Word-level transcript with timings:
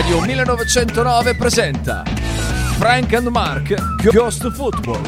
Radio 0.00 0.20
1909 0.22 1.34
presenta 1.34 2.02
Frank 2.78 3.12
and 3.12 3.26
Mark 3.26 3.74
Ghost 4.10 4.50
Football. 4.50 5.02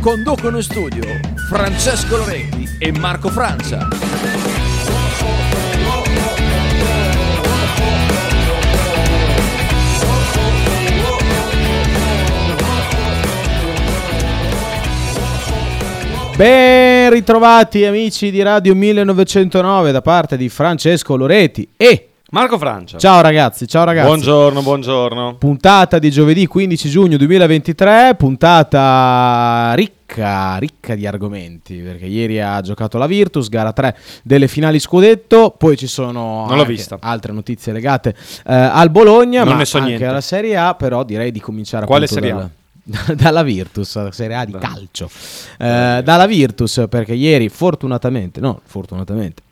Conducono 0.00 0.56
in 0.56 0.64
studio 0.64 1.04
Francesco 1.48 2.16
Loretti 2.16 2.68
e 2.80 2.90
Marco 2.90 3.28
Francia. 3.28 3.86
Ben 16.34 17.10
ritrovati 17.10 17.84
amici 17.84 18.32
di 18.32 18.42
Radio 18.42 18.74
1909 18.74 19.92
da 19.92 20.02
parte 20.02 20.36
di 20.36 20.48
Francesco 20.48 21.14
Loretti 21.14 21.68
e 21.76 22.08
Marco 22.30 22.58
Francia. 22.58 22.98
ciao 22.98 23.20
ragazzi, 23.20 23.68
ciao 23.68 23.84
ragazzi. 23.84 24.06
Buongiorno, 24.08 24.60
buongiorno. 24.60 25.36
Puntata 25.36 26.00
di 26.00 26.10
giovedì 26.10 26.46
15 26.46 26.88
giugno 26.90 27.16
2023, 27.18 28.16
puntata 28.18 29.72
ricca, 29.76 30.56
ricca 30.56 30.96
di 30.96 31.06
argomenti, 31.06 31.76
perché 31.76 32.06
ieri 32.06 32.40
ha 32.40 32.60
giocato 32.62 32.98
la 32.98 33.06
Virtus, 33.06 33.48
gara 33.48 33.72
3 33.72 33.96
delle 34.24 34.48
finali 34.48 34.80
scudetto, 34.80 35.54
poi 35.56 35.76
ci 35.76 35.86
sono 35.86 36.46
Non 36.46 36.56
l'ho 36.56 36.62
anche 36.62 36.72
vista. 36.72 36.96
altre 37.00 37.32
notizie 37.32 37.72
legate 37.72 38.08
eh, 38.44 38.52
al 38.52 38.90
Bologna, 38.90 39.44
Non 39.44 39.52
ma 39.52 39.58
ne 39.60 39.64
so 39.64 39.76
anche 39.76 39.88
niente. 39.90 40.06
alla 40.06 40.20
Serie 40.20 40.56
A, 40.56 40.74
però 40.74 41.04
direi 41.04 41.30
di 41.30 41.40
cominciare 41.40 41.86
Quale 41.86 42.06
appunto 42.06 42.22
Serie 42.24 42.36
A? 42.40 42.50
dalla- 42.82 43.14
dalla 43.22 43.42
Virtus, 43.44 44.08
Serie 44.08 44.36
A 44.36 44.44
di 44.44 44.52
calcio. 44.58 45.08
Eh, 45.58 46.00
dalla 46.02 46.26
Virtus, 46.26 46.86
perché 46.88 47.14
ieri 47.14 47.48
fortunatamente, 47.48 48.40
no, 48.40 48.60
fortunatamente, 48.64 49.42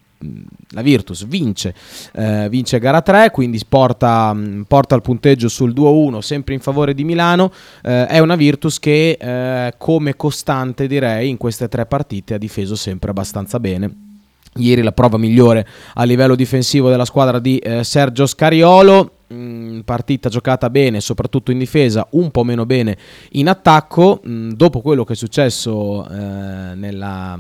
la 0.71 0.83
Virtus 0.83 1.27
vince, 1.27 1.75
eh, 2.15 2.49
vince 2.49 2.79
gara 2.79 3.03
3, 3.03 3.31
quindi 3.31 3.61
porta, 3.69 4.35
porta 4.67 4.95
il 4.95 5.03
punteggio 5.03 5.49
sul 5.49 5.73
2-1, 5.73 6.19
sempre 6.19 6.55
in 6.55 6.61
favore 6.61 6.95
di 6.95 7.05
Milano. 7.05 7.53
Eh, 7.83 8.07
è 8.07 8.19
una 8.19 8.37
Virtus 8.37 8.79
che 8.79 9.17
eh, 9.21 9.75
come 9.79 10.17
costante 10.17 10.87
direi 10.87 11.29
in 11.29 11.37
queste 11.37 11.69
tre 11.69 11.87
partite 11.87 12.35
ha 12.35 12.39
difeso 12.39 12.75
sempre 12.75 13.11
abbastanza 13.11 13.61
bene. 13.61 14.13
Ieri 14.57 14.83
la 14.83 14.93
prova 14.93 15.19
migliore 15.19 15.67
a 15.95 16.05
livello 16.05 16.37
difensivo 16.37 16.89
della 16.89 17.05
squadra 17.05 17.41
di 17.41 17.59
eh, 17.59 17.83
Sergio 17.83 18.27
Scariolo. 18.27 19.11
Mm, 19.35 19.81
partita 19.81 20.29
giocata 20.29 20.71
bene, 20.71 21.01
soprattutto 21.01 21.51
in 21.51 21.59
difesa, 21.59 22.07
un 22.11 22.31
po' 22.31 22.45
meno 22.45 22.65
bene 22.65 22.97
in 23.33 23.49
attacco. 23.49 24.23
Mm, 24.27 24.53
dopo 24.53 24.81
quello 24.81 25.03
che 25.05 25.15
è 25.15 25.17
successo 25.17 26.09
eh, 26.09 26.75
nella, 26.75 27.39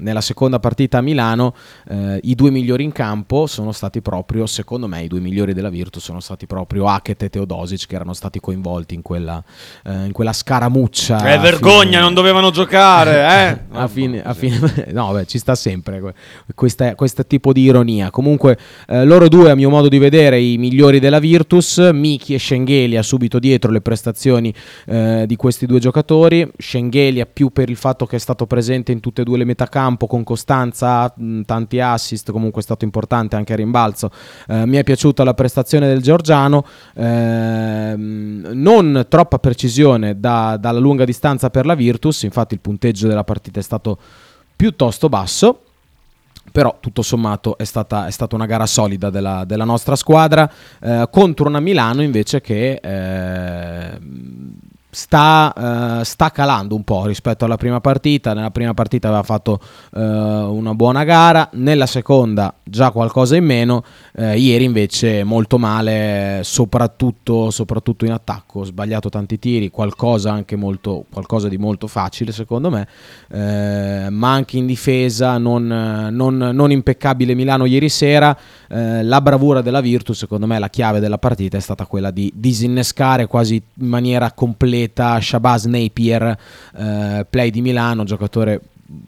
nella 0.00 0.20
seconda 0.22 0.58
partita 0.58 0.98
a 0.98 1.00
Milano, 1.02 1.54
eh, 1.88 2.18
i 2.22 2.34
due 2.34 2.50
migliori 2.50 2.82
in 2.82 2.92
campo 2.92 3.46
sono 3.46 3.72
stati 3.72 4.00
proprio, 4.00 4.46
secondo 4.46 4.88
me, 4.88 5.02
i 5.02 5.08
due 5.08 5.20
migliori 5.20 5.52
della 5.52 5.68
Virtus 5.68 6.02
sono 6.02 6.20
stati 6.20 6.46
proprio 6.46 6.88
Hackett 6.88 7.22
e 7.24 7.30
Teodosic 7.30 7.86
che 7.86 7.94
erano 7.94 8.14
stati 8.14 8.40
coinvolti 8.40 8.94
in 8.94 9.02
quella, 9.02 9.42
eh, 9.84 10.06
in 10.06 10.12
quella 10.12 10.32
scaramuccia. 10.32 11.28
Eh, 11.28 11.32
a 11.32 11.38
vergogna, 11.38 11.84
fine- 11.84 12.00
non 12.00 12.14
dovevano 12.14 12.50
giocare, 12.50 13.12
eh. 13.12 13.58
a 13.76 13.86
fine, 13.88 14.22
a 14.22 14.32
fine- 14.32 14.86
no, 14.92 15.12
beh, 15.12 15.26
ci 15.26 15.38
sta 15.38 15.54
sempre 15.54 16.14
questo 16.54 17.26
tipo 17.26 17.52
di 17.52 17.62
ironia. 17.62 18.10
Comunque, 18.10 18.58
eh, 18.86 19.04
loro 19.04 19.28
due, 19.28 19.50
a 19.50 19.54
mio 19.54 19.68
modo 19.68 19.88
di 19.88 19.98
vedere, 19.98 20.40
i 20.40 20.56
migliori 20.56 20.98
della 20.98 21.18
Virtus. 21.18 21.32
Miki 21.92 22.34
e 22.34 22.38
Schengelia 22.38 23.02
subito 23.02 23.38
dietro 23.38 23.70
le 23.70 23.80
prestazioni 23.80 24.52
eh, 24.86 25.24
di 25.26 25.36
questi 25.36 25.66
due 25.66 25.78
giocatori. 25.78 26.50
Schengelia 26.56 27.26
più 27.26 27.50
per 27.50 27.70
il 27.70 27.76
fatto 27.76 28.06
che 28.06 28.16
è 28.16 28.18
stato 28.18 28.46
presente 28.46 28.92
in 28.92 29.00
tutte 29.00 29.22
e 29.22 29.24
due 29.24 29.38
le 29.38 29.44
metacampo 29.44 30.06
con 30.06 30.22
costanza, 30.24 31.12
mh, 31.16 31.42
tanti 31.42 31.80
assist, 31.80 32.30
comunque 32.30 32.60
è 32.60 32.64
stato 32.64 32.84
importante 32.84 33.36
anche 33.36 33.52
a 33.52 33.56
rimbalzo. 33.56 34.10
Eh, 34.48 34.66
mi 34.66 34.76
è 34.76 34.84
piaciuta 34.84 35.24
la 35.24 35.34
prestazione 35.34 35.86
del 35.88 36.02
Giorgiano. 36.02 36.64
Ehm, 36.94 38.50
non 38.52 39.06
troppa 39.08 39.38
precisione 39.38 40.18
da- 40.18 40.56
dalla 40.58 40.78
lunga 40.78 41.04
distanza 41.04 41.50
per 41.50 41.66
la 41.66 41.74
Virtus, 41.74 42.22
infatti 42.22 42.54
il 42.54 42.60
punteggio 42.60 43.08
della 43.08 43.24
partita 43.24 43.60
è 43.60 43.62
stato 43.62 43.98
piuttosto 44.56 45.08
basso. 45.08 45.58
Però 46.54 46.76
tutto 46.78 47.02
sommato 47.02 47.58
è 47.58 47.64
stata, 47.64 48.06
è 48.06 48.12
stata 48.12 48.36
una 48.36 48.46
gara 48.46 48.64
solida 48.66 49.10
della, 49.10 49.44
della 49.44 49.64
nostra 49.64 49.96
squadra 49.96 50.48
eh, 50.80 51.08
contro 51.10 51.48
una 51.48 51.58
Milano 51.58 52.00
invece 52.00 52.40
che 52.40 52.78
eh, 52.80 53.98
sta, 54.94 56.00
eh, 56.00 56.04
sta 56.04 56.30
calando 56.30 56.74
un 56.74 56.84
po' 56.84 57.04
rispetto 57.06 57.44
alla 57.44 57.56
prima 57.56 57.80
partita. 57.80 58.32
Nella 58.32 58.50
prima 58.50 58.72
partita 58.72 59.08
aveva 59.08 59.24
fatto 59.24 59.60
eh, 59.94 60.00
una 60.00 60.74
buona 60.74 61.04
gara, 61.04 61.48
nella 61.54 61.86
seconda 61.86 62.54
già 62.62 62.90
qualcosa 62.90 63.36
in 63.36 63.44
meno. 63.44 63.84
Eh, 64.14 64.38
ieri 64.38 64.64
invece 64.64 65.24
molto 65.24 65.58
male, 65.58 66.40
soprattutto, 66.44 67.50
soprattutto 67.50 68.04
in 68.04 68.12
attacco. 68.12 68.60
Ho 68.60 68.64
sbagliato 68.64 69.08
tanti 69.08 69.38
tiri, 69.38 69.70
qualcosa 69.70 70.32
anche 70.32 70.56
molto, 70.56 71.04
qualcosa 71.12 71.48
di 71.48 71.58
molto 71.58 71.88
facile 71.88 72.32
secondo 72.32 72.70
me. 72.70 72.86
Ma 74.10 74.32
anche 74.32 74.56
in 74.56 74.66
difesa 74.66 75.38
non, 75.38 75.66
non- 75.66 76.36
non 76.36 76.70
impeccabile 76.70 77.34
Milano 77.34 77.64
ieri 77.64 77.88
sera. 77.88 78.36
La 78.68 79.20
bravura 79.20 79.60
della 79.60 79.80
Virtus, 79.80 80.18
secondo 80.18 80.46
me, 80.46 80.58
la 80.58 80.68
chiave 80.68 81.00
della 81.00 81.18
partita 81.18 81.56
è 81.56 81.60
stata 81.60 81.86
quella 81.86 82.10
di 82.10 82.32
disinnescare 82.34 83.26
quasi 83.26 83.54
in 83.54 83.86
maniera 83.88 84.30
completa 84.32 84.83
Shabazz 84.92 85.64
Napier, 85.66 86.36
eh, 86.76 87.26
play 87.28 87.50
di 87.50 87.60
Milano, 87.60 88.04
giocatore 88.04 88.60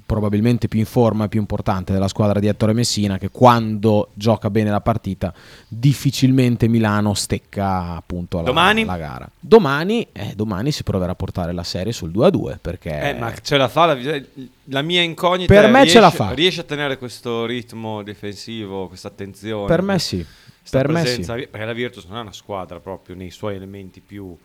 probabilmente 0.04 0.68
più 0.68 0.78
in 0.78 0.86
forma 0.86 1.24
e 1.24 1.28
più 1.28 1.38
importante 1.40 1.92
della 1.92 2.08
squadra 2.08 2.40
di 2.40 2.46
Ettore 2.46 2.72
Messina 2.72 3.18
che 3.18 3.30
quando 3.30 4.10
gioca 4.14 4.50
bene 4.50 4.70
la 4.70 4.80
partita 4.80 5.32
difficilmente 5.68 6.66
Milano 6.68 7.14
stecca 7.14 7.94
appunto 7.96 8.38
la, 8.38 8.44
Domani? 8.44 8.84
la 8.84 8.96
gara 8.96 9.28
domani, 9.38 10.06
eh, 10.12 10.32
domani 10.34 10.72
si 10.72 10.82
proverà 10.82 11.12
a 11.12 11.14
portare 11.14 11.52
la 11.52 11.62
serie 11.62 11.92
sul 11.92 12.10
2-2 12.10 12.56
perché 12.60 13.10
Eh, 13.10 13.14
ma 13.14 13.32
ce 13.40 13.56
la 13.56 13.68
fa 13.68 13.86
la, 13.86 14.20
la 14.64 14.82
mia 14.82 15.02
incognita 15.02 15.52
Per 15.52 15.64
me 15.68 15.78
ce 15.78 15.82
riesce, 15.82 16.00
la 16.00 16.10
fa. 16.10 16.30
Riesce 16.30 16.60
a 16.62 16.64
tenere 16.64 16.98
questo 16.98 17.44
ritmo 17.44 18.02
difensivo, 18.02 18.88
questa 18.88 19.08
attenzione. 19.08 19.66
per 19.66 19.82
me 19.82 19.98
sì 19.98 20.24
per 20.68 20.88
me 20.88 21.02
presenza, 21.02 21.36
sì. 21.36 21.46
Perché 21.46 21.66
la 21.66 21.72
Virtus 21.72 22.06
non 22.06 22.18
è 22.18 22.20
una 22.22 22.32
squadra 22.32 22.80
proprio 22.80 23.14
nei 23.14 23.30
suoi 23.30 23.54
elementi 23.54 24.00
più 24.00 24.36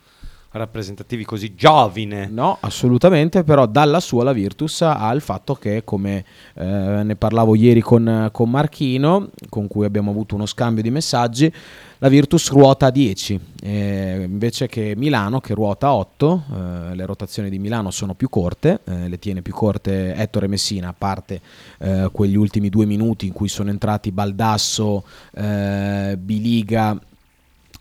rappresentativi 0.51 1.23
così 1.23 1.55
giovine. 1.55 2.27
No, 2.29 2.57
assolutamente, 2.59 3.43
però 3.43 3.65
dalla 3.65 3.99
sua 3.99 4.23
la 4.23 4.33
Virtus 4.33 4.81
ha 4.81 5.11
il 5.13 5.21
fatto 5.21 5.55
che, 5.55 5.83
come 5.83 6.25
eh, 6.55 6.65
ne 7.03 7.15
parlavo 7.15 7.55
ieri 7.55 7.81
con, 7.81 8.29
con 8.31 8.49
Marchino, 8.49 9.29
con 9.49 9.67
cui 9.67 9.85
abbiamo 9.85 10.11
avuto 10.11 10.35
uno 10.35 10.45
scambio 10.45 10.83
di 10.83 10.91
messaggi, 10.91 11.51
la 11.99 12.09
Virtus 12.09 12.49
ruota 12.49 12.87
a 12.87 12.89
10, 12.89 13.39
eh, 13.61 14.25
invece 14.27 14.67
che 14.67 14.93
Milano 14.97 15.39
che 15.39 15.53
ruota 15.53 15.87
a 15.87 15.95
8, 15.95 16.43
eh, 16.49 16.95
le 16.95 17.05
rotazioni 17.05 17.49
di 17.49 17.59
Milano 17.59 17.91
sono 17.91 18.15
più 18.15 18.27
corte, 18.27 18.79
eh, 18.85 19.07
le 19.07 19.19
tiene 19.19 19.41
più 19.41 19.53
corte 19.53 20.15
Ettore 20.15 20.47
Messina, 20.47 20.89
a 20.89 20.95
parte 20.97 21.39
eh, 21.77 22.09
quegli 22.11 22.35
ultimi 22.35 22.69
due 22.69 22.85
minuti 22.85 23.27
in 23.27 23.33
cui 23.33 23.47
sono 23.47 23.69
entrati 23.69 24.11
Baldasso, 24.11 25.03
eh, 25.33 26.17
Biliga 26.19 26.99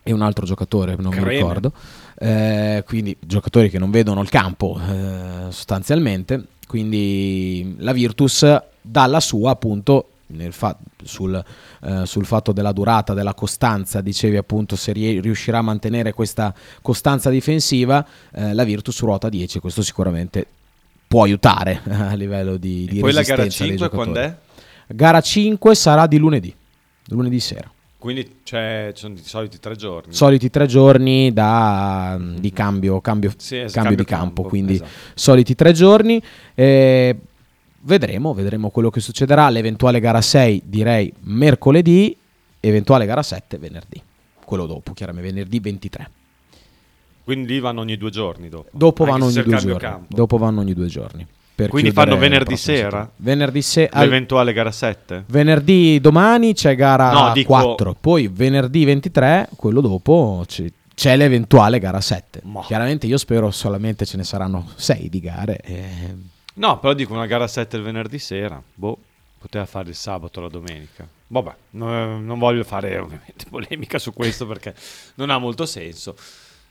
e 0.02 0.12
un 0.12 0.22
altro 0.22 0.46
giocatore, 0.46 0.96
non 0.96 1.12
mi 1.14 1.20
Creme. 1.20 1.30
ricordo. 1.32 1.72
Eh, 2.22 2.84
quindi 2.86 3.16
giocatori 3.18 3.70
che 3.70 3.78
non 3.78 3.90
vedono 3.90 4.20
il 4.20 4.28
campo 4.28 4.78
eh, 4.78 5.46
sostanzialmente. 5.50 6.44
Quindi 6.66 7.76
la 7.78 7.92
Virtus 7.92 8.46
dalla 8.82 9.20
sua 9.20 9.52
appunto 9.52 10.10
fa- 10.50 10.76
sul, 11.02 11.42
eh, 11.82 12.02
sul 12.04 12.26
fatto 12.26 12.52
della 12.52 12.72
durata, 12.72 13.14
della 13.14 13.34
costanza, 13.34 14.02
dicevi 14.02 14.36
appunto 14.36 14.76
se 14.76 14.92
rie- 14.92 15.20
riuscirà 15.20 15.58
a 15.58 15.62
mantenere 15.62 16.12
questa 16.12 16.54
costanza 16.82 17.30
difensiva, 17.30 18.06
eh, 18.34 18.52
la 18.52 18.64
Virtus 18.64 19.00
ruota 19.00 19.28
a 19.28 19.30
10, 19.30 19.58
questo 19.58 19.82
sicuramente 19.82 20.46
può 21.08 21.24
aiutare 21.24 21.80
a 21.88 22.14
livello 22.14 22.56
di, 22.56 22.86
di 22.86 23.00
Poi 23.00 23.12
la 23.12 23.22
gara 23.22 23.42
resistenza 23.42 23.64
dei 23.64 23.78
5 23.78 23.88
giocatori. 23.88 24.12
quando 24.12 24.20
è? 24.20 24.94
Gara 24.94 25.20
5 25.20 25.74
sarà 25.74 26.06
di 26.06 26.18
lunedì, 26.18 26.54
lunedì 27.06 27.40
sera. 27.40 27.70
Quindi 28.00 28.36
c'è, 28.44 28.92
ci 28.94 29.02
sono 29.02 29.12
i 29.14 29.18
soliti 29.18 29.58
tre 29.60 29.76
giorni. 29.76 30.14
Soliti 30.14 30.48
tre 30.48 30.64
giorni 30.66 31.34
da, 31.34 32.18
di 32.18 32.50
cambio, 32.50 32.98
cambio, 33.02 33.30
Sì, 33.36 33.58
es- 33.58 33.74
cambio 33.74 33.94
di 33.94 34.04
cambio 34.04 34.04
campo, 34.04 34.34
campo, 34.36 34.48
quindi 34.48 34.72
esatto. 34.76 34.90
soliti 35.14 35.54
tre 35.54 35.72
giorni. 35.74 36.18
Eh, 36.54 37.14
vedremo, 37.82 38.32
vedremo 38.32 38.70
quello 38.70 38.88
che 38.88 39.00
succederà. 39.00 39.50
L'eventuale 39.50 40.00
gara 40.00 40.22
6 40.22 40.62
direi 40.64 41.12
mercoledì, 41.24 42.16
eventuale 42.58 43.04
gara 43.04 43.22
7 43.22 43.58
venerdì. 43.58 44.00
Quello 44.46 44.64
dopo, 44.64 44.94
chiaramente 44.94 45.30
venerdì 45.30 45.60
23. 45.60 46.10
Quindi 47.22 47.52
lì 47.52 47.60
vanno 47.60 47.82
ogni 47.82 47.98
due 47.98 48.08
giorni 48.10 48.48
dopo. 48.48 48.70
Dopo 48.72 49.04
vanno 49.04 49.26
ogni 49.26 49.34
due 49.34 49.56
cambio 49.56 49.76
giorni. 49.76 50.06
Dopo 50.08 50.38
vanno 50.38 50.60
ogni 50.60 50.72
due 50.72 50.86
giorni. 50.86 51.26
Quindi 51.68 51.90
fanno 51.92 52.16
venerdì 52.16 52.56
sera? 52.56 53.10
Venerdì 53.16 53.62
sera. 53.62 54.00
L'eventuale 54.00 54.52
gara 54.52 54.70
7? 54.72 55.24
Venerdì 55.26 56.00
domani 56.00 56.54
c'è 56.54 56.74
gara 56.74 57.10
No, 57.12 57.32
dico- 57.32 57.48
4, 57.52 57.96
poi 58.00 58.28
venerdì 58.28 58.84
23, 58.84 59.48
quello 59.56 59.80
dopo 59.80 60.44
c- 60.46 60.72
c'è 60.94 61.16
l'eventuale 61.16 61.78
gara 61.78 62.00
7. 62.00 62.40
Ma. 62.44 62.62
Chiaramente 62.62 63.06
io 63.06 63.16
spero 63.18 63.50
solamente 63.50 64.04
ce 64.04 64.16
ne 64.16 64.24
saranno 64.24 64.68
6 64.76 65.08
di 65.08 65.20
gare. 65.20 65.58
eh, 65.58 66.14
No, 66.54 66.78
però 66.78 66.92
dico 66.94 67.12
una 67.14 67.26
gara 67.26 67.46
7 67.46 67.76
il 67.76 67.82
venerdì 67.82 68.18
sera. 68.18 68.60
Boh. 68.74 68.98
poteva 69.40 69.64
fare 69.64 69.88
il 69.88 69.94
sabato 69.94 70.38
o 70.38 70.42
la 70.42 70.48
domenica. 70.50 71.08
Vabbè, 71.28 71.52
no- 71.70 72.20
non 72.20 72.38
voglio 72.38 72.62
fare 72.62 72.98
ovviamente 72.98 73.46
polemica 73.48 73.98
su 73.98 74.12
questo 74.12 74.46
perché 74.46 74.74
non 75.14 75.30
ha 75.30 75.38
molto 75.38 75.64
senso, 75.64 76.14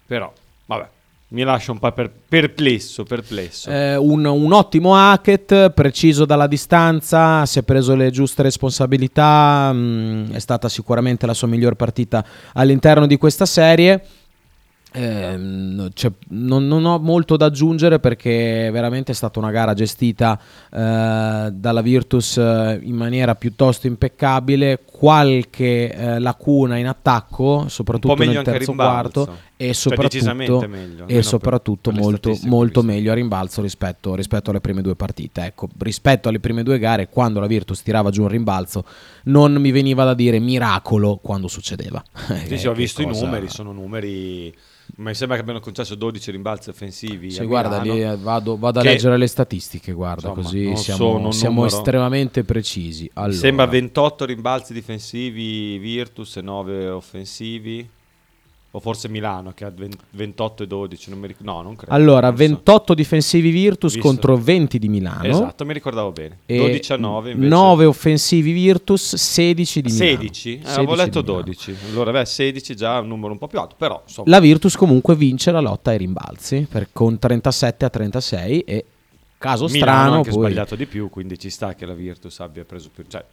però 0.05 0.31
vabbè, 0.67 0.87
mi 1.29 1.43
lascia 1.43 1.71
un 1.71 1.79
po' 1.79 1.91
per- 1.91 2.11
perplesso, 2.27 3.03
perplesso. 3.03 3.69
Eh, 3.69 3.95
un, 3.95 4.25
un 4.25 4.51
ottimo 4.51 4.95
Hackett, 4.95 5.71
preciso 5.71 6.25
dalla 6.25 6.47
distanza, 6.47 7.45
si 7.45 7.59
è 7.59 7.63
preso 7.63 7.95
le 7.95 8.09
giuste 8.09 8.41
responsabilità, 8.41 9.71
mh, 9.71 10.31
è 10.31 10.39
stata 10.39 10.69
sicuramente 10.69 11.25
la 11.25 11.33
sua 11.33 11.47
miglior 11.47 11.75
partita 11.75 12.25
all'interno 12.53 13.05
di 13.05 13.17
questa 13.17 13.45
serie. 13.45 14.03
Ehm, 14.91 15.89
cioè, 15.93 16.11
non, 16.29 16.67
non 16.67 16.83
ho 16.85 16.97
molto 16.97 17.37
da 17.37 17.45
aggiungere 17.45 17.99
perché 17.99 18.69
veramente 18.71 19.11
è 19.11 19.15
stata 19.15 19.37
una 19.37 19.51
gara 19.51 19.73
gestita 19.73 20.39
eh, 20.71 21.49
dalla 21.53 21.81
Virtus 21.81 22.37
eh, 22.37 22.79
in 22.81 22.95
maniera 22.95 23.35
piuttosto 23.35 23.87
impeccabile. 23.87 24.81
Qualche 24.85 25.93
eh, 25.93 26.19
lacuna 26.19 26.77
in 26.77 26.87
attacco, 26.87 27.65
soprattutto 27.67 28.15
nel 28.15 28.41
terzo 28.41 28.73
quarto, 28.73 29.37
e 29.55 29.65
Cioè, 29.65 29.73
soprattutto, 29.73 30.07
decisamente 30.07 30.67
meglio, 30.67 31.07
e 31.07 31.21
soprattutto 31.21 31.91
per- 31.91 31.99
per 31.99 32.09
le 32.09 32.11
molto, 32.11 32.47
molto 32.47 32.81
meglio 32.81 33.11
a 33.11 33.15
rimbalzo 33.15 33.61
rispetto, 33.61 34.15
rispetto 34.15 34.49
alle 34.49 34.61
prime 34.61 34.81
due 34.81 34.95
partite. 34.95 35.43
Ecco, 35.45 35.67
rispetto 35.79 36.29
alle 36.29 36.39
prime 36.39 36.63
due 36.63 36.79
gare, 36.79 37.09
quando 37.09 37.39
la 37.39 37.47
Virtus 37.47 37.83
tirava 37.83 38.09
giù 38.09 38.23
un 38.23 38.29
rimbalzo, 38.29 38.83
non 39.25 39.53
mi 39.55 39.71
veniva 39.71 40.03
da 40.03 40.13
dire 40.13 40.39
miracolo 40.39 41.17
quando 41.21 41.47
succedeva. 41.47 42.03
Sì, 42.13 42.53
Eh, 42.53 42.57
sì, 42.57 42.67
ho 42.67 42.71
che 42.71 42.77
visto 42.77 43.03
cosa- 43.03 43.21
i 43.21 43.25
numeri, 43.25 43.49
sono 43.49 43.71
numeri... 43.71 44.53
Mi 44.95 45.13
sembra 45.13 45.35
che 45.35 45.43
abbiano 45.43 45.59
concesso 45.59 45.93
12 45.93 46.31
rimbalzi 46.31 46.69
offensivi. 46.69 47.29
Sì, 47.29 47.45
guarda, 47.45 47.79
Milano. 47.79 47.93
lì, 47.93 48.03
eh, 48.03 48.17
vado, 48.17 48.57
vado 48.57 48.79
a 48.79 48.83
leggere 48.83 49.17
le 49.17 49.27
statistiche, 49.27 49.91
guarda, 49.91 50.29
Insomma, 50.29 50.43
così 50.43 50.75
siamo, 50.77 51.31
siamo 51.31 51.65
estremamente 51.65 52.43
precisi. 52.43 53.07
Allora, 53.13 53.37
sembra 53.37 53.65
28 53.67 54.25
rimbalzi 54.25 54.73
difensivi 54.73 55.77
Virtus 55.77 56.37
e 56.37 56.41
9 56.41 56.89
offensivi. 56.89 57.87
O 58.71 58.79
forse 58.79 59.09
Milano 59.09 59.51
che 59.55 59.65
ha 59.65 59.71
20 59.71 59.97
28 60.11 60.63
e 60.63 60.67
12, 60.67 61.09
non 61.09 61.19
mi 61.19 61.27
ric- 61.27 61.41
no, 61.41 61.63
non 61.63 61.75
credo. 61.75 61.91
Allora, 61.91 62.27
non 62.27 62.37
so. 62.37 62.43
28 62.43 62.93
difensivi 62.93 63.49
Virtus 63.49 63.93
Visto. 63.93 64.07
contro 64.07 64.37
20 64.37 64.77
di 64.77 64.87
Milano. 64.87 65.23
Esatto, 65.23 65.65
mi 65.65 65.73
ricordavo 65.73 66.11
bene. 66.11 66.39
e 66.45 66.57
12 66.57 66.93
a 66.93 66.97
9 66.97 67.31
invece. 67.31 67.49
9 67.49 67.85
offensivi 67.85 68.51
Virtus, 68.51 69.15
16 69.15 69.81
di 69.81 69.91
Milano. 69.91 70.09
16? 70.09 70.49
Eh, 70.49 70.55
16 70.57 70.77
avevo 70.77 70.95
letto 70.95 71.21
di 71.21 71.27
Milano. 71.27 71.43
12. 71.45 71.75
Allora, 71.89 72.11
beh, 72.11 72.25
16 72.25 72.75
già 72.75 72.99
un 72.99 73.07
numero 73.07 73.31
un 73.31 73.39
po' 73.39 73.47
più 73.47 73.59
alto, 73.59 73.73
però 73.75 74.03
insomma. 74.05 74.29
La 74.29 74.39
Virtus 74.39 74.75
comunque 74.75 75.15
vince 75.15 75.49
la 75.49 75.61
lotta 75.61 75.89
ai 75.89 75.97
rimbalzi 75.97 76.67
per- 76.69 76.89
con 76.93 77.17
37 77.17 77.85
a 77.85 77.89
36 77.89 78.59
e 78.61 78.85
caso 79.39 79.65
Milano 79.65 79.91
ha 79.91 79.95
strano 79.95 80.15
anche 80.17 80.29
poi... 80.29 80.39
sbagliato 80.41 80.75
di 80.75 80.85
più, 80.85 81.09
quindi 81.09 81.39
ci 81.39 81.49
sta 81.49 81.73
che 81.73 81.87
la 81.87 81.95
Virtus 81.95 82.39
abbia 82.39 82.63
preso 82.65 82.91
più, 82.93 83.03
cioè 83.07 83.25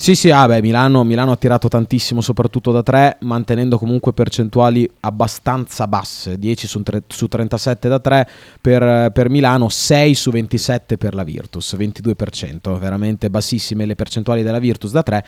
Sì, 0.00 0.16
sì, 0.16 0.30
ah, 0.32 0.46
beh, 0.48 0.60
Milano, 0.62 1.04
Milano 1.04 1.30
ha 1.30 1.36
tirato 1.36 1.68
tantissimo, 1.68 2.20
soprattutto 2.20 2.72
da 2.72 2.82
3, 2.82 3.18
mantenendo 3.20 3.78
comunque 3.78 4.12
percentuali 4.12 4.90
abbastanza 5.00 5.86
basse, 5.86 6.38
10 6.38 6.66
su, 6.66 6.82
tre- 6.82 7.04
su 7.06 7.28
37 7.28 7.88
da 7.88 8.00
3 8.00 8.28
per, 8.60 9.12
per 9.12 9.28
Milano, 9.30 9.68
6 9.68 10.14
su 10.14 10.32
27 10.32 10.98
per 10.98 11.14
la 11.14 11.22
Virtus, 11.22 11.76
22%, 11.76 12.78
veramente 12.80 13.30
bassissime 13.30 13.86
le 13.86 13.94
percentuali 13.94 14.42
della 14.42 14.58
Virtus 14.58 14.90
da 14.90 15.04
3, 15.04 15.24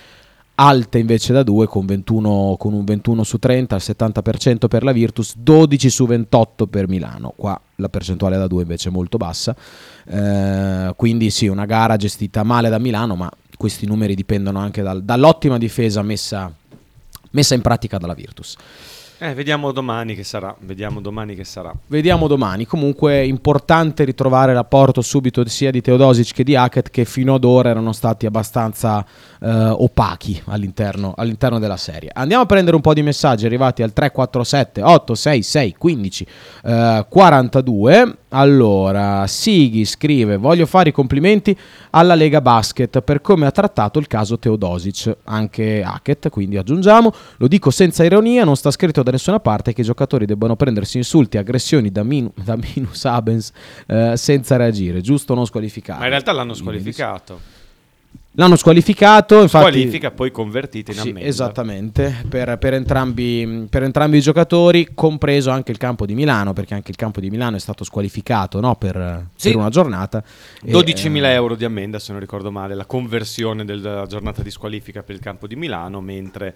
alte 0.56 0.98
invece 0.98 1.32
da 1.32 1.44
2 1.44 1.66
con, 1.68 1.86
21, 1.86 2.56
con 2.58 2.72
un 2.72 2.84
21 2.84 3.22
su 3.22 3.38
30, 3.38 3.76
il 3.76 3.82
70% 3.84 4.66
per 4.66 4.82
la 4.82 4.92
Virtus, 4.92 5.36
12 5.36 5.88
su 5.88 6.04
28 6.04 6.66
per 6.66 6.88
Milano, 6.88 7.32
qua 7.36 7.58
la 7.76 7.88
percentuale 7.88 8.36
da 8.36 8.48
2 8.48 8.62
invece 8.62 8.88
è 8.88 8.92
molto 8.92 9.18
bassa, 9.18 9.54
Eh, 10.04 10.92
quindi 10.96 11.30
sì, 11.30 11.46
una 11.46 11.64
gara 11.64 11.96
gestita 11.96 12.42
male 12.42 12.68
da 12.68 12.78
Milano, 12.78 13.14
ma 13.14 13.30
questi 13.62 13.86
numeri 13.86 14.16
dipendono 14.16 14.58
anche 14.58 14.82
dal- 14.82 15.04
dall'ottima 15.04 15.56
difesa 15.56 16.02
messa, 16.02 16.52
messa 17.30 17.54
in 17.54 17.60
pratica 17.60 17.96
dalla 17.96 18.12
Virtus. 18.12 18.56
Eh, 19.18 19.34
vediamo 19.34 19.70
domani 19.70 20.16
che 20.16 20.24
sarà, 20.24 20.52
vediamo 20.62 21.00
domani 21.00 21.36
che 21.36 21.44
sarà. 21.44 21.72
Vediamo 21.86 22.26
domani. 22.26 22.66
Comunque 22.66 23.12
è 23.12 23.20
importante 23.20 24.02
ritrovare 24.02 24.52
l'apporto 24.52 25.00
subito 25.00 25.46
sia 25.46 25.70
di 25.70 25.80
Teodosic 25.80 26.34
che 26.34 26.42
di 26.42 26.56
Hackett 26.56 26.90
che 26.90 27.04
fino 27.04 27.34
ad 27.34 27.44
ora 27.44 27.68
erano 27.68 27.92
stati 27.92 28.26
abbastanza 28.26 29.06
eh, 29.40 29.48
opachi 29.48 30.42
all'interno, 30.46 31.14
all'interno 31.16 31.60
della 31.60 31.76
serie. 31.76 32.10
Andiamo 32.12 32.42
a 32.42 32.46
prendere 32.46 32.74
un 32.74 32.82
po' 32.82 32.94
di 32.94 33.02
messaggi 33.02 33.46
arrivati 33.46 33.84
al 33.84 33.92
347 33.92 34.82
866 34.82 35.74
15 35.78 36.26
eh, 36.64 37.06
42. 37.08 38.16
Allora, 38.32 39.26
Sighi 39.26 39.84
scrive: 39.84 40.36
Voglio 40.36 40.66
fare 40.66 40.90
i 40.90 40.92
complimenti 40.92 41.56
alla 41.90 42.14
Lega 42.14 42.40
Basket 42.40 43.00
per 43.00 43.20
come 43.20 43.46
ha 43.46 43.50
trattato 43.50 43.98
il 43.98 44.06
caso 44.06 44.38
Teodosic, 44.38 45.16
anche 45.24 45.82
Hackett. 45.82 46.28
Quindi 46.30 46.56
aggiungiamo: 46.56 47.12
Lo 47.36 47.48
dico 47.48 47.70
senza 47.70 48.04
ironia, 48.04 48.44
non 48.44 48.56
sta 48.56 48.70
scritto 48.70 49.02
da 49.02 49.10
nessuna 49.10 49.40
parte 49.40 49.72
che 49.72 49.82
i 49.82 49.84
giocatori 49.84 50.24
debbano 50.24 50.56
prendersi 50.56 50.96
insulti 50.96 51.36
e 51.36 51.40
aggressioni 51.40 51.90
da, 51.90 52.02
minu- 52.02 52.32
da 52.42 52.56
minus 52.56 53.04
abens 53.04 53.52
eh, 53.86 54.16
senza 54.16 54.56
reagire. 54.56 55.00
Giusto 55.00 55.34
non 55.34 55.46
squalificare? 55.46 55.98
Ma 55.98 56.04
in 56.04 56.10
realtà 56.10 56.32
l'hanno 56.32 56.54
squalificato. 56.54 57.60
L'hanno 58.36 58.56
squalificato, 58.56 59.42
infatti. 59.42 59.66
Squalifica 59.72 60.10
poi 60.10 60.30
convertita 60.30 60.90
in 60.92 60.96
Sì, 60.96 61.08
ammenda. 61.10 61.28
esattamente, 61.28 62.24
per, 62.26 62.56
per 62.56 62.72
entrambi, 62.72 63.66
per 63.68 63.82
entrambi 63.82 64.16
i 64.16 64.20
giocatori, 64.22 64.88
compreso 64.94 65.50
anche 65.50 65.70
il 65.70 65.76
campo 65.76 66.06
di 66.06 66.14
Milano, 66.14 66.54
perché 66.54 66.72
anche 66.72 66.90
il 66.90 66.96
campo 66.96 67.20
di 67.20 67.28
Milano 67.28 67.56
è 67.56 67.60
stato 67.60 67.84
squalificato 67.84 68.58
no, 68.60 68.74
per, 68.76 69.26
Sì. 69.36 69.48
per 69.50 69.58
una 69.58 69.68
giornata. 69.68 70.24
E, 70.64 70.72
12.000 70.72 71.24
eh, 71.24 71.28
euro 71.32 71.56
di 71.56 71.66
ammenda, 71.66 71.98
se 71.98 72.12
non 72.12 72.22
ricordo 72.22 72.50
male, 72.50 72.74
la 72.74 72.86
conversione 72.86 73.66
della 73.66 74.06
giornata 74.06 74.42
di 74.42 74.50
squalifica 74.50 75.02
per 75.02 75.14
il 75.14 75.20
campo 75.20 75.46
di 75.46 75.54
Milano, 75.56 76.00
mentre 76.00 76.54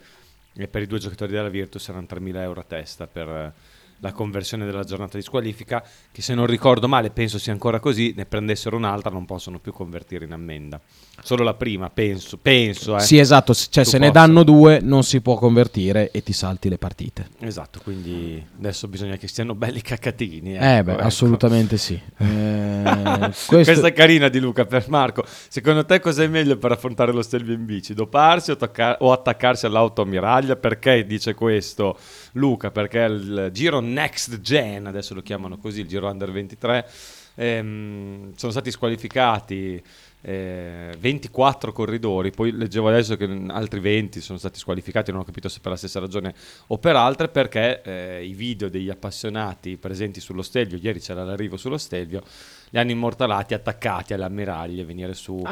eh, 0.55 0.69
per 0.69 0.81
i 0.81 0.87
due 0.87 0.99
giocatori 0.99 1.32
della 1.32 1.50
Virtus 1.50 1.87
erano 1.91 2.06
3.000 2.09 2.37
euro 2.37 2.61
a 2.61 2.64
testa 2.67 3.06
per 3.06 3.52
la 4.01 4.13
conversione 4.13 4.65
della 4.65 4.85
giornata 4.85 5.17
di 5.17 5.23
squalifica, 5.23 5.83
che 6.13 6.23
se 6.23 6.35
non 6.35 6.47
ricordo 6.47 6.89
male, 6.89 7.11
penso 7.11 7.39
sia 7.39 7.53
ancora 7.53 7.81
così, 7.81 8.13
ne 8.17 8.27
prendessero 8.27 8.77
un'altra, 8.77 9.11
non 9.11 9.25
possono 9.25 9.59
più 9.59 9.73
convertire 9.73 10.25
in 10.25 10.33
ammenda. 10.33 10.81
Solo 11.23 11.45
la 11.45 11.55
prima, 11.55 11.89
penso, 11.89 12.37
penso. 12.37 12.97
Eh. 12.97 13.01
Sì, 13.01 13.19
esatto, 13.19 13.55
cioè 13.55 13.85
se 13.85 13.99
ne 13.99 14.09
possa. 14.11 14.21
danno 14.27 14.43
due 14.43 14.81
non 14.83 15.03
si 15.03 15.21
può 15.23 15.37
convertire 15.37 16.11
e 16.11 16.23
ti 16.23 16.33
salti 16.33 16.69
le 16.69 16.77
partite. 16.79 17.29
Esatto, 17.41 17.81
quindi 17.83 18.45
adesso 18.59 18.87
bisogna 18.87 19.17
che 19.17 19.27
stiano 19.29 19.55
belli 19.55 19.81
caccatini. 19.81 20.57
Eh 20.57 20.65
ecco, 20.77 20.85
beh, 20.85 20.93
ecco. 20.93 21.03
assolutamente 21.03 21.77
sì. 21.79 22.01
Eh, 22.87 23.19
questo- 23.19 23.57
Questa 23.57 23.87
è 23.89 23.93
carina 23.93 24.29
di 24.29 24.39
Luca 24.39 24.65
per 24.65 24.85
Marco. 24.89 25.25
Secondo 25.49 25.85
te 25.85 25.99
cosa 26.01 26.23
è 26.23 26.29
meglio 26.29 26.57
per 26.57 26.73
affrontare 26.73 27.13
lo 27.13 27.23
Stelvio 27.23 27.55
in 27.55 27.65
bici? 27.65 27.95
Doparsi 27.95 28.51
o, 28.53 28.57
tocca- 28.57 28.97
o 29.01 29.11
attaccarsi 29.13 29.67
all'auto 29.67 30.03
ammiraglia? 30.03 30.55
Perché 30.57 31.05
dice 31.07 31.35
questo 31.35 31.99
Luca? 32.37 32.71
Perché 32.71 33.00
il 33.00 33.50
giro 33.52 33.81
Next 33.81 34.40
Gen, 34.40 34.87
adesso 34.87 35.14
lo 35.14 35.23
chiamano 35.23 35.59
così, 35.59 35.81
il 35.81 35.88
giro 35.88 36.09
Under 36.09 36.31
23, 36.31 36.88
ehm, 37.35 38.35
sono 38.35 38.52
stati 38.52 38.71
squalificati 38.71 39.83
eh, 40.23 40.93
24 40.99 41.73
corridori, 41.73 42.33
poi 42.33 42.50
leggevo 42.50 42.88
adesso 42.88 43.16
che 43.16 43.45
altri 43.49 43.78
20 43.78 44.21
sono 44.21 44.38
stati 44.38 44.59
squalificati, 44.59 45.12
non 45.12 45.21
ho 45.21 45.25
capito 45.25 45.49
se 45.49 45.61
per 45.61 45.71
la 45.71 45.76
stessa 45.76 46.00
ragione 46.00 46.35
o 46.69 46.78
per 46.78 46.97
altre, 46.97 47.28
perché 47.28 47.81
eh, 47.83 48.25
i 48.25 48.33
video 48.33 48.69
degli 48.69 48.90
appassionati 48.90 49.76
presenti 49.76 50.21
sullo 50.21 50.43
Stelvio, 50.43 50.78
ieri 50.81 50.99
c'era 50.99 51.23
l'arrivo 51.23 51.57
sullo 51.57 51.78
Stelvio, 51.78 52.23
li 52.70 52.78
hanno 52.78 52.90
immortalati 52.90 53.54
attaccati 53.54 54.12
alle 54.12 54.25
ammiraglie, 54.25 54.85
venire 54.85 55.14
su 55.14 55.42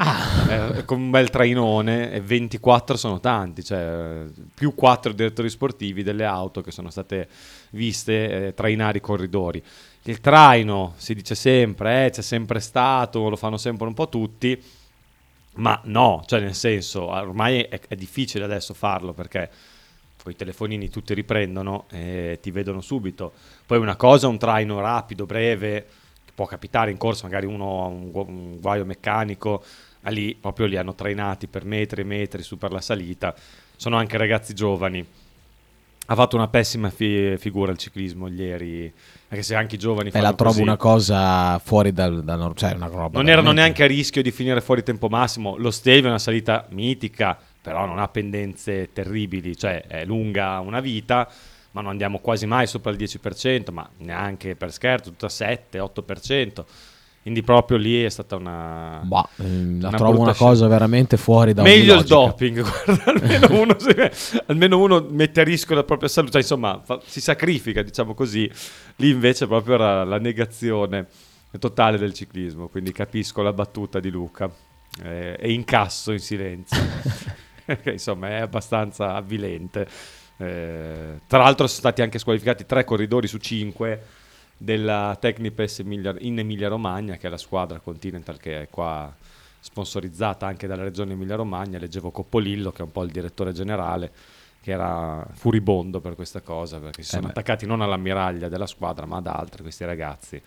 eh, 0.49 0.85
con 0.85 1.00
un 1.00 1.11
bel 1.11 1.30
trainone 1.30 2.12
e 2.12 2.21
24 2.21 2.97
sono 2.97 3.21
tanti, 3.21 3.62
cioè 3.62 4.25
più 4.52 4.75
4 4.75 5.12
direttori 5.12 5.49
sportivi 5.49 6.02
delle 6.02 6.25
auto 6.25 6.61
che 6.61 6.71
sono 6.71 6.90
state 6.90 7.28
viste 7.71 8.47
eh, 8.47 8.54
trainare 8.54 8.99
i 8.99 9.00
corridori. 9.00 9.62
Il 10.02 10.21
traino 10.21 10.94
si 10.97 11.14
dice 11.14 11.35
sempre, 11.35 12.06
eh, 12.06 12.11
c'è 12.11 12.23
sempre 12.23 12.61
stato, 12.61 13.28
lo 13.28 13.37
fanno 13.37 13.56
sempre 13.56 13.87
un 13.87 13.94
po' 13.94 14.09
tutti, 14.09 14.61
ma 15.54 15.80
no, 15.85 16.25
cioè 16.26 16.40
nel 16.40 16.54
senso, 16.54 17.04
ormai 17.04 17.62
è, 17.62 17.80
è 17.88 17.94
difficile 17.94 18.44
adesso 18.44 18.75
farlo 18.75 19.12
perché 19.12 19.50
i 20.26 20.37
telefonini 20.37 20.88
tutti 20.88 21.14
riprendono 21.14 21.85
e 21.90 22.38
ti 22.40 22.50
vedono 22.50 22.80
subito. 22.80 23.33
Poi 23.66 23.78
una 23.78 23.97
cosa, 23.97 24.26
un 24.26 24.38
traino 24.38 24.80
rapido, 24.80 25.26
breve, 25.26 25.87
può 26.35 26.47
capitare 26.47 26.91
in 26.91 26.97
corsa, 26.97 27.25
magari 27.25 27.47
uno 27.47 27.85
ha 27.85 27.87
un, 27.87 28.11
gu- 28.11 28.29
un 28.29 28.61
guaio 28.61 28.85
meccanico, 28.85 29.62
ma 30.00 30.11
lì 30.11 30.35
proprio 30.35 30.67
li 30.67 30.76
hanno 30.76 30.95
trainati 30.95 31.47
per 31.47 31.64
metri 31.64 32.03
e 32.03 32.05
metri 32.05 32.43
su 32.43 32.59
per 32.59 32.73
la 32.73 32.81
salita. 32.81 33.35
Sono 33.76 33.97
anche 33.97 34.17
ragazzi 34.17 34.55
giovani. 34.55 35.07
Ha 36.07 36.14
fatto 36.14 36.37
una 36.37 36.49
pessima 36.49 36.91
fi- 36.91 37.38
figura 37.38 37.73
il 37.73 37.79
ciclismo 37.79 38.29
ieri, 38.29 38.93
anche 39.29 39.43
se 39.43 39.55
anche 39.55 39.76
i 39.76 39.79
giovani 39.79 40.11
fanno 40.11 40.25
la 40.25 40.35
trovo 40.35 40.50
così. 40.50 40.62
una 40.62 40.76
cosa 40.76 41.59
fuori 41.59 41.93
dal... 41.93 42.23
dal 42.23 42.53
cioè 42.57 42.75
una 42.75 42.88
roba 42.88 43.19
Non 43.19 43.31
erano 43.31 43.53
neanche 43.53 43.85
a 43.85 43.87
rischio 43.87 44.21
di 44.21 44.31
finire 44.31 44.61
fuori 44.61 44.83
tempo 44.83 45.09
massimo. 45.09 45.57
Lo 45.57 45.71
Stelvio 45.71 46.07
è 46.07 46.11
una 46.11 46.19
salita 46.19 46.67
mitica, 46.71 47.38
però 47.62 47.87
non 47.87 47.99
ha 47.99 48.09
pendenze 48.09 48.93
terribili, 48.93 49.57
cioè 49.57 49.87
è 49.87 50.05
lunga 50.05 50.59
una 50.59 50.81
vita, 50.81 51.26
ma 51.75 51.81
non 51.81 51.90
andiamo 51.90 52.21
quasi 52.21 52.47
mai 52.47 52.69
sopra 52.69 52.93
il 52.93 52.97
10%, 52.97 53.73
ma 53.73 53.88
neanche 53.99 54.54
per 54.54 54.73
scherzo, 54.73 55.11
tutta 55.11 55.26
7-8%. 55.26 56.64
Quindi 57.23 57.43
proprio 57.43 57.78
lì 57.78 58.04
è 58.04 58.09
stata 58.11 58.37
una... 58.37 59.00
Bah, 59.02 59.28
ehm, 59.38 59.81
la 59.81 59.88
Una 59.88 59.97
trovo 59.97 60.21
una 60.21 60.35
cosa 60.35 60.69
veramente 60.69 61.16
fuori 61.16 61.52
da 61.52 61.62
Meglio 61.62 61.95
il 61.95 62.04
doping, 62.04 62.61
guarda, 62.85 63.04
almeno 63.07 63.49
uno, 63.61 63.76
si- 63.78 64.40
almeno 64.47 64.78
uno 64.78 65.07
mette 65.09 65.40
a 65.40 65.45
rischio 65.45 65.75
la 65.75 65.83
propria 65.83 66.09
salute, 66.09 66.33
cioè, 66.33 66.43
insomma, 66.43 66.81
fa- 66.85 67.00
si 67.04 67.21
sacrifica, 67.21 67.83
diciamo 67.83 68.14
così. 68.14 68.49
Lì 68.97 69.11
invece 69.11 69.47
proprio 69.49 69.75
era 69.75 70.04
la 70.04 70.19
negazione 70.19 71.09
totale 71.59 71.99
del 71.99 72.12
ciclismo, 72.12 72.69
quindi 72.69 72.93
capisco 72.93 73.43
la 73.43 73.52
battuta 73.52 73.99
di 73.99 74.11
Luca 74.11 74.49
eh, 75.02 75.37
e 75.40 75.52
incasso 75.52 76.12
in 76.12 76.21
silenzio. 76.21 76.78
Insomma, 77.90 78.28
è 78.28 78.40
abbastanza 78.40 79.14
avvilente. 79.14 79.88
Eh, 80.37 81.21
tra 81.26 81.38
l'altro 81.38 81.67
sono 81.67 81.79
stati 81.79 82.03
anche 82.03 82.19
squalificati 82.19 82.67
tre 82.67 82.85
corridori 82.85 83.26
su 83.29 83.38
cinque 83.38 84.05
della 84.57 85.17
Technipes 85.21 85.79
in 85.79 86.38
Emilia 86.38 86.69
Romagna, 86.69 87.17
che 87.17 87.26
è 87.26 87.31
la 87.31 87.37
squadra 87.37 87.79
Continental 87.81 88.38
che 88.38 88.62
è 88.62 88.69
qua 88.69 89.14
sponsorizzata 89.61 90.47
anche 90.47 90.67
dalla 90.67 90.83
regione 90.83 91.12
Emilia 91.12 91.37
Romagna. 91.37 91.79
Leggevo 91.79 92.11
Coppolillo, 92.11 92.71
che 92.71 92.83
è 92.83 92.85
un 92.85 92.93
po' 92.93 93.03
il 93.03 93.11
direttore 93.11 93.53
generale, 93.53 94.12
che 94.61 94.71
era 94.73 95.26
furibondo 95.33 96.00
per 96.00 96.14
questa 96.14 96.41
cosa, 96.41 96.79
perché 96.79 97.03
si 97.03 97.09
Eh 97.09 97.17
sono 97.17 97.23
beh. 97.26 97.31
attaccati 97.31 97.67
non 97.67 97.81
all'ammiraglia 97.81 98.49
della 98.49 98.67
squadra, 98.67 99.07
ma 99.07 99.19
ad 99.19 99.26
altri, 99.26 99.62
questi 99.62 99.85
ragazzi. 99.85 100.41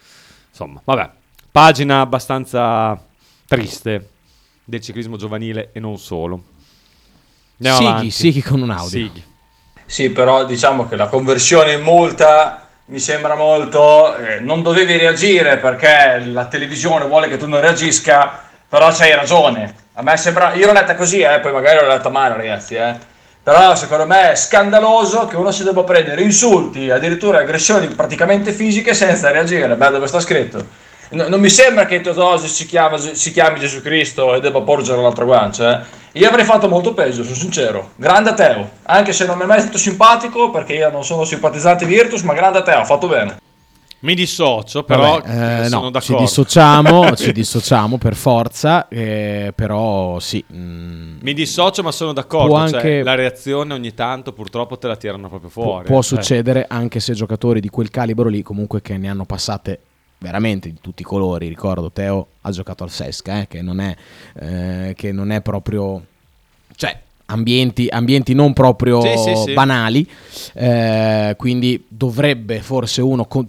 Insomma, 0.49 0.81
vabbè, 0.83 1.11
pagina 1.51 2.01
abbastanza 2.01 2.99
triste 3.45 4.09
del 4.63 4.81
ciclismo 4.81 5.17
giovanile 5.17 5.69
e 5.71 5.79
non 5.79 5.97
solo. 5.97 6.43
Andiamo 7.57 7.77
Sighi, 7.77 7.89
avanti. 7.89 8.11
Sighi 8.11 8.41
con 8.41 8.61
un 8.61 8.69
audio. 8.69 8.87
Sighi. 8.87 9.23
Sì, 9.89 10.09
però 10.09 10.43
diciamo 10.43 10.85
che 10.87 10.97
la 10.97 11.07
conversione 11.07 11.71
in 11.73 11.81
multa 11.81 12.67
mi 12.85 12.99
sembra 12.99 13.35
molto. 13.35 14.15
eh, 14.17 14.39
non 14.41 14.61
dovevi 14.61 14.97
reagire 14.97 15.57
perché 15.57 16.21
la 16.25 16.45
televisione 16.45 17.05
vuole 17.05 17.29
che 17.29 17.37
tu 17.37 17.47
non 17.47 17.61
reagisca, 17.61 18.39
però 18.67 18.91
c'hai 18.91 19.15
ragione. 19.15 19.73
A 19.93 20.03
me 20.03 20.17
sembra. 20.17 20.53
Io 20.55 20.65
l'ho 20.67 20.73
letta 20.73 20.95
così, 20.95 21.21
eh, 21.21 21.39
poi 21.39 21.53
magari 21.53 21.79
l'ho 21.79 21.87
letta 21.87 22.09
male, 22.09 22.35
ragazzi, 22.35 22.75
eh. 22.75 22.95
Però 23.41 23.75
secondo 23.75 24.05
me 24.05 24.31
è 24.31 24.35
scandaloso 24.35 25.25
che 25.25 25.37
uno 25.37 25.51
si 25.51 25.63
debba 25.63 25.83
prendere 25.85 26.21
insulti, 26.21 26.89
addirittura 26.89 27.39
aggressioni 27.39 27.87
praticamente 27.87 28.51
fisiche 28.51 28.93
senza 28.93 29.31
reagire. 29.31 29.73
Beh, 29.75 29.89
dove 29.89 30.07
sta 30.07 30.19
scritto? 30.19 30.65
No- 31.11 31.29
non 31.29 31.39
mi 31.39 31.49
sembra 31.49 31.85
che 31.85 32.01
Teodosi 32.01 32.47
si, 32.49 32.67
si 33.13 33.31
chiami 33.31 33.59
Gesù 33.59 33.81
Cristo 33.81 34.35
e 34.35 34.41
debba 34.41 34.59
porgere 34.61 35.01
l'altra 35.01 35.23
guancia. 35.23 35.79
eh. 35.81 35.85
Io 36.17 36.27
avrei 36.27 36.45
fatto 36.45 36.67
molto 36.67 36.93
peggio, 36.93 37.23
sono 37.23 37.35
sincero. 37.35 37.91
Grande 37.95 38.33
Teo, 38.33 38.69
anche 38.83 39.13
se 39.13 39.25
non 39.25 39.37
mi 39.37 39.43
è 39.43 39.45
mai 39.45 39.61
stato 39.61 39.77
simpatico 39.77 40.49
perché 40.49 40.73
io 40.73 40.89
non 40.89 41.03
sono 41.05 41.25
simpatizzante 41.25 41.85
Virtus, 41.85 42.23
ma 42.23 42.33
grande 42.33 42.63
Teo, 42.63 42.79
ha 42.79 42.85
fatto 42.85 43.07
bene. 43.07 43.37
Mi 43.99 44.13
dissocio, 44.13 44.83
però 44.83 45.19
Vabbè, 45.19 45.61
eh, 45.61 45.65
eh, 45.65 45.69
sono 45.69 45.81
no, 45.81 45.87
ci 45.87 45.91
d'accordo. 45.91 46.17
dissociamo, 46.21 47.15
ci 47.17 47.31
dissociamo 47.31 47.97
per 47.97 48.15
forza, 48.15 48.87
eh, 48.87 49.51
però 49.55 50.19
sì. 50.19 50.43
mm, 50.53 51.17
Mi 51.21 51.33
dissocio, 51.33 51.81
ma 51.81 51.91
sono 51.91 52.13
d'accordo. 52.13 52.47
Può 52.47 52.67
cioè, 52.67 52.75
anche- 52.75 53.03
la 53.03 53.15
reazione 53.15 53.73
ogni 53.73 53.93
tanto 53.95 54.33
purtroppo 54.33 54.77
te 54.77 54.87
la 54.87 54.95
tirano 54.95 55.29
proprio 55.29 55.49
può, 55.49 55.63
fuori. 55.63 55.85
può 55.85 55.99
eh. 55.99 56.03
succedere 56.03 56.65
anche 56.69 56.99
se 56.99 57.13
giocatori 57.13 57.59
di 57.59 57.69
quel 57.69 57.89
calibro 57.89 58.29
lì 58.29 58.43
comunque 58.43 58.81
che 58.81 58.97
ne 58.97 59.09
hanno 59.09 59.25
passate 59.25 59.79
veramente 60.19 60.69
di 60.69 60.77
tutti 60.81 61.01
i 61.01 61.05
colori. 61.05 61.47
Ricordo 61.47 61.91
Teo 61.91 62.27
ha 62.41 62.51
giocato 62.51 62.83
al 62.83 62.91
Sesca, 62.91 63.41
eh, 63.41 63.47
che, 63.47 63.61
non 63.61 63.79
è, 63.79 63.95
eh, 64.39 64.93
che 64.95 65.11
non 65.11 65.31
è 65.31 65.41
proprio... 65.41 66.05
Cioè, 66.75 66.99
ambienti, 67.25 67.87
ambienti 67.89 68.33
non 68.33 68.53
proprio 68.53 69.01
Sì, 69.01 69.17
sì, 69.17 69.35
sì. 69.45 69.53
banali, 69.53 70.09
eh, 70.53 71.33
quindi 71.37 71.83
dovrebbe 71.87 72.61
forse 72.61 73.01
uno 73.01 73.25
con- 73.25 73.47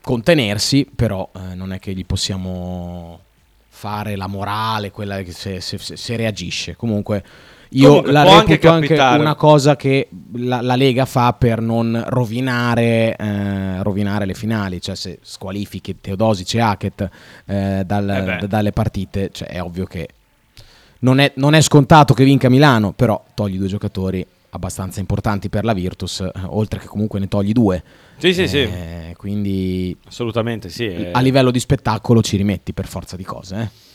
contenersi, 0.00 0.86
però 0.94 1.28
eh, 1.34 1.54
non 1.54 1.72
è 1.72 1.78
che 1.78 1.92
gli 1.94 2.04
possiamo 2.04 3.20
fare 3.68 4.16
la 4.16 4.26
morale, 4.26 4.90
quella 4.90 5.22
che 5.22 5.32
se, 5.32 5.60
se- 5.60 5.78
se- 5.78 5.96
se 5.96 6.16
reagisce. 6.16 6.74
Comunque 6.76 7.24
io 7.70 7.88
Comunque, 7.88 8.12
la 8.12 8.20
anche 8.22 8.52
reputo 8.52 8.70
anche, 8.72 8.86
capitare. 8.88 9.20
una 9.20 9.34
cosa 9.34 9.76
che 9.76 10.08
la, 10.36 10.60
la 10.62 10.74
Lega 10.76 11.04
fa 11.04 11.32
per 11.34 11.60
non 11.60 12.02
rovinare, 12.08 13.14
eh, 13.16 13.82
rovinare 13.82 14.24
le 14.26 14.34
finali, 14.34 14.80
cioè 14.80 14.94
se 14.94 15.18
squalifichi 15.22 16.00
Teodosic 16.00 16.54
e 16.54 16.60
Hackett 16.60 17.08
eh, 17.46 17.82
dal- 17.84 18.08
Eh 18.08 18.38
d- 18.40 18.46
dalle 18.46 18.72
partite, 18.72 19.30
cioè 19.32 19.48
è 19.48 19.62
ovvio 19.62 19.84
che 19.84 20.08
non 21.00 21.18
è, 21.20 21.32
non 21.36 21.54
è 21.54 21.60
scontato 21.60 22.14
che 22.14 22.24
vinca 22.24 22.48
Milano, 22.48 22.92
però 22.92 23.22
togli 23.34 23.58
due 23.58 23.68
giocatori 23.68 24.26
abbastanza 24.50 24.98
importanti 25.00 25.50
per 25.50 25.64
la 25.64 25.74
Virtus, 25.74 26.20
eh, 26.20 26.32
oltre 26.46 26.80
che 26.80 26.86
comunque 26.86 27.20
ne 27.20 27.28
togli 27.28 27.52
due. 27.52 27.82
Sì, 28.16 28.32
sì, 28.32 28.48
sì. 28.48 28.58
Eh, 28.62 29.14
Quindi 29.16 29.94
Assolutamente 30.08 30.70
sì. 30.70 30.86
eh. 30.86 31.10
a 31.12 31.20
livello 31.20 31.50
di 31.50 31.60
spettacolo 31.60 32.22
ci 32.22 32.36
rimetti 32.36 32.72
per 32.72 32.86
forza 32.88 33.14
di 33.14 33.24
cose. 33.24 33.56
eh. 33.60 33.87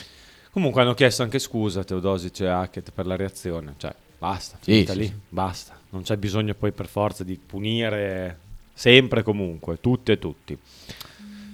Comunque 0.53 0.83
hanno 0.83 0.93
chiesto 0.93 1.23
anche 1.23 1.39
scusa 1.39 1.79
a 1.79 1.83
Teodosic 1.83 2.41
e 2.41 2.47
Hackett 2.47 2.91
per 2.91 3.07
la 3.07 3.15
reazione. 3.15 3.73
Cioè, 3.75 3.91
basta, 4.19 4.57
Sì, 4.61 4.71
finita 4.71 4.93
sì, 4.93 4.99
lì, 4.99 5.05
sì. 5.07 5.13
basta. 5.29 5.75
Non 5.89 6.03
c'è 6.03 6.15
bisogno 6.15 6.53
poi 6.53 6.71
per 6.71 6.85
forza 6.85 7.23
di 7.23 7.39
punire 7.43 8.37
sempre 8.71 9.21
e 9.21 9.23
comunque, 9.23 9.79
tutti 9.81 10.11
e 10.11 10.19
tutti. 10.19 10.55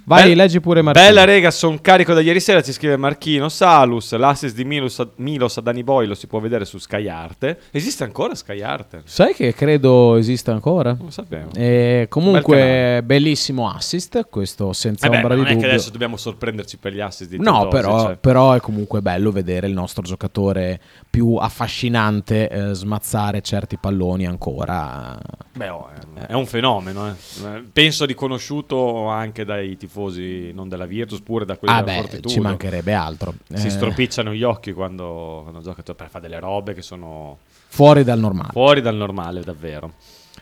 Vai, 0.09 0.29
Bel- 0.29 0.37
leggi 0.37 0.59
pure 0.59 0.81
Martino. 0.81 1.05
Bella 1.05 1.23
rega, 1.23 1.51
sono 1.51 1.77
carico 1.79 2.15
da 2.15 2.21
ieri 2.21 2.39
sera, 2.39 2.63
ci 2.63 2.71
scrive 2.71 2.97
Marchino 2.97 3.47
Salus, 3.47 4.11
l'assist 4.15 4.55
di 4.55 4.65
Milos, 4.65 4.99
Milos 5.17 5.55
a 5.57 5.61
Dani 5.61 5.83
Boy 5.83 6.07
lo 6.07 6.15
si 6.15 6.25
può 6.25 6.39
vedere 6.39 6.65
su 6.65 6.79
Sky 6.79 7.07
Arte. 7.07 7.59
Esiste 7.69 8.05
ancora 8.05 8.33
Sky 8.33 8.59
Arte? 8.63 9.03
Sai 9.05 9.35
che 9.35 9.53
credo 9.53 10.15
esista 10.15 10.51
ancora? 10.51 10.93
Non 10.93 11.05
lo 11.05 11.11
sapevo. 11.11 11.49
Eh, 11.53 11.97
Bel 11.99 12.07
comunque, 12.07 13.01
bellissimo 13.05 13.69
assist, 13.69 14.25
questo 14.31 14.73
senza 14.73 15.05
Eh 15.05 15.09
beh, 15.11 15.15
ombra 15.17 15.35
non 15.35 15.43
di 15.43 15.49
è 15.51 15.53
che 15.53 15.59
dubbio. 15.59 15.73
adesso 15.73 15.91
dobbiamo 15.91 16.17
sorprenderci 16.17 16.77
per 16.77 16.93
gli 16.93 17.01
assist 17.01 17.29
di 17.29 17.37
No, 17.37 17.67
però, 17.67 18.05
cioè. 18.05 18.15
però 18.17 18.53
è 18.53 18.59
comunque 18.59 19.03
bello 19.03 19.31
vedere 19.31 19.67
il 19.67 19.73
nostro 19.73 20.01
giocatore 20.01 20.81
più 21.07 21.35
affascinante 21.35 22.49
eh, 22.49 22.73
smazzare 22.73 23.41
certi 23.41 23.77
palloni 23.77 24.25
ancora. 24.25 25.19
Beh, 25.53 25.69
oh, 25.69 25.89
è, 26.15 26.25
è 26.25 26.33
un 26.33 26.47
fenomeno. 26.47 27.07
eh. 27.09 27.63
Penso 27.71 28.05
riconosciuto 28.05 29.05
anche 29.05 29.45
dai 29.45 29.77
tifosi 29.77 29.97
non 30.07 30.69
della 30.69 30.85
Virtus, 30.85 31.19
pure 31.21 31.45
da 31.45 31.57
quelli 31.57 31.73
Ah, 31.73 31.81
della 31.81 31.91
beh, 31.95 32.01
Fortitudo. 32.01 32.29
ci 32.29 32.39
mancherebbe 32.39 32.93
altro. 32.93 33.33
Si 33.53 33.67
Eh, 33.67 33.69
stropicciano 33.69 34.31
gli 34.33 34.43
occhi 34.43 34.71
quando, 34.73 35.39
quando 35.43 35.61
gioca 35.61 35.81
cioè, 35.83 35.95
per 35.95 36.09
fare 36.09 36.27
delle 36.27 36.39
robe 36.39 36.73
che 36.73 36.81
sono 36.81 37.37
fuori 37.67 38.03
dal 38.03 38.19
normale. 38.19 38.49
fuori 38.51 38.81
dal 38.81 38.95
normale, 38.95 39.41
davvero. 39.41 39.93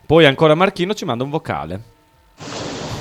Poi 0.06 0.26
ancora 0.26 0.56
Marchino 0.56 0.94
ci 0.94 1.06
manda 1.06 1.24
un 1.24 1.30
vocale. 1.30 1.82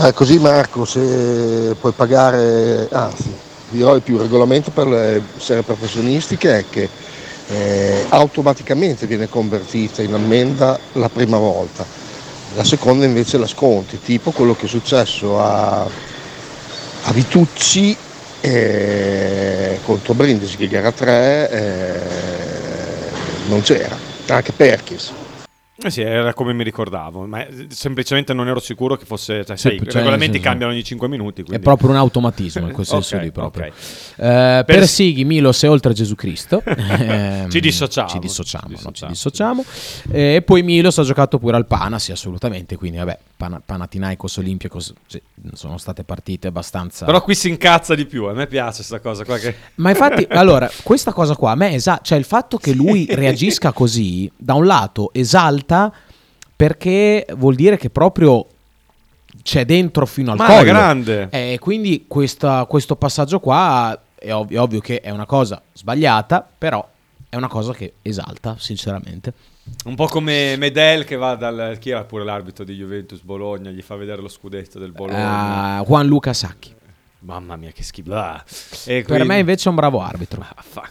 Eh, 0.01 0.13
così 0.13 0.39
Marco, 0.39 0.85
se 0.85 1.75
puoi 1.81 1.93
pagare, 1.93 2.89
anzi, 2.91 3.33
dirò 3.71 3.95
il 3.95 4.03
più 4.03 4.19
regolamento 4.19 4.71
per 4.71 4.87
le 4.87 5.23
serie 5.37 5.63
professionistiche 5.63 6.59
è 6.59 6.65
che 6.69 6.89
eh, 7.49 8.05
automaticamente 8.11 9.07
viene 9.07 9.29
convertita 9.29 10.03
in 10.03 10.13
ammenda 10.15 10.79
la 10.95 11.09
prima 11.09 11.39
volta, 11.39 11.85
la 12.57 12.65
seconda 12.65 13.05
invece 13.07 13.39
la 13.39 13.47
sconti, 13.47 14.01
tipo 14.01 14.33
quello 14.33 14.55
che 14.55 14.67
è 14.67 14.69
successo 14.69 15.41
a, 15.41 15.87
a 17.09 17.13
Vitucci 17.13 17.97
eh, 18.41 19.79
contro 19.85 20.15
Brindisi 20.15 20.57
che 20.57 20.67
gara 20.67 20.91
3 20.91 21.51
eh, 21.51 22.01
non 23.49 23.63
c'era, 23.63 23.97
anche 24.29 24.53
Perkins. 24.53 25.13
Eh 25.79 25.91
sì, 25.91 26.01
era 26.01 26.33
come 26.33 26.55
mi 26.55 26.65
ricordavo, 26.65 27.27
ma 27.27 27.47
eh, 27.47 27.67
semplicemente 27.69 28.33
non 28.33 28.49
ero 28.49 28.61
sicuro 28.61 28.97
che 28.97 29.05
fosse... 29.05 29.45
Cioè, 29.45 29.57
sai, 29.59 29.73
Sì, 29.73 29.77
i 29.77 29.79
cioè, 29.85 29.93
regolamenti 29.97 30.19
nel 30.19 30.33
senso- 30.37 30.49
cambiano 30.49 30.73
ogni 30.73 30.83
5 30.83 31.07
minuti. 31.09 31.43
È 31.43 31.45
quindi- 31.45 31.63
proprio 31.63 31.91
un 31.91 31.97
automatismo 31.97 32.67
in 32.67 32.73
quel 32.75 32.87
senso 32.87 33.17
Ok, 33.17 33.23
lì 33.23 33.31
proprio. 33.31 33.67
ok. 33.67 33.69
Eh, 33.69 33.75
per, 34.17 34.65
Per- 34.65 34.87
Sighi, 34.89 35.25
Milos 35.27 35.63
è 35.63 35.69
oltre 35.69 35.91
a 35.91 35.95
Gesù 35.95 36.15
Cristo. 36.15 36.63
Ehm, 36.67 37.51
Ci 37.51 37.61
dissociamo. 37.61 38.09
Ci 38.09 38.19
dissociamo, 38.19 38.75
Ci 38.77 38.85
no, 38.85 38.93
ci 38.93 39.07
dissociamo. 39.07 39.63
dissociamo. 39.63 40.17
Eh, 40.19 40.35
E 40.37 40.43
poi 40.43 40.63
Milos 40.63 40.97
ha 40.99 41.03
giocato 41.03 41.39
pure 41.39 41.57
al 41.57 41.67
Pana, 41.67 41.99
sì, 41.99 42.11
assolutamente. 42.11 42.77
Quindi, 42.77 42.97
vabbè, 42.97 43.19
Pana- 43.37 43.61
Panathinaikos, 43.65 44.37
Olympiacos, 44.39 44.95
sì, 45.07 45.21
sono 45.53 45.77
state 45.77 46.05
partite 46.05 46.49
abbastanza. 46.49 47.05
Però 47.05 47.23
qui 47.23 47.35
si 47.35 47.51
incazza 47.51 47.95
di 47.95 48.07
più, 48.07 48.25
a 48.25 48.33
me 48.33 48.47
piace 48.47 48.77
questa 48.77 49.01
cosa 49.01 49.25
qua 49.27 49.37
che... 49.37 49.55
Ma 49.77 49.91
infatti, 49.91 50.27
allora, 50.31 50.71
questa 50.83 51.13
cosa 51.13 51.37
qua 51.37 51.51
a 51.51 51.55
me 51.55 51.75
esa- 51.75 52.01
cioè 52.03 52.17
il 52.17 52.25
fatto 52.25 52.57
che 52.57 52.73
lui 52.73 53.07
reagisca 53.11 53.73
così, 53.73 54.31
da 54.35 54.55
un 54.55 54.65
lato 54.65 55.11
esalta 55.13 55.65
perché 56.57 57.27
vuol 57.37 57.55
dire 57.55 57.77
che 57.77 57.91
proprio 57.91 58.47
c'è 59.43 59.65
dentro 59.65 60.07
fino 60.07 60.33
al 60.33 60.39
Ma 60.39 60.47
collo. 60.47 60.63
grande! 60.63 61.29
E 61.31 61.59
quindi 61.61 62.05
questa- 62.09 62.65
questo 62.65 62.97
passaggio 62.97 63.41
qua 63.41 63.99
è 64.15 64.33
ovvio, 64.33 64.59
è 64.59 64.63
ovvio 64.63 64.81
che 64.81 65.01
è 65.01 65.11
una 65.11 65.27
cosa 65.27 65.61
sbagliata, 65.73 66.49
però 66.57 66.87
è 67.29 67.37
una 67.37 67.49
cosa 67.49 67.73
che 67.75 67.95
esalta, 68.03 68.57
sinceramente. 68.59 69.33
Un 69.85 69.97
po' 69.97 70.07
come 70.07 70.57
Medel 70.57 71.05
che 71.05 71.17
va 71.17 71.35
dal... 71.35 71.77
Chi 71.81 71.91
era 71.91 72.05
pure 72.05 72.25
l'arbitro 72.25 72.65
di 72.65 72.75
Juventus 72.75 73.21
Bologna, 73.21 73.71
gli 73.71 73.83
fa 73.83 73.97
vedere 73.97 74.23
lo 74.23 74.29
scudetto 74.29 74.79
del 74.79 74.93
Bologna. 74.93 75.79
Ah, 75.79 75.85
Juan 75.85 76.07
Luca 76.07 76.33
Sacchi. 76.33 76.75
Mamma 77.27 77.57
mia 77.57 77.73
che 77.73 77.83
schifo. 77.83 78.15
Ah. 78.15 78.43
Per 78.85 79.03
quindi- 79.05 79.27
me 79.27 79.39
invece 79.41 79.67
è 79.67 79.69
un 79.71 79.75
bravo 79.75 80.01
arbitro. 80.01 80.43
Ah. 80.43 80.89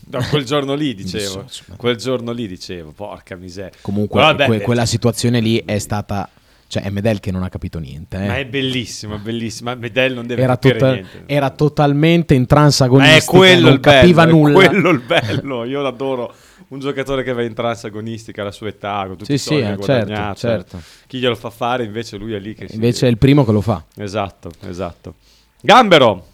Da 0.00 0.20
quel 0.26 0.44
giorno 0.44 0.74
lì 0.74 0.94
dicevo. 0.94 1.46
Quel 1.76 1.96
giorno 1.96 2.32
lì 2.32 2.48
dicevo, 2.48 2.90
porca 2.90 3.36
miseria. 3.36 3.78
Comunque 3.80 4.20
Vabbè, 4.20 4.46
que- 4.46 4.56
eh, 4.56 4.60
quella 4.62 4.84
situazione 4.86 5.40
lì 5.40 5.62
è 5.64 5.78
stata 5.78 6.28
Cioè, 6.68 6.82
è 6.82 6.90
Medel 6.90 7.20
che 7.20 7.30
non 7.30 7.44
ha 7.44 7.48
capito 7.48 7.78
niente. 7.78 8.16
eh. 8.16 8.26
Ma 8.26 8.38
è 8.38 8.44
bellissimo, 8.44 9.14
è 9.14 9.18
bellissimo. 9.18 9.72
Medel 9.76 10.14
non 10.14 10.26
deve 10.26 10.42
Era, 10.42 10.54
capire 10.54 10.78
tota- 10.80 10.92
niente. 10.94 11.22
era 11.26 11.50
totalmente 11.50 12.34
in 12.34 12.46
è 12.48 12.54
agonistica, 12.84 13.36
non 13.38 13.40
bello, 13.46 13.78
capiva 13.78 14.22
è 14.24 14.26
nulla. 14.26 14.52
quello 14.68 14.90
il 14.90 14.98
bello. 15.00 15.64
Io 15.64 15.80
l'adoro. 15.82 16.34
Un 16.68 16.80
giocatore 16.80 17.22
che 17.22 17.32
va 17.32 17.44
in 17.44 17.54
trance 17.54 17.86
agonistica 17.86 18.42
alla 18.42 18.50
sua 18.50 18.66
età, 18.66 19.04
con 19.06 19.16
tutti 19.18 19.26
Sì, 19.26 19.34
i 19.34 19.38
sì, 19.38 19.44
soldi 19.62 19.62
che 19.62 19.70
eh, 19.82 19.84
certo, 19.84 20.34
certo. 20.34 20.82
Chi 21.06 21.18
glielo 21.18 21.36
fa 21.36 21.50
fare, 21.50 21.84
invece 21.84 22.16
lui 22.16 22.32
è 22.34 22.40
lì 22.40 22.54
che 22.54 22.66
si- 22.66 22.74
Invece 22.74 23.06
è 23.06 23.10
il 23.10 23.18
primo 23.18 23.44
che 23.44 23.52
lo 23.52 23.60
fa. 23.60 23.84
Esatto, 23.94 24.50
esatto. 24.66 25.14
Gambero. 25.60 26.24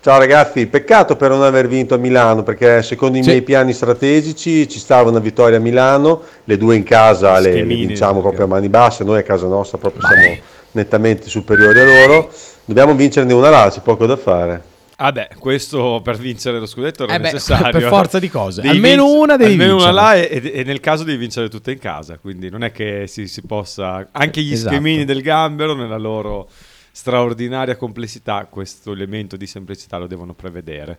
Ciao 0.00 0.18
ragazzi, 0.18 0.66
peccato 0.66 1.14
per 1.14 1.30
non 1.30 1.42
aver 1.44 1.68
vinto 1.68 1.94
a 1.94 1.96
Milano 1.96 2.42
perché 2.42 2.82
secondo 2.82 3.18
i 3.18 3.22
Sì. 3.22 3.28
miei 3.28 3.42
piani 3.42 3.72
strategici 3.72 4.68
ci 4.68 4.80
stava 4.80 5.10
una 5.10 5.20
vittoria 5.20 5.58
a 5.58 5.60
Milano, 5.60 6.22
le 6.44 6.56
due 6.58 6.74
in 6.74 6.82
casa 6.82 7.38
le, 7.38 7.52
le 7.52 7.62
vinciamo 7.62 8.20
proprio 8.20 8.46
a 8.46 8.48
mani 8.48 8.68
basse, 8.68 9.04
noi 9.04 9.20
a 9.20 9.22
casa 9.22 9.46
nostra 9.46 9.78
proprio 9.78 10.02
siamo 10.04 10.38
nettamente 10.72 11.28
superiori 11.28 11.78
a 11.78 11.84
loro, 11.84 12.32
dobbiamo 12.64 12.94
vincerne 12.96 13.32
una 13.32 13.48
là, 13.50 13.68
c'è 13.70 13.80
poco 13.80 14.06
da 14.06 14.16
fare. 14.16 14.62
Vabbè, 14.96 15.30
questo 15.38 16.00
per 16.02 16.16
vincere 16.16 16.58
lo 16.58 16.66
scudetto 16.66 17.04
era 17.04 17.14
Eh 17.14 17.18
beh, 17.18 17.22
necessario. 17.24 17.70
per 17.78 17.82
forza 17.88 18.18
di 18.18 18.28
cose. 18.28 18.60
Devi 18.60 18.74
Almeno 18.74 19.04
vinc- 19.04 19.18
una 19.22 19.36
devi 19.36 19.52
Almeno 19.52 19.74
una 19.76 19.84
vincerla. 19.86 20.02
là 20.02 20.14
e, 20.16 20.50
e 20.52 20.64
nel 20.64 20.80
caso 20.80 21.04
devi 21.04 21.18
vincere 21.18 21.48
tutte 21.48 21.70
in 21.72 21.78
casa. 21.78 22.18
Quindi 22.18 22.50
non 22.50 22.62
è 22.62 22.70
che 22.70 23.06
si, 23.08 23.26
si 23.26 23.42
possa... 23.42 24.06
Anche 24.12 24.40
gli 24.42 24.52
Esatto. 24.52 24.70
schemini 24.74 25.04
del 25.04 25.22
gambero 25.22 25.74
nella 25.74 25.98
loro 25.98 26.48
straordinaria 26.92 27.76
complessità, 27.76 28.46
questo 28.48 28.92
elemento 28.92 29.36
di 29.36 29.46
semplicità 29.46 29.98
lo 29.98 30.06
devono 30.06 30.34
prevedere. 30.34 30.98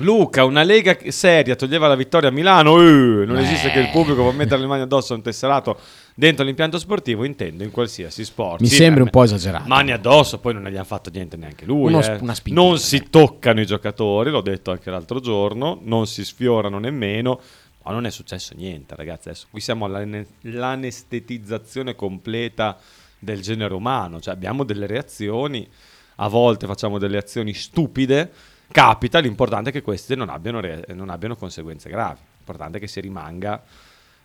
Luca, 0.00 0.44
una 0.44 0.62
lega 0.62 0.98
seria 1.08 1.56
toglieva 1.56 1.88
la 1.88 1.94
vittoria 1.94 2.28
a 2.28 2.32
Milano. 2.32 2.78
Eh, 2.78 3.24
non 3.24 3.38
esiste 3.38 3.70
che 3.70 3.78
il 3.78 3.88
pubblico 3.90 4.20
può 4.20 4.30
mettere 4.30 4.60
le 4.60 4.66
mani 4.66 4.82
addosso 4.82 5.14
a 5.14 5.16
un 5.16 5.22
tesserato 5.22 5.78
dentro 6.14 6.44
l'impianto 6.44 6.78
sportivo, 6.78 7.24
intendo 7.24 7.64
in 7.64 7.70
qualsiasi 7.70 8.22
sport. 8.22 8.60
Mi 8.60 8.66
Sì, 8.66 8.74
sembra 8.74 8.98
beh, 8.98 9.04
un 9.04 9.10
po' 9.10 9.22
esagerato. 9.22 9.66
Mani 9.66 9.92
addosso, 9.92 10.38
poi 10.38 10.52
non 10.52 10.64
ne 10.64 10.70
gli 10.70 10.74
hanno 10.74 10.84
fatto 10.84 11.08
niente 11.10 11.38
neanche 11.38 11.64
lui. 11.64 11.86
Uno 11.86 12.00
eh. 12.00 12.18
spintina, 12.34 12.60
non 12.60 12.78
si 12.78 13.08
toccano 13.08 13.62
i 13.62 13.66
giocatori, 13.66 14.28
l'ho 14.30 14.42
detto 14.42 14.70
anche 14.70 14.90
l'altro 14.90 15.18
giorno, 15.20 15.78
non 15.82 16.06
si 16.06 16.26
sfiorano 16.26 16.78
nemmeno. 16.78 17.40
Ma 17.84 17.92
non 17.92 18.04
è 18.04 18.10
successo 18.10 18.52
niente, 18.54 18.94
ragazzi. 18.96 19.28
Adesso 19.28 19.46
qui 19.50 19.60
siamo 19.60 19.86
all'anestetizzazione 19.86 21.94
completa 21.94 22.76
del 23.18 23.40
genere 23.42 23.74
umano. 23.74 24.20
Cioè, 24.20 24.34
abbiamo 24.34 24.64
delle 24.64 24.86
reazioni, 24.86 25.68
a 26.16 26.28
volte 26.28 26.66
facciamo 26.66 26.98
delle 26.98 27.18
azioni 27.18 27.52
stupide. 27.54 28.30
Capita, 28.70 29.18
l'importante 29.20 29.70
è 29.70 29.72
che 29.72 29.82
queste 29.82 30.14
non 30.16 30.28
abbiano, 30.28 30.60
re- 30.60 30.84
non 30.94 31.08
abbiano 31.10 31.36
conseguenze 31.36 31.88
gravi. 31.88 32.18
L'importante 32.38 32.78
è 32.78 32.80
che 32.80 32.88
si 32.88 33.00
rimanga 33.00 33.62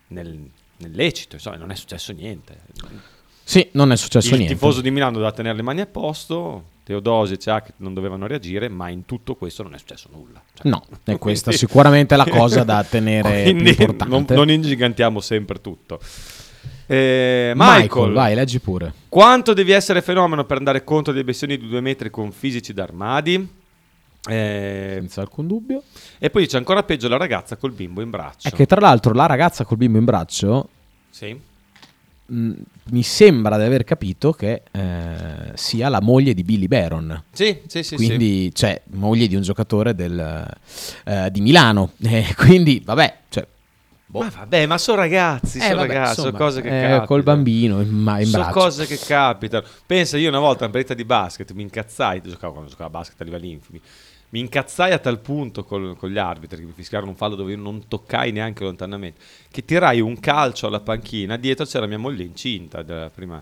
nel, 0.07 0.49
nel 0.77 0.91
lecito. 0.91 1.35
Insomma, 1.35 1.57
non 1.57 1.71
è 1.71 1.75
successo 1.75 2.11
niente. 2.13 2.57
Sì, 3.43 3.67
non 3.73 3.91
è 3.91 3.97
successo 3.97 4.29
Il 4.29 4.35
niente. 4.37 4.53
tifoso 4.53 4.81
di 4.81 4.91
Milano 4.91 5.13
doveva 5.13 5.31
tenere 5.31 5.55
le 5.55 5.61
mani 5.61 5.81
a 5.81 5.85
posto, 5.85 6.65
Teodosi 6.83 7.33
e 7.33 7.37
Ciac 7.37 7.73
non 7.77 7.93
dovevano 7.93 8.25
reagire, 8.25 8.69
ma 8.69 8.87
in 8.89 9.05
tutto 9.05 9.35
questo 9.35 9.61
non 9.63 9.73
è 9.73 9.77
successo 9.77 10.07
nulla. 10.11 10.41
Cioè, 10.53 10.69
No, 10.69 10.83
è 11.03 11.17
questa 11.17 11.49
quindi- 11.49 11.57
sicuramente 11.65 12.15
la 12.15 12.25
cosa 12.25 12.63
da 12.63 12.83
tenere 12.87 13.43
Quindi 13.43 13.69
importante. 13.69 14.05
non, 14.35 14.45
non 14.45 14.49
ingigantiamo 14.55 15.19
sempre 15.19 15.59
tutto. 15.59 15.99
Eh, 16.93 17.53
Michael, 17.55 17.81
Michael, 17.83 18.11
vai, 18.13 18.35
leggi 18.35 18.59
pure. 18.59 18.93
quanto 19.07 19.53
devi 19.53 19.71
essere 19.71 20.01
fenomeno 20.01 20.43
per 20.43 20.57
andare 20.57 20.83
contro 20.83 21.13
dei 21.13 21.23
bestioni 21.23 21.57
di 21.57 21.67
due 21.69 21.79
metri 21.79 22.09
con 22.09 22.31
fisici 22.33 22.73
d'armadi? 22.73 23.59
Eh, 24.29 24.97
Senza 24.99 25.21
alcun 25.21 25.47
dubbio. 25.47 25.83
e 26.19 26.29
poi 26.29 26.43
dice 26.43 26.57
ancora 26.57 26.83
peggio 26.83 27.07
la 27.07 27.17
ragazza 27.17 27.55
col 27.55 27.71
bimbo 27.71 28.01
in 28.01 28.09
braccio. 28.09 28.47
È 28.47 28.51
che 28.51 28.65
tra 28.65 28.81
l'altro 28.81 29.13
la 29.13 29.25
ragazza 29.25 29.63
col 29.63 29.77
bimbo 29.77 29.97
in 29.99 30.03
braccio 30.05 30.67
Sì. 31.09 31.39
mh, 32.25 32.51
mi 32.91 33.03
sembra 33.03 33.57
di 33.57 33.63
aver 33.63 33.83
capito 33.85 34.33
che 34.33 34.61
eh, 34.69 35.51
sia 35.53 35.87
la 35.87 36.01
moglie 36.01 36.33
di 36.33 36.43
Billy 36.43 36.67
Baron. 36.67 37.23
Sì, 37.31 37.57
sì, 37.67 37.83
sì, 37.83 37.83
sì. 37.83 37.95
quindi, 37.95 38.51
cioè, 38.53 38.81
moglie 38.95 39.27
di 39.27 39.35
un 39.35 39.41
giocatore 39.43 39.95
del, 39.95 40.45
eh, 41.05 41.31
di 41.31 41.39
Milano. 41.41 41.93
Eh, 42.03 42.33
quindi, 42.35 42.81
vabbè, 42.83 43.17
cioè, 43.29 43.47
Ma 44.19 44.29
vabbè, 44.29 44.65
ma 44.65 44.77
sono 44.77 44.97
ragazzi, 44.97 45.57
eh, 45.57 45.61
sono 45.61 45.75
vabbè, 45.75 45.87
ragazzi, 45.87 46.15
sono 46.15 46.27
insomma, 46.29 46.45
cose 46.45 46.61
che 46.61 46.67
eh, 46.67 46.81
capitano. 46.81 47.05
col 47.05 47.23
bambino 47.23 47.81
in, 47.81 47.89
ma- 47.89 48.19
in 48.19 48.27
sono 48.27 48.49
cose 48.51 48.85
che 48.85 48.97
capitano. 48.97 49.65
Pensa, 49.85 50.17
io 50.17 50.29
una 50.29 50.39
volta 50.39 50.65
in 50.65 50.71
partita 50.71 50.93
di 50.93 51.05
basket 51.05 51.51
mi 51.53 51.61
incazzai, 51.61 52.21
giocavo 52.21 52.53
quando 52.53 52.69
giocavo 52.69 52.89
a 52.89 52.91
basket 52.91 53.21
a 53.21 53.23
livelli 53.23 53.51
infimi, 53.51 53.81
mi 54.29 54.39
incazzai 54.39 54.91
a 54.91 54.99
tal 54.99 55.19
punto 55.19 55.63
col- 55.63 55.95
con 55.97 56.09
gli 56.09 56.17
arbitri 56.17 56.59
che 56.59 56.65
mi 56.65 56.71
fischiarono 56.73 57.11
un 57.11 57.17
fallo 57.17 57.35
dove 57.35 57.51
io 57.51 57.57
non 57.57 57.87
toccai 57.87 58.31
neanche 58.31 58.63
lontanamente, 58.63 59.19
che 59.49 59.63
tirai 59.63 59.99
un 60.01 60.19
calcio 60.19 60.67
alla 60.67 60.79
panchina, 60.79 61.37
dietro 61.37 61.65
c'era 61.65 61.85
mia 61.85 61.99
moglie 61.99 62.23
incinta 62.23 62.81
della 62.81 63.09
prima... 63.09 63.41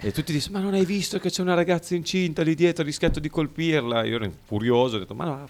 E 0.00 0.12
tutti 0.12 0.32
dicono, 0.32 0.58
ma 0.58 0.64
non 0.64 0.74
hai 0.74 0.84
visto 0.84 1.18
che 1.18 1.28
c'è 1.28 1.42
una 1.42 1.54
ragazza 1.54 1.96
incinta 1.96 2.42
lì 2.42 2.54
dietro, 2.54 2.84
ho 2.84 2.86
rischiato 2.86 3.18
di 3.18 3.28
colpirla. 3.28 4.04
Io 4.04 4.14
ero 4.14 4.30
furioso, 4.44 4.94
ho 4.94 4.98
detto, 5.00 5.14
ma 5.14 5.24
no, 5.24 5.48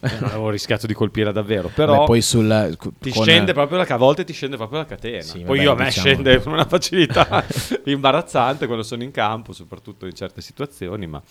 Cioè, 0.00 0.20
non 0.20 0.30
avevo 0.30 0.48
rischiato 0.48 0.86
di 0.86 0.94
colpirla 0.94 1.32
davvero. 1.32 1.68
Però 1.68 1.98
Beh, 2.00 2.04
poi 2.06 2.22
sul, 2.22 2.78
ti 2.98 3.10
con- 3.10 3.24
scende 3.24 3.52
proprio 3.52 3.76
la, 3.76 3.84
a 3.86 3.96
volte 3.98 4.24
ti 4.24 4.32
scende 4.32 4.56
proprio 4.56 4.78
la 4.78 4.86
catena. 4.86 5.20
Sì, 5.22 5.40
Poi 5.40 5.58
vabbè, 5.58 5.62
io 5.62 5.72
a 5.72 5.74
me 5.74 5.84
diciamo- 5.84 6.06
scende 6.06 6.42
con 6.42 6.52
una 6.54 6.64
facilità 6.64 7.44
imbarazzante 7.84 8.64
quando 8.64 8.84
sono 8.84 9.02
in 9.02 9.10
campo, 9.10 9.52
soprattutto 9.52 10.06
in 10.06 10.14
certe 10.14 10.40
situazioni, 10.40 11.06
ma 11.06 11.22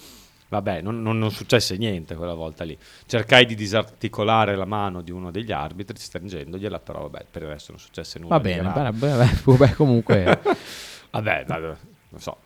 vabbè, 0.49 0.81
non, 0.81 1.01
non- 1.01 1.17
non 1.17 1.31
successe 1.31 1.75
niente 1.77 2.13
quella 2.13 2.35
volta 2.35 2.63
lì. 2.63 2.77
Cercai 3.07 3.47
di 3.47 3.55
disarticolare 3.55 4.55
la 4.55 4.65
mano 4.65 5.01
di 5.01 5.09
uno 5.09 5.31
degli 5.31 5.51
arbitri 5.51 5.97
stringendogliela, 5.97 6.77
però 6.79 7.09
vabbè, 7.09 7.25
per 7.31 7.41
il 7.41 7.47
resto 7.47 7.71
non 7.71 7.81
successe 7.81 8.19
nulla. 8.19 8.37
Va 8.37 8.39
bene, 8.39 8.61
vabbè, 8.61 9.73
comunque... 9.73 10.39
Vabbè, 11.13 11.43
dai, 11.45 11.61
non 11.61 12.19
so, 12.19 12.37
eh, 12.37 12.42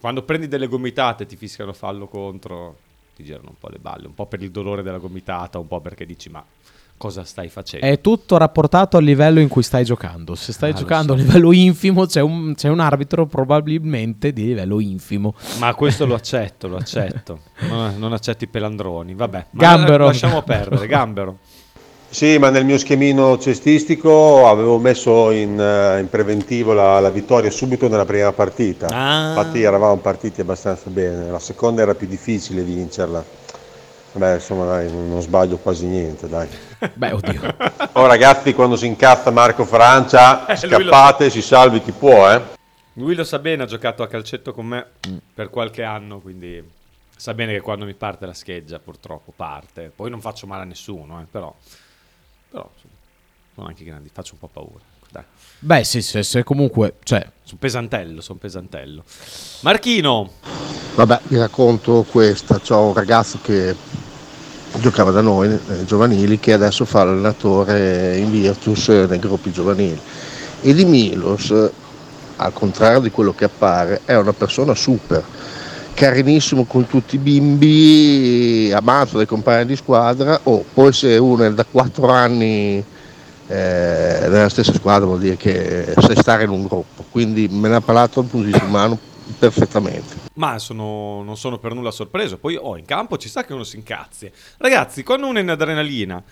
quando 0.00 0.22
prendi 0.22 0.48
delle 0.48 0.66
gomitate 0.66 1.22
e 1.22 1.26
ti 1.26 1.36
fischiano 1.36 1.72
fallo 1.72 2.06
contro, 2.06 2.76
ti 3.14 3.24
girano 3.24 3.48
un 3.50 3.58
po' 3.58 3.68
le 3.68 3.78
balle, 3.78 4.06
un 4.06 4.14
po' 4.14 4.26
per 4.26 4.42
il 4.42 4.50
dolore 4.50 4.82
della 4.82 4.98
gomitata, 4.98 5.58
un 5.58 5.68
po' 5.68 5.80
perché 5.80 6.04
dici 6.04 6.28
ma 6.28 6.44
cosa 6.98 7.24
stai 7.24 7.48
facendo? 7.48 7.84
È 7.86 8.00
tutto 8.00 8.38
rapportato 8.38 8.96
al 8.96 9.04
livello 9.04 9.38
in 9.40 9.48
cui 9.48 9.62
stai 9.62 9.84
giocando. 9.84 10.34
Se 10.34 10.52
stai 10.52 10.70
Ah, 10.70 10.74
giocando 10.74 11.14
so. 11.14 11.20
a 11.20 11.22
livello 11.24 11.52
infimo, 11.52 12.06
c'è 12.06 12.20
un, 12.22 12.54
c'è 12.54 12.68
un 12.68 12.80
arbitro 12.80 13.26
probabilmente 13.26 14.32
di 14.32 14.46
livello 14.46 14.80
infimo. 14.80 15.34
Ma 15.58 15.74
questo 15.74 16.06
lo 16.06 16.14
accetto, 16.14 16.68
lo 16.68 16.76
accetto. 16.76 17.40
Non, 17.68 17.96
non 17.98 18.12
accetto 18.12 18.44
i 18.44 18.48
pelandroni. 18.48 19.14
Vabbè, 19.14 19.46
Gambero. 19.50 20.06
lasciamo 20.06 20.42
perdere. 20.42 20.86
Gambero. 20.88 21.38
Sì, 22.16 22.38
ma 22.38 22.48
nel 22.48 22.64
mio 22.64 22.78
schemino 22.78 23.36
cestistico 23.36 24.48
avevo 24.48 24.78
messo 24.78 25.30
in, 25.32 25.60
eh, 25.60 26.00
in 26.00 26.08
preventivo 26.08 26.72
la, 26.72 26.98
la 26.98 27.10
vittoria 27.10 27.50
subito 27.50 27.88
nella 27.88 28.06
prima 28.06 28.32
partita. 28.32 28.86
Ah. 28.86 29.28
Infatti 29.36 29.60
eravamo 29.60 29.98
partiti 29.98 30.40
abbastanza 30.40 30.88
bene, 30.88 31.30
la 31.30 31.38
seconda 31.38 31.82
era 31.82 31.94
più 31.94 32.06
difficile 32.06 32.62
vincerla. 32.62 33.22
Beh, 34.12 34.32
insomma, 34.32 34.64
dai, 34.64 34.90
non 34.90 35.20
sbaglio 35.20 35.58
quasi 35.58 35.84
niente, 35.84 36.26
dai. 36.26 36.48
Beh, 36.94 37.12
oddio. 37.12 37.54
Oh 37.92 38.06
ragazzi, 38.06 38.54
quando 38.54 38.76
si 38.76 38.86
incazza 38.86 39.30
Marco 39.30 39.66
Francia, 39.66 40.46
Eh, 40.46 40.58
lui 40.68 40.84
lo- 40.84 40.90
scappate, 40.90 41.28
si 41.28 41.42
salvi 41.42 41.82
chi 41.82 41.92
può, 41.92 42.32
eh. 42.32 42.40
Lui 42.94 43.14
lo 43.14 43.24
sa 43.24 43.38
bene, 43.40 43.64
ha 43.64 43.66
giocato 43.66 44.02
a 44.02 44.06
calcetto 44.06 44.54
con 44.54 44.64
me 44.64 44.86
per 45.34 45.50
qualche 45.50 45.82
anno, 45.82 46.20
quindi 46.20 46.66
sa 47.14 47.34
bene 47.34 47.52
che 47.52 47.60
quando 47.60 47.84
mi 47.84 47.92
parte 47.92 48.24
la 48.24 48.32
scheggia, 48.32 48.78
purtroppo 48.78 49.34
parte. 49.36 49.92
Poi 49.94 50.08
non 50.08 50.22
faccio 50.22 50.46
male 50.46 50.62
a 50.62 50.64
nessuno, 50.64 51.20
eh, 51.20 51.26
però, 51.30 51.54
però 52.50 52.68
insomma, 52.74 52.94
sono 53.54 53.66
anche 53.66 53.84
grandi, 53.84 54.10
faccio 54.12 54.34
un 54.34 54.38
po' 54.40 54.48
paura. 54.48 54.84
Dai. 55.10 55.22
Beh, 55.58 55.84
sì, 55.84 56.02
sì, 56.02 56.22
se 56.22 56.42
comunque... 56.42 56.96
Cioè, 57.02 57.30
Sono 57.42 57.58
pesantello, 57.58 58.20
sono 58.20 58.38
pesantello. 58.38 59.04
Marchino, 59.60 60.30
Vabbè, 60.96 61.20
vi 61.24 61.36
racconto 61.36 62.06
questa. 62.10 62.58
C'ho 62.58 62.86
un 62.86 62.94
ragazzo 62.94 63.38
che 63.42 63.76
giocava 64.78 65.10
da 65.10 65.20
noi, 65.20 65.52
eh, 65.68 65.84
giovanili, 65.84 66.38
che 66.40 66.54
adesso 66.54 66.86
fa 66.86 67.04
l'allenatore 67.04 68.16
in 68.16 68.30
Virtus 68.30 68.88
eh, 68.88 69.06
nei 69.06 69.18
gruppi 69.18 69.52
giovanili. 69.52 70.00
E 70.62 70.72
di 70.72 70.86
Milos, 70.86 71.50
eh, 71.50 71.70
al 72.36 72.52
contrario 72.54 73.00
di 73.00 73.10
quello 73.10 73.34
che 73.34 73.44
appare, 73.44 74.00
è 74.06 74.16
una 74.16 74.32
persona 74.32 74.74
super, 74.74 75.22
carinissimo 75.96 76.64
con 76.66 76.86
tutti 76.86 77.14
i 77.14 77.18
bimbi, 77.18 78.70
amato 78.70 79.16
dai 79.16 79.24
compagni 79.24 79.64
di 79.64 79.76
squadra, 79.76 80.38
o 80.42 80.62
poi 80.74 80.92
se 80.92 81.16
uno 81.16 81.44
è 81.44 81.52
da 81.54 81.64
4 81.64 82.08
anni 82.10 82.84
eh, 83.48 84.18
nella 84.28 84.50
stessa 84.50 84.74
squadra 84.74 85.06
vuol 85.06 85.20
dire 85.20 85.36
che 85.36 85.94
sai 85.96 86.16
stare 86.16 86.44
in 86.44 86.50
un 86.50 86.66
gruppo, 86.66 87.02
quindi 87.10 87.48
me 87.48 87.68
ne 87.68 87.76
ha 87.76 87.80
parlato 87.80 88.20
dal 88.20 88.30
punto 88.30 88.46
di 88.46 88.52
vista 88.52 88.66
umano 88.66 88.98
perfettamente. 89.38 90.24
ma 90.34 90.58
sono- 90.58 91.22
non 91.22 91.38
sono 91.38 91.58
per 91.58 91.72
nulla 91.72 91.90
sorpreso. 91.90 92.36
Poi 92.36 92.56
oh, 92.56 92.76
in 92.76 92.84
campo 92.84 93.16
ci 93.16 93.30
sta 93.30 93.44
che 93.44 93.54
uno 93.54 93.64
si 93.64 93.76
incazzi. 93.76 94.30
Ragazzi, 94.58 95.02
quando 95.02 95.26
uno 95.26 95.38
è 95.38 95.40
in 95.40 95.48
adrenalina, 95.48 96.22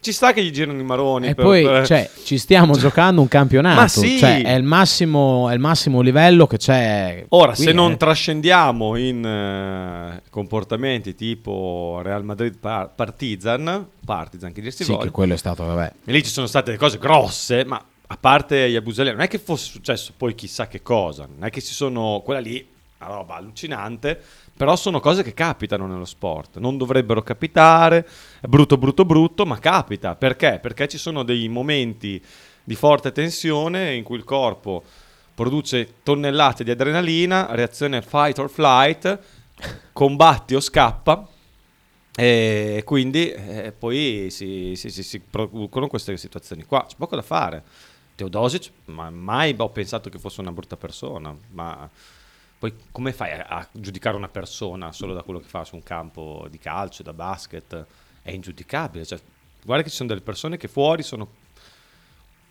ci 0.00 0.12
sta 0.12 0.32
che 0.32 0.42
gli 0.42 0.50
girano 0.50 0.80
i 0.80 0.84
maroni. 0.84 1.28
e 1.28 1.34
per- 1.34 1.44
poi 1.44 1.62
per- 1.62 1.86
cioè, 1.86 2.10
ci 2.24 2.38
stiamo 2.38 2.76
giocando 2.78 3.20
un 3.20 3.28
campionato. 3.28 3.80
Ma 3.80 3.88
sì! 3.88 4.18
Cioè, 4.18 4.42
è 4.42 4.54
il, 4.54 4.62
massimo, 4.62 5.48
è 5.50 5.54
il 5.54 5.60
massimo 5.60 6.00
livello 6.00 6.46
che 6.46 6.56
c'è. 6.56 7.24
Ora, 7.30 7.52
qui, 7.52 7.64
se 7.64 7.72
non 7.72 7.92
eh. 7.92 7.96
trascendiamo 7.96 8.96
in 8.96 9.24
eh, 9.24 10.22
comportamenti 10.30 11.14
tipo 11.14 12.00
Real 12.02 12.24
Madrid 12.24 12.56
par- 12.58 12.90
Partizan, 12.94 13.86
Partizan 14.04 14.52
che 14.52 14.60
dir 14.62 14.72
si 14.72 14.84
Sì, 14.84 14.90
voglia, 14.92 15.04
che 15.04 15.10
quello 15.10 15.34
è 15.34 15.36
stato, 15.38 15.64
vabbè. 15.66 15.92
e 16.04 16.12
lì 16.12 16.22
ci 16.22 16.30
sono 16.30 16.46
state 16.46 16.76
cose 16.76 16.98
grosse, 16.98 17.64
ma 17.64 17.82
a 18.12 18.16
parte 18.18 18.70
gli 18.70 18.76
abusali, 18.76 19.10
non 19.10 19.20
è 19.20 19.28
che 19.28 19.38
fosse 19.38 19.70
successo 19.70 20.12
poi 20.16 20.34
chissà 20.34 20.66
che 20.66 20.82
cosa, 20.82 21.28
non 21.32 21.46
è 21.46 21.50
che 21.50 21.60
si 21.60 21.74
sono, 21.74 22.22
quella 22.24 22.40
lì, 22.40 22.66
una 22.98 23.08
roba 23.14 23.36
allucinante, 23.36 24.20
però 24.56 24.76
sono 24.76 24.98
cose 25.00 25.22
che 25.22 25.32
capitano 25.32 25.86
nello 25.86 26.04
sport, 26.04 26.58
non 26.58 26.76
dovrebbero 26.76 27.22
capitare, 27.22 28.06
brutto, 28.48 28.76
brutto, 28.76 29.04
brutto, 29.04 29.46
ma 29.46 29.58
capita, 29.58 30.14
perché? 30.16 30.58
Perché 30.60 30.88
ci 30.88 30.98
sono 30.98 31.22
dei 31.22 31.48
momenti 31.48 32.22
di 32.62 32.74
forte 32.74 33.12
tensione 33.12 33.94
in 33.94 34.02
cui 34.02 34.16
il 34.16 34.24
corpo 34.24 34.82
produce 35.34 35.94
tonnellate 36.02 36.64
di 36.64 36.70
adrenalina, 36.70 37.48
reazione 37.54 38.02
fight 38.02 38.38
or 38.38 38.50
flight, 38.50 39.18
combatti 39.92 40.54
o 40.54 40.60
scappa, 40.60 41.26
e 42.14 42.82
quindi 42.84 43.30
eh, 43.30 43.72
poi 43.72 44.28
si, 44.30 44.74
si, 44.76 44.90
si, 44.90 45.02
si 45.02 45.20
producono 45.20 45.86
queste 45.86 46.16
situazioni 46.16 46.64
qua. 46.64 46.84
C'è 46.86 46.96
poco 46.96 47.16
da 47.16 47.22
fare. 47.22 47.62
Teodosic, 48.14 48.70
ma 48.86 49.08
mai 49.08 49.54
ho 49.56 49.70
pensato 49.70 50.10
che 50.10 50.18
fosse 50.18 50.42
una 50.42 50.52
brutta 50.52 50.76
persona, 50.76 51.34
ma 51.52 51.88
poi 52.58 52.74
come 52.92 53.14
fai 53.14 53.32
a, 53.32 53.46
a, 53.46 53.68
giudicare 53.72 54.16
una 54.16 54.28
persona 54.28 54.92
solo 54.92 55.14
da 55.14 55.22
quello 55.22 55.40
che 55.40 55.48
fa 55.48 55.64
su 55.64 55.76
un 55.76 55.82
campo 55.82 56.46
di 56.50 56.58
calcio, 56.58 57.02
da 57.02 57.14
basket? 57.14 57.86
È 58.22 58.30
ingiudicabile. 58.30 59.04
Cioè, 59.04 59.20
guarda 59.64 59.82
che 59.82 59.90
ci 59.90 59.96
sono 59.96 60.08
delle 60.08 60.20
persone 60.20 60.56
che 60.56 60.68
fuori 60.68 61.02
sono 61.02 61.28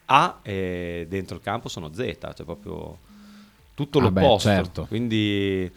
A 0.06 0.40
e 0.42 1.06
dentro 1.08 1.36
il 1.36 1.42
campo 1.42 1.70
sono 1.70 1.94
Z, 1.94 2.18
cioè 2.36 2.44
proprio 2.46 2.98
tutto 3.76 4.00
l'opposto. 4.00 4.50
Ah 4.50 4.52
beh, 4.54 4.64
certo. 4.64 4.86
Quindi, 4.86 5.72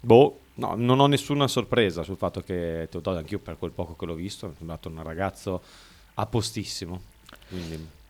boh, 0.00 0.40
no, 0.54 0.74
non 0.76 1.00
ho 1.00 1.06
nessuna 1.06 1.48
sorpresa 1.48 2.02
sul 2.02 2.16
fatto 2.16 2.40
che 2.42 2.88
Teodosic, 2.90 3.20
anch'io 3.20 3.38
per 3.38 3.58
quel 3.58 3.72
poco 3.72 3.96
che 3.96 4.06
l'ho 4.06 4.14
visto, 4.14 4.50
è 4.50 4.52
sembrato 4.56 4.88
un 4.88 5.02
ragazzo 5.02 5.62
a 6.14 6.26
postissimo. 6.26 7.02
Quindi 7.48 8.02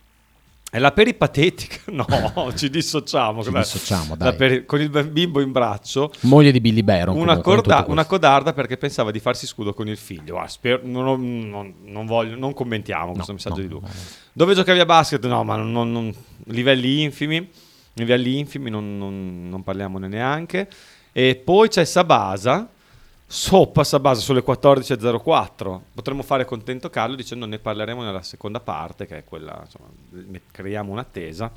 è 0.74 0.80
la 0.80 0.90
peripatetica? 0.90 1.82
No, 1.94 2.52
ci 2.56 2.68
dissociamo. 2.68 3.44
Ci 3.44 3.52
dissociamo, 3.52 4.16
peri- 4.16 4.64
con 4.66 4.80
il 4.80 4.90
bimbo 5.08 5.40
in 5.40 5.52
braccio. 5.52 6.10
Moglie 6.22 6.50
di 6.50 6.60
Billy 6.60 6.82
Baron. 6.82 7.16
Una, 7.16 7.38
corda- 7.38 7.84
una 7.86 8.04
codarda 8.06 8.52
perché 8.52 8.76
pensava 8.76 9.12
di 9.12 9.20
farsi 9.20 9.46
scudo 9.46 9.72
con 9.72 9.86
il 9.86 9.96
figlio. 9.96 10.36
Ah, 10.38 10.48
spero- 10.48 10.80
non, 10.82 11.48
non- 11.48 11.74
non 11.84 12.06
voglio, 12.06 12.36
non 12.36 12.52
commentiamo 12.54 13.12
questo 13.12 13.30
No, 13.30 13.36
messaggio 13.36 13.56
no, 13.56 13.62
di 13.62 13.68
Luca. 13.68 13.86
no. 13.86 13.92
Dove 14.32 14.54
giocavi 14.54 14.80
a 14.80 14.84
basket? 14.84 15.24
No, 15.26 15.44
ma 15.44 15.56
livelli 16.46 17.02
infimi. 17.02 17.48
Livelli 17.92 18.38
infimi, 18.40 18.70
non, 18.70 18.98
non- 18.98 19.48
non 19.48 19.62
parliamone 19.62 20.08
neanche. 20.08 20.68
E 21.12 21.36
poi 21.36 21.68
c'è 21.68 21.84
Sabasa. 21.84 22.68
Soppa 23.34 23.82
Sabasa 23.82 24.20
sulle 24.20 24.44
14.04. 24.46 25.80
Potremmo 25.92 26.22
fare 26.22 26.44
contento 26.44 26.88
Carlo 26.88 27.16
dicendo 27.16 27.46
ne 27.46 27.58
parleremo 27.58 28.04
nella 28.04 28.22
seconda 28.22 28.60
parte, 28.60 29.06
che 29.06 29.18
è 29.18 29.24
quella, 29.24 29.60
insomma, 29.64 29.88
creiamo 30.52 30.92
un'attesa. 30.92 31.50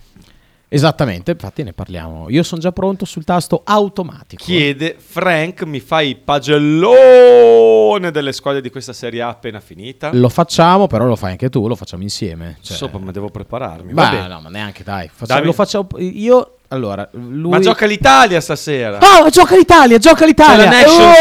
Esattamente, 0.69 1.31
infatti 1.31 1.61
ne 1.61 1.73
parliamo. 1.73 2.29
Io 2.29 2.41
sono 2.41 2.59
già 2.59 2.71
pronto 2.71 3.05
sul 3.05 3.23
tasto 3.23 3.61
automatico. 3.63 4.43
Chiede 4.43 4.95
Frank, 4.97 5.61
mi 5.65 5.79
fai 5.79 6.09
il 6.09 6.17
pagellone 6.17 8.09
delle 8.09 8.33
squadre 8.33 8.61
di 8.61 8.71
questa 8.71 8.91
Serie 8.91 9.21
A 9.21 9.29
appena 9.29 9.59
finita? 9.59 10.09
Lo 10.13 10.29
facciamo, 10.29 10.87
però 10.87 11.05
lo 11.05 11.15
fai 11.15 11.31
anche 11.31 11.49
tu, 11.49 11.67
lo 11.67 11.75
facciamo 11.75 12.01
insieme. 12.01 12.57
Cioè, 12.59 12.75
Sopra, 12.75 12.97
ma 12.97 13.11
devo 13.11 13.29
prepararmi. 13.29 13.93
Va 13.93 14.09
Beh, 14.09 14.15
bene. 14.15 14.27
no, 14.27 14.41
ma 14.41 14.49
neanche 14.49 14.83
dai. 14.83 15.09
Facciamo, 15.13 15.43
lo 15.43 15.53
facciamo 15.53 15.87
io. 15.99 16.56
Allora, 16.69 17.07
lui. 17.11 17.49
Ma 17.51 17.59
gioca 17.59 17.85
l'Italia 17.85 18.41
stasera. 18.41 18.99
Oh, 19.01 19.29
gioca 19.29 19.55
l'Italia, 19.55 19.97
gioca 19.97 20.25
l'Italia. 20.25 20.63
C'è 20.65 20.69
la 20.69 20.81
Nations 20.81 21.15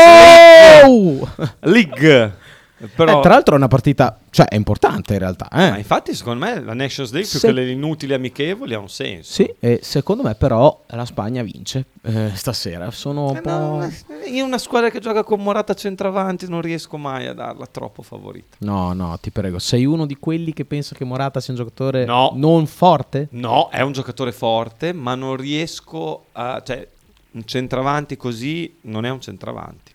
Oh! 0.85 1.28
League. 1.61 2.32
Però, 2.94 3.18
Eh, 3.18 3.22
tra 3.22 3.30
l'altro 3.32 3.54
è 3.54 3.56
una 3.56 3.68
partita, 3.68 4.18
cioè 4.28 4.46
è 4.48 4.54
importante 4.54 5.14
in 5.14 5.18
realtà. 5.18 5.48
eh. 5.50 5.70
ma 5.70 5.78
infatti, 5.78 6.14
secondo 6.14 6.44
me, 6.44 6.60
la 6.60 6.74
Nations 6.74 7.10
League 7.10 7.30
più 7.30 7.38
Se- 7.38 7.46
che 7.46 7.52
le 7.54 7.70
inutili 7.70 8.12
amichevoli 8.12 8.74
ha 8.74 8.78
un 8.78 8.90
senso. 8.90 9.32
Sì, 9.32 9.50
e 9.58 9.80
secondo 9.82 10.22
me 10.22 10.34
però 10.34 10.82
la 10.88 11.06
Spagna 11.06 11.42
vince 11.42 11.86
eh, 12.02 12.30
stasera. 12.34 12.90
Sono 12.90 13.30
un 13.30 13.36
Eh, 13.36 13.40
po'... 13.40 13.48
no, 13.50 13.90
io 14.30 14.44
una 14.44 14.58
squadra 14.58 14.90
che 14.90 14.98
gioca 15.00 15.24
con 15.24 15.40
Morata 15.42 15.72
centravanti 15.72 16.48
non 16.48 16.60
riesco 16.60 16.98
mai 16.98 17.26
a 17.26 17.32
darla 17.32 17.66
troppo 17.66 18.02
favorita. 18.02 18.56
No, 18.60 18.92
no, 18.92 19.18
ti 19.22 19.30
prego. 19.30 19.58
Sei 19.58 19.86
uno 19.86 20.04
di 20.04 20.16
quelli 20.18 20.52
che 20.52 20.66
pensa 20.66 20.94
che 20.94 21.04
Morata 21.04 21.40
sia 21.40 21.54
un 21.54 21.58
giocatore 21.60 22.04
No. 22.04 22.32
non 22.34 22.66
forte? 22.66 23.28
No, 23.30 23.70
è 23.70 23.80
un 23.80 23.92
giocatore 23.92 24.32
forte, 24.32 24.92
ma 24.92 25.14
non 25.14 25.36
riesco 25.36 26.26
a... 26.32 26.60
Cioè, 26.62 26.86
un 27.32 27.44
centravanti 27.44 28.16
così 28.16 28.76
non 28.82 29.04
è 29.04 29.10
un 29.10 29.20
centravanti. 29.20 29.92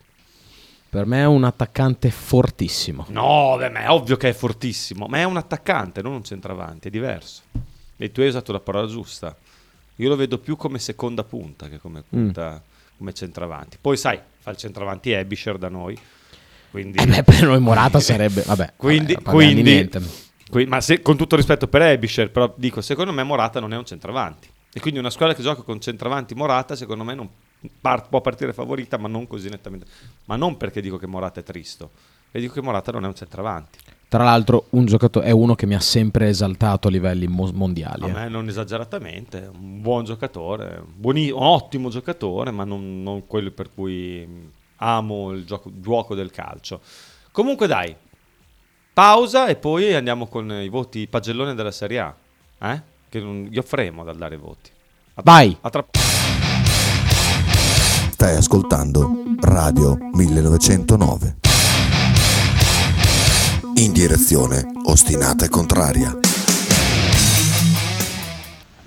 Per 0.92 1.06
me 1.06 1.22
è 1.22 1.26
un 1.26 1.46
attaccante 1.46 2.12
fortissimo. 2.12 3.06
No, 3.12 3.56
beh, 3.58 3.70
ma 3.70 3.80
è 3.84 3.90
ovvio 3.90 4.18
che 4.18 4.28
è 4.28 4.34
fortissimo, 4.34 5.06
ma 5.08 5.20
è 5.20 5.24
un 5.24 5.38
attaccante, 5.38 6.02
non 6.02 6.12
un 6.12 6.24
centravanti, 6.26 6.90
è 6.90 6.92
diverso. 6.92 7.44
E 7.96 8.12
tu 8.12 8.20
hai 8.20 8.28
usato 8.28 8.52
la 8.52 8.60
parola 8.60 8.88
giusta. 8.88 9.34
Io 9.96 10.10
lo 10.10 10.18
vedo 10.18 10.38
più 10.38 10.58
come 10.58 10.80
seconda 10.80 11.24
punta 11.24 11.70
che 11.70 11.80
come 11.80 12.04
punta, 12.08 12.62
come 12.98 13.14
centravanti. 13.14 13.78
Poi 13.80 13.96
sai, 13.96 14.20
fa 14.40 14.52
il 14.52 14.58
centravanti 14.58 15.12
Ebisher 15.12 15.58
da 15.58 15.70
noi. 15.70 15.98
Quindi, 16.72 16.98
Eh 16.98 17.06
beh, 17.06 17.24
per 17.24 17.44
noi 17.44 17.62
Morata 17.62 18.02
sarebbe... 18.02 18.42
Vabbè, 18.46 18.74
quindi, 18.76 19.14
vabbè, 19.14 19.30
quindi- 19.30 19.62
niente. 19.62 20.02
qui- 20.50 20.66
ma 20.66 20.82
se- 20.82 21.02
con 21.02 21.16
tutto 21.16 21.38
rispetto 21.38 21.70
per 21.70 21.84
Ebisher, 21.84 22.30
però 22.32 22.54
dico, 22.58 22.82
secondo 22.82 23.14
me 23.14 23.24
Morata 23.24 23.62
non 23.62 23.72
è 23.72 23.78
un 23.78 23.86
centravanti. 23.86 24.50
E 24.74 24.82
quindi 24.82 25.00
una 25.00 25.10
squadra 25.10 25.34
che 25.36 25.42
gioca 25.42 25.62
con 25.62 25.80
centravanti 25.80 26.36
Morata, 26.36 26.76
secondo 26.76 27.06
me 27.06 27.14
non 27.14 27.30
par- 27.80 28.08
può 28.10 28.22
partire 28.22 28.54
favorita, 28.54 28.98
ma 28.98 29.08
non 29.08 29.28
così 29.28 29.50
nettamente. 29.50 29.86
Ma 30.26 30.36
non 30.36 30.58
perché 30.58 30.82
dico 30.82 30.98
che 30.98 31.08
Morata 31.08 31.40
è 31.40 31.44
tristo, 31.44 31.92
e 32.32 32.40
dico 32.40 32.54
che 32.54 32.62
Morata 32.62 32.92
non 32.92 33.04
è 33.06 33.08
un 33.08 33.16
centravanti. 33.16 33.78
Tra 34.08 34.26
l'altro 34.26 34.66
un 34.72 34.86
giocatore 34.86 35.28
è 35.28 35.32
uno 35.32 35.56
che 35.56 35.66
mi 35.66 35.74
ha 35.74 35.80
sempre 35.80 36.28
esaltato 36.28 36.90
a 36.90 36.92
livelli 36.92 37.28
mo- 37.28 37.52
mondiali. 37.54 38.04
A 38.04 38.08
eh. 38.08 38.12
me 38.12 38.28
non 38.28 38.48
esageratamente, 38.50 39.50
un 39.54 39.82
buon 39.82 40.04
giocatore, 40.04 40.82
un, 40.86 40.94
buoni- 40.96 41.32
un 41.32 41.42
ottimo 41.42 41.90
giocatore, 41.90 42.52
ma 42.52 42.66
non, 42.66 43.02
non 43.04 43.26
quello 43.26 43.52
per 43.52 43.70
cui 43.74 44.52
amo 44.78 45.32
il 45.32 45.46
gioco, 45.46 45.72
gioco 45.76 46.14
del 46.14 46.30
calcio. 46.30 46.82
Comunque 47.32 47.68
dai, 47.68 47.96
pausa 48.94 49.48
e 49.48 49.56
poi 49.56 49.94
andiamo 49.94 50.28
con 50.28 50.52
i 50.52 50.68
voti 50.68 51.08
pagellone 51.08 51.56
della 51.56 51.72
Serie 51.72 52.00
A. 52.00 52.16
Eh? 52.60 52.82
Che 53.08 53.20
non, 53.22 53.48
io 53.50 53.62
fremo 53.62 54.04
dal 54.04 54.18
dare 54.18 54.36
voti. 54.36 54.72
A- 55.14 55.22
Vai. 55.24 55.56
a 55.62 55.70
tra- 55.70 55.86
Stai 58.22 58.36
ascoltando 58.36 59.24
Radio 59.40 59.98
1909. 60.14 61.38
In 63.78 63.92
direzione 63.92 64.64
ostinata 64.86 65.46
e 65.46 65.50
contraria. 65.50 66.16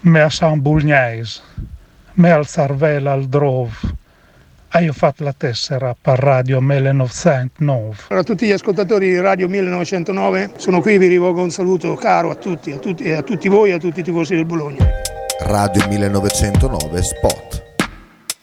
me 0.03 0.21
a 0.21 0.31
San 0.31 0.63
Bulgnais, 0.63 1.43
me 2.13 2.31
al 2.31 2.47
Sarvela 2.47 3.11
al 3.11 3.25
Drove. 3.27 3.73
E 4.73 4.85
io 4.85 4.91
ho 4.91 4.95
fatto 4.95 5.25
la 5.25 5.35
tessera 5.37 5.97
per 6.01 6.21
Radio 6.21 6.61
1909. 6.61 7.97
Allora, 8.07 8.21
a 8.21 8.23
tutti 8.23 8.47
gli 8.47 8.53
ascoltatori 8.53 9.09
di 9.09 9.19
Radio 9.19 9.49
1909, 9.49 10.53
sono 10.59 10.81
qui, 10.81 10.97
vi 10.97 11.09
rivolgo 11.09 11.43
un 11.43 11.51
saluto 11.51 11.93
caro 11.97 12.31
a 12.31 12.37
tutti, 12.37 12.71
a 12.71 12.79
tutti, 12.79 13.11
a 13.11 13.23
tutti 13.23 13.49
voi 13.49 13.71
e 13.71 13.73
a 13.73 13.79
tutti 13.79 13.99
i 13.99 14.05
tifosi 14.05 14.37
del 14.37 14.47
Bologna. 14.47 14.87
Radio 15.41 15.89
1909 15.89 17.03
Spot. 17.03 17.64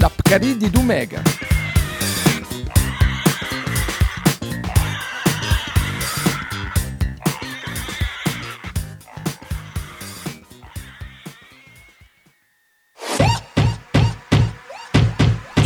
La 0.00 0.08
Pcaridi 0.08 0.70
di 0.70 1.47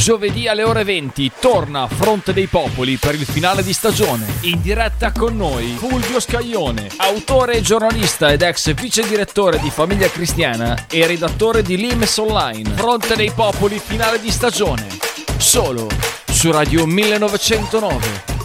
Giovedì 0.03 0.49
alle 0.49 0.65
ore 0.65 0.83
20 0.83 1.31
torna 1.39 1.87
Fronte 1.87 2.33
dei 2.33 2.49
Popoli 2.49 2.97
per 2.97 3.15
il 3.15 3.25
finale 3.25 3.63
di 3.63 3.73
stagione. 3.73 4.27
In 4.41 4.61
diretta 4.61 5.13
con 5.13 5.37
noi 5.37 5.77
Fulvio 5.77 6.19
Scaglione, 6.19 6.89
autore 6.97 7.59
e 7.59 7.61
giornalista 7.61 8.33
ed 8.33 8.43
ex 8.43 8.75
vice 8.75 9.07
direttore 9.07 9.61
di 9.61 9.71
Famiglia 9.71 10.11
Cristiana 10.11 10.87
e 10.91 11.07
redattore 11.07 11.63
di 11.63 11.77
Limes 11.77 12.17
Online. 12.17 12.71
Fronte 12.71 13.15
dei 13.15 13.31
Popoli 13.31 13.79
finale 13.79 14.21
di 14.21 14.33
stagione. 14.33 14.89
Solo 15.37 15.87
su 16.29 16.51
Radio 16.51 16.85
1909. 16.85 18.42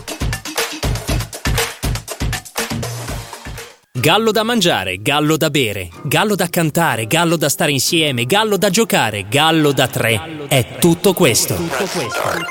Gallo 4.00 4.30
da 4.30 4.44
mangiare, 4.44 5.02
gallo 5.02 5.38
da 5.38 5.50
bere, 5.50 5.90
gallo 6.04 6.36
da 6.36 6.48
cantare, 6.50 7.08
gallo 7.08 7.36
da 7.36 7.50
stare 7.50 7.72
insieme, 7.72 8.26
gallo 8.26 8.56
da 8.56 8.70
giocare, 8.70 9.26
gallo 9.28 9.72
da 9.72 9.88
tre. 9.88 10.46
È 10.48 10.78
tutto 10.78 11.14
questo. 11.14 11.58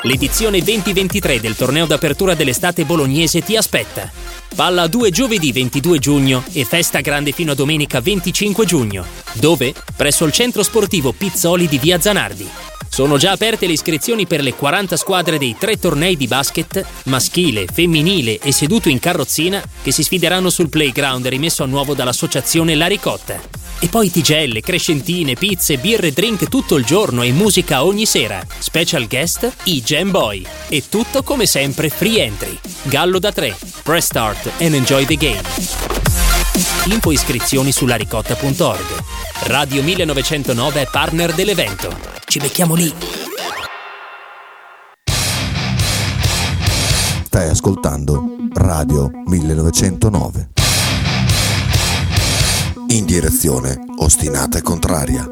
L'edizione 0.02 0.60
2023 0.60 1.38
del 1.38 1.54
torneo 1.54 1.86
d'apertura 1.86 2.34
dell'estate 2.34 2.84
bolognese 2.84 3.42
ti 3.42 3.56
aspetta. 3.56 4.10
Palla 4.56 4.82
a 4.82 4.88
due 4.88 5.12
giovedì 5.12 5.52
22 5.52 5.98
giugno 6.00 6.42
e 6.52 6.64
festa 6.64 6.98
grande 6.98 7.30
fino 7.30 7.52
a 7.52 7.54
domenica 7.54 8.00
25 8.00 8.66
giugno. 8.66 9.04
Dove? 9.34 9.72
Presso 9.94 10.24
il 10.24 10.32
centro 10.32 10.64
sportivo 10.64 11.12
Pizzoli 11.12 11.68
di 11.68 11.78
Via 11.78 12.00
Zanardi. 12.00 12.75
Sono 12.96 13.18
già 13.18 13.32
aperte 13.32 13.66
le 13.66 13.74
iscrizioni 13.74 14.26
per 14.26 14.40
le 14.42 14.54
40 14.54 14.96
squadre 14.96 15.36
dei 15.36 15.54
tre 15.58 15.78
tornei 15.78 16.16
di 16.16 16.26
basket, 16.26 16.82
maschile, 17.04 17.66
femminile 17.70 18.38
e 18.38 18.52
seduto 18.52 18.88
in 18.88 18.98
carrozzina, 18.98 19.62
che 19.82 19.92
si 19.92 20.02
sfideranno 20.02 20.48
sul 20.48 20.70
playground 20.70 21.26
rimesso 21.26 21.62
a 21.62 21.66
nuovo 21.66 21.92
dall'associazione 21.92 22.74
La 22.74 22.86
Ricotta. 22.86 23.38
E 23.80 23.88
poi 23.88 24.10
tigelle, 24.10 24.62
crescentine, 24.62 25.34
pizze, 25.34 25.76
birre 25.76 26.10
drink 26.10 26.48
tutto 26.48 26.76
il 26.76 26.86
giorno 26.86 27.20
e 27.20 27.32
musica 27.32 27.84
ogni 27.84 28.06
sera. 28.06 28.42
Special 28.60 29.06
guest, 29.06 29.52
i 29.64 29.82
Jam 29.82 30.10
Boy. 30.10 30.46
E 30.68 30.84
tutto 30.88 31.22
come 31.22 31.44
sempre 31.44 31.90
free 31.90 32.22
entry. 32.22 32.58
Gallo 32.84 33.18
da 33.18 33.30
3. 33.30 33.58
Press 33.82 34.06
start 34.06 34.50
and 34.60 34.72
enjoy 34.72 35.04
the 35.04 35.16
game. 35.16 36.05
Info 36.86 37.10
iscrizioni 37.10 37.72
su 37.72 37.86
laricotta.org. 37.86 39.04
Radio 39.44 39.82
1909 39.82 40.82
è 40.82 40.88
partner 40.90 41.34
dell'evento. 41.34 41.94
Ci 42.24 42.38
becchiamo 42.38 42.74
lì. 42.74 42.92
Stai 47.24 47.50
ascoltando 47.50 48.24
Radio 48.54 49.10
1909. 49.26 50.48
In 52.88 53.04
direzione 53.04 53.78
ostinata 53.98 54.58
e 54.58 54.62
contraria. 54.62 55.30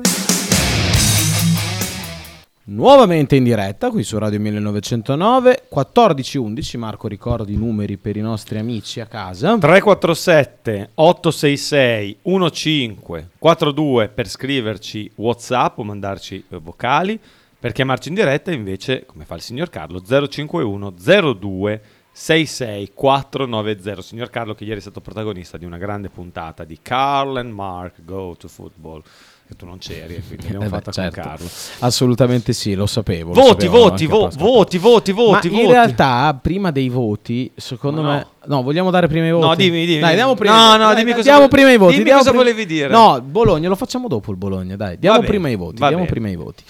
Nuovamente 2.67 3.37
in 3.37 3.45
diretta 3.45 3.91
qui 3.91 4.03
su 4.03 4.17
Radio 4.17 4.41
1909 4.41 5.65
1411 5.69 6.79
Marco 6.79 7.09
ricordi 7.09 7.53
i 7.53 7.59
numeri 7.59 7.99
per 7.99 8.17
i 8.17 8.23
nostri 8.23 8.59
amici 8.59 9.01
a 9.01 9.07
casa 9.07 9.59
347 9.59 10.93
866 10.95 12.19
1542 12.23 14.09
per 14.09 14.29
scriverci 14.29 15.11
WhatsApp 15.17 15.77
o 15.77 15.85
mandarci 15.85 16.43
eh, 16.49 16.57
vocali. 16.57 17.21
Per 17.61 17.73
chiamarci 17.73 18.09
in 18.09 18.15
diretta 18.15 18.51
invece, 18.51 19.05
come 19.05 19.27
fa 19.27 19.35
il 19.35 19.43
signor 19.43 19.69
Carlo, 19.69 20.01
051 20.01 20.95
02 21.39 21.81
66 22.13 22.93
490. 22.95 24.01
Signor 24.01 24.31
Carlo 24.31 24.55
che 24.55 24.65
ieri 24.65 24.79
è 24.79 24.81
stato 24.81 25.03
protagonista 25.03 25.59
di 25.59 25.67
una 25.67 25.77
grande 25.77 26.09
puntata 26.09 26.65
di 26.65 26.79
Carl 26.81 27.37
and 27.37 27.53
Mark 27.53 28.03
Go 28.05 28.35
to 28.39 28.49
Football. 28.49 29.03
Che 29.47 29.57
tu 29.57 29.67
non 29.67 29.77
c'eri, 29.77 30.23
quindi 30.27 30.45
l'abbiamo 30.53 30.65
Eh 30.65 30.69
beh, 30.69 30.75
fatta 30.77 30.91
certo. 30.91 31.21
con 31.21 31.31
Carlo. 31.31 31.49
Assolutamente 31.81 32.53
sì, 32.55 32.75
lo 32.75 32.87
sapevo. 32.87 33.35
lo 33.35 33.41
Voti, 33.43 33.67
sapevo 33.67 33.79
voti, 33.89 34.07
vo- 34.07 34.31
voti, 34.37 34.79
voti, 34.79 35.13
voti, 35.13 35.49
Ma 35.51 35.57
in 35.57 35.61
voti. 35.63 35.73
realtà, 35.73 36.39
prima 36.41 36.71
dei 36.71 36.89
voti, 36.89 37.51
secondo 37.55 38.01
Ma 38.03 38.15
me. 38.15 38.27
No, 38.47 38.63
vogliamo 38.63 38.91
dare 38.91 39.07
prima 39.07 39.27
i 39.27 39.31
voti. 39.33 39.47
No, 39.47 39.55
dimmi, 39.55 39.85
dimmi. 39.85 40.01
Dai, 40.01 40.15
diamo 40.15 40.35
prima 40.35 40.55
No, 40.55 40.71
no, 40.77 40.87
Dai, 40.87 40.95
dimmi 40.97 41.05
dai, 41.11 41.15
cosa 41.21 41.31
diamo 41.31 41.49
prima 41.49 41.71
i 41.73 41.77
voti. 41.77 41.97
dimmi 41.97 42.11
cosa 42.11 42.31
prima- 42.31 42.37
volevi 42.43 42.65
dire. 42.67 42.89
No, 42.89 43.21
Bologna, 43.23 43.69
lo 43.69 43.77
facciamo 43.77 44.09
dopo 44.09 44.31
il 44.31 44.37
Bologna, 44.39 44.77
dai. 44.77 44.99
Diamo 44.99 45.17
bene, 45.19 45.29
prima 45.29 45.49
i 45.51 45.57
voti. 45.57 45.77
Diamo 45.77 45.95
bene. 45.97 46.07
prima 46.07 46.29
i 46.31 46.37
voti. 46.37 46.63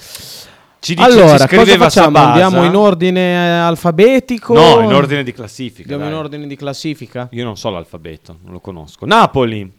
Ci 0.80 0.94
dice, 0.94 1.06
allora, 1.08 1.46
ci 1.46 1.56
cosa 1.56 1.76
facciamo? 1.78 2.18
Andiamo 2.18 2.62
in 2.64 2.74
ordine 2.74 3.20
eh, 3.34 3.36
alfabetico? 3.60 4.52
No, 4.52 4.80
in 4.80 4.92
ordine 4.92 5.22
di 5.22 5.32
classifica. 5.32 5.82
Andiamo 5.94 6.04
in 6.04 6.10
dai. 6.10 6.20
ordine 6.20 6.46
di 6.46 6.56
classifica? 6.56 7.28
Io 7.30 7.44
non 7.44 7.56
so 7.56 7.70
l'alfabeto, 7.70 8.36
non 8.42 8.52
lo 8.52 8.60
conosco. 8.60 9.06
Napoli. 9.06 9.72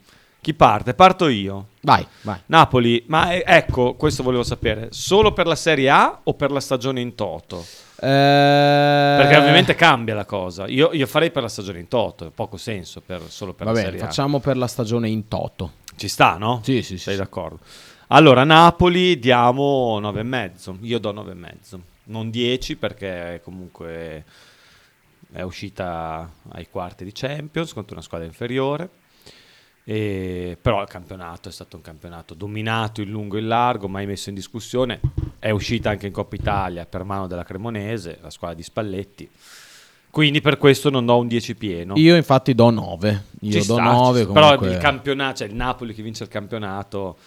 Chi 0.46 0.54
parte? 0.54 0.94
Parto 0.94 1.28
io. 1.28 1.70
Vai, 1.82 2.06
vai. 2.22 2.38
Napoli, 2.46 3.04
ma 3.08 3.32
eh, 3.34 3.44
ecco, 3.48 3.96
questo 3.96 4.22
volevo 4.22 4.44
sapere, 4.44 4.90
solo 4.92 5.34
per 5.34 5.48
la 5.48 5.56
Serie 5.56 5.90
A 5.90 6.20
o 6.22 6.36
per 6.36 6.52
la 6.52 6.60
stagione 6.60 7.02
in 7.02 7.16
toto? 7.16 7.66
Eh, 7.96 9.16
Perché 9.18 9.38
ovviamente 9.38 9.74
cambia 9.74 10.14
la 10.14 10.26
cosa. 10.26 10.68
Io, 10.68 10.94
io 10.94 11.08
farei 11.08 11.32
per 11.32 11.42
la 11.42 11.50
stagione 11.50 11.80
in 11.80 11.88
toto, 11.88 12.30
poco 12.30 12.58
senso 12.58 13.02
per- 13.02 13.24
solo 13.28 13.54
per 13.56 13.66
Va 13.66 13.72
la 13.72 13.80
Serie 13.80 14.00
A. 14.00 14.06
facciamo 14.06 14.40
per 14.40 14.56
la 14.56 14.68
stagione 14.68 15.10
in 15.10 15.28
toto. 15.28 15.72
Ci 15.96 16.08
sta, 16.08 16.38
no? 16.38 16.60
Sì, 16.62 16.84
sì, 16.84 16.98
sì. 17.00 17.06
Sei 17.06 17.16
d'accordo. 17.16 17.58
Allora, 18.10 18.44
Napoli 18.44 19.18
diamo 19.18 20.00
9,5. 20.00 20.78
Io 20.82 21.00
do 21.00 21.12
9,5. 21.12 21.80
Non 22.04 22.30
10 22.30 22.76
perché 22.76 23.42
comunque 23.44 24.24
è 25.34 25.42
uscita 25.42 26.30
ai 26.52 26.68
quarti 26.70 27.04
di 27.04 27.12
Champions 27.14 27.74
contro 27.74 27.96
una 27.96 28.04
squadra 28.04 28.28
inferiore. 28.28 28.88
E- 29.88 30.58
però 30.60 30.82
il 30.82 30.88
campionato 30.88 31.48
è 31.48 31.52
stato 31.52 31.76
un 31.76 31.84
campionato 31.84 32.34
dominato 32.34 33.02
in 33.02 33.10
lungo 33.10 33.38
e 33.38 33.42
in 33.42 33.48
largo, 33.48 33.88
mai 33.88 34.06
messo 34.08 34.30
in 34.30 34.36
discussione. 34.36 35.00
È 35.38 35.52
uscita 35.52 35.92
anche 35.92 36.08
in 36.08 36.12
Coppa 36.12 36.36
Italia 36.36 36.86
per 36.86 37.04
mano 37.04 37.28
della 37.28 37.44
Cremonese, 37.44 38.18
la 38.22 38.32
squadra 38.32 38.58
di 38.58 38.64
Spalletti. 38.64 39.30
Quindi 40.10 40.42
per 40.42 40.58
questo 40.58 40.90
non 40.90 41.06
do 41.06 41.18
un 41.18 41.28
10 41.28 41.56
pieno. 41.56 41.94
Io 41.98 42.16
infatti 42.16 42.56
do 42.56 42.70
9. 42.70 43.24
Io 43.42 43.52
Ci 43.62 43.68
do 43.68 43.74
sta, 43.74 43.84
9 43.84 44.18
ci 44.20 44.24
sta. 44.24 44.34
Però 44.34 44.46
comunque. 44.48 44.72
il 44.72 44.78
campionato, 44.78 45.36
cioè 45.38 45.48
il 45.48 45.56
Napoli 45.56 45.94
che 45.94 46.02
vince 46.02 46.24
il 46.24 46.30
campionato. 46.30 47.18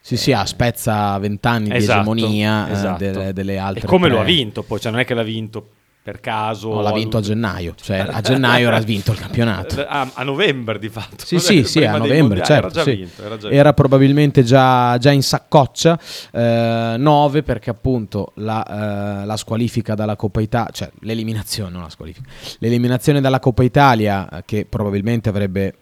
Sì, 0.00 0.18
sì, 0.18 0.32
ha 0.32 0.44
spezza 0.44 1.16
20 1.18 1.46
anni 1.48 1.74
Esatto, 1.74 2.12
di 2.12 2.20
egemonia 2.20 2.68
eh, 2.68 2.72
esatto. 2.72 2.98
delle, 2.98 3.32
delle 3.32 3.56
altre 3.58 3.84
E 3.84 3.86
come 3.88 4.08
lo 4.08 4.16
tre. 4.16 4.22
ha 4.22 4.26
vinto 4.26 4.62
poi? 4.62 4.78
Cioè 4.78 4.90
non 4.92 5.00
è 5.00 5.04
che 5.06 5.14
l'ha 5.14 5.22
vinto 5.22 5.66
per 6.04 6.20
caso. 6.20 6.68
No, 6.68 6.82
l'ha 6.82 6.92
vinto 6.92 7.16
a 7.16 7.22
gennaio, 7.22 7.74
cioè 7.80 8.00
a 8.00 8.20
gennaio 8.20 8.66
era 8.66 8.78
vinto 8.80 9.12
il 9.12 9.18
campionato. 9.18 9.80
A, 9.80 10.10
a 10.12 10.22
novembre 10.22 10.78
di 10.78 10.90
fatto. 10.90 11.24
Sì, 11.24 11.38
sì, 11.38 11.64
sì, 11.64 11.82
a 11.82 11.96
novembre, 11.96 12.42
mondiali, 12.42 12.44
certo. 12.44 12.66
Era 12.66 12.68
già 12.68 12.82
sì. 12.82 12.94
vinto. 12.94 13.22
Era, 13.22 13.50
Era 13.50 13.72
probabilmente 13.72 14.42
già, 14.42 14.98
già 14.98 15.10
in 15.10 15.22
saccoccia. 15.22 15.98
9 16.30 17.42
perché 17.42 17.70
appunto 17.70 18.32
la, 18.34 19.22
eh, 19.22 19.24
la 19.24 19.36
squalifica 19.38 19.94
dalla 19.94 20.14
Coppa 20.14 20.42
Italia, 20.42 20.70
cioè 20.72 20.90
l'eliminazione, 21.00 21.70
non 21.70 21.80
la 21.80 21.88
squalifica, 21.88 22.28
l'eliminazione 22.58 23.22
dalla 23.22 23.38
Coppa 23.38 23.62
Italia 23.62 24.28
eh, 24.28 24.42
che 24.44 24.66
probabilmente 24.68 25.30
avrebbe 25.30 25.74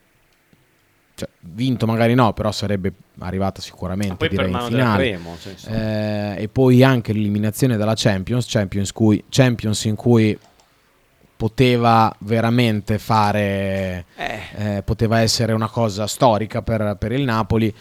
cioè, 1.14 1.28
vinto 1.40 1.86
magari 1.86 2.14
no, 2.14 2.32
però 2.32 2.50
sarebbe 2.52 2.92
arrivata 3.18 3.60
sicuramente 3.60 4.28
direi 4.28 4.50
in 4.50 4.58
finale. 4.58 5.08
Cremo, 5.10 5.36
cioè. 5.40 6.34
Eh, 6.36 6.42
e 6.42 6.48
poi 6.48 6.82
anche 6.82 7.12
l'eliminazione 7.12 7.76
dalla 7.76 7.94
Champions, 7.94 8.46
Champions, 8.48 8.92
cui- 8.92 9.22
Champions 9.28 9.84
in 9.84 9.94
cui 9.94 10.38
poteva 11.36 12.14
veramente 12.20 12.98
fare, 12.98 14.04
eh, 14.54 14.82
poteva 14.84 15.20
essere 15.20 15.52
una 15.52 15.68
cosa 15.68 16.06
storica 16.06 16.62
per, 16.62 16.96
per 16.98 17.12
il 17.12 17.22
Napoli. 17.22 17.74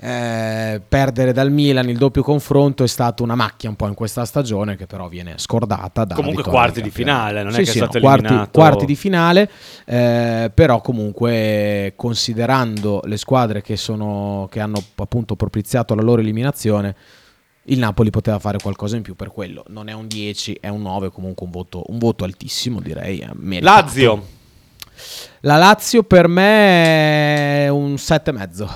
Eh, 0.00 0.80
perdere 0.86 1.32
dal 1.32 1.50
Milan 1.50 1.88
il 1.88 1.98
doppio 1.98 2.22
confronto 2.22 2.84
è 2.84 2.86
stata 2.86 3.24
una 3.24 3.34
macchia 3.34 3.68
un 3.68 3.74
po' 3.74 3.88
in 3.88 3.94
questa 3.94 4.24
stagione 4.24 4.76
che 4.76 4.86
però 4.86 5.08
viene 5.08 5.34
scordata 5.38 6.04
dalla 6.04 6.20
Comunque 6.20 6.44
quarti 6.44 6.80
di 6.80 6.90
finale, 6.90 7.42
non 7.42 7.50
è 7.50 7.56
Sì, 7.56 7.62
che 7.64 7.68
è 7.68 7.72
sì, 7.72 7.78
stato 7.78 7.98
no, 7.98 8.04
quarti, 8.04 8.24
eliminato- 8.26 8.60
quarti 8.60 8.86
di 8.86 8.94
finale 8.94 9.50
eh, 9.86 10.52
però 10.54 10.80
comunque 10.80 11.94
considerando 11.96 13.00
le 13.06 13.16
squadre 13.16 13.60
che, 13.60 13.76
sono, 13.76 14.46
che 14.52 14.60
hanno 14.60 14.80
appunto 14.94 15.34
propiziato 15.34 15.96
la 15.96 16.02
loro 16.02 16.20
eliminazione 16.20 16.94
il 17.64 17.80
Napoli 17.80 18.10
poteva 18.10 18.38
fare 18.38 18.58
qualcosa 18.62 18.94
in 18.94 19.02
più 19.02 19.16
per 19.16 19.32
quello 19.32 19.64
non 19.70 19.88
è 19.88 19.92
un 19.94 20.06
10 20.06 20.58
è 20.60 20.68
un 20.68 20.82
9 20.82 21.10
comunque 21.10 21.44
un 21.44 21.50
voto, 21.50 21.82
un 21.88 21.98
voto 21.98 22.22
altissimo 22.22 22.80
direi 22.80 23.18
eh, 23.18 23.30
meritato. 23.34 23.80
Lazio. 23.84 24.26
la 25.40 25.56
Lazio 25.56 26.04
per 26.04 26.28
me 26.28 27.64
è 27.64 27.68
un 27.68 27.94
7,5 27.94 28.68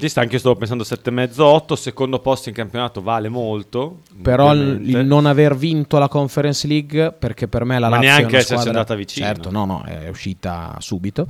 Ci 0.00 0.08
sta, 0.08 0.20
anche 0.22 0.32
io 0.34 0.38
stavo 0.40 0.56
pensando 0.56 0.82
7,5-8. 0.84 1.74
Secondo 1.74 2.18
posto 2.20 2.48
in 2.48 2.54
campionato 2.54 3.00
vale 3.02 3.28
molto. 3.28 4.00
però 4.22 4.52
il, 4.52 4.60
ovviamente. 4.60 4.98
il 4.98 5.06
non 5.06 5.26
aver 5.26 5.54
vinto 5.56 5.98
la 5.98 6.08
Conference 6.08 6.66
League 6.66 7.12
perché 7.12 7.46
per 7.48 7.64
me 7.64 7.78
la 7.78 7.88
Ma 7.88 7.96
Lazio 7.96 8.08
è 8.10 8.12
neanche 8.16 8.34
una 8.36 8.44
squadra 8.44 8.68
andata 8.70 8.94
vicino. 8.94 9.26
certo 9.26 9.50
no 9.50 9.64
no 9.64 9.82
è 9.84 10.08
uscita 10.08 10.76
subito 10.80 11.26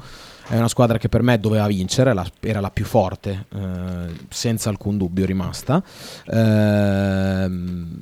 è 0.48 0.56
una 0.56 0.68
squadra 0.68 0.98
che 0.98 1.08
per 1.08 1.22
me 1.22 1.38
doveva 1.38 1.66
vincere 1.68 2.12
la- 2.12 2.26
era 2.40 2.60
la 2.60 2.70
più 2.70 2.84
forte 2.84 3.46
eh, 3.54 3.58
senza 4.28 4.68
alcun 4.70 4.96
dubbio 4.98 5.24
rimasta 5.26 5.82
Ehm, 6.32 8.00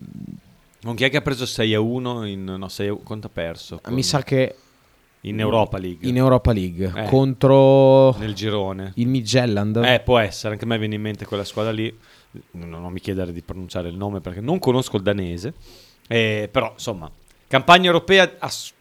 Non 0.81 0.95
chi 0.95 1.05
è 1.05 1.11
che 1.11 1.17
ha 1.17 1.23
preso 1.23 1.45
6 1.47 1.75
a 1.75 1.81
1 1.81 2.25
in 2.27 2.45
no 2.45 2.69
6 2.69 2.89
a 2.89 2.93
1, 2.93 3.01
quanto 3.05 3.27
ha 3.27 3.31
perso? 3.33 3.81
mi 3.89 4.03
sa 4.03 4.23
che 4.23 4.55
in 5.23 5.41
Europa 5.41 5.79
League. 5.79 6.09
in 6.09 6.17
Europa 6.17 6.53
League 6.53 6.93
Eh, 6.95 7.05
contro 7.07 8.15
nel 8.19 8.35
girone. 8.35 8.93
il 8.97 9.09
Midtjylland 9.09 9.77
Eh, 9.85 10.01
può 10.01 10.19
essere, 10.19 10.53
anche 10.55 10.65
a 10.65 10.69
me 10.69 10.79
viene 10.79 10.95
in 10.95 11.01
mente 11.03 11.25
quella 11.27 11.45
squadra 11.45 11.73
lì. 11.73 11.97
Non, 12.53 12.69
non 12.69 12.93
mi 12.93 13.01
chiedere 13.01 13.33
di 13.33 13.41
pronunciare 13.43 13.89
il 13.89 13.97
nome 13.97 14.21
perché 14.21 14.41
non 14.41 14.59
conosco 14.59 14.97
il 14.97 15.03
danese. 15.03 15.55
Eh, 16.07 16.49
però, 16.51 16.71
insomma, 16.73 17.11
campagna 17.49 17.87
europea 17.87 18.37
ass- 18.39 18.73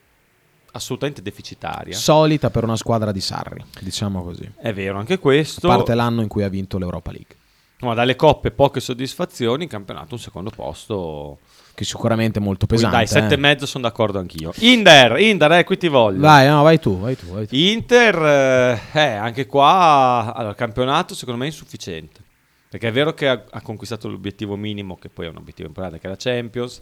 assolutamente 0.72 1.22
deficitaria. 1.22 1.96
solita 1.96 2.50
per 2.50 2.64
una 2.64 2.76
squadra 2.76 3.12
di 3.12 3.20
Sarri 3.22 3.64
diciamo 3.82 4.22
così 4.24 4.48
È 4.62 4.72
vero, 4.74 5.00
anche 5.00 5.18
questo. 5.18 5.68
a 5.72 5.76
parte 5.78 5.96
l'anno 5.96 6.22
in 6.22 6.28
cui 6.28 6.44
ha 6.44 6.50
vinto 6.50 6.78
l'Europa 6.78 7.12
League 7.12 7.36
Ma 7.80 7.94
dalle 7.96 8.16
coppe 8.16 8.52
poche 8.52 8.80
soddisfazioni, 8.80 9.66
campionato 9.68 10.14
un 10.14 10.20
secondo 10.20 10.52
posto. 10.54 11.40
Che 11.78 11.84
sicuramente 11.84 12.40
è 12.40 12.42
molto 12.42 12.66
Quindi 12.66 12.86
pesante 12.88 13.06
dai, 13.06 13.22
sette 13.22 13.36
eh. 13.36 13.38
e 13.38 13.40
mezzo 13.40 13.68
sono 13.68 13.84
d'accordo 13.84 14.18
anch'io. 14.18 14.52
Inder, 14.62 15.20
Inder, 15.20 15.52
eh, 15.52 15.64
qui 15.64 15.78
ti 15.78 15.88
voglio. 15.88 16.22
vai 16.22 16.48
no 16.48 16.64
vai 16.64 16.80
tu 16.80 16.98
vai 17.00 17.16
tu, 17.16 17.28
vai 17.28 17.46
tu. 17.46 17.54
Inter, 17.56 18.16
eh, 18.16 18.80
eh, 18.94 19.12
anche 19.14 19.46
qua, 19.46 20.34
allora, 20.36 20.50
il 20.50 20.56
campionato 20.56 21.14
secondo 21.14 21.40
me 21.40 21.46
è 21.46 21.50
insufficiente. 21.52 22.20
Perché 22.68 22.88
è 22.88 22.92
vero 22.92 23.14
che 23.14 23.28
ha, 23.28 23.44
ha 23.52 23.62
conquistato 23.62 24.08
l'obiettivo 24.10 24.56
minimo, 24.56 24.98
che 24.98 25.10
poi 25.10 25.28
è 25.28 25.30
un 25.30 25.36
obiettivo 25.36 25.68
importante, 25.68 26.00
che 26.00 26.08
è 26.08 26.10
la 26.10 26.16
Champions. 26.18 26.82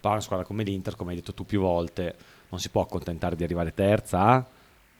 Però 0.00 0.12
una 0.12 0.20
squadra 0.20 0.44
come 0.44 0.64
l'Inter, 0.64 0.96
come 0.96 1.10
hai 1.10 1.16
detto 1.18 1.34
tu 1.34 1.46
più 1.46 1.60
volte, 1.60 2.12
non 2.48 2.58
si 2.58 2.68
può 2.68 2.82
accontentare 2.82 3.36
di 3.36 3.44
arrivare 3.44 3.72
terza 3.72 4.18
a 4.22 4.44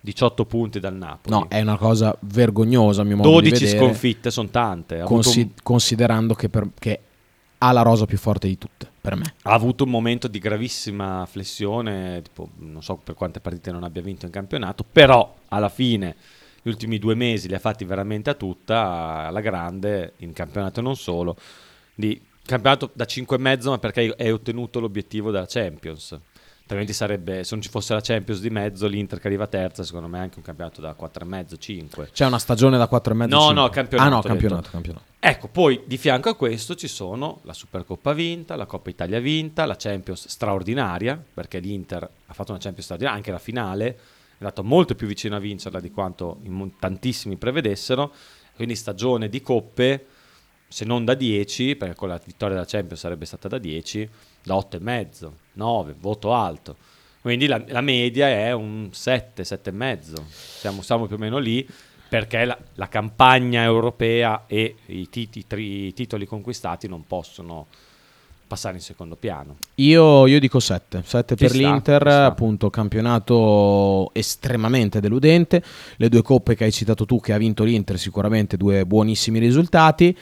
18 0.00 0.44
punti 0.44 0.78
dal 0.78 0.94
Napoli. 0.94 1.34
No, 1.34 1.46
è 1.48 1.60
una 1.60 1.76
cosa 1.76 2.16
vergognosa 2.20 3.02
a 3.02 3.04
mio 3.04 3.16
modo 3.16 3.28
12 3.28 3.52
di 3.52 3.64
vedere. 3.64 3.78
sconfitte 3.84 4.30
sono 4.30 4.50
tante. 4.50 5.00
Consi- 5.00 5.40
un, 5.40 5.50
considerando 5.64 6.34
che, 6.34 6.48
per- 6.48 6.68
che 6.78 7.00
ha 7.58 7.72
la 7.72 7.82
rosa 7.82 8.04
più 8.06 8.18
forte 8.18 8.46
di 8.46 8.56
tutte, 8.56 8.90
per 9.02 9.16
me. 9.16 9.34
ha 9.42 9.52
avuto 9.52 9.82
un 9.82 9.90
momento 9.90 10.28
di 10.28 10.38
gravissima 10.38 11.26
flessione, 11.26 12.22
tipo, 12.22 12.50
non 12.58 12.82
so 12.84 12.94
per 12.94 13.16
quante 13.16 13.40
partite 13.40 13.72
non 13.72 13.82
abbia 13.82 14.00
vinto 14.00 14.26
in 14.26 14.32
campionato, 14.32 14.84
però 14.90 15.38
alla 15.48 15.68
fine 15.68 16.14
gli 16.62 16.68
ultimi 16.68 16.98
due 17.00 17.16
mesi 17.16 17.48
li 17.48 17.54
ha 17.54 17.58
fatti 17.58 17.84
veramente 17.84 18.30
a 18.30 18.34
tutta, 18.34 19.26
alla 19.26 19.40
grande, 19.40 20.12
in 20.18 20.32
campionato 20.32 20.80
non 20.80 20.94
solo. 20.94 21.36
Di 21.92 22.22
campionato 22.44 22.90
da 22.92 23.04
5,5 23.04 23.68
ma 23.68 23.78
perché 23.78 24.14
hai 24.16 24.30
ottenuto 24.30 24.78
l'obiettivo 24.78 25.32
della 25.32 25.46
Champions. 25.48 26.16
Altrimenti 26.72 26.94
sarebbe, 26.94 27.44
se 27.44 27.54
non 27.54 27.62
ci 27.62 27.68
fosse 27.68 27.92
la 27.92 28.00
Champions 28.00 28.40
di 28.40 28.48
mezzo, 28.48 28.86
l'Inter 28.86 29.20
che 29.20 29.26
arriva 29.26 29.46
terza, 29.46 29.82
secondo 29.82 30.08
me 30.08 30.18
è 30.18 30.20
anche 30.22 30.38
un 30.38 30.42
campionato 30.42 30.80
da 30.80 30.96
4,5, 30.98 31.58
5. 31.58 32.10
C'è 32.12 32.24
una 32.24 32.38
stagione 32.38 32.78
da 32.78 32.86
4 32.86 33.12
e 33.12 33.16
mezzo. 33.16 33.34
No, 33.34 33.40
5. 33.40 33.54
no, 33.60 33.68
campionato. 33.68 34.08
Ah, 34.08 34.14
no, 34.14 34.22
campionato, 34.22 34.70
campionato. 34.70 35.04
Ecco, 35.20 35.48
poi 35.48 35.82
di 35.84 35.98
fianco 35.98 36.30
a 36.30 36.34
questo 36.34 36.74
ci 36.74 36.88
sono 36.88 37.40
la 37.42 37.52
Supercoppa 37.52 38.14
vinta, 38.14 38.56
la 38.56 38.64
Coppa 38.64 38.88
Italia 38.88 39.20
vinta, 39.20 39.66
la 39.66 39.76
Champions 39.76 40.28
straordinaria, 40.28 41.22
perché 41.34 41.58
l'Inter 41.58 42.02
ha 42.02 42.32
fatto 42.32 42.52
una 42.52 42.60
Champions 42.60 42.84
straordinaria, 42.84 43.18
anche 43.18 43.30
la 43.30 43.38
finale 43.38 43.86
è 43.88 43.96
andato 44.38 44.64
molto 44.64 44.94
più 44.94 45.06
vicino 45.06 45.36
a 45.36 45.40
vincerla 45.40 45.78
di 45.78 45.90
quanto 45.90 46.38
in 46.44 46.78
tantissimi 46.78 47.36
prevedessero, 47.36 48.14
quindi 48.54 48.74
stagione 48.76 49.28
di 49.28 49.42
coppe, 49.42 50.06
se 50.72 50.86
non 50.86 51.04
da 51.04 51.12
10, 51.12 51.76
perché 51.76 51.94
con 51.94 52.08
la 52.08 52.18
vittoria 52.24 52.54
della 52.54 52.66
Champions 52.66 53.00
sarebbe 53.00 53.26
stata 53.26 53.46
da 53.46 53.58
10, 53.58 54.08
da 54.42 54.54
8,5, 54.54 55.30
9, 55.52 55.94
voto 56.00 56.32
alto. 56.32 56.76
Quindi 57.20 57.46
la, 57.46 57.62
la 57.68 57.82
media 57.82 58.26
è 58.26 58.52
un 58.52 58.88
7, 58.90 59.42
7,5, 59.42 60.22
siamo, 60.26 60.80
siamo 60.80 61.06
più 61.06 61.16
o 61.16 61.18
meno 61.18 61.36
lì 61.36 61.68
perché 62.08 62.44
la, 62.44 62.58
la 62.74 62.88
campagna 62.88 63.62
europea 63.62 64.44
e 64.46 64.76
i, 64.86 65.08
titi- 65.08 65.44
i 65.46 65.86
i 65.86 65.92
titoli 65.94 66.26
conquistati 66.26 66.88
non 66.88 67.04
possono 67.06 67.66
passare 68.46 68.76
in 68.76 68.82
secondo 68.82 69.16
piano. 69.16 69.56
Io, 69.76 70.26
io 70.26 70.38
dico 70.38 70.60
7. 70.60 71.02
7 71.04 71.36
Ci 71.36 71.44
per 71.44 71.54
sta, 71.54 71.58
l'Inter, 71.58 72.06
appunto, 72.06 72.68
campionato 72.68 74.10
estremamente 74.12 75.00
deludente. 75.00 75.62
Le 75.96 76.08
due 76.08 76.22
coppe 76.22 76.54
che 76.54 76.64
hai 76.64 76.72
citato 76.72 77.06
tu, 77.06 77.18
che 77.18 77.32
ha 77.32 77.38
vinto 77.38 77.64
l'Inter, 77.64 77.98
sicuramente 77.98 78.58
due 78.58 78.84
buonissimi 78.84 79.38
risultati. 79.38 80.14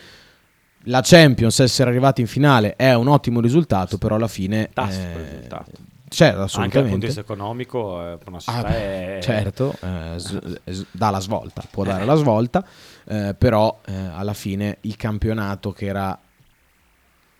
La 0.85 1.03
Champions, 1.03 1.59
essere 1.61 1.91
arrivati 1.91 2.21
in 2.23 2.27
finale, 2.27 2.75
è 2.77 2.95
un 2.95 3.09
ottimo 3.09 3.41
risultato, 3.41 3.99
però 3.99 4.15
alla 4.17 4.29
fine... 4.29 4.71
Fantastico 4.73 5.19
eh, 5.19 5.23
risultato. 5.23 5.71
Certo, 6.09 6.41
Anche 6.55 6.81
dal 6.81 6.89
punto 6.89 7.07
di 7.07 7.07
assolutamente. 7.07 7.07
vista 7.07 7.21
economico, 7.21 8.13
eh, 8.13 8.19
per 8.19 8.29
una 8.29 8.37
Ah, 8.39 8.41
società 8.41 8.69
beh, 8.69 9.19
è... 9.19 9.19
certo, 9.23 9.79
eh, 9.81 10.15
s- 10.19 10.61
s- 10.65 10.87
dà 10.91 11.11
la 11.11 11.21
svolta, 11.21 11.63
può 11.71 11.85
dare 11.85 12.05
la 12.05 12.15
svolta, 12.17 12.67
eh, 13.05 13.35
però 13.39 13.81
eh, 13.85 13.95
alla 13.95 14.33
fine 14.35 14.79
il 14.83 14.97
campionato 14.97 15.71
che 15.73 15.87
era 15.87 16.19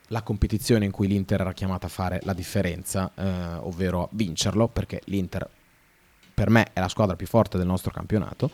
la 0.09 0.23
competizione 0.23 0.85
in 0.85 0.91
cui 0.91 1.07
l'Inter 1.07 1.41
era 1.41 1.53
chiamata 1.53 1.87
a 1.87 1.91
fare 1.91 2.21
la 2.25 2.33
differenza, 2.33 3.13
eh, 3.15 3.55
ovvero 3.61 4.05
a 4.05 4.09
vincerlo, 4.13 4.69
perché 4.69 5.01
l'Inter 5.07 5.49
per 6.35 6.51
me 6.51 6.71
è 6.73 6.81
la 6.81 6.89
squadra 6.89 7.17
più 7.17 7.27
forte 7.27 7.59
del 7.59 7.67
nostro 7.67 7.91
campionato, 7.93 8.51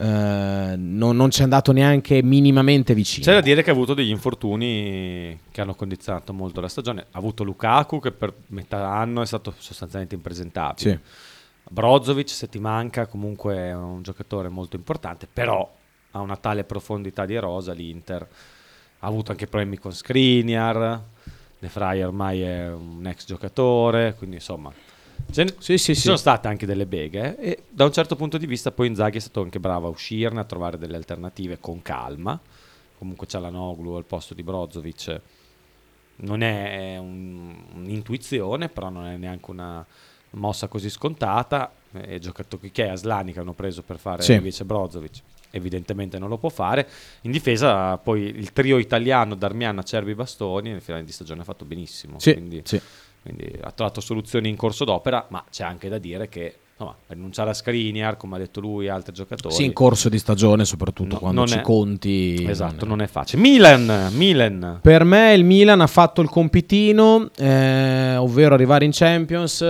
eh, 0.00 0.76
non, 0.78 1.14
non 1.14 1.30
ci 1.30 1.40
è 1.40 1.42
andato 1.42 1.72
neanche 1.72 2.22
minimamente 2.22 2.94
vicino. 2.94 3.22
C'è 3.26 3.34
da 3.34 3.42
dire 3.42 3.62
che 3.62 3.68
ha 3.68 3.74
avuto 3.74 3.92
degli 3.92 4.08
infortuni 4.08 5.38
che 5.50 5.60
hanno 5.60 5.74
condizionato 5.74 6.32
molto 6.32 6.62
la 6.62 6.68
stagione. 6.68 7.02
Ha 7.10 7.18
avuto 7.18 7.44
Lukaku 7.44 8.00
che 8.00 8.10
per 8.10 8.32
metà 8.46 8.88
anno 8.88 9.20
è 9.20 9.26
stato 9.26 9.52
sostanzialmente 9.58 10.14
impresentabile. 10.14 10.90
Sì. 10.90 10.98
Brozovic 11.68 12.30
se 12.30 12.48
ti 12.48 12.58
manca 12.58 13.06
comunque 13.06 13.54
è 13.54 13.74
un 13.74 14.02
giocatore 14.02 14.48
molto 14.48 14.76
importante, 14.76 15.28
però 15.30 15.70
ha 16.12 16.18
una 16.20 16.36
tale 16.36 16.64
profondità 16.64 17.26
di 17.26 17.36
rosa 17.36 17.74
l'Inter. 17.74 18.26
Ha 19.02 19.06
avuto 19.06 19.32
anche 19.32 19.46
problemi 19.46 19.76
con 19.76 19.92
Skriniar, 19.92 21.02
De 21.58 21.70
Vrij 21.72 22.02
ormai 22.02 22.40
è 22.40 22.72
un 22.72 23.06
ex 23.06 23.26
giocatore, 23.26 24.14
quindi 24.14 24.36
insomma 24.36 24.72
ce 25.32 25.44
ne- 25.44 25.54
Sì, 25.58 25.78
sì, 25.78 25.94
ci 25.94 25.94
sì. 25.94 26.00
sono 26.06 26.16
state 26.16 26.48
anche 26.48 26.66
delle 26.66 26.86
beghe 26.86 27.36
eh, 27.38 27.48
e 27.50 27.62
da 27.68 27.84
un 27.84 27.92
certo 27.92 28.16
punto 28.16 28.38
di 28.38 28.46
vista 28.46 28.70
poi 28.70 28.86
Inzaghi 28.88 29.18
è 29.18 29.20
stato 29.20 29.42
anche 29.42 29.58
bravo 29.60 29.86
a 29.86 29.90
uscirne, 29.90 30.40
a 30.40 30.44
trovare 30.44 30.78
delle 30.78 30.96
alternative 30.96 31.58
con 31.60 31.82
calma. 31.82 32.38
Comunque 32.98 33.26
c'è 33.26 33.38
la 33.38 33.50
Noglu 33.50 33.92
al 33.94 34.04
posto 34.04 34.34
di 34.34 34.42
Brozovic. 34.42 35.20
Non 36.16 36.42
è 36.42 36.98
un- 36.98 37.54
un'intuizione, 37.76 38.68
però 38.68 38.90
non 38.90 39.06
è 39.06 39.16
neanche 39.16 39.50
una 39.50 39.84
mossa 40.32 40.68
così 40.68 40.90
scontata. 40.90 41.72
E 41.92 42.18
giocatori 42.18 42.70
che 42.70 42.84
è 42.84 42.88
Aslani 42.88 43.32
che 43.32 43.40
hanno 43.40 43.54
preso 43.54 43.82
per 43.82 43.98
fare 43.98 44.22
Sì. 44.22 44.34
invece 44.34 44.64
Brozovic. 44.64 45.22
Evidentemente 45.50 46.18
non 46.18 46.28
lo 46.28 46.36
può 46.36 46.50
fare. 46.50 46.86
In 47.22 47.32
difesa, 47.32 47.96
poi 47.96 48.22
il 48.22 48.52
trio 48.52 48.78
italiano 48.78 49.34
Darmian, 49.34 49.78
Acerbi, 49.78 50.14
Bastoni. 50.14 50.70
Nel 50.70 50.82
finale 50.82 51.04
di 51.04 51.10
stagione 51.10 51.40
ha 51.40 51.44
fatto 51.44 51.64
benissimo. 51.64 52.18
Sì, 52.20 52.32
quindi 52.34 52.60
sì. 52.64 52.80
Quindi 53.22 53.52
ha 53.60 53.70
trovato 53.72 54.00
soluzioni 54.00 54.48
in 54.48 54.56
corso 54.56 54.84
d'opera, 54.84 55.26
ma 55.28 55.44
c'è 55.50 55.64
anche 55.64 55.88
da 55.88 55.98
dire 55.98 56.28
che 56.28 56.54
insomma, 56.72 56.96
rinunciare 57.08 57.50
a 57.50 57.52
Skriniar, 57.52 58.16
come 58.16 58.36
ha 58.36 58.38
detto 58.38 58.60
lui, 58.60 58.88
altri 58.88 59.12
giocatori. 59.12 59.54
Sì, 59.54 59.64
in 59.64 59.74
corso 59.74 60.08
di 60.08 60.18
stagione, 60.18 60.64
soprattutto 60.64 61.14
No, 61.14 61.18
quando 61.18 61.40
non 61.40 61.48
ci 61.48 61.58
è- 61.58 61.60
conti. 61.60 62.46
Esatto, 62.48 62.86
non 62.86 63.02
è 63.02 63.06
facile. 63.06 63.42
Milan, 63.42 64.08
Milan. 64.12 64.78
Per 64.80 65.04
me 65.04 65.34
il 65.34 65.44
Milan 65.44 65.82
ha 65.82 65.86
fatto 65.86 66.22
il 66.22 66.30
compitino, 66.30 67.28
eh, 67.36 68.16
ovvero 68.16 68.54
arrivare 68.54 68.86
in 68.86 68.92
Champions. 68.94 69.62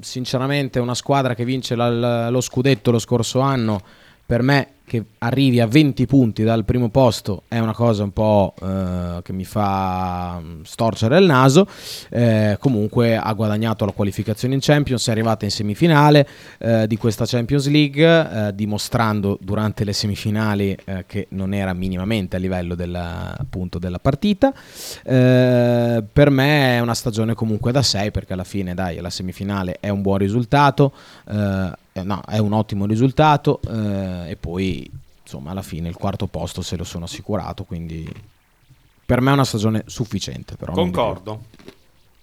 Sinceramente, 0.00 0.78
una 0.78 0.94
squadra 0.94 1.34
che 1.34 1.44
vince 1.44 1.74
la- 1.74 2.30
lo 2.30 2.40
scudetto 2.40 2.90
lo 2.90 2.98
scorso 2.98 3.40
anno, 3.40 3.80
per 4.24 4.40
me 4.42 4.68
che 4.86 5.04
arrivi 5.18 5.60
a 5.60 5.66
20 5.66 6.06
punti 6.06 6.44
dal 6.44 6.64
primo 6.64 6.88
posto 6.90 7.42
è 7.48 7.58
una 7.58 7.74
cosa 7.74 8.04
un 8.04 8.12
po' 8.12 8.54
eh, 8.62 9.20
che 9.22 9.32
mi 9.32 9.44
fa 9.44 10.38
mm, 10.40 10.62
storcere 10.62 11.18
il 11.18 11.26
naso. 11.26 11.66
Eh, 12.08 12.56
comunque 12.60 13.16
ha 13.16 13.32
guadagnato 13.32 13.84
la 13.84 13.90
qualificazione 13.90 14.54
in 14.54 14.60
Champions, 14.60 15.08
è 15.08 15.10
arrivata 15.10 15.44
in 15.44 15.50
semifinale 15.50 16.28
eh, 16.58 16.86
di 16.86 16.96
questa 16.96 17.26
Champions 17.26 17.68
League, 17.68 18.04
eh, 18.04 18.54
dimostrando 18.54 19.36
durante 19.40 19.82
le 19.82 19.92
semifinali 19.92 20.76
eh, 20.84 21.04
che 21.06 21.26
non 21.30 21.52
era 21.52 21.72
minimamente 21.72 22.36
a 22.36 22.38
livello 22.38 22.76
della, 22.76 23.36
appunto, 23.36 23.80
della 23.80 23.98
partita. 23.98 24.54
Eh, 25.02 26.04
per 26.12 26.30
me 26.30 26.76
è 26.76 26.80
una 26.80 26.94
stagione 26.94 27.34
comunque 27.34 27.72
da 27.72 27.82
6 27.82 28.12
perché 28.12 28.34
alla 28.34 28.44
fine 28.44 28.72
dai, 28.72 29.00
la 29.00 29.10
semifinale 29.10 29.78
è 29.80 29.88
un 29.88 30.00
buon 30.00 30.18
risultato, 30.18 30.92
eh, 31.96 32.02
no, 32.02 32.20
è 32.26 32.38
un 32.38 32.52
ottimo 32.52 32.86
risultato 32.86 33.60
eh, 33.68 34.30
e 34.30 34.36
poi 34.36 34.88
insomma 35.22 35.50
alla 35.50 35.62
fine 35.62 35.88
il 35.88 35.96
quarto 35.96 36.26
posto 36.26 36.62
se 36.62 36.76
lo 36.76 36.84
sono 36.84 37.04
assicurato, 37.04 37.64
quindi 37.64 38.10
per 39.04 39.20
me 39.20 39.30
è 39.30 39.34
una 39.34 39.44
stagione 39.44 39.82
sufficiente. 39.86 40.56
Però. 40.56 40.72
Concordo. 40.72 41.44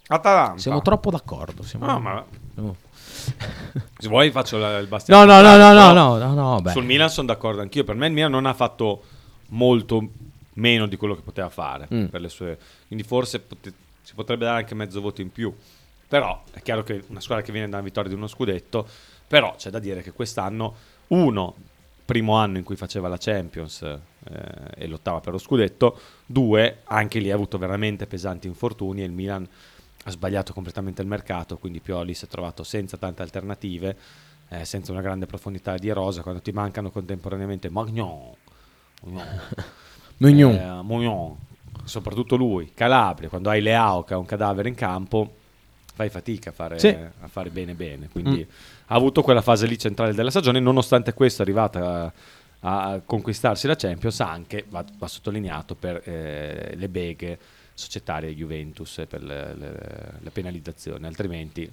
Atalanta. 0.08 0.60
Siamo 0.60 0.82
troppo 0.82 1.10
d'accordo. 1.12 1.64
siamo- 1.64 1.86
No, 1.86 2.00
ma- 2.00 2.26
Oh. 2.58 2.76
Se 3.98 4.08
vuoi 4.10 4.30
faccio 4.32 4.58
la- 4.58 4.78
il 4.78 4.88
bastiano. 4.88 5.24
No, 5.26 5.42
no, 5.42 5.56
no, 5.58 5.74
no, 5.74 5.94
no, 5.94 6.18
no, 6.18 6.34
no, 6.34 6.60
no. 6.60 6.70
Sul 6.72 6.84
Milan 6.84 7.10
sono 7.10 7.28
d'accordo 7.28 7.62
anch'io. 7.62 7.84
Per 7.84 7.96
me 7.96 8.08
il 8.08 8.14
Milan 8.14 8.32
non 8.32 8.46
ha 8.46 8.54
fatto 8.54 9.02
molto 9.50 10.08
meno 10.56 10.86
di 10.88 10.98
quello 10.98 11.16
che 11.16 11.22
poteva 11.22 11.50
fare. 11.50 11.88
Mm. 11.94 12.06
per 12.06 12.22
le 12.22 12.30
sue- 12.30 12.58
Quindi 12.88 13.04
forse 13.06 13.40
pote- 13.40 13.74
si 14.02 14.14
potrebbe 14.14 14.46
dare 14.46 14.60
anche 14.60 14.76
mezzo 14.76 15.02
voto 15.02 15.22
in 15.22 15.32
più. 15.32 15.54
Però 16.08 16.44
è 16.52 16.62
chiaro 16.62 16.84
che 16.84 17.04
una 17.08 17.22
squadra 17.22 17.44
che 17.44 17.52
viene 17.52 17.68
da 17.70 17.78
una 17.78 17.86
vittoria 17.86 18.10
di 18.10 18.16
uno 18.16 18.28
scudetto, 18.28 18.88
però 19.34 19.56
c'è 19.56 19.72
da 19.72 19.80
dire 19.80 20.04
che 20.04 20.12
quest'anno, 20.12 20.76
uno, 21.08 21.56
primo 22.06 22.36
anno 22.36 22.60
in 22.60 22.64
cui 22.64 22.76
faceva 22.76 23.08
la 23.08 23.18
Champions 23.18 23.82
eh, 23.82 24.00
e 24.76 24.86
lottava 24.86 25.22
per 25.22 25.32
lo 25.34 25.40
scudetto, 25.40 25.98
due, 26.24 26.82
anche 26.84 27.18
lì 27.18 27.32
ha 27.32 27.34
avuto 27.34 27.58
veramente 27.58 28.06
pesanti 28.06 28.46
infortuni 28.46 29.02
e 29.02 29.06
il 29.06 29.12
Milan 29.12 29.44
ha 30.04 30.12
sbagliato 30.12 30.54
completamente 30.54 31.02
il 31.02 31.08
mercato, 31.08 31.58
quindi 31.58 31.80
Pioli 31.80 32.14
si 32.14 32.26
è 32.26 32.28
trovato 32.28 32.64
senza 32.64 32.96
tante 32.98 33.24
alternative, 33.24 33.98
eh, 34.50 34.66
senza 34.66 34.92
una 34.92 35.02
grande 35.02 35.26
profondità 35.26 35.78
di 35.78 35.90
rosa, 35.90 36.22
quando 36.22 36.40
ti 36.40 36.52
mancano 36.52 36.92
contemporaneamente 36.92 37.72
Magnon, 37.72 38.36
Magnon, 40.18 40.54
eh, 40.54 40.82
Mignon, 40.84 41.36
soprattutto 41.86 42.36
lui, 42.36 42.72
Calabria, 42.76 43.30
quando 43.30 43.50
hai 43.50 43.64
Leao 43.64 44.04
che 44.04 44.14
ha 44.14 44.18
un 44.20 44.26
cadavere 44.26 44.70
in 44.70 44.76
campo, 44.76 45.38
fai 45.94 46.10
fatica 46.10 46.50
a 46.50 46.54
fare, 46.54 46.80
Sì. 46.80 46.88
a 46.88 47.28
fare 47.28 47.50
bene 47.50 47.74
bene, 47.76 48.10
quindi 48.12 48.40
Mm. 48.40 48.54
ha 48.88 48.96
avuto 48.96 49.22
quella 49.22 49.42
fase 49.42 49.68
lì 49.68 49.78
centrale 49.78 50.14
della 50.14 50.30
stagione, 50.32 50.60
nonostante 50.60 51.14
questo 51.14 51.42
è 51.42 51.46
arrivata 51.46 52.12
a, 52.62 52.92
a 52.92 53.02
conquistarsi 53.06 53.68
la 53.68 53.76
Champions 53.76 54.20
anche, 54.22 54.66
va, 54.70 54.84
va 54.98 55.08
sottolineato, 55.08 55.76
per 55.76 56.02
eh, 56.06 56.74
le 56.76 56.90
beghe 56.90 57.38
societarie 57.76 58.34
Juventus 58.36 59.02
per 59.08 59.24
le, 59.24 59.54
le- 59.56 60.14
le 60.20 60.30
penalizzazioni, 60.30 61.06
altrimenti, 61.06 61.70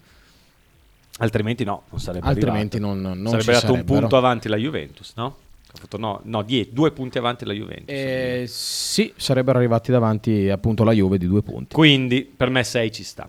altrimenti 1.18 1.64
no, 1.64 1.83
non 1.91 2.01
sarebbe 2.01 2.27
Altrimenti 2.27 2.77
arrivato. 2.77 2.99
non- 3.01 3.18
non 3.21 3.31
sarebbe 3.33 3.43
ci 3.43 3.51
dato 3.53 3.66
un 3.66 3.73
sarebbero. 3.73 4.01
punto 4.01 4.16
avanti 4.16 4.49
la 4.49 4.57
Juventus, 4.57 5.12
no? 5.16 5.37
Ha 5.73 5.79
fatto 5.79 5.99
no, 5.99 6.21
no, 6.25 6.43
die- 6.43 6.68
due 6.73 6.91
punti 6.91 7.18
avanti 7.18 7.45
la 7.45 7.53
Juventus. 7.53 7.95
Eh, 7.95 8.45
sì, 8.49 9.12
sarebbero 9.16 9.59
arrivati 9.59 9.93
davanti 9.93 10.49
appunto 10.49 10.83
la 10.83 10.93
Juve 10.93 11.16
di 11.18 11.27
due 11.27 11.43
punti. 11.43 11.75
Quindi 11.75 12.23
per 12.25 12.51
me 12.51 12.64
6 12.64 12.91
ci 12.91 13.05
sta. 13.05 13.29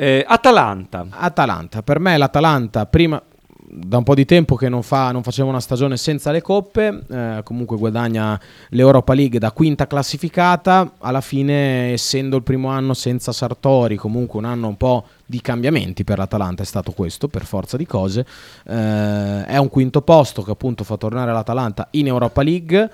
Eh, 0.00 0.24
Atalanta. 0.24 1.08
Atalanta, 1.10 1.82
per 1.82 1.98
me 1.98 2.16
l'Atalanta 2.16 2.86
prima 2.86 3.20
da 3.68 3.96
un 3.96 4.04
po' 4.04 4.14
di 4.14 4.24
tempo 4.24 4.54
che 4.54 4.68
non, 4.68 4.84
fa, 4.84 5.10
non 5.10 5.24
faceva 5.24 5.48
una 5.48 5.58
stagione 5.58 5.96
senza 5.96 6.30
le 6.30 6.40
coppe, 6.40 7.02
eh, 7.10 7.40
comunque 7.42 7.76
guadagna 7.76 8.40
l'Europa 8.68 9.12
League 9.12 9.40
da 9.40 9.50
quinta 9.50 9.88
classificata, 9.88 10.92
alla 10.98 11.20
fine 11.20 11.94
essendo 11.94 12.36
il 12.36 12.44
primo 12.44 12.68
anno 12.68 12.94
senza 12.94 13.32
Sartori, 13.32 13.96
comunque 13.96 14.38
un 14.38 14.44
anno 14.44 14.68
un 14.68 14.76
po' 14.76 15.04
di 15.26 15.40
cambiamenti 15.40 16.04
per 16.04 16.18
l'Atalanta 16.18 16.62
è 16.62 16.66
stato 16.66 16.92
questo, 16.92 17.26
per 17.26 17.44
forza 17.44 17.76
di 17.76 17.84
cose, 17.84 18.24
eh, 18.66 19.44
è 19.46 19.56
un 19.56 19.68
quinto 19.68 20.00
posto 20.02 20.42
che 20.42 20.52
appunto 20.52 20.84
fa 20.84 20.96
tornare 20.96 21.32
l'Atalanta 21.32 21.88
in 21.90 22.06
Europa 22.06 22.42
League, 22.42 22.90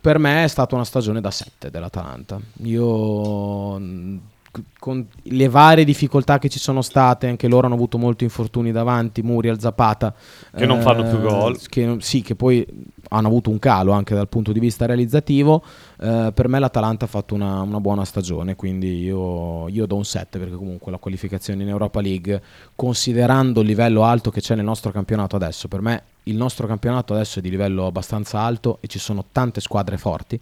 per 0.00 0.18
me 0.18 0.44
è 0.44 0.48
stata 0.48 0.76
una 0.76 0.84
stagione 0.84 1.20
da 1.20 1.32
7 1.32 1.68
dell'Atalanta. 1.68 2.38
Io 2.62 4.30
con 4.78 5.06
le 5.22 5.48
varie 5.48 5.84
difficoltà 5.84 6.38
che 6.38 6.48
ci 6.48 6.58
sono 6.58 6.82
state, 6.82 7.26
anche 7.26 7.48
loro 7.48 7.66
hanno 7.66 7.74
avuto 7.74 7.96
molti 7.96 8.24
infortuni 8.24 8.70
davanti, 8.70 9.22
Muriel, 9.22 9.58
Zapata. 9.58 10.14
Che 10.54 10.66
non 10.66 10.80
fanno 10.80 11.08
più 11.08 11.20
gol. 11.20 11.58
Che, 11.68 11.96
sì, 12.00 12.20
che 12.20 12.34
poi 12.34 12.66
hanno 13.08 13.28
avuto 13.28 13.50
un 13.50 13.58
calo 13.58 13.92
anche 13.92 14.14
dal 14.14 14.28
punto 14.28 14.52
di 14.52 14.60
vista 14.60 14.84
realizzativo. 14.84 15.62
Eh, 16.00 16.32
per 16.34 16.48
me 16.48 16.58
l'Atalanta 16.58 17.06
ha 17.06 17.08
fatto 17.08 17.34
una, 17.34 17.62
una 17.62 17.80
buona 17.80 18.04
stagione, 18.04 18.54
quindi 18.54 18.98
io, 18.98 19.68
io 19.68 19.86
do 19.86 19.96
un 19.96 20.04
7 20.04 20.38
perché 20.38 20.54
comunque 20.54 20.90
la 20.90 20.98
qualificazione 20.98 21.62
in 21.62 21.68
Europa 21.68 22.00
League, 22.00 22.42
considerando 22.74 23.60
il 23.60 23.66
livello 23.66 24.04
alto 24.04 24.30
che 24.30 24.40
c'è 24.40 24.54
nel 24.54 24.64
nostro 24.64 24.90
campionato 24.90 25.36
adesso, 25.36 25.68
per 25.68 25.80
me 25.80 26.02
il 26.24 26.36
nostro 26.36 26.66
campionato 26.66 27.14
adesso 27.14 27.38
è 27.38 27.42
di 27.42 27.50
livello 27.50 27.86
abbastanza 27.86 28.40
alto 28.40 28.78
e 28.80 28.86
ci 28.86 28.98
sono 28.98 29.24
tante 29.32 29.60
squadre 29.60 29.98
forti. 29.98 30.40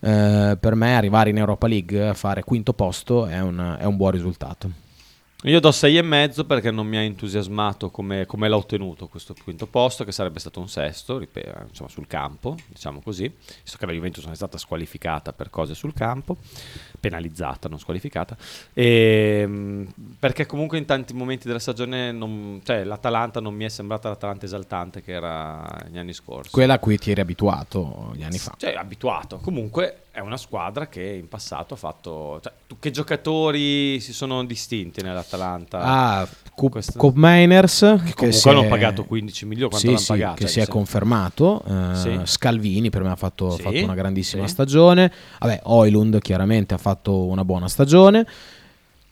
Eh, 0.00 0.56
per 0.58 0.74
me 0.74 0.96
arrivare 0.96 1.30
in 1.30 1.38
Europa 1.38 1.66
League 1.66 2.08
a 2.08 2.14
fare 2.14 2.42
quinto 2.42 2.72
posto 2.72 3.26
è 3.26 3.40
un, 3.40 3.76
è 3.78 3.84
un 3.84 3.96
buon 3.96 4.10
risultato. 4.10 4.88
Io 5.44 5.58
do 5.58 5.72
6 5.72 5.96
e 5.96 6.02
mezzo 6.02 6.44
perché 6.44 6.70
non 6.70 6.86
mi 6.86 6.98
ha 6.98 7.00
entusiasmato 7.00 7.88
come, 7.90 8.26
come 8.26 8.46
l'ha 8.46 8.56
ottenuto 8.58 9.08
questo 9.08 9.34
quinto 9.42 9.66
posto, 9.66 10.04
che 10.04 10.12
sarebbe 10.12 10.38
stato 10.38 10.60
un 10.60 10.68
sesto, 10.68 11.16
ripeto, 11.16 11.64
insomma, 11.66 11.88
sul 11.88 12.06
campo, 12.06 12.56
diciamo 12.66 13.00
così, 13.00 13.32
visto 13.62 13.78
che 13.78 13.86
la 13.86 13.92
Juventus 13.92 14.22
non 14.24 14.34
è 14.34 14.36
stata 14.36 14.58
squalificata 14.58 15.32
per 15.32 15.48
cose 15.48 15.72
sul 15.74 15.94
campo, 15.94 16.36
penalizzata, 17.00 17.70
non 17.70 17.78
squalificata, 17.78 18.36
e, 18.74 19.46
mh, 19.46 19.94
perché 20.18 20.44
comunque 20.44 20.76
in 20.76 20.84
tanti 20.84 21.14
momenti 21.14 21.46
della 21.46 21.58
stagione 21.58 22.12
non- 22.12 22.60
cioè, 22.62 22.84
l'Atalanta 22.84 23.40
non 23.40 23.54
mi 23.54 23.64
è 23.64 23.70
sembrata 23.70 24.10
l'Atalanta 24.10 24.44
esaltante 24.44 25.00
che 25.00 25.12
era 25.12 25.64
negli 25.84 25.96
anni 25.96 26.12
scorsi. 26.12 26.50
Quella 26.50 26.74
a 26.74 26.78
cui 26.78 26.98
ti 26.98 27.12
eri 27.12 27.22
abituato 27.22 28.12
gli 28.14 28.24
anni 28.24 28.36
fa. 28.36 28.54
Cioè, 28.58 28.74
abituato. 28.74 29.38
Comunque 29.38 30.02
è 30.12 30.18
una 30.20 30.36
squadra 30.36 30.88
che 30.88 31.02
in 31.02 31.28
passato 31.28 31.74
ha 31.74 31.76
fatto... 31.76 32.40
Cioè, 32.42 32.52
tu- 32.66 32.78
che 32.80 32.90
giocatori 32.90 34.00
si 34.00 34.12
sono 34.12 34.44
distinti 34.44 35.02
nell'Atalanta? 35.02 35.78
Ah, 35.78 36.28
Cup, 36.54 36.70
Questo- 36.72 36.98
Cup 36.98 37.12
Miners 37.16 37.78
che, 38.04 38.14
comunque 38.14 38.50
hanno 38.50 38.68
pagato 38.68 39.04
15 39.04 39.46
milioni, 39.46 39.70
quanto 39.70 39.86
Sì, 39.86 39.92
l'hanno 39.92 39.98
sì, 40.04 40.12
pagato? 40.12 40.34
che 40.34 40.40
Cioè, 40.42 40.50
si 40.50 40.60
è 40.60 40.66
confermato. 40.66 41.62
eh, 41.66 41.94
Sì. 41.94 42.20
Scalvini 42.24 42.90
per 42.90 43.02
me 43.02 43.10
ha 43.10 43.16
fatto, 43.16 43.50
Sì, 43.50 43.62
fatto 43.62 43.82
una 43.84 43.94
grandissima 43.94 44.46
sì. 44.46 44.52
stagione. 44.52 45.12
Vabbè, 45.38 45.60
Oilund 45.64 46.20
chiaramente 46.20 46.74
ha 46.74 46.78
fatto 46.78 47.24
una 47.26 47.44
buona 47.44 47.68
stagione. 47.68 48.26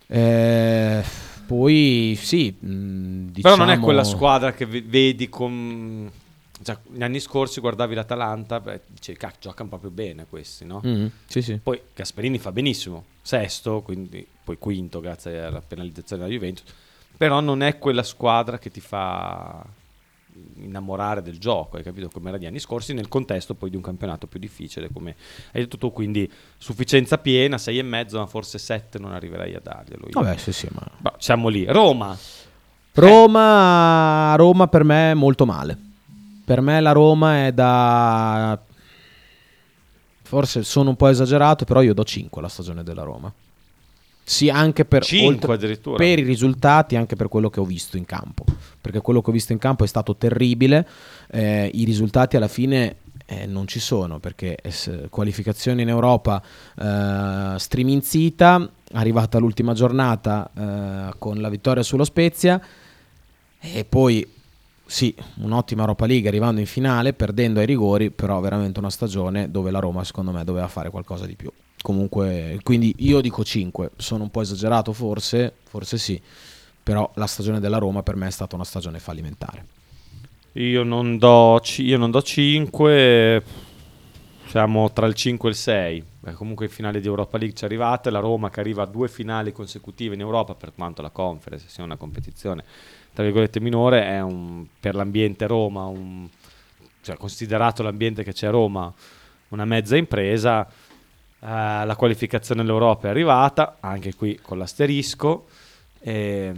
Eh, 0.07 1.03
poi 1.47 2.19
sì, 2.21 2.55
mh, 2.59 3.31
Però 3.41 3.55
non 3.57 3.67
è 3.67 3.71
diciamo- 3.71 3.85
quella 3.85 4.05
squadra 4.05 4.53
che 4.53 4.67
ve- 4.67 4.83
vedi 4.87 5.29
con... 5.29 6.11
Cioè, 6.63 6.77
negli 6.89 7.03
anni 7.03 7.21
scorsi 7.21 7.61
guardavi 7.61 7.95
l'Atalanta 7.95 8.63
e 8.73 8.81
dicevi, 8.87 9.19
cacchio, 9.19 9.51
giocano 9.51 9.69
proprio 9.69 9.91
bene 9.91 10.27
questi, 10.29 10.65
no? 10.65 10.81
Mhm, 10.83 11.11
sì, 11.27 11.41
sì. 11.41 11.59
Poi 11.59 11.81
Gasperini 11.95 12.39
fa 12.39 12.53
benissimo, 12.53 13.05
sesto, 13.23 13.81
quindi 13.83 14.27
poi 14.43 14.59
quinto 14.59 15.01
grazie 15.01 15.43
alla 15.43 15.61
penalizzazione 15.61 16.23
della 16.23 16.35
Juventus, 16.35 16.65
però 17.17 17.41
non 17.41 17.63
è 17.63 17.79
quella 17.79 18.03
squadra 18.03 18.59
che 18.59 18.71
ti 18.71 18.81
fa 18.81 19.65
innamorare 20.57 21.23
del 21.23 21.39
gioco, 21.39 21.77
hai 21.77 21.83
capito 21.83 22.09
come 22.09 22.29
era 22.29 22.39
gli 22.39 22.47
anni 22.47 22.59
scorsi 22.61 22.93
nel 22.93 23.09
contesto 23.09 23.55
poi 23.55 23.71
di 23.71 23.77
un 23.77 23.83
campionato 23.83 24.27
più 24.27 24.39
difficile 24.39 24.89
come 24.93 25.17
hai 25.53 25.63
detto 25.63 25.79
tu, 25.79 25.93
quindi 25.93 26.31
sufficienza 26.57 27.19
piena, 27.19 27.59
sei 27.59 27.79
e 27.79 27.83
mezzo, 27.83 28.19
ma 28.19 28.27
forse 28.27 28.59
sette 28.59 28.99
non 28.99 29.13
arriverei 29.13 29.55
a 29.55 29.61
darglielo 29.61 30.07
io. 30.07 30.21
Vabbè, 30.21 30.37
sì, 30.37 30.53
sì, 30.53 30.69
ma... 30.73 30.87
Boh, 30.99 31.15
siamo 31.19 31.49
lì. 31.49 31.65
Roma, 31.67 32.17
Roma, 32.95 34.35
Roma 34.37 34.67
per 34.69 34.85
me 34.85 35.11
è 35.13 35.15
molto 35.15 35.47
male. 35.47 35.87
Per 36.49 36.63
me 36.63 36.81
la 36.81 36.93
Roma 36.93 37.45
è 37.45 37.53
da... 37.53 38.59
Forse 40.23 40.63
sono 40.63 40.89
un 40.89 40.97
po' 40.97 41.09
esagerato, 41.09 41.67
però 41.67 41.83
io 41.83 41.93
do 41.93 42.05
5 42.05 42.41
alla 42.41 42.49
stagione 42.49 42.83
della 42.83 43.03
Roma. 43.03 43.31
Sì, 44.25 44.49
anche 44.49 44.87
per, 44.87 45.03
addirittura. 45.53 45.99
per 45.99 46.19
i 46.19 46.23
risultati, 46.23 46.97
anche 46.97 47.17
per 47.17 47.29
quello 47.29 47.51
che 47.51 47.61
ho 47.61 47.67
visto 47.67 47.99
in 47.99 48.07
campo. 48.07 48.47
Perché 48.81 49.03
quello 49.03 49.21
che 49.21 49.29
ho 49.29 49.33
visto 49.35 49.53
in 49.53 49.59
campo 49.59 49.85
è 49.85 49.87
stato 49.87 50.17
terribile. 50.17 50.89
eh, 51.31 51.71
I 51.71 51.85
risultati 51.85 52.39
alla 52.39 52.49
fine 52.49 52.97
eh, 53.27 53.45
non 53.45 53.67
ci 53.67 53.79
sono 53.79 54.19
perché 54.19 54.57
qualificazione 55.11 55.83
in 55.83 55.91
Europa 55.91 56.43
eh, 56.79 57.59
striminzita, 57.59 58.71
arrivata 58.93 59.37
l'ultima 59.37 59.75
giornata 59.75 60.51
eh, 60.57 61.15
con 61.19 61.43
la 61.43 61.51
vittoria 61.51 61.83
sullo 61.83 62.05
Spezia 62.05 62.59
e 63.61 63.85
poi 63.85 64.37
sì, 64.91 65.15
un'ottima 65.43 65.83
Europa 65.83 66.07
League 66.07 66.29
arrivando 66.29 66.61
in 66.61 66.67
finale, 66.67 67.13
perdendo 67.13 67.61
ai 67.61 67.67
rigori, 67.67 68.11
però 68.11 68.41
veramente 68.41 68.79
una 68.79 68.89
stagione 68.89 69.51
dove 69.51 69.71
la 69.71 69.81
Roma 69.81 70.03
secondo 70.03 70.31
me 70.31 70.45
doveva 70.45 70.67
fare 70.67 70.89
qualcosa 70.89 71.27
di 71.27 71.37
più. 71.37 71.53
Comunque, 71.83 72.59
quindi 72.63 72.95
io 73.01 73.21
dico 73.21 73.45
5, 73.45 73.91
sono 73.97 74.23
un 74.23 74.31
po' 74.31 74.41
esagerato 74.41 74.95
forse, 74.95 75.57
forse 75.65 75.99
sì, 75.99 76.19
però 76.83 77.09
la 77.17 77.27
stagione 77.27 77.61
della 77.61 77.77
Roma 77.77 78.03
per 78.03 78.17
me 78.17 78.29
è 78.29 78.31
stata 78.31 78.55
una 78.55 78.65
stagione 78.65 78.99
fallimentare. 78.99 79.67
Io 80.53 80.83
non 80.85 81.19
do, 81.19 81.61
io 81.77 81.99
non 81.99 82.11
do 82.11 82.23
5, 82.23 83.43
siamo 84.47 84.91
tra 84.93 85.05
il 85.05 85.15
5 85.15 85.49
e 85.49 85.53
il 85.53 85.59
6. 85.59 86.05
Beh, 86.21 86.33
comunque 86.33 86.65
in 86.65 86.73
finale 86.73 87.01
di 87.01 87.07
Europa 87.07 87.37
League 87.37 87.55
ci 87.55 87.67
arrivate, 87.67 88.09
la 88.09 88.21
Roma 88.21 88.49
che 88.49 88.61
arriva 88.61 88.85
a 88.85 88.87
due 88.87 89.09
finali 89.09 89.53
consecutive 89.53 90.15
in 90.15 90.21
Europa, 90.21 90.55
per 90.55 90.73
quanto 90.75 91.03
la 91.03 91.11
conference 91.11 91.67
sia 91.69 91.85
una 91.85 91.97
competizione 91.97 92.65
tra 93.13 93.25
virgolette 93.25 93.61
minore, 93.61 94.05
è 94.05 94.21
un, 94.21 94.67
per 94.79 94.95
l'ambiente 94.95 95.47
Roma, 95.47 95.87
un- 95.87 96.29
cioè, 97.03 97.17
considerato 97.17 97.83
l'ambiente 97.83 98.23
che 98.23 98.33
c'è 98.33 98.49
a 98.49 98.51
Roma, 98.51 98.93
una 99.49 99.65
mezza 99.65 99.97
impresa. 99.97 100.67
Eh, 100.67 101.47
la 101.47 101.95
qualificazione 101.97 102.61
all'Europa 102.61 103.09
è 103.09 103.11
arrivata, 103.11 103.77
anche 103.81 104.15
qui 104.15 104.39
con 104.41 104.59
l'asterisco. 104.59 105.47
E 106.01 106.53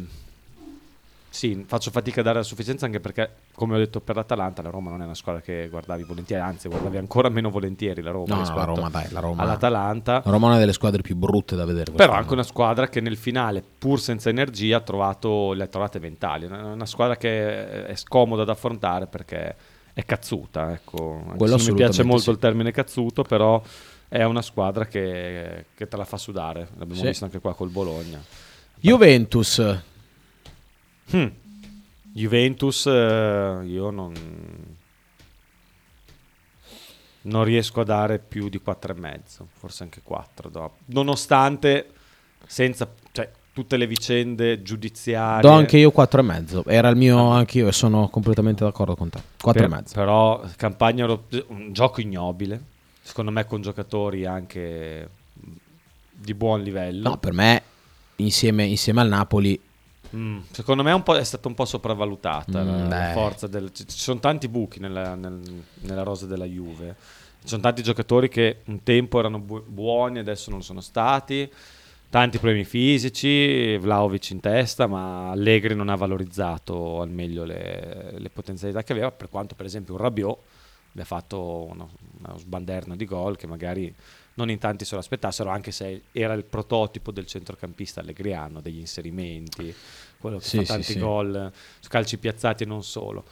sì, 1.32 1.64
faccio 1.64 1.92
fatica 1.92 2.20
a 2.20 2.24
dare 2.24 2.38
la 2.38 2.42
sufficienza 2.42 2.86
anche 2.86 2.98
perché, 2.98 3.30
come 3.54 3.76
ho 3.76 3.78
detto 3.78 4.00
per 4.00 4.16
l'Atalanta, 4.16 4.62
la 4.62 4.70
Roma 4.70 4.90
non 4.90 5.00
è 5.00 5.04
una 5.04 5.14
squadra 5.14 5.40
che 5.40 5.68
guardavi 5.70 6.02
volentieri, 6.02 6.42
anzi 6.42 6.68
guardavi 6.68 6.96
ancora 6.96 7.28
meno 7.28 7.50
volentieri 7.50 8.02
la 8.02 8.10
Roma 8.10 8.34
No, 8.34 8.54
la 8.54 8.64
Roma, 8.64 8.88
dai, 8.90 9.06
la 9.10 9.20
Roma- 9.20 9.42
all'Atalanta. 9.42 10.22
La 10.24 10.30
Roma 10.32 10.46
è 10.46 10.50
una 10.50 10.58
delle 10.58 10.72
squadre 10.72 11.02
più 11.02 11.14
brutte 11.14 11.54
da 11.54 11.64
vedere. 11.64 11.92
Però 11.92 12.12
anche 12.14 12.32
una 12.32 12.42
squadra 12.42 12.88
che 12.88 13.00
nel 13.00 13.16
finale, 13.16 13.62
pur 13.78 14.00
senza 14.00 14.28
energia, 14.28 14.78
ha 14.78 14.80
trovato 14.80 15.52
le 15.52 15.62
ha 15.62 15.66
trovate 15.68 16.00
ventali. 16.00 16.46
Una, 16.46 16.72
una 16.72 16.86
squadra 16.86 17.16
che 17.16 17.86
è 17.86 17.94
scomoda 17.94 18.42
da 18.42 18.52
affrontare 18.52 19.06
perché 19.06 19.54
è 19.92 20.04
cazzuta. 20.04 20.72
Ecco. 20.72 21.22
Mi 21.38 21.74
piace 21.74 22.02
molto 22.02 22.22
sì. 22.24 22.30
il 22.30 22.38
termine 22.38 22.72
cazzuto, 22.72 23.22
però 23.22 23.62
è 24.08 24.24
una 24.24 24.42
squadra 24.42 24.86
che, 24.86 25.66
che 25.74 25.86
te 25.86 25.96
la 25.96 26.04
fa 26.04 26.16
sudare. 26.16 26.68
L'abbiamo 26.76 27.00
Sì. 27.00 27.06
visto 27.06 27.24
anche 27.24 27.38
qua 27.38 27.54
col 27.54 27.70
Bologna. 27.70 28.20
Juventus, 28.80 29.82
Hmm. 31.12 31.26
Juventus, 32.12 32.86
eh, 32.86 33.60
io 33.64 33.90
non, 33.90 34.12
non 37.22 37.44
riesco 37.44 37.80
a 37.80 37.84
dare 37.84 38.18
più 38.18 38.48
di 38.48 38.60
4,5, 38.64 39.44
forse 39.52 39.82
anche 39.82 40.00
4. 40.02 40.48
do. 40.48 40.76
Nonostante, 40.86 41.90
senza 42.46 42.90
cioè, 43.12 43.30
tutte 43.52 43.76
le 43.76 43.86
vicende 43.86 44.62
giudiziarie. 44.62 45.42
do 45.48 45.54
anche 45.54 45.76
io 45.76 45.92
4,5. 45.94 46.62
Era 46.66 46.88
il 46.88 46.96
mio, 46.96 47.30
anche 47.30 47.58
io, 47.58 47.68
e 47.68 47.72
sono 47.72 48.08
completamente 48.08 48.64
d'accordo 48.64 48.96
con 48.96 49.10
te. 49.10 49.20
4,5. 49.42 49.68
Per- 49.68 49.82
però, 49.92 50.42
campagna 50.56 51.06
un 51.48 51.72
gioco 51.72 52.00
ignobile. 52.00 52.60
Secondo 53.02 53.30
me, 53.30 53.44
con 53.46 53.60
giocatori 53.60 54.24
anche 54.24 55.08
di 56.12 56.34
buon 56.34 56.62
livello. 56.62 57.08
No, 57.10 57.16
per 57.18 57.32
me, 57.32 57.62
insieme, 58.16 58.64
insieme 58.64 59.00
al 59.00 59.08
Napoli, 59.08 59.60
Mm, 60.14 60.38
secondo 60.50 60.82
me 60.82 60.92
è, 60.92 61.10
è 61.18 61.24
stata 61.24 61.46
un 61.48 61.54
po' 61.54 61.64
sopravvalutata 61.64 62.62
la, 62.64 62.72
Mm, 62.84 62.88
la 62.88 62.98
beh. 63.06 63.12
forza 63.12 63.46
del, 63.46 63.72
ci 63.72 63.86
ci 63.86 63.98
sono 63.98 64.18
tanti 64.20 64.48
buchi 64.48 64.80
nella, 64.80 65.14
nel- 65.14 65.62
nella 65.82 66.02
rosa 66.02 66.26
della 66.26 66.44
Juve. 66.46 66.96
Ci 67.42 67.48
sono 67.48 67.62
tanti 67.62 67.82
giocatori 67.82 68.28
che 68.28 68.58
un 68.66 68.82
tempo 68.82 69.18
erano 69.18 69.38
bu- 69.38 69.64
buoni, 69.66 70.18
adesso 70.18 70.50
non 70.50 70.62
sono 70.62 70.80
stati. 70.80 71.50
Tanti 72.10 72.38
problemi 72.38 72.64
fisici, 72.64 73.76
Vlaovic 73.76 74.30
in 74.30 74.40
testa, 74.40 74.88
ma 74.88 75.30
Allegri 75.30 75.76
non 75.76 75.88
ha 75.88 75.94
valorizzato 75.94 77.00
al 77.00 77.08
meglio 77.08 77.44
le, 77.44 78.14
le 78.18 78.30
potenzialità 78.30 78.82
che 78.82 78.92
aveva, 78.92 79.12
per 79.12 79.28
quanto 79.28 79.54
per 79.54 79.64
esempio 79.66 79.94
un 79.94 80.00
Rabiot 80.00 80.38
abbia 80.90 81.04
fatto 81.04 81.68
uno, 81.70 81.90
uno 82.18 82.36
sbanderno 82.36 82.96
di 82.96 83.04
gol 83.04 83.36
che 83.36 83.46
magari 83.46 83.94
non 84.40 84.50
in 84.50 84.58
tanti 84.58 84.84
se 84.84 84.94
lo 84.94 85.00
aspettassero, 85.00 85.50
anche 85.50 85.70
se 85.70 86.02
era 86.12 86.32
il 86.32 86.44
prototipo 86.44 87.12
del 87.12 87.26
centrocampista 87.26 88.00
allegriano, 88.00 88.60
degli 88.60 88.78
inserimenti, 88.78 89.72
quello 90.18 90.38
che 90.38 90.44
Sì, 90.44 90.56
fa 90.58 90.74
tanti 90.74 90.92
sì. 90.92 90.98
gol 90.98 91.52
calci 91.88 92.18
piazzati 92.18 92.62
e 92.62 92.66
non 92.66 92.82
solo. 92.82 93.24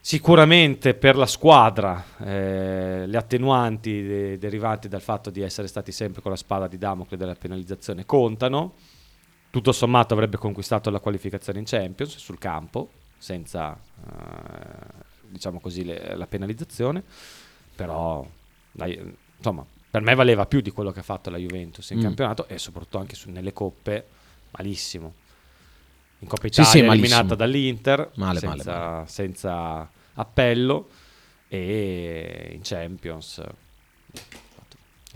Sicuramente 0.00 0.92
per 0.94 1.16
la 1.16 1.24
squadra 1.26 2.04
eh, 2.18 3.04
le 3.06 3.16
attenuanti 3.16 4.02
de- 4.02 4.38
derivanti 4.38 4.86
dal 4.86 5.00
fatto 5.00 5.30
di 5.30 5.40
essere 5.40 5.66
stati 5.66 5.92
sempre 5.92 6.20
con 6.20 6.30
la 6.30 6.36
spada 6.36 6.68
di 6.68 6.76
Damocle 6.76 7.16
della 7.16 7.34
penalizzazione 7.34 8.04
contano. 8.04 8.74
Tutto 9.48 9.72
sommato 9.72 10.12
avrebbe 10.12 10.36
conquistato 10.36 10.90
la 10.90 11.00
qualificazione 11.00 11.58
in 11.58 11.64
Champions 11.64 12.18
sul 12.18 12.38
campo, 12.38 12.90
senza 13.16 13.72
eh, 13.74 15.04
diciamo 15.26 15.58
così 15.58 15.84
le- 15.84 16.14
la 16.16 16.26
penalizzazione. 16.26 17.02
Però 17.74 18.26
dai, 18.72 19.00
insomma, 19.38 19.64
per 19.94 20.02
me 20.02 20.16
valeva 20.16 20.44
più 20.44 20.60
di 20.60 20.72
quello 20.72 20.90
che 20.90 20.98
ha 20.98 21.02
fatto 21.04 21.30
la 21.30 21.36
Juventus 21.36 21.90
in 21.90 21.98
Mm. 21.98 22.02
campionato 22.02 22.48
e 22.48 22.58
soprattutto 22.58 22.98
anche 22.98 23.14
su- 23.14 23.30
nelle 23.30 23.52
coppe 23.52 24.04
malissimo. 24.50 25.14
In 26.18 26.26
Coppa 26.26 26.40
Sì, 26.42 26.46
Italia 26.48 26.70
sì, 26.70 26.78
eliminata 26.78 27.12
malissimo. 27.22 27.34
dall'Inter 27.36 28.10
Male, 28.16 28.40
male, 28.42 28.56
senza, 28.56 28.72
male. 28.80 29.06
senza 29.06 29.90
appello 30.14 30.88
e 31.46 32.50
in 32.54 32.60
Champions 32.64 33.40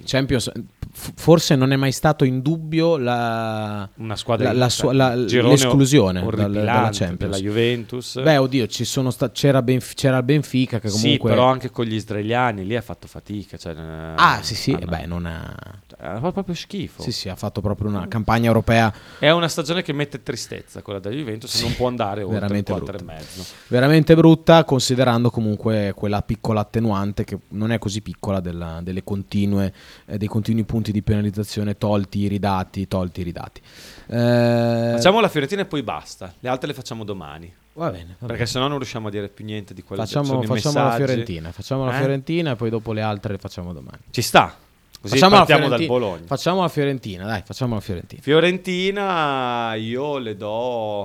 Champions, 0.05 0.51
forse 0.93 1.55
non 1.55 1.73
è 1.73 1.77
mai 1.77 1.93
stato 1.93 2.25
in 2.25 2.41
dubbio 2.41 2.97
la, 2.97 3.89
una 3.97 4.17
squadra 4.17 4.53
la- 4.53 4.59
la 4.59 4.69
sua- 4.69 4.93
la- 4.93 5.15
l'esclusione 5.15 6.21
dal- 6.21 6.53
dalla 6.53 6.89
Champions. 6.93 7.19
della 7.19 7.39
Juventus. 7.39 8.21
Beh, 8.23 8.37
oddio, 8.39 8.67
ci 8.67 8.85
sono 8.85 9.11
sta- 9.11 9.31
c'era, 9.31 9.63
Benf- 9.63 9.95
c'era 9.95 10.17
il 10.19 10.23
Benfica 10.25 10.79
che 10.81 10.89
comunque... 10.89 11.11
Sì, 11.11 11.19
però 11.19 11.47
anche 11.47 11.71
con 11.71 11.85
gli 11.85 11.95
israeliani 11.95 12.65
lì 12.65 12.77
ha 12.77 12.81
fatto 12.81 13.07
fatica. 13.07 13.57
Cioè, 13.57 13.75
eh, 13.77 14.13
Ah, 14.17 14.41
sì, 14.43 14.55
sì, 14.55 14.73
hanno- 14.73 14.83
e 14.83 14.87
beh, 14.87 15.07
non 15.07 15.27
ha... 15.27 15.55
cioè, 15.87 15.99
ha 16.07 16.15
fatto 16.21 16.33
proprio 16.33 16.55
schifo. 16.55 17.03
Sì, 17.03 17.13
sì, 17.13 17.29
ha 17.29 17.37
fatto 17.37 17.61
proprio 17.61 17.89
una 17.89 18.09
campagna 18.09 18.47
europea 18.47 18.93
È 19.19 19.31
una 19.31 19.49
stagione 19.49 19.83
che 19.83 19.93
mette 19.93 20.23
tristezza 20.23 20.81
quella 20.83 20.99
della 21.01 21.15
Juventus, 21.17 21.55
Sì, 21.55 21.63
non 21.65 21.77
può 21.77 21.87
andare 21.89 22.23
oltre 22.23 22.39
veramente 22.41 22.73
4 22.73 22.95
e 22.95 22.97
brutta. 22.99 23.13
mezzo. 23.13 23.45
veramente 23.69 24.15
brutta, 24.15 24.65
considerando 24.65 25.31
comunque 25.31 25.93
quella 25.95 26.23
piccola 26.23 26.61
attenuante 26.61 27.25
che 27.25 27.39
non 27.49 27.73
è 27.73 27.79
così 27.79 28.01
piccola 28.01 28.41
della- 28.41 28.81
delle 28.83 29.05
continue, 29.05 29.73
eh, 30.07 30.19
dei 30.19 30.29
continui 30.29 30.65
punti 30.65 30.93
di 30.93 31.03
penalizzazione 31.03 31.77
tolti, 31.77 32.27
ridati, 32.29 32.87
tolti, 32.89 33.23
ridati. 33.23 33.61
Eh, 34.07 34.93
Facciamo 34.95 35.21
la 35.21 35.29
Fiorentina 35.29 35.63
e 35.63 35.67
poi 35.67 35.83
basta. 35.83 36.33
Le 36.41 36.49
altre 36.49 36.69
le 36.69 36.75
facciamo 36.75 37.05
domani. 37.05 37.53
Va 37.75 37.91
bene, 37.91 38.17
va 38.19 38.27
Perché 38.27 38.47
sennò 38.47 38.67
non 38.67 38.79
riusciamo 38.79 39.07
a 39.09 39.11
dire 39.11 39.29
più 39.29 39.45
niente 39.45 39.73
di 39.73 39.83
quello 39.83 40.03
che 40.03 40.09
Facciamo, 40.09 40.43
i 40.43 40.47
facciamo 40.47 40.79
la 40.79 40.85
messaggi. 40.85 41.05
Fiorentina, 41.05 41.53
facciamo 41.53 41.85
la 41.85 41.95
Eh? 41.95 41.99
Fiorentina 41.99 42.51
e 42.53 42.57
poi 42.57 42.71
dopo 42.71 42.93
le 42.93 43.03
altre 43.03 43.33
le 43.35 43.39
facciamo 43.39 43.73
domani. 43.73 43.99
Ci 44.11 44.23
sta. 44.23 44.57
Così 45.01 45.15
Facciamo 45.15 45.37
la 45.37 45.45
partiamo 45.45 45.69
dal 45.69 45.87
Bologna. 45.87 46.27
Facciamo 46.27 46.61
la 46.63 46.69
Fiorentina, 46.69 47.25
dai, 47.25 47.43
facciamo 47.45 47.75
la 47.75 47.81
Fiorentina. 47.81 48.21
Fiorentina 48.21 49.75
io 49.75 50.19
le 50.19 50.37
do... 50.37 51.05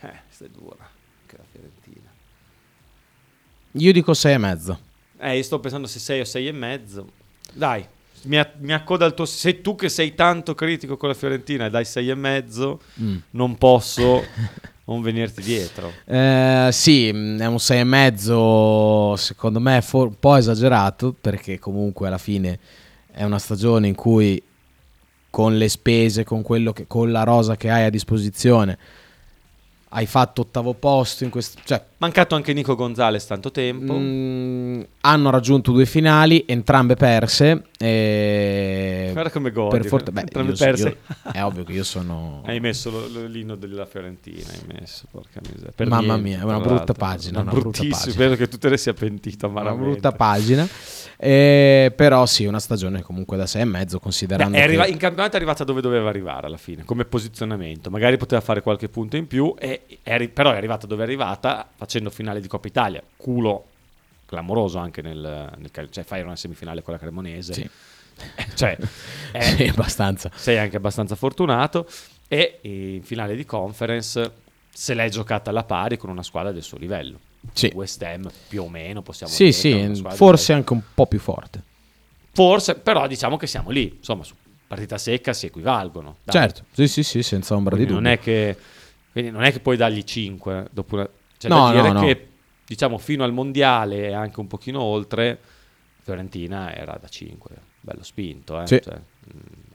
Eh, 0.00 0.12
questa 0.26 0.44
è 0.44 0.48
dura. 0.48 0.76
Anche 1.22 1.36
la 1.38 1.44
Fiorentina. 1.50 2.10
Io 3.72 3.92
dico 3.92 4.12
6 4.12 4.34
e 4.34 4.38
mezzo. 4.38 4.78
Eh, 5.18 5.36
io 5.36 5.42
sto 5.42 5.60
pensando 5.60 5.86
se 5.86 5.98
6 5.98 6.20
o 6.20 6.24
6 6.26 6.46
e 6.48 6.52
mezzo. 6.52 7.06
Dai, 7.54 7.86
mi, 8.24 8.38
a- 8.38 8.50
mi 8.58 8.72
accoda 8.72 9.04
al 9.04 9.14
tuo... 9.14 9.24
Se 9.24 9.60
tu 9.60 9.74
che 9.74 9.88
sei 9.88 10.14
tanto 10.14 10.54
critico 10.54 10.96
con 10.96 11.08
la 11.08 11.14
Fiorentina 11.14 11.66
e 11.66 11.70
dai 11.70 11.84
6 11.84 12.10
e 12.10 12.14
mezzo, 12.14 12.80
Mm. 13.00 13.16
non 13.30 13.56
posso 13.58 14.22
non 14.84 15.00
venirti 15.02 15.42
dietro. 15.42 15.92
Eh, 16.04 16.68
sì, 16.72 17.08
è 17.08 17.46
un 17.46 17.58
6 17.60 17.78
e 17.80 17.84
mezzo, 17.84 19.16
secondo 19.16 19.60
me 19.60 19.80
for- 19.82 20.08
un 20.08 20.18
po' 20.18 20.36
esagerato, 20.36 21.14
perché 21.18 21.58
comunque 21.58 22.06
alla 22.08 22.18
fine 22.18 22.58
è 23.12 23.24
una 23.24 23.38
stagione 23.38 23.86
in 23.88 23.94
cui 23.94 24.42
con 25.30 25.56
le 25.56 25.68
spese, 25.68 26.24
con, 26.24 26.42
quello 26.42 26.72
che, 26.72 26.86
con 26.86 27.10
la 27.10 27.22
rosa 27.22 27.56
che 27.56 27.70
hai 27.70 27.84
a 27.84 27.90
disposizione, 27.90 28.78
hai 29.90 30.06
fatto 30.06 30.42
ottavo 30.42 30.72
posto 30.74 31.24
in 31.24 31.30
questo... 31.30 31.60
Cioè, 31.64 31.82
Mancato 32.02 32.34
anche 32.34 32.52
Nico 32.52 32.74
Gonzalez 32.74 33.24
tanto 33.26 33.52
tempo. 33.52 33.94
Mm, 33.96 34.80
hanno 35.02 35.30
raggiunto 35.30 35.70
due 35.70 35.86
finali, 35.86 36.42
entrambe 36.48 36.96
perse. 36.96 37.62
E 37.78 39.10
Guarda 39.12 39.30
come 39.30 39.52
Per 39.52 39.86
forte- 39.86 40.10
beh, 40.10 40.20
entrambe 40.22 40.50
io 40.50 40.56
perse. 40.56 40.88
io- 40.88 41.30
è 41.32 41.44
ovvio 41.44 41.62
che 41.62 41.72
io 41.72 41.84
sono. 41.84 42.42
Hai 42.44 42.58
messo 42.58 42.90
lo- 42.90 43.06
lo- 43.06 43.26
l'inno 43.26 43.54
della 43.54 43.86
Fiorentina, 43.86 44.50
hai 44.50 44.78
messo, 44.80 45.04
porca 45.12 45.38
miseria. 45.48 45.70
Per 45.74 45.86
Mamma 45.86 46.16
niente, 46.16 46.22
mia, 46.30 46.40
è 46.40 46.42
una 46.44 46.58
brutta 46.58 46.92
pagina, 46.92 47.40
Una 47.40 47.50
una 47.52 47.60
brutta 47.60 47.68
bruttissima, 47.82 47.96
pagina. 47.96 48.12
spero 48.14 48.34
che 48.34 48.48
tu 48.48 48.58
te 48.58 48.68
ne 48.68 48.76
sia 48.78 48.94
pentito 48.94 49.46
Una 49.46 49.60
amaramente. 49.60 49.90
brutta 49.90 50.12
pagina. 50.12 50.68
Eh, 51.24 51.92
però 51.94 52.26
sì, 52.26 52.46
una 52.46 52.58
stagione 52.58 53.02
comunque 53.02 53.36
da 53.36 53.46
6 53.46 53.62
e 53.62 53.64
mezzo, 53.64 53.98
Beh, 53.98 54.02
considerando. 54.02 54.56
è 54.56 54.60
arriva- 54.60 54.84
che- 54.86 54.90
in 54.90 54.96
campionato 54.96 55.34
è 55.34 55.36
arrivata 55.36 55.62
dove 55.62 55.80
doveva 55.80 56.08
arrivare 56.08 56.48
alla 56.48 56.56
fine, 56.56 56.82
come 56.84 57.04
posizionamento. 57.04 57.90
Magari 57.90 58.16
poteva 58.16 58.40
fare 58.40 58.60
qualche 58.60 58.88
punto 58.88 59.16
in 59.16 59.28
più, 59.28 59.54
e 59.56 59.82
è 60.02 60.28
però 60.28 60.50
è 60.52 60.56
arrivata 60.56 60.86
dove 60.88 61.02
è 61.02 61.04
arrivata, 61.06 61.68
facendo 61.92 62.10
finale 62.10 62.40
di 62.40 62.48
Coppa 62.48 62.68
Italia. 62.68 63.02
Culo 63.16 63.66
clamoroso 64.24 64.78
anche 64.78 65.02
nel, 65.02 65.50
nel 65.58 65.90
cioè 65.90 66.04
fai 66.04 66.22
una 66.22 66.36
semifinale 66.36 66.82
con 66.82 66.94
la 66.94 66.98
Cremonese. 66.98 67.52
Sì. 67.52 67.70
cioè, 68.54 68.78
eh, 69.32 69.42
Sì, 69.42 69.64
abbastanza. 69.64 70.30
Sei 70.34 70.56
anche 70.56 70.76
abbastanza 70.76 71.14
fortunato 71.16 71.86
e 72.28 72.58
in 72.62 73.02
finale 73.02 73.36
di 73.36 73.44
conference 73.44 74.32
se 74.72 74.94
l'hai 74.94 75.10
giocata 75.10 75.50
alla 75.50 75.64
pari 75.64 75.98
con 75.98 76.08
una 76.08 76.22
squadra 76.22 76.50
del 76.50 76.62
suo 76.62 76.78
livello. 76.78 77.18
Sì. 77.52 77.70
West 77.74 78.00
Ham 78.02 78.30
più 78.48 78.62
o 78.62 78.68
meno 78.70 79.02
possiamo 79.02 79.30
Sì, 79.32 79.44
dire. 79.60 79.90
è 79.90 79.94
sì, 79.94 80.02
forse 80.14 80.54
anche 80.54 80.72
un 80.72 80.80
po' 80.94 81.06
più 81.06 81.18
forte. 81.18 81.62
Forse, 82.32 82.76
però 82.76 83.06
diciamo 83.06 83.36
che 83.36 83.46
siamo 83.46 83.68
lì, 83.68 83.96
insomma, 83.98 84.22
su 84.24 84.34
partita 84.66 84.96
secca 84.96 85.34
si 85.34 85.44
equivalgono. 85.44 86.16
dai. 86.24 86.34
Certo, 86.40 86.64
sì, 86.72 86.88
sì, 86.88 87.02
sì, 87.02 87.22
senza 87.22 87.54
ombra 87.54 87.76
di 87.76 87.84
Quindi 87.84 87.94
dubbio. 88.02 88.08
non 88.08 88.18
è 88.18 88.22
che 88.22 88.56
quindi 89.12 89.30
non 89.30 89.42
è 89.42 89.52
che 89.52 89.60
puoi 89.60 89.76
dargli 89.76 90.02
5 90.02 90.68
dopo 90.70 90.94
una, 90.94 91.06
cioè 91.48 91.58
No, 91.58 91.66
da 91.66 91.72
dire 91.80 91.92
no, 91.92 92.00
no. 92.00 92.06
che 92.06 92.28
diciamo 92.66 92.98
fino 92.98 93.24
al 93.24 93.32
mondiale 93.32 94.08
e 94.08 94.12
anche 94.12 94.40
un 94.40 94.46
pochino 94.46 94.80
oltre 94.80 95.38
Fiorentina 96.02 96.74
era 96.74 96.98
da 97.00 97.08
5, 97.08 97.54
bello 97.80 98.02
spinto, 98.02 98.60
eh. 98.60 98.66
Sì. 98.66 98.80
Cioè, 98.82 99.00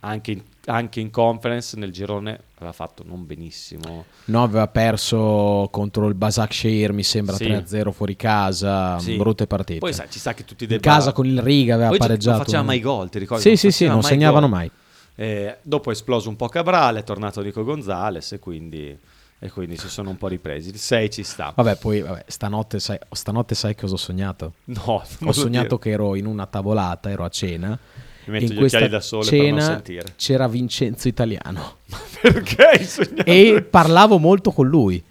anche, 0.02 0.32
in, 0.32 0.42
anche 0.66 1.00
in 1.00 1.10
conference 1.10 1.78
nel 1.78 1.92
girone 1.92 2.40
aveva 2.58 2.72
fatto 2.74 3.04
non 3.06 3.26
benissimo. 3.26 4.06
No, 4.26 4.44
aveva 4.44 4.68
perso 4.68 5.68
contro 5.72 6.08
il 6.08 6.16
Basak 6.16 6.54
Shehir, 6.54 6.92
mi 6.92 7.04
sembra 7.04 7.36
Sì. 7.36 7.46
3-0 7.46 7.92
fuori 7.92 8.16
casa, 8.16 9.00
Sì. 9.00 9.16
brutte 9.16 9.48
partite. 9.48 9.80
Poi 9.80 9.94
sai, 9.94 10.10
ci 10.10 10.20
sa 10.20 10.34
che 10.34 10.44
tutti 10.44 10.64
In 10.66 10.70
debba- 10.72 10.82
casa 10.92 11.14
con 11.14 11.26
il 11.26 11.42
Riga 11.42 11.76
aveva 11.76 11.90
Poi 11.90 11.98
pareggiato. 11.98 12.38
Non 12.38 12.46
faceva 12.46 12.64
mai 12.64 12.80
gol, 12.82 13.10
ti 13.10 13.20
ricordi? 13.20 13.44
Sì, 13.44 13.50
sì, 13.56 13.68
sì, 13.72 13.86
faceva 13.86 13.94
non 13.94 14.02
mai 14.02 14.12
segnavano 14.12 14.48
gol. 14.50 14.58
mai. 14.58 14.72
Eh, 15.16 15.58
dopo 15.64 15.90
è 15.90 15.94
esploso 15.94 16.30
un 16.30 16.36
po' 16.36 16.48
Cabral, 16.48 16.98
è 16.98 17.04
tornato 17.04 17.42
Nico 17.42 17.64
Gonzalez 17.64 18.34
e 18.34 18.40
quindi, 18.40 18.96
e 19.40 19.52
quindi 19.52 19.78
si 19.78 19.88
sono 19.88 20.10
un 20.10 20.18
po' 20.18 20.28
ripresi. 20.28 20.70
Il 20.70 20.78
6 20.78 21.10
ci 21.12 21.24
sta. 21.24 21.54
Vabbè, 21.56 21.76
poi 21.78 22.02
vabbè, 22.02 22.26
stanotte, 22.28 22.80
sai, 22.80 22.98
stanotte 23.12 23.54
sai 23.54 23.76
cosa 23.76 23.94
ho 23.94 23.98
sognato? 23.98 24.54
No, 24.78 25.04
ho 25.24 25.32
sognato 25.32 25.76
dire. 25.76 25.80
che 25.80 25.90
ero 25.92 26.16
in 26.16 26.26
una 26.26 26.46
tavolata, 26.46 27.10
ero 27.10 27.24
a 27.24 27.30
cena. 27.30 27.78
Mi 28.26 28.34
metto 28.34 28.52
in 28.52 28.60
gli 28.60 28.64
occhiali 28.64 28.90
da 28.90 29.00
sole 29.00 29.24
cena 29.24 29.82
c'era 30.16 30.48
Vincenzo 30.48 31.08
Italiano. 31.08 31.78
Perché 32.22 32.64
hai 32.64 32.84
sognato? 32.84 33.30
e 33.30 33.62
parlavo 33.62 34.18
molto 34.18 34.52
con 34.52 34.68
lui. 34.68 35.02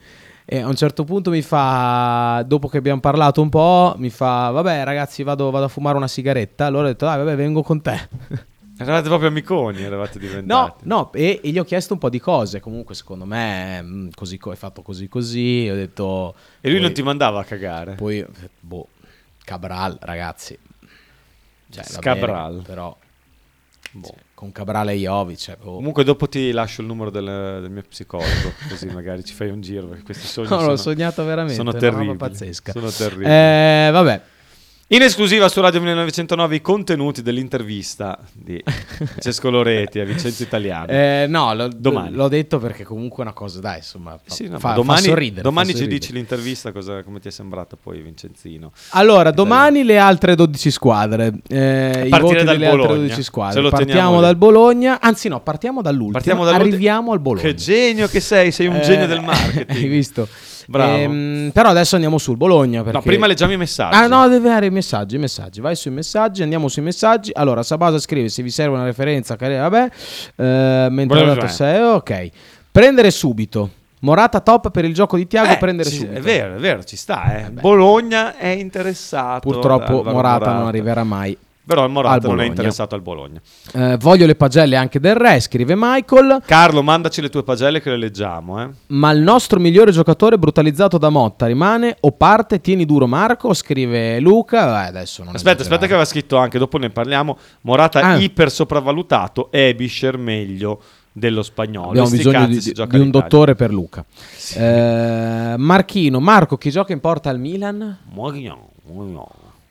E 0.44 0.58
a 0.58 0.68
un 0.68 0.76
certo 0.76 1.04
punto 1.04 1.30
mi 1.30 1.42
fa, 1.42 2.44
dopo 2.46 2.68
che 2.68 2.78
abbiamo 2.78 3.00
parlato 3.00 3.42
un 3.42 3.48
po', 3.48 3.94
mi 3.98 4.10
fa, 4.10 4.50
vabbè 4.50 4.84
ragazzi 4.84 5.22
vado, 5.22 5.50
vado 5.50 5.64
a 5.64 5.68
fumare 5.68 5.96
una 5.96 6.08
sigaretta. 6.08 6.66
Allora 6.66 6.84
ho 6.84 6.88
detto, 6.88 7.04
dai 7.04 7.18
vabbè 7.18 7.36
vengo 7.36 7.62
con 7.62 7.80
te. 7.80 8.08
Eravate 8.78 9.08
proprio 9.08 9.28
amiconi, 9.28 9.82
eravate 9.82 10.18
diventati. 10.18 10.82
No, 10.84 10.96
no, 10.96 11.12
e, 11.12 11.40
e 11.42 11.48
gli 11.50 11.58
ho 11.58 11.64
chiesto 11.64 11.94
un 11.94 11.98
po' 11.98 12.10
di 12.10 12.18
cose. 12.20 12.60
Comunque, 12.60 12.94
secondo 12.94 13.24
me, 13.24 13.80
mh, 13.80 14.10
così 14.14 14.36
co- 14.38 14.52
è 14.52 14.56
fatto 14.56 14.82
così 14.82 15.08
così. 15.08 15.68
Ho 15.70 15.74
detto. 15.74 16.34
E 16.60 16.68
lui 16.68 16.78
poi- 16.78 16.86
non 16.86 16.92
ti 16.94 17.02
mandava 17.02 17.40
a 17.40 17.44
cagare? 17.44 17.94
Poi, 17.94 18.24
boh, 18.60 18.88
Cabral, 19.44 19.96
ragazzi. 20.00 20.58
Cioè, 21.70 21.84
va 21.84 21.90
Scabral. 22.00 22.50
bene, 22.52 22.62
però. 22.64 22.96
boh, 23.92 24.14
con 24.34 24.52
Cabral 24.52 24.90
e 24.90 24.96
Jovic. 24.96 25.38
Cioè, 25.38 25.56
boh. 25.56 25.74
Comunque 25.76 26.04
dopo 26.04 26.28
ti 26.28 26.50
lascio 26.52 26.82
il 26.82 26.86
numero 26.86 27.10
del, 27.10 27.58
del 27.62 27.70
mio 27.70 27.82
psicologo, 27.88 28.52
così 28.68 28.86
magari 28.88 29.24
ci 29.24 29.32
fai 29.32 29.48
un 29.48 29.62
giro, 29.62 29.86
perché 29.86 30.02
questi 30.04 30.26
sogni 30.26 30.48
No, 30.50 30.56
sono, 30.58 30.68
l'ho 30.68 30.76
sognato 30.76 31.24
veramente. 31.24 31.54
sono 31.54 31.72
terribili. 31.72 32.16
Sono 32.62 32.90
terribili. 32.90 33.24
Eh, 33.30 33.88
vabbè. 33.90 34.22
In 34.90 35.02
esclusiva 35.02 35.48
su 35.48 35.60
Radio 35.60 35.80
1909 35.80 36.54
i 36.54 36.60
contenuti 36.60 37.20
dell'intervista 37.20 38.20
di 38.32 38.62
Francesco 38.64 39.50
Loreti 39.50 39.98
a 39.98 40.04
Vincenzo 40.04 40.44
Italiano. 40.44 40.86
Eh, 40.86 41.26
no, 41.28 41.52
lo- 41.54 41.68
domani. 41.76 42.14
l'ho 42.14 42.28
detto 42.28 42.60
perché 42.60 42.84
comunque 42.84 43.24
è 43.24 43.26
una 43.26 43.32
cosa, 43.34 43.58
dai, 43.58 43.78
insomma, 43.78 44.12
fa, 44.12 44.32
Sì, 44.32 44.44
no, 44.46 44.60
fa- 44.60 44.68
ma 44.68 44.74
fa 44.74 44.80
domani, 44.80 45.02
sorridere, 45.02 45.42
domani 45.42 45.72
fa 45.72 45.78
ci 45.78 45.88
dici 45.88 46.12
l'intervista 46.12 46.70
cosa, 46.70 47.02
come 47.02 47.18
ti 47.18 47.26
è 47.26 47.30
sembrata 47.32 47.74
poi 47.74 48.00
Vincenzino. 48.00 48.70
Allora, 48.90 49.32
domani 49.32 49.82
le 49.82 49.98
altre 49.98 50.36
12 50.36 50.70
squadre. 50.70 51.32
Eh, 51.48 52.02
I 52.06 52.08
partire 52.08 52.44
dal 52.44 52.56
Bologna. 52.58 52.86
12 52.94 53.14
Se 53.16 53.22
squadre. 53.24 53.60
lo 53.62 53.70
teniamo 53.70 53.86
Partiamo 53.92 54.20
dal 54.20 54.36
Bologna. 54.36 55.00
Anzi, 55.00 55.26
no, 55.26 55.40
partiamo 55.40 55.82
dall'ultimo. 55.82 56.12
Partiamo 56.12 56.44
dall'ultimo. 56.44 56.72
Arriviamo 56.72 57.10
al 57.10 57.18
Bologna. 57.18 57.42
Che 57.48 57.54
genio 57.56 58.06
che 58.06 58.20
sei, 58.20 58.52
sei 58.52 58.68
un 58.68 58.76
Eh, 58.76 58.80
genio 58.82 59.08
del 59.08 59.20
marketing. 59.20 59.66
Hai 59.82 59.88
visto? 59.88 60.28
Bravo. 60.66 60.96
Ehm, 60.96 61.50
però 61.52 61.68
adesso 61.70 61.94
andiamo 61.94 62.18
sul 62.18 62.36
Bologna. 62.36 62.82
Perché... 62.82 62.96
No, 62.98 63.02
prima 63.02 63.26
leggiamo 63.26 63.52
i 63.52 63.56
messaggi. 63.56 63.96
Ah, 63.96 64.06
no, 64.06 64.28
deve 64.28 64.48
avere 64.50 64.66
i 64.66 64.70
messaggi, 64.70 65.16
i 65.16 65.18
messaggi. 65.18 65.60
Vai 65.60 65.76
sui 65.76 65.90
messaggi, 65.90 66.42
andiamo 66.42 66.68
sui 66.68 66.82
messaggi. 66.82 67.30
Allora, 67.34 67.62
Sabasa 67.62 67.98
scrive 67.98 68.28
se 68.28 68.42
vi 68.42 68.50
serve 68.50 68.74
una 68.74 68.84
referenza, 68.84 69.36
cari- 69.36 69.56
vabbè. 69.56 69.90
Eh, 70.36 70.86
mentre 70.90 71.36
eh. 71.44 71.48
6, 71.48 71.80
ok. 71.82 72.28
Prendere 72.70 73.10
subito. 73.10 73.70
Morata 74.00 74.40
top 74.40 74.70
per 74.70 74.84
il 74.84 74.92
gioco 74.92 75.16
di 75.16 75.26
Tiago, 75.26 75.52
Eh, 75.52 75.56
prendere 75.56 75.88
ci- 75.88 75.96
subito. 75.96 76.18
È 76.18 76.20
vero, 76.20 76.54
è 76.56 76.58
vero, 76.58 76.84
ci 76.84 76.96
sta. 76.96 77.38
Eh. 77.46 77.50
Bologna 77.50 78.36
è 78.36 78.48
interessato. 78.48 79.40
Purtroppo 79.48 79.98
Alvaro 79.98 80.12
Morata 80.12 80.52
non 80.52 80.66
arriverà 80.66 81.02
mai. 81.02 81.36
Però 81.66 81.84
il 81.84 81.90
Morata 81.90 82.28
non 82.28 82.40
è 82.40 82.44
interessato 82.44 82.94
al 82.94 83.02
Bologna. 83.02 83.40
Eh, 83.74 83.96
voglio 83.96 84.24
le 84.24 84.36
pagelle 84.36 84.76
anche 84.76 85.00
del 85.00 85.16
re, 85.16 85.40
scrive 85.40 85.74
Michael. 85.76 86.42
Carlo, 86.46 86.80
mandaci 86.82 87.20
le 87.20 87.28
tue 87.28 87.42
pagelle 87.42 87.80
che 87.82 87.90
le 87.90 87.96
leggiamo. 87.96 88.62
Eh. 88.62 88.68
Ma 88.88 89.10
il 89.10 89.20
nostro 89.20 89.58
migliore 89.58 89.90
giocatore 89.90 90.38
brutalizzato 90.38 90.96
da 90.96 91.08
Motta 91.08 91.46
rimane 91.46 91.96
o 92.00 92.12
parte? 92.12 92.60
Tieni 92.60 92.84
duro 92.84 93.08
Marco, 93.08 93.52
scrive 93.52 94.20
Luca. 94.20 94.84
Eh, 94.84 94.88
adesso 94.88 95.24
non 95.24 95.34
Aspetta, 95.34 95.62
aspetta 95.62 95.86
che 95.86 95.92
aveva 95.92 96.04
scritto 96.04 96.36
anche, 96.36 96.58
dopo 96.58 96.78
ne 96.78 96.90
parliamo. 96.90 97.36
Morata 97.62 98.00
Ah. 98.00 98.16
iper 98.16 98.48
sopravvalutato, 98.50 99.48
Ebischer 99.50 100.16
meglio 100.18 100.80
dello 101.10 101.42
spagnolo. 101.42 101.88
Abbiamo 101.88 102.06
Sti 102.06 102.16
bisogno 102.16 102.46
di, 102.46 102.60
di 102.60 102.98
un 103.00 103.10
dottore 103.10 103.56
per 103.56 103.72
Luca. 103.72 104.04
Eh, 104.54 105.54
Marchino, 105.56 106.20
Marco, 106.20 106.56
chi 106.56 106.70
gioca 106.70 106.92
in 106.92 107.00
porta 107.00 107.28
al 107.30 107.40
Milan? 107.40 107.98
Mognon, 108.12 108.58
Mognon. 108.84 109.26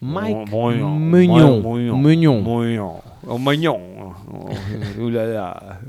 Mike. 0.05 0.49
Mognon, 0.49 1.01
Mignon. 1.09 2.41
Mognon. 2.41 3.01
Oh, 3.25 3.37
Magnon. 3.37 3.93
Oh, 4.97 5.09
là. 5.09 5.79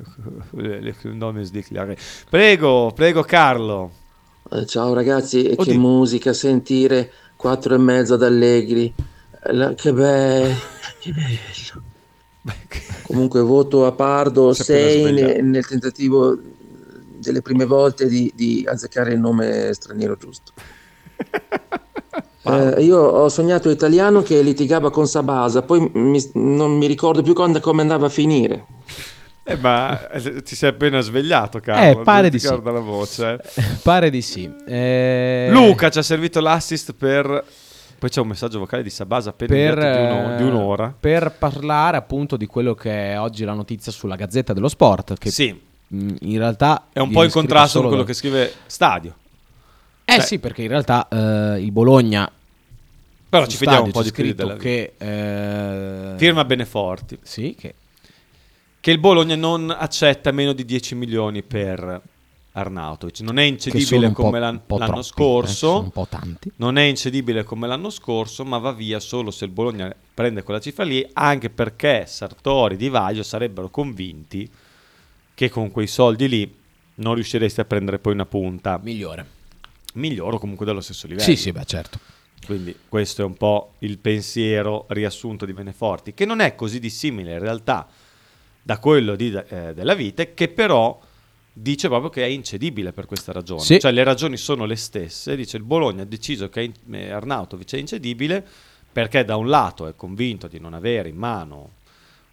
Le 0.52 0.94
nome 1.02 1.42
sdeclaré. 1.44 1.96
Prego, 2.28 2.92
prego 2.94 3.22
Carlo. 3.22 3.90
Eh, 4.50 4.66
Ciao 4.66 4.92
ragazzi, 4.94 5.44
e 5.44 5.56
che 5.56 5.76
musica 5.76 6.32
sentire 6.32 7.10
quattro 7.34 7.74
e 7.74 7.78
mezzo 7.78 8.14
ad 8.14 8.22
Allegri. 8.22 8.92
La- 9.50 9.74
che 9.74 9.92
bello, 9.92 10.54
che 11.00 11.12
bello. 11.12 11.82
Comunque 13.02 13.40
voto 13.40 13.86
a 13.86 13.92
Pardo 13.92 14.52
Si 14.52 14.72
è 14.72 14.76
appena 14.76 14.88
6 14.90 15.00
svegliato. 15.02 15.42
nel 15.42 15.66
tentativo 15.66 16.38
delle 17.18 17.42
prime 17.42 17.64
volte 17.64 18.08
di, 18.08 18.30
di 18.34 18.64
azzeccare 18.68 19.12
il 19.12 19.18
nome 19.20 19.72
straniero 19.72 20.16
giusto. 20.16 20.52
Eh, 22.47 22.82
io 22.84 22.99
ho 22.99 23.28
sognato 23.28 23.70
italiano 23.70 24.22
che 24.22 24.40
litigava 24.42 24.90
con 24.90 25.07
Sabasa, 25.07 25.62
poi 25.62 25.90
mi- 25.94 26.30
non 26.34 26.76
mi 26.76 26.86
ricordo 26.86 27.22
più 27.22 27.32
quando- 27.34 27.61
come 27.61 27.82
andava 27.82 28.07
a 28.07 28.11
finire. 28.11 28.64
Eh, 29.49 29.57
ma 29.57 30.11
eh, 30.11 30.42
ti 30.42 30.57
sei 30.57 30.70
appena 30.70 31.01
svegliato, 31.01 31.61
Carlo. 31.61 32.01
Eh, 32.01 32.05
pare 32.05 32.30
di 32.30 32.38
sì. 32.38 32.47
la 32.49 32.57
voce. 32.80 33.38
eh. 33.55 33.62
Pare 33.82 34.11
di 34.11 34.20
sì. 34.22 34.51
Eh, 34.66 35.49
Luca 35.53 35.88
ci 35.90 35.99
ha 35.99 36.03
servito 36.03 36.40
l'assist 36.40 36.92
per... 36.94 37.44
Poi 37.99 38.11
c'è 38.11 38.20
un 38.20 38.28
messaggio 38.28 38.59
vocale 38.59 38.82
di 38.82 38.90
Sabasa 38.90 39.30
appena 39.30 39.55
per, 39.55 39.74
di, 39.78 39.84
uno- 40.03 40.34
eh, 40.34 40.36
di 40.36 40.42
un'ora. 40.42 40.94
per 40.99 41.32
parlare 41.38 41.97
appunto 41.97 42.36
di 42.36 42.47
quello 42.47 42.74
che 42.74 43.12
è 43.12 43.18
oggi 43.20 43.44
la 43.44 43.55
notizia 43.55 43.90
sulla 43.90 44.16
Gazzetta 44.16 44.53
dello 44.53 44.68
Sport. 44.68 45.16
Che 45.16 45.30
Sì. 45.30 45.59
mh, 45.88 46.14
in 46.22 46.38
realtà 46.38 46.88
È 46.92 46.99
un 46.99 47.11
po' 47.11 47.22
in 47.24 47.30
contrasto 47.30 47.78
con 47.78 47.86
quello 47.88 48.03
da- 48.03 48.09
che 48.09 48.14
scrive 48.14 48.53
Stadio. 48.66 49.14
Eh 50.05 50.12
Cioè- 50.16 50.24
sì, 50.24 50.38
perché 50.40 50.62
in 50.62 50.68
realtà 50.68 51.09
eh, 51.09 51.61
il 51.62 51.70
Bologna. 51.72 52.30
Però 53.29 53.47
ci 53.47 53.57
vediamo 53.57 53.85
un 53.87 53.91
po' 53.91 54.03
di 54.03 54.12
più 54.12 54.35
della 54.35 54.57
che 54.57 54.95
eh, 54.97 56.14
Firma 56.16 56.45
Beneforti. 56.45 57.18
Sì, 57.22 57.55
che 57.59 57.74
Che 58.81 58.91
il 58.91 58.99
Bologna 58.99 59.35
non 59.37 59.70
accetta 59.70 60.31
meno 60.31 60.53
di 60.53 60.64
10 60.64 60.95
milioni 60.95 61.43
per 61.43 62.01
Arnautovic. 62.53 63.20
Non 63.20 63.39
è 63.39 63.43
incedibile 63.43 64.12
come 64.12 64.39
l'an- 64.39 64.62
l'anno 64.66 64.87
troppi, 64.87 64.99
eh, 64.99 65.03
scorso. 65.03 65.55
sono 65.55 65.81
un 65.81 65.91
po' 65.91 66.07
tanti. 66.09 66.51
non 66.57 66.79
è 66.79 66.83
incedibile 66.85 67.45
come 67.45 67.66
l'anno 67.66 67.91
scorso, 67.91 68.45
ma 68.45 68.59
va 68.59 68.72
via 68.72 68.99
solo 68.99 69.31
se 69.31 69.45
il 69.45 69.51
Bologna 69.51 69.95
prende 70.14 70.43
quella 70.43 70.61
cifra 70.61 70.85
lì, 70.85 71.07
anche 71.12 71.51
perché 71.51 72.05
Sartori 72.07 72.77
Di 72.77 72.89
Vaglio 72.89 73.22
sarebbero 73.22 73.68
convinti 73.68 74.49
che 75.35 75.51
con 75.51 75.70
quei 75.70 75.87
soldi 75.87 76.29
lì 76.29 76.55
non 76.95 77.14
riusciresti 77.14 77.61
a 77.61 77.64
prendere 77.66 77.99
poi 77.99 78.14
una 78.14 78.24
punta 78.24 78.81
Migliore. 78.83 79.27
migliore 79.95 80.37
o 80.37 80.39
comunque 80.39 80.64
dello 80.64 80.81
stesso 80.81 81.07
livello. 81.07 81.27
Sì, 81.27 81.37
sì, 81.37 81.53
beh, 81.53 81.64
certo. 81.66 81.99
Quindi 82.45 82.76
questo 82.89 83.22
è 83.22 83.24
un 83.24 83.34
po' 83.34 83.74
il 83.78 83.99
pensiero 83.99 84.84
riassunto 84.89 85.47
di 85.47 85.53
Beneforti, 85.53 86.14
che 86.14 86.24
non 86.24 86.41
è 86.41 86.55
così 86.55 86.78
dissimile 86.78 87.32
in 87.32 87.39
realtà 87.39 87.89
da 88.62 88.78
quello 88.78 89.16
di, 89.16 89.32
eh, 89.32 89.74
della 89.74 89.95
Vite, 89.95 90.34
che 90.34 90.49
però 90.49 91.01
dice 91.53 91.89
proprio 91.89 92.11
che 92.11 92.22
è 92.22 92.26
incedibile 92.26 92.93
per 92.93 93.07
questa 93.07 93.32
ragione. 93.32 93.62
Sì. 93.62 93.80
Cioè 93.80 93.91
le 93.91 94.05
ragioni 94.05 94.37
sono 94.37 94.66
le 94.66 94.76
stesse, 94.76 95.34
dice 95.37 95.57
il 95.57 95.62
Bologna 95.62 96.03
ha 96.03 96.07
deciso 96.07 96.49
che 96.49 96.62
in- 96.62 96.95
eh, 96.95 97.11
Arnautovic 97.11 97.74
è 97.74 97.78
incedibile 97.78 98.47
perché 98.93 99.24
da 99.24 99.37
un 99.37 99.49
lato 99.49 99.87
è 99.87 99.95
convinto 99.95 100.49
di 100.49 100.59
non 100.59 100.74
avere 100.74 101.09
in 101.09 101.16
mano 101.16 101.70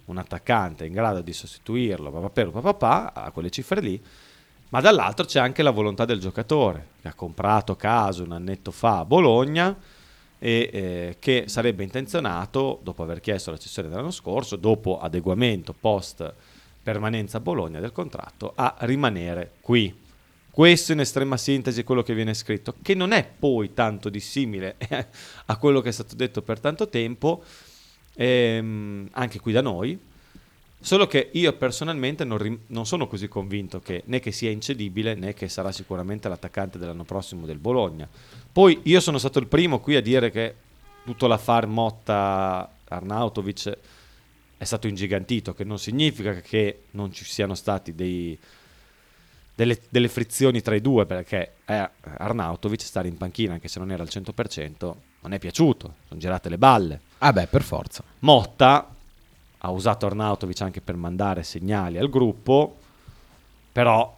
un 0.05 0.17
attaccante 0.17 0.85
in 0.85 0.93
grado 0.93 1.21
di 1.21 1.31
sostituirlo 1.31 2.11
papà, 2.11 2.45
papà, 2.59 3.13
a 3.13 3.31
quelle 3.31 3.49
cifre 3.49 3.79
lì, 3.81 4.01
ma 4.73 4.81
dall'altro 4.81 5.25
c'è 5.25 5.39
anche 5.39 5.61
la 5.61 5.69
volontà 5.69 6.03
del 6.03 6.19
giocatore 6.19 6.87
che 6.99 7.07
ha 7.07 7.13
comprato 7.13 7.75
caso 7.75 8.23
un 8.23 8.31
annetto 8.31 8.71
fa 8.71 8.99
a 8.99 9.05
Bologna 9.05 9.77
e 10.39 10.69
eh, 10.73 11.17
che 11.19 11.43
sarebbe 11.45 11.83
intenzionato, 11.83 12.79
dopo 12.81 13.03
aver 13.03 13.19
chiesto 13.19 13.51
la 13.51 13.59
cessione 13.59 13.87
dell'anno 13.87 14.09
scorso, 14.09 14.55
dopo 14.55 14.99
adeguamento 14.99 15.75
post 15.79 16.33
permanenza 16.81 17.37
a 17.37 17.41
Bologna 17.41 17.79
del 17.79 17.91
contratto, 17.91 18.53
a 18.55 18.75
rimanere 18.79 19.51
qui. 19.61 19.95
Questo 20.49 20.91
in 20.91 21.01
estrema 21.01 21.37
sintesi 21.37 21.81
è 21.81 21.83
quello 21.83 22.01
che 22.01 22.15
viene 22.15 22.33
scritto, 22.33 22.73
che 22.81 22.95
non 22.95 23.11
è 23.11 23.29
poi 23.37 23.75
tanto 23.75 24.09
dissimile 24.09 24.77
a 25.45 25.57
quello 25.57 25.81
che 25.81 25.89
è 25.89 25.93
stato 25.93 26.15
detto 26.15 26.41
per 26.41 26.59
tanto 26.59 26.89
tempo, 26.89 27.43
ehm, 28.15 29.07
anche 29.11 29.39
qui 29.39 29.51
da 29.51 29.61
noi, 29.61 29.99
solo 30.83 31.07
che 31.07 31.29
io 31.31 31.53
personalmente 31.53 32.25
non, 32.25 32.37
rim- 32.37 32.59
non 32.67 32.85
sono 32.85 33.07
così 33.07 33.29
convinto 33.29 33.79
che 33.79 34.03
né 34.05 34.19
che 34.19 34.33
sia 34.33 34.49
incedibile 34.49 35.15
né 35.15 35.33
che 35.33 35.47
sarà 35.47 35.71
sicuramente 35.71 36.27
l'attaccante 36.27 36.77
dell'anno 36.77 37.05
prossimo 37.05 37.45
del 37.45 37.57
Bologna. 37.57 38.07
Poi 38.51 38.81
io 38.83 38.99
sono 38.99 39.17
stato 39.17 39.39
il 39.39 39.47
primo 39.47 39.79
qui 39.79 39.95
a 39.95 40.01
dire 40.01 40.29
che 40.29 40.55
tutto 41.05 41.27
l'affare 41.27 41.67
Motta 41.67 42.69
Arnautovic 42.85 43.77
è 44.57 44.63
stato 44.65 44.87
ingigantito, 44.87 45.53
che 45.53 45.63
non 45.63 45.79
significa 45.79 46.33
che 46.33 46.83
non 46.91 47.13
ci 47.13 47.23
siano 47.23 47.55
stati 47.55 47.95
dei, 47.95 48.37
delle, 49.55 49.79
delle 49.87 50.09
frizioni 50.09 50.61
tra 50.61 50.75
i 50.75 50.81
due, 50.81 51.05
perché 51.05 51.55
eh, 51.65 51.89
Arnautovic 52.01 52.81
stare 52.81 53.07
in 53.07 53.15
panchina, 53.15 53.53
anche 53.53 53.69
se 53.69 53.79
non 53.79 53.89
era 53.89 54.03
al 54.03 54.09
100%, 54.11 54.93
non 55.21 55.31
è 55.31 55.39
piaciuto, 55.39 55.95
sono 56.09 56.19
girate 56.19 56.49
le 56.49 56.57
balle. 56.57 56.99
Ah 57.19 57.31
beh, 57.31 57.47
per 57.47 57.63
forza. 57.63 58.03
Motta 58.19 58.92
ha 59.65 59.69
usato 59.69 60.05
Arnautovic 60.05 60.59
anche 60.61 60.81
per 60.81 60.95
mandare 60.95 61.43
segnali 61.43 61.97
al 61.97 62.09
gruppo, 62.09 62.77
però 63.71 64.13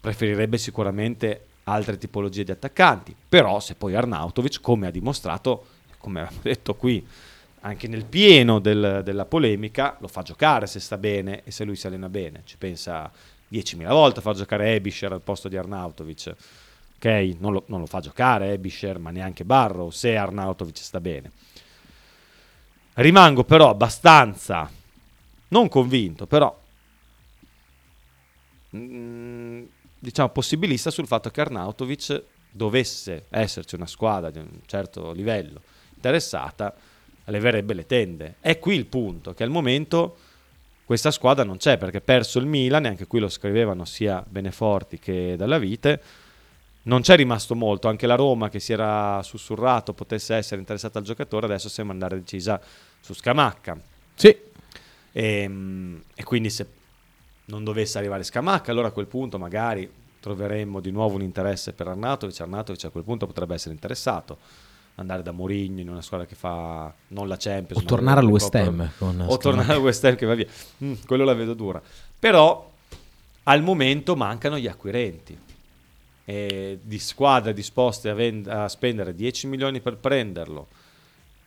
preferirebbe 0.00 0.58
sicuramente 0.58 1.46
altre 1.64 1.98
tipologie 1.98 2.42
di 2.42 2.50
attaccanti. 2.50 3.14
Però 3.28 3.60
se 3.60 3.76
poi 3.76 3.94
Arnautovic, 3.94 4.60
come 4.60 4.88
ha 4.88 4.90
dimostrato, 4.90 5.66
come 5.98 6.22
abbiamo 6.22 6.38
detto 6.42 6.74
qui, 6.74 7.06
anche 7.60 7.86
nel 7.86 8.04
pieno 8.04 8.58
del- 8.58 9.02
della 9.04 9.24
polemica, 9.24 9.96
lo 10.00 10.08
fa 10.08 10.22
giocare 10.22 10.66
se 10.66 10.80
sta 10.80 10.98
bene 10.98 11.42
e 11.44 11.52
se 11.52 11.62
lui 11.62 11.76
si 11.76 11.86
allena 11.86 12.08
bene. 12.08 12.42
Ci 12.44 12.56
pensa 12.56 13.08
10.000 13.48 13.88
volte 13.88 14.18
a 14.18 14.22
far 14.22 14.34
giocare 14.34 14.74
Ebisher 14.74 15.12
al 15.12 15.20
posto 15.20 15.46
di 15.48 15.56
Arnautovic. 15.56 16.34
Ok, 16.96 17.36
non 17.38 17.52
lo, 17.52 17.62
non 17.66 17.78
lo 17.78 17.86
fa 17.86 18.00
giocare 18.00 18.50
Ebisher, 18.50 18.98
ma 18.98 19.10
neanche 19.10 19.44
Barrow, 19.44 19.90
se 19.90 20.16
Arnautovic 20.16 20.76
sta 20.78 21.00
bene. 21.00 21.30
Rimango 22.94 23.44
però 23.44 23.70
abbastanza, 23.70 24.70
non 25.48 25.68
convinto, 25.68 26.26
però 26.26 26.58
mm, 28.76 29.62
diciamo 29.98 30.28
possibilista 30.28 30.90
sul 30.90 31.06
fatto 31.06 31.30
che 31.30 31.40
Arnautovic 31.40 32.22
dovesse 32.50 33.26
esserci 33.30 33.76
una 33.76 33.86
squadra 33.86 34.30
di 34.30 34.38
un 34.38 34.60
certo 34.66 35.12
livello 35.12 35.62
interessata, 35.94 36.74
leverebbe 37.26 37.74
le 37.74 37.86
tende. 37.86 38.34
È 38.40 38.58
qui 38.58 38.74
il 38.74 38.86
punto, 38.86 39.32
che 39.32 39.42
al 39.42 39.50
momento 39.50 40.16
questa 40.84 41.10
squadra 41.10 41.44
non 41.44 41.56
c'è, 41.56 41.78
perché 41.78 42.00
perso 42.00 42.38
il 42.38 42.46
Milan, 42.46 42.84
e 42.84 42.88
anche 42.88 43.06
qui 43.06 43.20
lo 43.20 43.28
scrivevano 43.28 43.84
sia 43.84 44.22
Beneforti 44.28 44.98
che 44.98 45.36
Dalla 45.36 45.58
Vite, 45.58 46.02
non 46.84 47.02
c'è 47.02 47.16
rimasto 47.16 47.54
molto, 47.54 47.88
anche 47.88 48.06
la 48.06 48.14
Roma 48.14 48.48
che 48.48 48.58
si 48.58 48.72
era 48.72 49.22
sussurrato 49.22 49.92
potesse 49.92 50.34
essere 50.34 50.60
interessata 50.60 50.98
al 50.98 51.04
giocatore, 51.04 51.46
adesso 51.46 51.68
sembra 51.68 51.94
andare 51.94 52.16
decisa 52.16 52.60
su 53.00 53.14
Scamacca. 53.14 53.78
Sì. 54.14 54.36
E, 55.12 55.50
e 56.14 56.24
quindi 56.24 56.50
se 56.50 56.66
non 57.46 57.64
dovesse 57.64 57.98
arrivare 57.98 58.22
Scamacca, 58.22 58.70
allora 58.70 58.88
a 58.88 58.92
quel 58.92 59.06
punto 59.06 59.38
magari 59.38 59.90
troveremmo 60.20 60.80
di 60.80 60.90
nuovo 60.90 61.16
un 61.16 61.22
interesse 61.22 61.72
per 61.72 61.88
Arnautovic. 61.88 62.40
Arnautovic 62.40 62.84
a 62.84 62.90
quel 62.90 63.04
punto 63.04 63.26
potrebbe 63.26 63.54
essere 63.54 63.74
interessato 63.74 64.38
andare 64.96 65.22
da 65.22 65.32
Mourinho 65.32 65.80
in 65.80 65.88
una 65.88 66.02
squadra 66.02 66.26
che 66.26 66.34
fa 66.34 66.92
non 67.08 67.26
la 67.26 67.36
Champions 67.38 67.82
O 67.82 67.86
tornare 67.86 68.20
al 68.20 68.26
West 68.26 68.54
Ham 68.54 68.90
o 68.98 69.38
tornare 69.38 69.72
al 69.72 69.80
West 69.80 70.04
Ham 70.04 70.16
che 70.16 70.26
va 70.26 70.34
via 70.34 70.46
Mm, 70.84 70.94
quello 71.06 71.24
la 71.24 71.32
vedo 71.32 71.54
dura 71.54 71.80
però 72.18 72.70
al 73.44 73.62
momento 73.62 74.14
mancano 74.16 74.58
gli 74.58 74.66
acquirenti 74.66 75.38
e 76.24 76.78
di 76.82 76.98
squadre 76.98 77.52
disposte 77.52 78.08
a, 78.08 78.14
vend- 78.14 78.46
a 78.46 78.68
spendere 78.68 79.14
10 79.14 79.46
milioni 79.48 79.80
per 79.80 79.96
prenderlo 79.96 80.68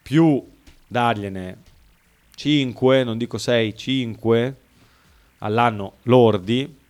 più 0.02 0.44
dargliene 0.88 1.58
5 2.36 3.04
non 3.04 3.18
dico 3.18 3.38
6 3.38 3.76
5 3.76 4.56
all'anno 5.40 5.94
lordi 6.04 6.84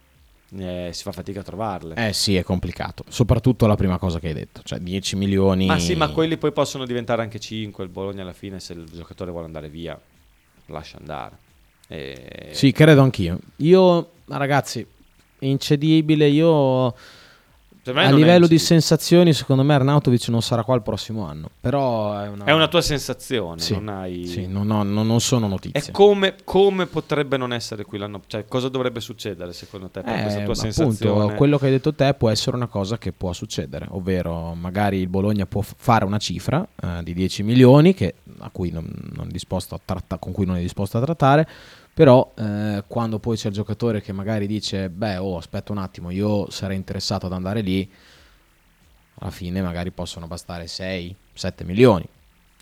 eh, 0.57 0.89
si 0.93 1.03
fa 1.03 1.11
fatica 1.11 1.41
a 1.41 1.43
trovarle 1.43 1.95
Eh 1.95 2.13
sì, 2.13 2.35
è 2.35 2.43
complicato. 2.43 3.03
Soprattutto 3.09 3.67
la 3.67 3.75
prima 3.75 3.97
cosa 3.97 4.19
che 4.19 4.27
hai 4.27 4.33
detto, 4.33 4.61
cioè 4.63 4.79
10 4.79 5.15
milioni. 5.15 5.65
Ma 5.65 5.79
sì, 5.79 5.95
ma 5.95 6.09
quelli 6.09 6.37
poi 6.37 6.51
possono 6.53 6.85
diventare 6.85 7.21
anche 7.23 7.39
5. 7.39 7.83
Il 7.83 7.89
Bologna 7.89 8.21
alla 8.21 8.31
fine, 8.31 8.59
se 8.59 8.73
il 8.73 8.85
giocatore 8.85 9.31
vuole 9.31 9.47
andare 9.47 9.69
via, 9.69 9.99
lascia 10.67 10.97
andare. 10.97 11.37
E- 11.87 12.49
Sì, 12.51 12.71
credo 12.71 13.01
anch'io. 13.01 13.39
Io, 13.57 14.11
ragazzi, 14.27 14.85
incedibile. 15.39 16.27
Io 16.27 16.95
a 17.93 18.11
livello 18.11 18.47
di 18.47 18.57
sensazioni, 18.59 19.33
secondo 19.33 19.63
me 19.63 19.73
Arnautovic 19.75 20.27
non 20.29 20.41
sarà 20.41 20.63
qua 20.63 20.75
il 20.75 20.81
prossimo 20.81 21.25
anno. 21.25 21.49
Però 21.59 22.19
è 22.19 22.27
una, 22.27 22.45
È 22.45 22.51
una 22.51 22.67
tua 22.67 22.81
sensazione, 22.81 23.59
Sì, 23.59 23.73
non 23.73 23.89
hai... 23.89 24.25
sì, 24.25 24.47
non, 24.47 24.69
ho- 24.71 24.83
non- 24.83 25.05
non 25.05 25.19
sono 25.21 25.47
notizie. 25.47 25.91
Come, 25.91 26.35
come 26.43 26.85
potrebbe 26.87 27.37
non 27.37 27.53
essere 27.53 27.83
qui 27.85 27.97
l'anno... 27.97 28.21
Cioè, 28.27 28.45
cosa 28.45 28.69
dovrebbe 28.69 28.99
succedere 28.99 29.53
secondo 29.53 29.87
te 29.89 30.01
per 30.01 30.15
Eh, 30.17 30.21
questa 30.21 30.43
tua 30.43 30.53
appunto, 30.53 30.71
sensazione? 30.71 31.35
quello 31.35 31.57
che 31.57 31.65
hai 31.65 31.71
detto 31.71 31.93
te 31.93 32.13
può 32.13 32.29
essere 32.29 32.55
una 32.55 32.67
cosa 32.67 32.97
che 32.97 33.11
può 33.11 33.33
succedere, 33.33 33.85
ovvero 33.89 34.53
magari 34.55 34.97
il 34.99 35.07
Bologna 35.07 35.45
può 35.45 35.61
fare 35.61 36.05
una 36.05 36.17
cifra 36.17 36.67
eh, 36.81 37.03
di 37.03 37.13
10 37.13 37.43
milioni 37.43 37.93
che- 37.93 38.15
a 38.39 38.49
cui 38.51 38.71
non, 38.71 38.87
non 39.13 39.29
tratta- 39.85 40.17
con 40.17 40.31
cui 40.31 40.45
non 40.45 40.55
è 40.57 40.61
disposto 40.61 40.97
a 40.97 41.01
trattare, 41.01 41.47
però 41.95 42.33
eh, 42.37 42.83
quando 42.87 43.19
poi 43.19 43.37
c'è 43.37 43.47
il 43.47 43.53
giocatore 43.53 44.01
che 44.01 44.11
magari 44.11 44.47
dice 44.47 44.89
beh 44.89 45.15
oh 45.15 45.37
aspetta 45.37 45.71
un 45.71 45.77
attimo 45.77 46.09
io 46.09 46.51
sarei 46.51 46.75
interessato 46.75 47.25
ad 47.25 47.31
andare 47.31 47.61
lì, 47.61 47.89
alla 49.19 49.31
fine 49.31 49.61
magari 49.61 49.91
possono 49.91 50.27
bastare 50.27 50.65
6-7 50.65 51.15
milioni. 51.63 52.05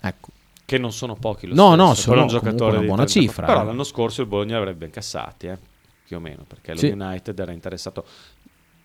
Ecco. 0.00 0.28
Che 0.64 0.78
non 0.78 0.92
sono 0.92 1.14
pochi, 1.16 1.48
lo 1.48 1.54
No, 1.54 1.72
stesso, 1.72 1.82
no, 1.84 1.94
sono 1.94 2.20
un 2.22 2.28
giocatore 2.28 2.76
una 2.76 2.86
buona 2.86 3.04
30 3.04 3.12
cifra, 3.26 3.46
Però 3.46 3.62
eh. 3.62 3.64
l'anno 3.64 3.82
scorso 3.82 4.22
il 4.22 4.28
Bologna 4.28 4.56
avrebbe 4.56 4.84
incassati, 4.84 5.48
eh, 5.48 5.58
più 6.06 6.16
o 6.16 6.20
meno, 6.20 6.44
perché 6.46 6.72
lo 6.72 6.78
Sì. 6.78 6.86
United 6.90 7.36
era 7.38 7.50
interessato. 7.52 8.06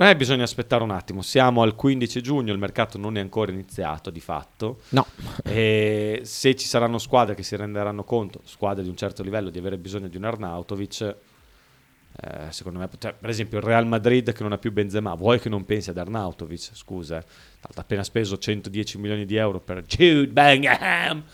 Eh, 0.01 0.15
bisogna 0.15 0.43
aspettare 0.43 0.81
un 0.81 0.91
attimo. 0.91 1.21
Siamo 1.21 1.61
al 1.61 1.75
15 1.75 2.21
giugno, 2.21 2.53
il 2.53 2.57
mercato 2.57 2.97
non 2.97 3.17
è 3.17 3.19
ancora 3.19 3.51
iniziato 3.51 4.09
di 4.09 4.21
fatto. 4.21 4.79
No. 4.89 5.05
E 5.43 6.21
se 6.23 6.55
ci 6.55 6.67
saranno 6.67 6.97
squadre 6.99 7.35
che 7.35 7.43
si 7.43 7.57
renderanno 7.57 8.05
conto, 8.05 8.39
squadre 8.45 8.83
di 8.83 8.87
un 8.87 8.95
certo 8.95 9.23
livello, 9.23 9.49
di 9.49 9.59
avere 9.59 9.77
bisogno 9.77 10.07
di 10.07 10.15
un 10.15 10.23
Arnautovic, 10.23 11.01
eh, 11.01 12.47
secondo 12.49 12.79
me, 12.79 12.87
cioè, 12.97 13.13
per 13.13 13.29
esempio 13.29 13.57
il 13.57 13.65
Real 13.65 13.85
Madrid 13.85 14.31
che 14.31 14.41
non 14.41 14.53
ha 14.53 14.57
più 14.57 14.71
Benzema, 14.71 15.15
vuoi 15.15 15.37
che 15.37 15.49
non 15.49 15.65
pensi 15.65 15.89
ad 15.89 15.97
Arnautovic? 15.97 16.69
Scusa, 16.71 17.17
eh. 17.17 17.25
ha 17.59 17.69
appena 17.75 18.05
speso 18.05 18.37
110 18.37 18.97
milioni 18.99 19.25
di 19.25 19.35
euro 19.35 19.59
per 19.59 19.83
Jude 19.83 20.27
Bellingham. 20.27 21.25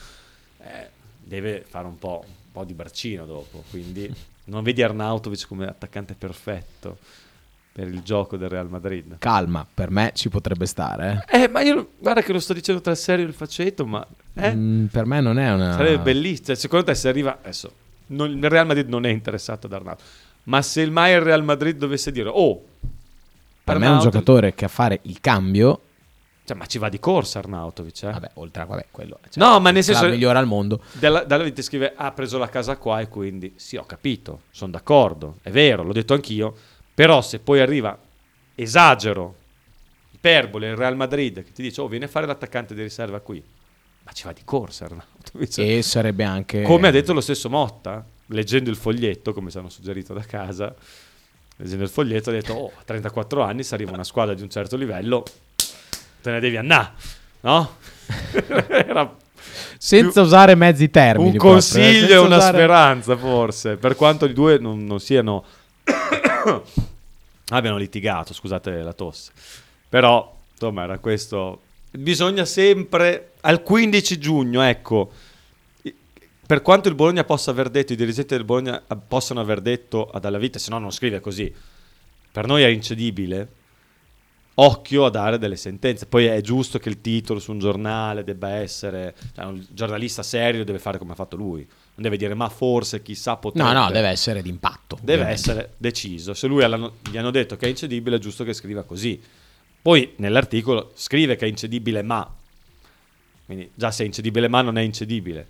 Eh, 0.57 0.89
deve 1.19 1.63
fare 1.67 1.85
un 1.85 1.99
po', 1.99 2.23
un 2.25 2.51
po' 2.51 2.63
di 2.63 2.73
braccino 2.73 3.27
dopo, 3.27 3.63
quindi 3.69 4.11
non 4.45 4.63
vedi 4.63 4.81
Arnautovic 4.81 5.45
come 5.45 5.67
attaccante 5.67 6.15
perfetto 6.15 6.97
per 7.75 7.89
il 7.89 8.01
gioco 8.03 8.37
del 8.37 8.47
Real 8.47 8.69
Madrid. 8.69 9.17
Calma, 9.19 9.67
per 9.71 9.91
me 9.91 10.11
ci 10.15 10.29
potrebbe 10.29 10.65
stare. 10.65 11.25
eh. 11.27 11.41
Eh, 11.41 11.47
ma 11.49 11.59
io 11.59 11.89
guarda 11.97 12.21
che 12.21 12.31
lo 12.31 12.39
sto 12.39 12.53
dicendo 12.53 12.79
tra 12.79 12.95
serio 12.95 13.25
e 13.25 13.27
il 13.27 13.33
faceto, 13.33 13.85
ma 13.85 14.05
eh, 14.35 14.53
Mm, 14.55 14.85
per 14.85 15.05
me 15.05 15.19
non 15.19 15.37
è 15.37 15.51
una... 15.51 15.73
sarebbe 15.73 16.01
bellissimo. 16.03 16.45
Cioè, 16.47 16.55
secondo 16.55 16.85
te 16.85 16.95
se 16.95 17.09
arriva 17.09 17.37
adesso 17.41 17.69
non- 18.07 18.31
il 18.31 18.49
Real 18.49 18.65
Madrid 18.65 18.87
non 18.87 19.05
è 19.05 19.09
interessato 19.09 19.67
ad 19.67 19.73
Arnautovic, 19.73 20.09
ma 20.43 20.61
se 20.61 20.79
il 20.81 20.91
mai 20.91 21.13
il 21.15 21.19
Real 21.21 21.43
Madrid 21.43 21.75
dovesse 21.77 22.11
dire 22.13 22.29
"Oh, 22.31 22.63
Per 23.63 23.77
me 23.77 23.87
è 23.87 23.89
un 23.89 23.99
giocatore 23.99 24.53
che 24.53 24.63
a 24.65 24.69
fare 24.69 24.99
il 25.03 25.19
cambio 25.19 25.81
cioè, 26.45 26.55
ma 26.55 26.67
ci 26.67 26.77
va 26.77 26.87
di 26.89 26.99
corsa 26.99 27.39
Arnautovic, 27.39 28.03
eh? 28.03 28.11
Vabbè, 28.11 28.29
oltre 28.35 28.61
a 28.61 28.65
vabbè, 28.65 28.85
quello. 28.91 29.17
cioè, 29.31 29.43
no, 29.43 29.59
ma 29.59 29.71
nel 29.71 29.83
senso 29.83 30.07
migliore 30.07 30.37
al 30.37 30.45
mondo. 30.45 30.79
Dalla, 30.91 31.23
dalla 31.23 31.43
vita 31.43 31.61
scrive 31.63 31.93
ha 31.95 32.11
preso 32.11 32.37
la 32.37 32.47
casa 32.49 32.77
qua 32.77 32.99
e 33.01 33.07
quindi 33.09 33.53
sì, 33.57 33.75
ho 33.77 33.85
capito, 33.85 34.41
sono 34.51 34.69
d'accordo, 34.71 35.37
è 35.41 35.49
vero, 35.49 35.81
l'ho 35.81 35.91
detto 35.91 36.13
anch'io, 36.13 36.55
però 36.95 37.21
se 37.21 37.39
poi 37.39 37.59
arriva 37.59 37.95
esagero, 38.55 39.35
iperbole 40.11 40.69
il 40.69 40.75
Real 40.75 40.95
Madrid 40.95 41.43
che 41.43 41.51
ti 41.51 41.61
dice 41.61 41.81
"Oh, 41.81 41.87
vieni 41.87 42.05
a 42.05 42.07
fare 42.07 42.25
l'attaccante 42.25 42.73
di 42.73 42.81
riserva 42.81 43.19
qui". 43.19 43.43
Ma 44.03 44.11
ci 44.11 44.23
va 44.23 44.31
di 44.31 44.41
corsa 44.43 44.85
Arnautovic. 44.85 45.57
E 45.59 45.81
sarebbe 45.81 46.23
anche 46.23 46.61
Come 46.61 46.87
ha 46.87 46.91
detto 46.91 47.11
lo 47.13 47.21
stesso 47.21 47.49
Motta, 47.49 48.03
leggendo 48.27 48.69
il 48.69 48.75
foglietto, 48.75 49.33
come 49.33 49.51
ci 49.51 49.57
hanno 49.57 49.69
suggerito 49.69 50.13
da 50.13 50.21
casa, 50.21 50.73
leggendo 51.57 51.83
il 51.83 51.89
foglietto 51.89 52.29
ha 52.29 52.33
detto, 52.33 52.53
oh, 52.53 52.71
a 52.75 52.81
34 52.83 53.41
anni 53.43 53.63
se 53.63 53.75
arriva 53.75 53.91
una 53.91 54.03
squadra 54.03 54.33
di 54.33 54.41
un 54.41 54.49
certo 54.49 54.77
livello, 54.77 55.23
te 56.21 56.31
ne 56.31 56.39
devi 56.39 56.57
andare, 56.57 56.91
no? 57.41 57.77
Era 58.69 59.23
senza 59.77 60.21
usare 60.21 60.55
mezzi 60.55 60.89
termini. 60.89 61.29
un 61.29 61.35
eh, 61.35 61.39
consiglio 61.39 62.13
e 62.13 62.17
una 62.17 62.37
usare- 62.37 62.57
speranza 62.57 63.17
forse, 63.17 63.75
per 63.75 63.95
quanto 63.95 64.25
i 64.25 64.33
due 64.33 64.57
non, 64.57 64.85
non 64.85 64.99
siano... 64.99 65.43
abbiano 67.49 67.77
litigato, 67.77 68.33
scusate 68.33 68.81
la 68.81 68.93
tosse. 68.93 69.31
Però, 69.89 70.35
insomma, 70.51 70.83
era 70.83 70.99
questo... 70.99 71.61
Bisogna 71.91 72.43
sempre 72.43 73.31
al 73.41 73.63
15 73.63 74.17
giugno, 74.17 74.61
ecco, 74.61 75.11
per 76.45 76.61
quanto 76.61 76.89
il 76.89 76.95
Bologna 76.95 77.23
possa 77.23 77.51
aver 77.51 77.69
detto, 77.69 77.93
i 77.93 77.95
dirigenti 77.95 78.35
del 78.35 78.43
Bologna 78.43 78.83
possano 79.07 79.39
aver 79.39 79.61
detto 79.61 80.09
ad 80.09 80.25
alla 80.25 80.37
vita, 80.37 80.59
se 80.59 80.69
no 80.69 80.77
non 80.77 80.91
scrive 80.91 81.21
così, 81.21 81.51
per 82.31 82.47
noi 82.47 82.63
è 82.63 82.67
incedibile, 82.67 83.47
occhio 84.55 85.05
a 85.05 85.09
dare 85.09 85.37
delle 85.37 85.55
sentenze. 85.55 86.05
Poi 86.05 86.25
è 86.25 86.41
giusto 86.41 86.77
che 86.79 86.89
il 86.89 87.01
titolo 87.01 87.39
su 87.39 87.51
un 87.51 87.59
giornale 87.59 88.23
debba 88.23 88.49
essere, 88.49 89.15
cioè, 89.33 89.45
un 89.45 89.65
giornalista 89.69 90.21
serio 90.21 90.65
deve 90.65 90.79
fare 90.79 90.97
come 90.97 91.13
ha 91.13 91.15
fatto 91.15 91.35
lui, 91.35 91.67
deve 91.95 92.17
dire 92.17 92.33
ma 92.33 92.49
forse, 92.49 93.01
chissà, 93.01 93.37
potrebbe. 93.37 93.71
No, 93.71 93.83
no, 93.85 93.91
deve 93.91 94.09
essere 94.09 94.41
d'impatto. 94.41 94.95
Deve 95.01 95.21
ovviamente. 95.23 95.33
essere 95.49 95.73
deciso. 95.77 96.33
Se 96.33 96.47
lui 96.47 96.59
gli 97.09 97.17
hanno 97.17 97.31
detto 97.31 97.55
che 97.57 97.65
è 97.65 97.69
incedibile, 97.69 98.17
è 98.17 98.19
giusto 98.19 98.43
che 98.43 98.53
scriva 98.53 98.83
così. 98.83 99.21
Poi 99.81 100.13
nell'articolo 100.17 100.91
scrive 100.95 101.35
che 101.35 101.45
è 101.45 101.49
incedibile, 101.49 102.01
ma. 102.01 102.29
Quindi 103.45 103.69
già 103.73 103.91
se 103.91 104.03
è 104.03 104.05
incedibile, 104.05 104.47
ma 104.47 104.61
non 104.61 104.77
è 104.77 104.81
incedibile. 104.81 105.45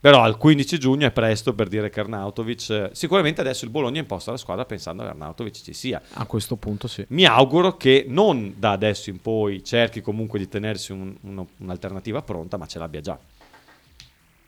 Però 0.00 0.22
al 0.22 0.38
15 0.38 0.78
giugno 0.78 1.06
è 1.06 1.10
presto 1.10 1.52
per 1.52 1.68
dire 1.68 1.90
che 1.90 2.00
Arnautovic. 2.00 2.70
eh, 2.70 2.90
Sicuramente 2.92 3.42
adesso 3.42 3.66
il 3.66 3.70
Bologna 3.70 4.00
imposta 4.00 4.30
la 4.30 4.38
squadra 4.38 4.64
pensando 4.64 5.02
che 5.02 5.10
Arnautovic 5.10 5.60
ci 5.62 5.74
sia. 5.74 6.00
A 6.14 6.24
questo 6.24 6.56
punto 6.56 6.88
sì. 6.88 7.04
Mi 7.08 7.26
auguro 7.26 7.76
che 7.76 8.06
non 8.08 8.54
da 8.56 8.72
adesso 8.72 9.10
in 9.10 9.20
poi 9.20 9.62
cerchi 9.62 10.00
comunque 10.00 10.38
di 10.38 10.48
tenersi 10.48 10.92
un- 10.92 11.14
uno- 11.20 11.48
un'alternativa 11.58 12.22
pronta, 12.22 12.56
ma 12.56 12.66
ce 12.66 12.78
l'abbia 12.78 13.00
già. 13.02 13.18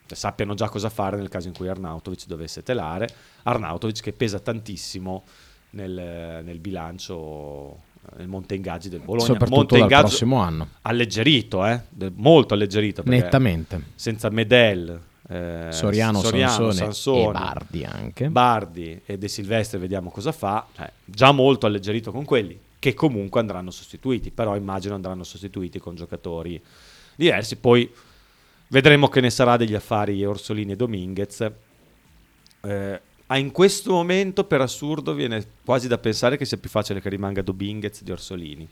Sappiano 0.06 0.54
già 0.54 0.68
cosa 0.68 0.90
fare 0.90 1.16
nel 1.16 1.28
caso 1.28 1.48
in 1.48 1.54
cui 1.54 1.68
Arnautovic 1.68 2.26
dovesse 2.26 2.62
telare. 2.62 3.08
Arnautovic 3.44 4.00
che 4.00 4.12
pesa 4.12 4.38
tantissimo 4.38 5.22
nel, 5.70 6.42
nel 6.44 6.58
bilancio, 6.58 7.78
nel 8.16 8.28
monte 8.28 8.54
ingaggi 8.54 8.90
del 8.90 9.00
Bologna. 9.00 9.26
Soprattutto 9.26 9.76
monte 9.76 9.78
dal 9.78 10.00
prossimo 10.00 10.36
anno. 10.36 10.68
Alleggerito, 10.82 11.64
eh? 11.64 11.80
Molto 12.16 12.52
alleggerito. 12.54 13.02
Nettamente. 13.06 13.82
Senza 13.94 14.28
Medel. 14.28 15.00
eh, 15.28 15.68
Soriano, 15.70 16.20
Sansone 16.20 16.72
Sansone, 16.72 17.28
e 17.28 17.32
Bardi 17.32 17.84
anche. 17.84 18.28
Bardi 18.28 19.00
e 19.04 19.18
De 19.18 19.28
Silvestre 19.28 19.78
vediamo 19.78 20.10
cosa 20.10 20.32
fa. 20.32 20.66
Cioè, 20.74 20.90
già 21.04 21.32
molto 21.32 21.66
alleggerito 21.66 22.10
con 22.12 22.24
quelli, 22.24 22.58
che 22.78 22.94
comunque 22.94 23.40
andranno 23.40 23.70
sostituiti, 23.70 24.30
però 24.30 24.56
immagino 24.56 24.94
andranno 24.94 25.24
sostituiti 25.24 25.78
con 25.78 25.94
giocatori 25.94 26.60
diversi. 27.14 27.56
Poi 27.56 27.90
vedremo 28.72 29.08
che 29.08 29.20
ne 29.20 29.30
sarà 29.30 29.56
degli 29.58 29.74
affari 29.74 30.24
Orsolini 30.24 30.72
e 30.72 30.76
Dominguez. 30.76 31.50
Eh, 32.64 33.00
ah, 33.26 33.38
in 33.38 33.52
questo 33.52 33.92
momento, 33.92 34.44
per 34.44 34.62
assurdo, 34.62 35.12
viene 35.12 35.44
quasi 35.64 35.88
da 35.88 35.98
pensare 35.98 36.36
che 36.38 36.46
sia 36.46 36.56
più 36.56 36.70
facile 36.70 37.00
che 37.00 37.08
rimanga 37.10 37.42
Dominguez 37.42 38.02
di 38.02 38.10
Orsolini. 38.10 38.68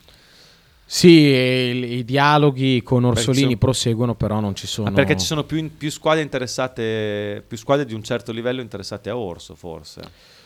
Sì, 0.86 1.08
i 1.10 2.04
dialoghi 2.04 2.82
con 2.82 3.04
Orsolini 3.04 3.44
sono- 3.44 3.56
proseguono, 3.58 4.14
però 4.16 4.40
non 4.40 4.56
ci 4.56 4.66
sono. 4.66 4.88
Ah, 4.88 4.92
perché 4.92 5.16
ci 5.16 5.26
sono 5.26 5.44
più, 5.44 5.70
più 5.76 5.90
squadre 5.90 6.22
interessate, 6.22 7.44
più 7.46 7.56
squadre 7.56 7.84
di 7.84 7.94
un 7.94 8.02
certo 8.02 8.32
livello 8.32 8.60
interessate 8.60 9.08
a 9.10 9.16
Orso, 9.16 9.54
forse. 9.54 10.00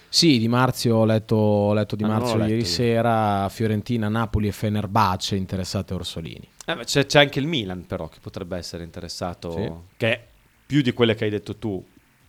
Sì, 0.09 0.39
Di 0.39 0.47
Marzio, 0.49 0.97
ho 0.97 1.05
letto, 1.05 1.35
ho 1.35 1.73
letto 1.73 1.97
Di 1.97 2.05
Ah, 2.05 2.09
Marzio 2.09 2.37
letto 2.37 2.51
ieri 2.51 2.61
io. 2.61 2.67
sera, 2.69 3.49
Fiorentina, 3.49 4.09
Napoli 4.09 4.49
e 4.49 4.53
Fenerbahce 4.53 5.35
interessate 5.37 5.93
a 5.93 5.97
Orsolini. 5.97 6.49
Eh, 6.67 6.77
c'è, 6.85 7.07
c'è 7.07 7.21
anche 7.21 7.39
il 7.39 7.47
Milan, 7.47 7.87
però, 7.87 8.09
che 8.09 8.19
potrebbe 8.21 8.57
essere 8.57 8.85
interessato, 8.85 9.53
Sì. 9.53 9.71
che 9.97 10.21
più 10.67 10.81
di 10.83 10.93
quelle 10.93 11.15
che 11.15 11.25
hai 11.25 11.31
detto 11.31 11.57
tu. 11.57 11.85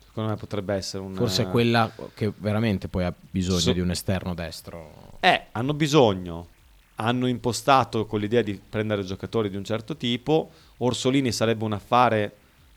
Secondo 0.06 0.30
me 0.32 0.36
potrebbe 0.38 0.74
essere 0.76 1.04
un. 1.04 1.14
Forse 1.14 1.44
è 1.44 1.50
quella 1.50 1.92
che 2.14 2.32
veramente 2.38 2.88
poi 2.88 3.04
ha 3.04 3.14
bisogno 3.32 3.60
So- 3.60 3.74
di 3.74 3.80
un 3.82 3.92
esterno 3.92 4.34
destro. 4.34 5.18
Eh, 5.20 5.48
hanno 5.52 5.74
bisogno. 5.74 6.48
Hanno 6.98 7.28
impostato 7.28 8.06
con 8.06 8.22
l'idea 8.22 8.42
di 8.42 8.54
prendere 8.70 9.04
giocatori 9.04 9.50
di 9.50 9.58
un 9.58 9.66
certo 9.66 9.98
tipo. 9.98 10.52
Orsolini 10.78 11.32
sarebbe 11.34 11.66
un 11.66 11.74
affare 11.74 12.36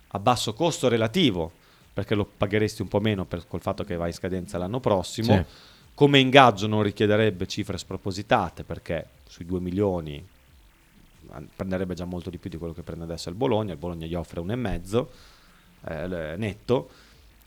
a 0.08 0.18
basso 0.18 0.52
costo 0.54 0.88
relativo, 0.88 1.52
perché 1.92 2.16
lo 2.16 2.24
pagheresti 2.24 2.82
un 2.82 2.88
po' 2.88 2.98
meno 3.00 3.24
per, 3.24 3.46
col 3.46 3.60
fatto 3.60 3.84
che 3.84 3.94
va 3.94 4.06
in 4.06 4.12
scadenza 4.12 4.58
l'anno 4.58 4.80
prossimo. 4.80 5.36
Sì. 5.36 5.44
Come 5.94 6.18
ingaggio 6.18 6.66
non 6.66 6.82
richiederebbe 6.82 7.46
cifre 7.46 7.78
spropositate, 7.78 8.64
perché 8.64 9.06
sui 9.28 9.44
2 9.44 9.60
milioni 9.60 10.24
prenderebbe 11.54 11.94
già 11.94 12.04
molto 12.04 12.30
di 12.30 12.38
più 12.38 12.50
di 12.50 12.56
quello 12.56 12.72
che 12.72 12.82
prende 12.82 13.04
adesso 13.04 13.28
il 13.28 13.34
Bologna. 13.34 13.72
Il 13.72 13.78
Bologna 13.78 14.06
gli 14.06 14.14
offre 14.14 14.40
un 14.40 14.50
e 14.50 14.56
mezzo 14.56 15.10
eh, 15.86 16.34
netto. 16.36 16.88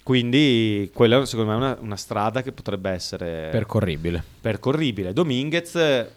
Quindi 0.03 0.89
quella 0.93 1.25
secondo 1.25 1.51
me 1.51 1.57
è 1.57 1.59
una, 1.59 1.77
una 1.79 1.95
strada 1.95 2.41
che 2.41 2.51
potrebbe 2.51 2.89
essere 2.89 3.49
Percorribile. 3.51 4.23
percorribile. 4.41 5.13
Dominguez 5.13 5.75
eh, 5.75 6.11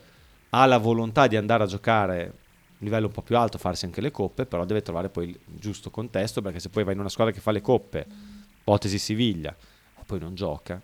ha 0.51 0.67
la 0.67 0.79
volontà 0.79 1.27
di 1.27 1.37
andare 1.37 1.65
a 1.65 1.67
giocare 1.67 2.23
a 2.25 2.33
livello 2.79 3.07
un 3.07 3.13
po' 3.13 3.23
più 3.23 3.37
alto, 3.37 3.59
farsi 3.59 3.85
anche 3.85 4.01
le 4.01 4.11
coppe, 4.11 4.47
però 4.47 4.65
deve 4.65 4.83
trovare 4.83 5.09
poi 5.11 5.29
il 5.29 5.39
giusto 5.59 5.91
contesto, 5.91 6.41
perché 6.41 6.61
se 6.61 6.71
poi 6.71 6.85
vai 6.85 6.95
in 6.95 7.01
una 7.01 7.09
squadra 7.09 7.33
che 7.33 7.41
fa 7.41 7.51
le 7.51 7.61
coppe, 7.61 8.07
ipotesi 8.61 8.99
Siviglia, 8.99 9.55
e 9.55 10.03
poi 10.05 10.19
non 10.19 10.35
gioca, 10.35 10.81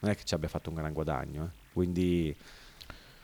non 0.00 0.10
è 0.10 0.14
che 0.14 0.24
ci 0.24 0.34
abbia 0.34 0.48
fatto 0.48 0.68
un 0.68 0.76
gran 0.76 0.92
guadagno. 0.92 1.44
eh. 1.44 1.62
Quindi 1.72 2.34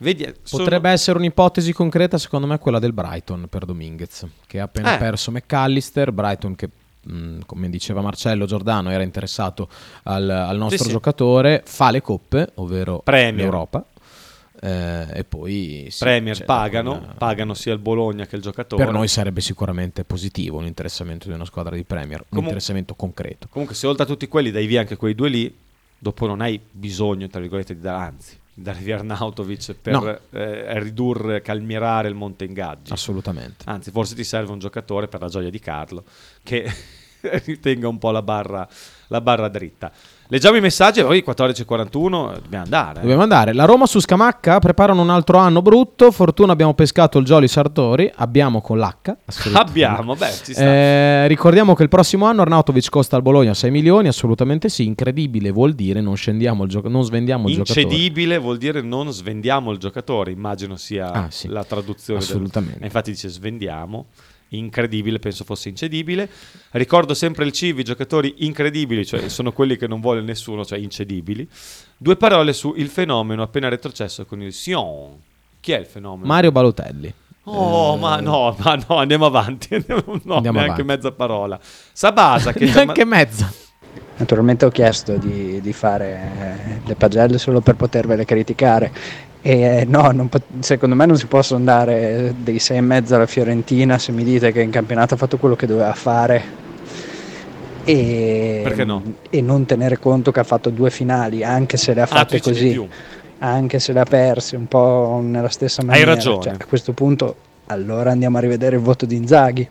vedi, 0.00 0.24
sono- 0.42 0.62
Potrebbe 0.64 0.90
essere 0.90 1.16
un'ipotesi 1.18 1.72
concreta, 1.72 2.18
secondo 2.18 2.46
me, 2.46 2.58
quella 2.58 2.78
del 2.78 2.92
Brighton 2.92 3.46
per 3.48 3.64
Dominguez, 3.64 4.26
che 4.46 4.60
ha 4.60 4.64
appena 4.64 4.94
Eh. 4.94 4.98
perso 4.98 5.30
McAllister. 5.30 6.12
Brighton 6.12 6.54
che, 6.56 6.68
mh, 7.02 7.40
come 7.46 7.70
diceva 7.70 8.00
Marcello 8.02 8.44
Giordano, 8.46 8.90
era 8.90 9.02
interessato 9.02 9.68
al, 10.04 10.28
al 10.28 10.56
nostro 10.56 10.78
Sì, 10.78 10.84
sì. 10.84 10.90
giocatore, 10.90 11.62
fa 11.64 11.90
le 11.90 12.02
coppe, 12.02 12.50
ovvero 12.56 13.00
Premier. 13.04 13.44
l'Europa. 13.44 13.84
eh, 14.62 15.06
e 15.14 15.24
poi 15.24 15.86
sì, 15.90 16.00
Premier 16.04 16.44
pagano, 16.44 16.92
una- 16.98 17.14
pagano 17.16 17.54
sia 17.54 17.72
il 17.72 17.78
Bologna 17.78 18.26
che 18.26 18.36
il 18.36 18.42
giocatore. 18.42 18.84
Per 18.84 18.92
noi 18.92 19.08
sarebbe 19.08 19.40
sicuramente 19.40 20.04
positivo 20.04 20.58
un 20.58 20.66
interessamento 20.66 21.28
di 21.28 21.32
una 21.34 21.46
squadra 21.46 21.74
di 21.74 21.82
Premier, 21.84 22.18
un 22.20 22.26
Comun- 22.28 22.44
interessamento 22.44 22.94
concreto. 22.94 23.46
Comunque, 23.48 23.74
se 23.74 23.86
oltre 23.86 24.02
a 24.02 24.06
tutti 24.06 24.28
quelli 24.28 24.50
dai 24.50 24.66
via 24.66 24.80
anche 24.80 24.96
quei 24.96 25.14
due 25.14 25.30
lì, 25.30 25.56
dopo 25.96 26.26
non 26.26 26.42
hai 26.42 26.60
bisogno, 26.70 27.26
tra 27.28 27.40
virgolette, 27.40 27.74
di 27.74 27.80
dare, 27.80 28.04
anzi, 28.04 28.38
via 28.82 28.96
Arnautovic 28.96 29.74
per 29.74 29.92
No. 29.92 30.18
eh, 30.38 30.78
ridurre, 30.80 31.40
calmierare 31.42 32.08
il 32.08 32.14
monte 32.14 32.44
ingaggi. 32.44 32.92
Assolutamente. 32.92 33.64
Anzi, 33.66 33.90
forse 33.90 34.14
ti 34.14 34.24
serve 34.24 34.52
un 34.52 34.58
giocatore 34.58 35.08
per 35.08 35.20
la 35.20 35.28
gioia 35.28 35.50
di 35.50 35.58
Carlo 35.58 36.04
che 36.42 36.70
ritenga 37.44 37.88
un 37.88 37.98
po' 37.98 38.10
la 38.10 38.22
barra, 38.22 38.66
la 39.08 39.20
barra 39.20 39.48
dritta. 39.48 39.90
Leggiamo 40.32 40.56
i 40.56 40.60
messaggi, 40.60 41.02
poi 41.02 41.24
14.41 41.26 41.88
dobbiamo 41.90 42.62
andare. 42.62 42.98
eh. 42.98 43.00
Dobbiamo 43.00 43.22
andare. 43.22 43.52
La 43.52 43.64
Roma 43.64 43.86
su 43.86 43.98
Scamacca 43.98 44.60
preparano 44.60 45.02
un 45.02 45.10
altro 45.10 45.38
anno 45.38 45.60
brutto. 45.60 46.12
Fortuna 46.12 46.52
abbiamo 46.52 46.72
pescato 46.72 47.18
il 47.18 47.24
Jolly 47.24 47.48
Sartori. 47.48 48.08
Abbiamo 48.14 48.60
con 48.60 48.78
l'H. 48.78 49.16
Abbiamo, 49.54 50.14
beh, 50.14 50.30
ci 50.44 50.52
sta. 50.52 50.62
Eh, 50.64 51.26
ricordiamo 51.26 51.74
che 51.74 51.82
il 51.82 51.88
prossimo 51.88 52.26
anno 52.26 52.42
Arnautovic 52.42 52.88
costa 52.90 53.16
al 53.16 53.22
Bologna 53.22 53.54
6 53.54 53.72
milioni. 53.72 54.06
Assolutamente 54.06 54.68
sì. 54.68 54.86
Incredibile 54.86 55.50
vuol 55.50 55.72
dire 55.72 56.00
non, 56.00 56.14
scendiamo 56.14 56.62
il 56.62 56.70
gioco- 56.70 56.88
non 56.88 57.02
svendiamo 57.02 57.48
il 57.48 57.54
giocatore. 57.56 57.80
Incedibile 57.80 58.38
vuol 58.38 58.56
dire 58.56 58.82
non 58.82 59.10
svendiamo 59.10 59.72
il 59.72 59.78
giocatore, 59.78 60.30
immagino 60.30 60.76
sia 60.76 61.10
Ah, 61.10 61.26
sì. 61.30 61.48
la 61.48 61.64
traduzione. 61.64 62.20
del- 62.20 62.28
Assolutamente. 62.28 62.78
E 62.82 62.84
infatti 62.84 63.10
dice 63.10 63.28
svendiamo. 63.28 64.06
Incredibile, 64.52 65.18
penso 65.18 65.44
fosse 65.44 65.68
incedibile. 65.68 66.28
Ricordo 66.72 67.14
sempre 67.14 67.44
il 67.44 67.52
Civi, 67.52 67.84
giocatori 67.84 68.34
incredibili, 68.38 69.06
cioè 69.06 69.28
sono 69.28 69.52
quelli 69.52 69.76
che 69.76 69.86
non 69.86 70.00
vuole 70.00 70.22
nessuno, 70.22 70.64
cioè 70.64 70.78
incedibili. 70.78 71.48
Due 71.96 72.16
parole 72.16 72.52
su 72.52 72.74
il 72.76 72.88
fenomeno 72.88 73.42
appena 73.42 73.68
retrocesso 73.68 74.24
con 74.24 74.42
il 74.42 74.52
Sion. 74.52 75.16
Chi 75.60 75.72
è 75.72 75.78
il 75.78 75.86
fenomeno? 75.86 76.26
Mario 76.26 76.50
Balotelli. 76.50 77.12
Oh, 77.44 77.94
Eh, 77.94 77.98
ma 77.98 78.20
no, 78.20 78.54
ma 78.58 78.74
no, 78.88 78.96
andiamo 78.96 79.26
avanti. 79.26 79.74
Andiamo, 79.76 80.02
no, 80.24 80.34
Andiamo 80.36 80.58
neanche 80.58 80.82
avanti. 80.82 80.82
mezza 80.84 81.12
parola. 81.12 81.58
Sabasa 81.92 82.52
che 82.52 82.64
Neanche 82.64 83.04
mezza. 83.04 83.52
Naturalmente 84.16 84.66
ho 84.66 84.70
chiesto 84.70 85.16
di, 85.16 85.60
di 85.60 85.72
fare 85.72 86.32
eh, 86.38 86.80
le 86.86 86.94
pagelle 86.94 87.38
solo 87.38 87.60
per 87.60 87.76
potervele 87.76 88.24
criticare 88.24 88.92
e 89.42 89.60
eh, 89.60 89.84
no, 89.86 90.10
non 90.10 90.28
pot- 90.28 90.44
secondo 90.60 90.94
me 90.94 91.06
non 91.06 91.16
si 91.16 91.26
possono 91.26 91.64
dare 91.64 92.34
dei 92.38 92.58
6 92.58 92.76
e 92.76 92.80
mezzo 92.80 93.14
alla 93.14 93.26
Fiorentina 93.26 93.98
se 93.98 94.12
mi 94.12 94.22
dite 94.24 94.52
che 94.52 94.60
in 94.60 94.70
campionato 94.70 95.14
ha 95.14 95.16
fatto 95.16 95.38
quello 95.38 95.56
che 95.56 95.66
doveva 95.66 95.94
fare. 95.94 96.58
E, 97.84 98.62
no? 98.84 99.02
e 99.30 99.40
non 99.40 99.64
tenere 99.64 99.98
conto 99.98 100.30
che 100.30 100.40
ha 100.40 100.44
fatto 100.44 100.68
due 100.70 100.90
finali 100.90 101.42
anche 101.42 101.76
se 101.78 101.94
le 101.94 102.02
ha 102.02 102.04
Ah, 102.04 102.06
fatte 102.06 102.36
di 102.36 102.42
così. 102.42 102.88
anche 103.38 103.78
se 103.78 103.92
le 103.94 104.00
ha 104.00 104.04
perse 104.04 104.54
un 104.56 104.68
po' 104.68 105.18
nella 105.22 105.48
stessa 105.48 105.80
Hai 105.80 105.86
maniera. 105.86 106.14
ragione. 106.14 106.42
Cioè, 106.42 106.52
a 106.58 106.66
questo 106.66 106.92
punto 106.92 107.34
allora 107.66 108.10
andiamo 108.10 108.36
a 108.36 108.40
rivedere 108.40 108.76
il 108.76 108.82
voto 108.82 109.06
di 109.06 109.16
Inzaghi 109.16 109.68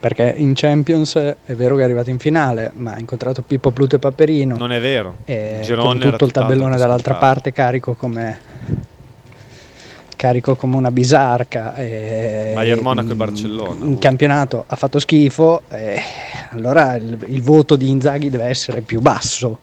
perché 0.00 0.32
in 0.36 0.52
Champions 0.54 1.16
è 1.16 1.54
vero 1.54 1.74
che 1.74 1.82
è 1.82 1.84
arrivato 1.84 2.10
in 2.10 2.18
finale, 2.18 2.70
ma 2.74 2.92
ha 2.92 2.98
incontrato 2.98 3.42
Pippo 3.42 3.72
Pluto 3.72 3.96
e 3.96 3.98
Paperino. 3.98 4.56
Non 4.56 4.72
è 4.72 4.80
vero. 4.80 5.16
E 5.24 5.60
girone 5.62 5.98
tutto 5.98 6.24
il 6.24 6.30
tabellone 6.30 6.76
dall'altra 6.76 7.14
parte 7.14 7.52
carico 7.52 7.94
come 7.94 8.38
carico 10.14 10.56
come 10.56 10.76
una 10.76 10.90
bisarca. 10.90 11.74
E 11.74 12.52
Bayern 12.54 12.82
Monaco 12.82 13.12
e 13.12 13.14
Barcellona. 13.14 13.84
In 13.84 13.98
campionato 13.98 14.64
ha 14.66 14.76
fatto 14.76 14.98
schifo, 15.00 15.62
allora 16.50 16.94
il, 16.94 17.18
il 17.26 17.42
voto 17.42 17.74
di 17.76 17.88
Inzaghi 17.88 18.30
deve 18.30 18.44
essere 18.44 18.82
più 18.82 19.00
basso. 19.00 19.60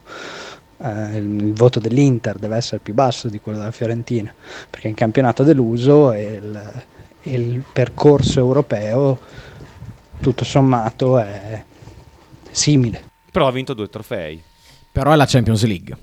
Eh, 0.77 1.17
il, 1.17 1.43
il 1.45 1.53
voto 1.53 1.79
dell'Inter 1.79 2.37
deve 2.37 2.57
essere 2.57 2.79
più 2.83 2.93
basso 2.93 3.29
di 3.29 3.39
quello 3.39 3.59
della 3.59 3.71
Fiorentina 3.71 4.33
perché 4.69 4.89
in 4.89 4.93
campionato 4.93 5.43
ha 5.43 5.45
deluso 5.45 6.11
e 6.11 6.41
il, 6.43 6.83
il 7.21 7.63
percorso 7.71 8.41
europeo 8.41 9.19
tutto 10.19 10.43
sommato 10.43 11.19
è 11.19 11.63
simile. 12.51 13.03
Però 13.31 13.47
ha 13.47 13.51
vinto 13.51 13.73
due 13.73 13.89
trofei. 13.89 14.41
Però 14.91 15.11
è 15.11 15.15
la 15.15 15.25
Champions 15.25 15.65
League. 15.65 15.97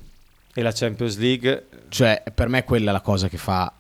E 0.54 0.62
la 0.62 0.72
Champions 0.72 1.16
League. 1.16 1.68
Cioè, 1.88 2.22
per 2.34 2.48
me 2.48 2.64
quella 2.64 2.90
è 2.90 2.92
la 2.92 3.00
cosa 3.00 3.28
che 3.28 3.38
fa, 3.38 3.72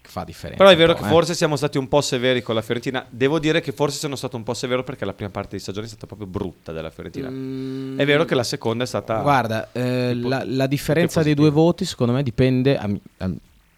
che 0.00 0.08
fa 0.08 0.24
differenza. 0.24 0.62
Però 0.62 0.74
è 0.74 0.76
vero 0.76 0.94
po', 0.94 1.00
che 1.00 1.06
eh. 1.06 1.10
forse 1.10 1.34
siamo 1.34 1.56
stati 1.56 1.76
un 1.76 1.86
po' 1.86 2.00
severi 2.00 2.40
con 2.40 2.54
la 2.54 2.62
Fiorentina. 2.62 3.04
Devo 3.08 3.38
dire 3.38 3.60
che 3.60 3.72
forse 3.72 3.98
sono 3.98 4.16
stato 4.16 4.36
un 4.36 4.42
po' 4.42 4.54
severo 4.54 4.84
perché 4.84 5.04
la 5.04 5.12
prima 5.12 5.30
parte 5.30 5.56
di 5.56 5.62
stagione 5.62 5.84
è 5.84 5.88
stata 5.88 6.06
proprio 6.06 6.26
brutta 6.26 6.72
della 6.72 6.88
Fiorentina. 6.90 7.28
È 7.28 8.06
vero 8.06 8.24
che 8.24 8.34
la 8.34 8.42
seconda 8.42 8.84
è 8.84 8.86
stata. 8.86 9.20
Guarda, 9.20 9.68
eh, 9.72 10.14
la, 10.14 10.42
la 10.46 10.66
differenza 10.66 11.22
dei 11.22 11.34
due 11.34 11.50
voti, 11.50 11.84
secondo 11.84 12.14
me, 12.14 12.22
dipende, 12.22 12.78
a 12.78 12.88
a- 13.18 13.30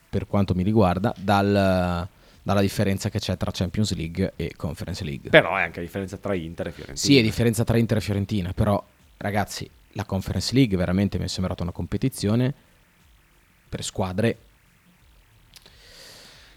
per 0.09 0.26
quanto 0.26 0.55
mi 0.55 0.62
riguarda, 0.62 1.12
dal- 1.16 2.09
dalla 2.43 2.61
differenza 2.61 3.09
che 3.09 3.18
c'è 3.18 3.36
tra 3.36 3.51
Champions 3.53 3.95
League 3.95 4.32
e 4.36 4.53
Conference 4.57 5.05
League. 5.05 5.30
Però 5.30 5.57
è 5.57 5.62
anche 5.62 5.80
la 5.80 5.84
differenza 5.84 6.16
tra 6.16 6.34
Inter 6.34 6.68
e 6.68 6.70
Fiorentina. 6.72 7.07
Sì, 7.07 7.18
è 7.18 7.22
differenza 7.22 7.64
tra 7.64 7.76
Inter 7.76 7.99
e 7.99 8.01
Fiorentina, 8.01 8.53
però 8.53 8.82
ragazzi, 9.18 9.68
la 9.93 10.05
Conference 10.05 10.55
League 10.55 10.76
veramente 10.76 11.18
mi 11.18 11.24
è 11.24 11.28
sembrata 11.28 11.62
una 11.62 11.72
competizione 11.72 12.55
per 13.68 13.84
squadre. 13.84 14.38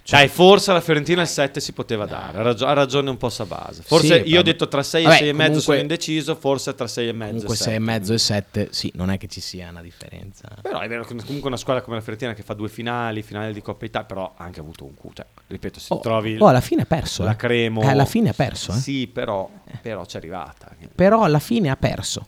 Dai, 0.09 0.27
forse 0.27 0.73
la 0.73 0.81
Fiorentina 0.81 1.21
il 1.21 1.27
7 1.27 1.59
si 1.61 1.71
poteva 1.71 2.05
dare. 2.05 2.37
Ha, 2.37 2.41
ragio- 2.41 2.65
ha 2.65 2.73
ragione 2.73 3.09
un 3.09 3.15
po' 3.17 3.29
Sabasa. 3.29 3.81
Forse 3.83 4.23
Sì, 4.23 4.29
io 4.29 4.39
ho 4.39 4.43
detto 4.43 4.67
tra 4.67 4.83
6 4.83 5.03
Vabbè, 5.03 5.15
e 5.15 5.17
6 5.19 5.29
e 5.29 5.33
mezzo 5.33 5.59
sono 5.61 5.77
indeciso, 5.77 6.35
forse 6.35 6.75
tra 6.75 6.87
6 6.87 7.07
e 7.07 7.11
mezzo 7.13 7.31
Comunque 7.31 7.53
e 7.53 7.57
6 7.57 7.67
e 7.67 7.77
7. 7.77 7.79
mezzo 7.79 8.13
e 8.13 8.17
7, 8.17 8.67
sì, 8.71 8.91
non 8.95 9.09
è 9.11 9.17
che 9.17 9.27
ci 9.27 9.39
sia 9.39 9.69
una 9.69 9.81
differenza. 9.81 10.49
Però 10.61 10.79
è 10.79 10.87
vero 10.89 11.05
che 11.05 11.15
comunque 11.15 11.47
una 11.47 11.57
squadra 11.57 11.81
come 11.81 11.95
la 11.95 12.01
Fiorentina 12.01 12.33
che 12.33 12.43
fa 12.43 12.53
due 12.53 12.67
finali, 12.67 13.21
finale 13.21 13.53
di 13.53 13.61
Coppa 13.61 13.85
Italia, 13.85 14.07
però 14.07 14.33
ha 14.35 14.43
anche 14.43 14.59
avuto 14.59 14.83
un 14.83 14.93
culo. 14.93 15.13
Cioè, 15.15 15.25
ripeto, 15.47 15.79
se 15.79 15.93
Oh, 15.93 15.99
trovi 15.99 16.37
oh, 16.37 16.47
alla 16.47 16.61
fine 16.61 16.81
ha 16.81 16.85
perso, 16.85 17.23
la 17.23 17.31
eh. 17.31 17.35
Cremo. 17.37 17.81
Eh, 17.81 17.87
alla 17.87 18.05
fine 18.05 18.29
ha 18.29 18.33
perso, 18.33 18.71
eh. 18.73 18.75
Sì, 18.75 19.07
però, 19.07 19.49
però 19.81 20.03
c'è 20.05 20.17
arrivata. 20.17 20.69
Però 20.93 21.23
alla 21.23 21.39
fine 21.39 21.69
ha 21.69 21.77
perso. 21.77 22.27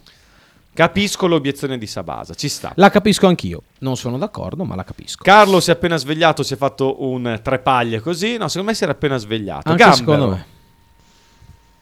Capisco 0.76 1.26
l'obiezione 1.28 1.78
di 1.78 1.88
Sabasa, 1.88 2.34
ci 2.34 2.50
sta. 2.50 2.74
La 2.76 2.90
capisco 2.90 3.28
anch'io. 3.28 3.62
Non 3.80 3.96
sono 3.96 4.18
d'accordo, 4.18 4.66
ma 4.66 4.76
la 4.76 4.84
capisco. 4.84 5.24
Carlo 5.24 5.62
si 5.62 5.70
è 5.70 5.74
appena 5.74 5.96
svegliato, 5.96 6.44
si 6.44 6.54
è 6.54 6.58
fatto 6.58 7.02
un 7.04 7.40
tre 7.42 7.60
paglie 7.60 8.02
così. 8.02 8.36
No, 8.36 8.50
secondo 8.50 8.70
me 8.72 8.76
si 8.76 8.84
era 8.84 8.92
appena 8.92 9.16
svegliato. 9.16 9.70
Anche 9.70 9.82
Gambero. 9.84 9.96
secondo 10.12 10.30
me. 10.36 10.46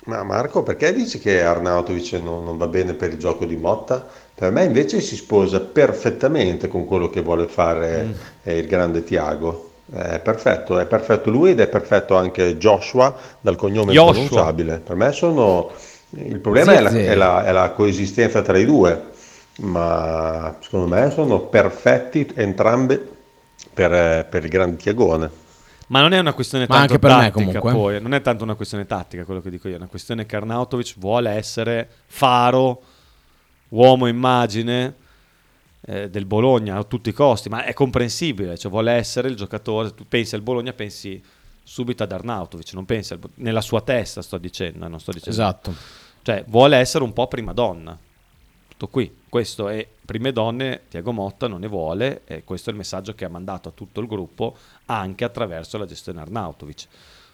Ma 0.06 0.22
Marco, 0.24 0.62
perché 0.64 0.94
dici 0.94 1.18
che 1.18 1.42
Arnautovic 1.42 2.12
non, 2.22 2.44
non 2.44 2.58
va 2.58 2.68
bene 2.68 2.94
per 2.94 3.12
il 3.14 3.18
gioco 3.18 3.46
di 3.46 3.56
Motta? 3.56 4.06
Per 4.36 4.52
me 4.52 4.64
invece 4.66 5.00
si 5.02 5.16
sposa 5.16 5.60
perfettamente 5.60 6.68
con 6.68 6.86
quello 6.86 7.10
che 7.10 7.22
vuole 7.22 7.48
fare 7.48 8.04
Mm. 8.04 8.12
eh, 8.44 8.58
il 8.60 8.68
grande 8.68 9.04
Tiago. 9.04 9.70
È 9.92 10.20
perfetto, 10.20 10.78
è 10.78 10.86
perfetto 10.86 11.30
lui 11.32 11.52
ed 11.52 11.60
è 11.62 11.68
perfetto 11.68 12.16
anche 12.16 12.58
Joshua 12.58 13.16
dal 13.42 13.56
cognome 13.56 13.92
Joshua. 13.92 14.22
impronunciabile. 14.22 14.80
Per 14.86 14.96
me 14.96 15.12
sono... 15.14 15.72
Il 16.16 16.40
problema 16.40 16.74
è 16.74 16.80
la, 16.82 16.90
è 16.90 17.16
la- 17.16 17.46
è 17.46 17.52
la 17.52 17.72
coesistenza 17.72 18.42
tra 18.42 18.58
i 18.58 18.66
due, 18.66 19.12
ma 19.60 20.56
secondo 20.62 20.88
me 20.96 21.10
sono 21.12 21.42
perfetti 21.42 22.30
entrambi 22.36 23.00
per, 23.74 24.28
per 24.28 24.44
il 24.44 24.50
grande 24.50 24.78
Tiagone. 24.78 25.42
Ma 25.88 26.02
non 26.02 26.14
è 26.14 26.20
una 26.20 26.34
questione 26.34 26.66
Ma 26.68 26.76
tanto 26.78 26.94
anche 26.94 27.00
per 27.08 27.16
me, 27.16 27.24
tattica, 27.32 27.60
comunque. 27.60 27.72
poi. 27.72 28.02
Non 28.02 28.14
è 28.14 28.22
tanto 28.22 28.44
una 28.44 28.56
questione 28.56 28.86
tattica 28.86 29.26
quello 29.26 29.42
che 29.42 29.50
dico 29.50 29.68
io, 29.68 29.74
è 29.76 29.78
una 29.78 29.88
questione 29.88 30.26
che 30.26 30.36
Arnautovic 30.36 30.96
vuole 30.98 31.32
essere 31.32 31.88
faro, 32.06 32.82
uomo 33.70 34.08
immagine 34.08 34.96
eh, 35.86 36.10
del 36.10 36.26
Bologna 36.26 36.78
a 36.78 36.84
tutti 36.84 37.10
i 37.10 37.14
costi, 37.14 37.50
ma 37.50 37.64
è 37.66 37.74
comprensibile, 37.74 38.58
cioè 38.58 38.72
vuole 38.72 38.92
essere 38.94 39.28
il 39.28 39.36
giocatore, 39.36 39.94
tu 39.94 40.06
pensi 40.08 40.36
al 40.36 40.42
Bologna, 40.42 40.74
pensi 40.74 41.22
subito 41.64 42.04
ad 42.04 42.12
Arnautovic, 42.12 42.74
non 42.74 42.86
pensi 42.86 43.14
al 43.14 43.20
nella 43.36 43.62
sua 43.62 43.82
testa 43.82 44.22
sto 44.22 44.38
dicendo, 44.38 44.88
non 44.88 45.00
sto 45.00 45.12
dicendo. 45.12 45.32
Esatto. 45.32 45.74
Cioè 46.24 46.46
vuole 46.48 46.78
essere 46.78 47.04
un 47.04 47.14
po' 47.14 47.28
prima 47.28 47.54
donna. 47.54 47.98
Tutto 48.70 48.88
qui. 48.88 49.22
Questo 49.30 49.68
è 49.68 49.88
prime 50.06 50.32
donne, 50.32 50.84
Tiago 50.90 51.12
Motta 51.12 51.48
non 51.48 51.60
ne 51.60 51.68
vuole 51.68 52.22
e 52.26 52.44
questo 52.44 52.70
è 52.70 52.72
il 52.74 52.78
messaggio 52.78 53.14
che 53.14 53.26
ha 53.26 53.30
mandato 53.30 53.70
a 53.70 53.72
tutto 53.72 54.00
il 54.00 54.08
gruppo 54.08 54.58
anche 54.86 55.24
attraverso 55.24 55.78
la 55.78 55.86
gestione 55.86 56.22
Arnautovic. 56.22 56.88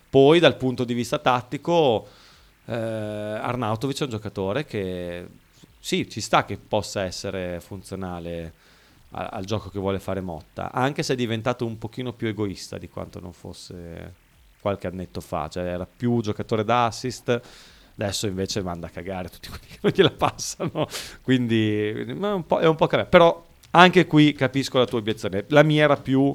Poi 0.10 0.40
dal 0.40 0.56
punto 0.56 0.84
di 0.84 0.94
vista 0.94 1.20
tattico 1.20 2.08
eh, 2.66 2.74
Arnautovic 2.74 4.00
è 4.00 4.04
un 4.04 4.10
giocatore 4.10 4.66
che 4.66 5.28
sì, 5.80 6.10
ci 6.10 6.22
sta 6.22 6.46
che 6.46 6.58
possa 6.58 7.04
essere 7.04 7.60
funzionale 7.60 8.54
a- 9.12 9.28
al 9.28 9.46
gioco 9.46 9.70
che 9.70 9.80
vuole 9.80 10.00
fare 10.00 10.22
Motta, 10.22 10.72
anche 10.72 11.04
se 11.04 11.14
è 11.14 11.16
diventato 11.16 11.66
un 11.66 11.78
pochino 11.78 12.14
più 12.14 12.28
egoista 12.28 12.78
di 12.78 12.90
quanto 12.90 13.20
non 13.20 13.34
fosse 13.34 14.14
qualche 14.60 14.88
annetto 14.88 15.22
fa, 15.22 15.48
cioè 15.48 15.64
era 15.64 15.86
più 15.86 16.22
giocatore 16.22 16.64
da 16.64 16.92
adesso 18.04 18.28
invece 18.28 18.62
manda 18.62 18.88
a 18.88 18.90
cagare 18.90 19.30
tutti 19.30 19.50
quelli 19.50 19.66
che 19.68 19.78
non 19.82 19.92
gliela 19.94 20.12
passano, 20.12 20.88
quindi 21.22 21.90
è 21.90 22.12
un 22.12 22.46
po', 22.46 22.60
è 22.60 22.66
po' 22.76 22.88
cambiato. 22.88 23.10
però 23.10 23.46
anche 23.72 24.08
qui 24.08 24.34
capisco 24.34 24.78
la 24.78 24.86
tua 24.86 25.00
obiezione, 25.00 25.44
la 25.50 25.64
mia 25.64 25.84
era 25.84 25.98
più 25.98 26.34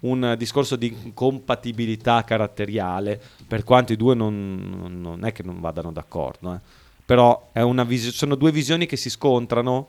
un 0.00 0.34
discorso 0.38 0.76
di 0.76 0.96
incompatibilità 1.02 2.24
caratteriale, 2.24 3.20
per 3.46 3.64
quanto 3.64 3.92
i 3.92 3.96
due 3.96 4.14
non, 4.14 4.96
non- 5.00 5.24
è 5.24 5.32
che 5.32 5.42
non 5.42 5.60
vadano 5.60 5.92
d'accordo, 5.92 6.54
eh. 6.54 6.58
però 7.04 7.50
visio- 7.84 8.12
sono 8.12 8.34
due 8.34 8.52
visioni 8.52 8.86
che 8.86 8.96
si 8.96 9.10
scontrano 9.10 9.88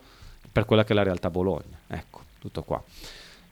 per 0.52 0.66
quella 0.66 0.84
che 0.84 0.92
è 0.92 0.96
la 0.96 1.04
realtà 1.04 1.30
Bologna. 1.30 1.80
Ecco, 1.88 2.22
tutto 2.40 2.64
qua. 2.64 2.84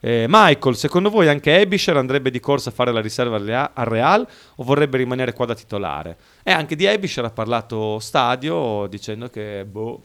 Eh, 0.02 0.26
Michael, 0.30 0.76
secondo 0.78 1.10
voi 1.10 1.28
anche 1.28 1.60
Ebisher 1.60 1.98
andrebbe 1.98 2.32
di 2.32 2.40
corsa 2.40 2.70
a 2.70 2.72
fare 2.72 2.92
la 2.94 3.02
riserva 3.02 3.36
al 3.36 3.44
Rea- 3.44 3.72
al 3.74 3.86
Real 3.86 4.26
o 4.56 4.64
vorrebbe 4.64 4.98
rimanere 4.98 5.34
qua 5.34 5.46
da 5.46 5.54
titolare? 5.56 6.16
E 6.44 6.52
anche 6.52 6.76
di 6.78 6.86
Ebisher 6.86 7.26
ha 7.26 7.30
parlato 7.32 8.00
Stadio 8.00 8.88
dicendo 8.88 9.30
che 9.30 9.66
boh, 9.70 10.02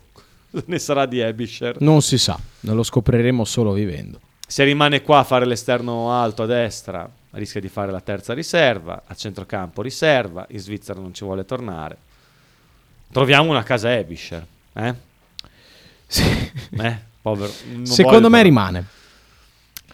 ne 0.66 0.78
sarà 0.80 1.06
di 1.06 1.20
Ebisher. 1.20 1.80
Non 1.80 2.02
si 2.02 2.18
sa, 2.18 2.36
lo 2.60 2.82
scopriremo 2.82 3.44
solo 3.44 3.72
vivendo. 3.72 4.18
Se 4.46 4.64
rimane 4.64 5.00
qua 5.02 5.20
a 5.20 5.24
fare 5.24 5.46
l'esterno 5.46 6.10
alto 6.12 6.42
a 6.42 6.46
destra, 6.46 7.08
rischia 7.30 7.60
di 7.60 7.68
fare 7.68 7.92
la 7.92 8.00
terza 8.00 8.34
riserva, 8.34 9.02
a 9.06 9.14
centrocampo 9.14 9.80
riserva, 9.80 10.44
in 10.50 10.58
Svizzera 10.58 11.00
non 11.00 11.14
ci 11.14 11.24
vuole 11.24 11.44
tornare. 11.44 11.96
Troviamo 13.12 13.48
una 13.50 13.62
casa 13.62 13.92
Ebisher, 13.94 14.44
eh? 14.74 14.94
Eh, 16.08 16.98
povero. 17.22 17.52
Non 17.72 17.86
Secondo 17.86 18.28
me 18.28 18.36
par- 18.38 18.44
rimane. 18.46 18.84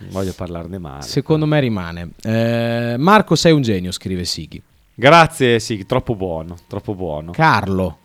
Non 0.01 0.11
voglio 0.11 0.33
parlarne 0.33 0.79
male. 0.79 1.03
Secondo 1.03 1.47
me 1.47 1.61
rimane. 1.61 2.11
Eh, 2.23 2.97
Marco, 2.99 3.35
sei 3.35 3.53
un 3.53 3.63
genio, 3.63 3.93
scrive 3.93 4.25
Sighi. 4.25 4.63
Grazie, 4.95 5.61
sì, 5.61 5.85
troppo 5.87 6.15
buono, 6.15 6.57
troppo 6.67 6.95
buono. 6.95 7.33
Carlo. 7.33 7.99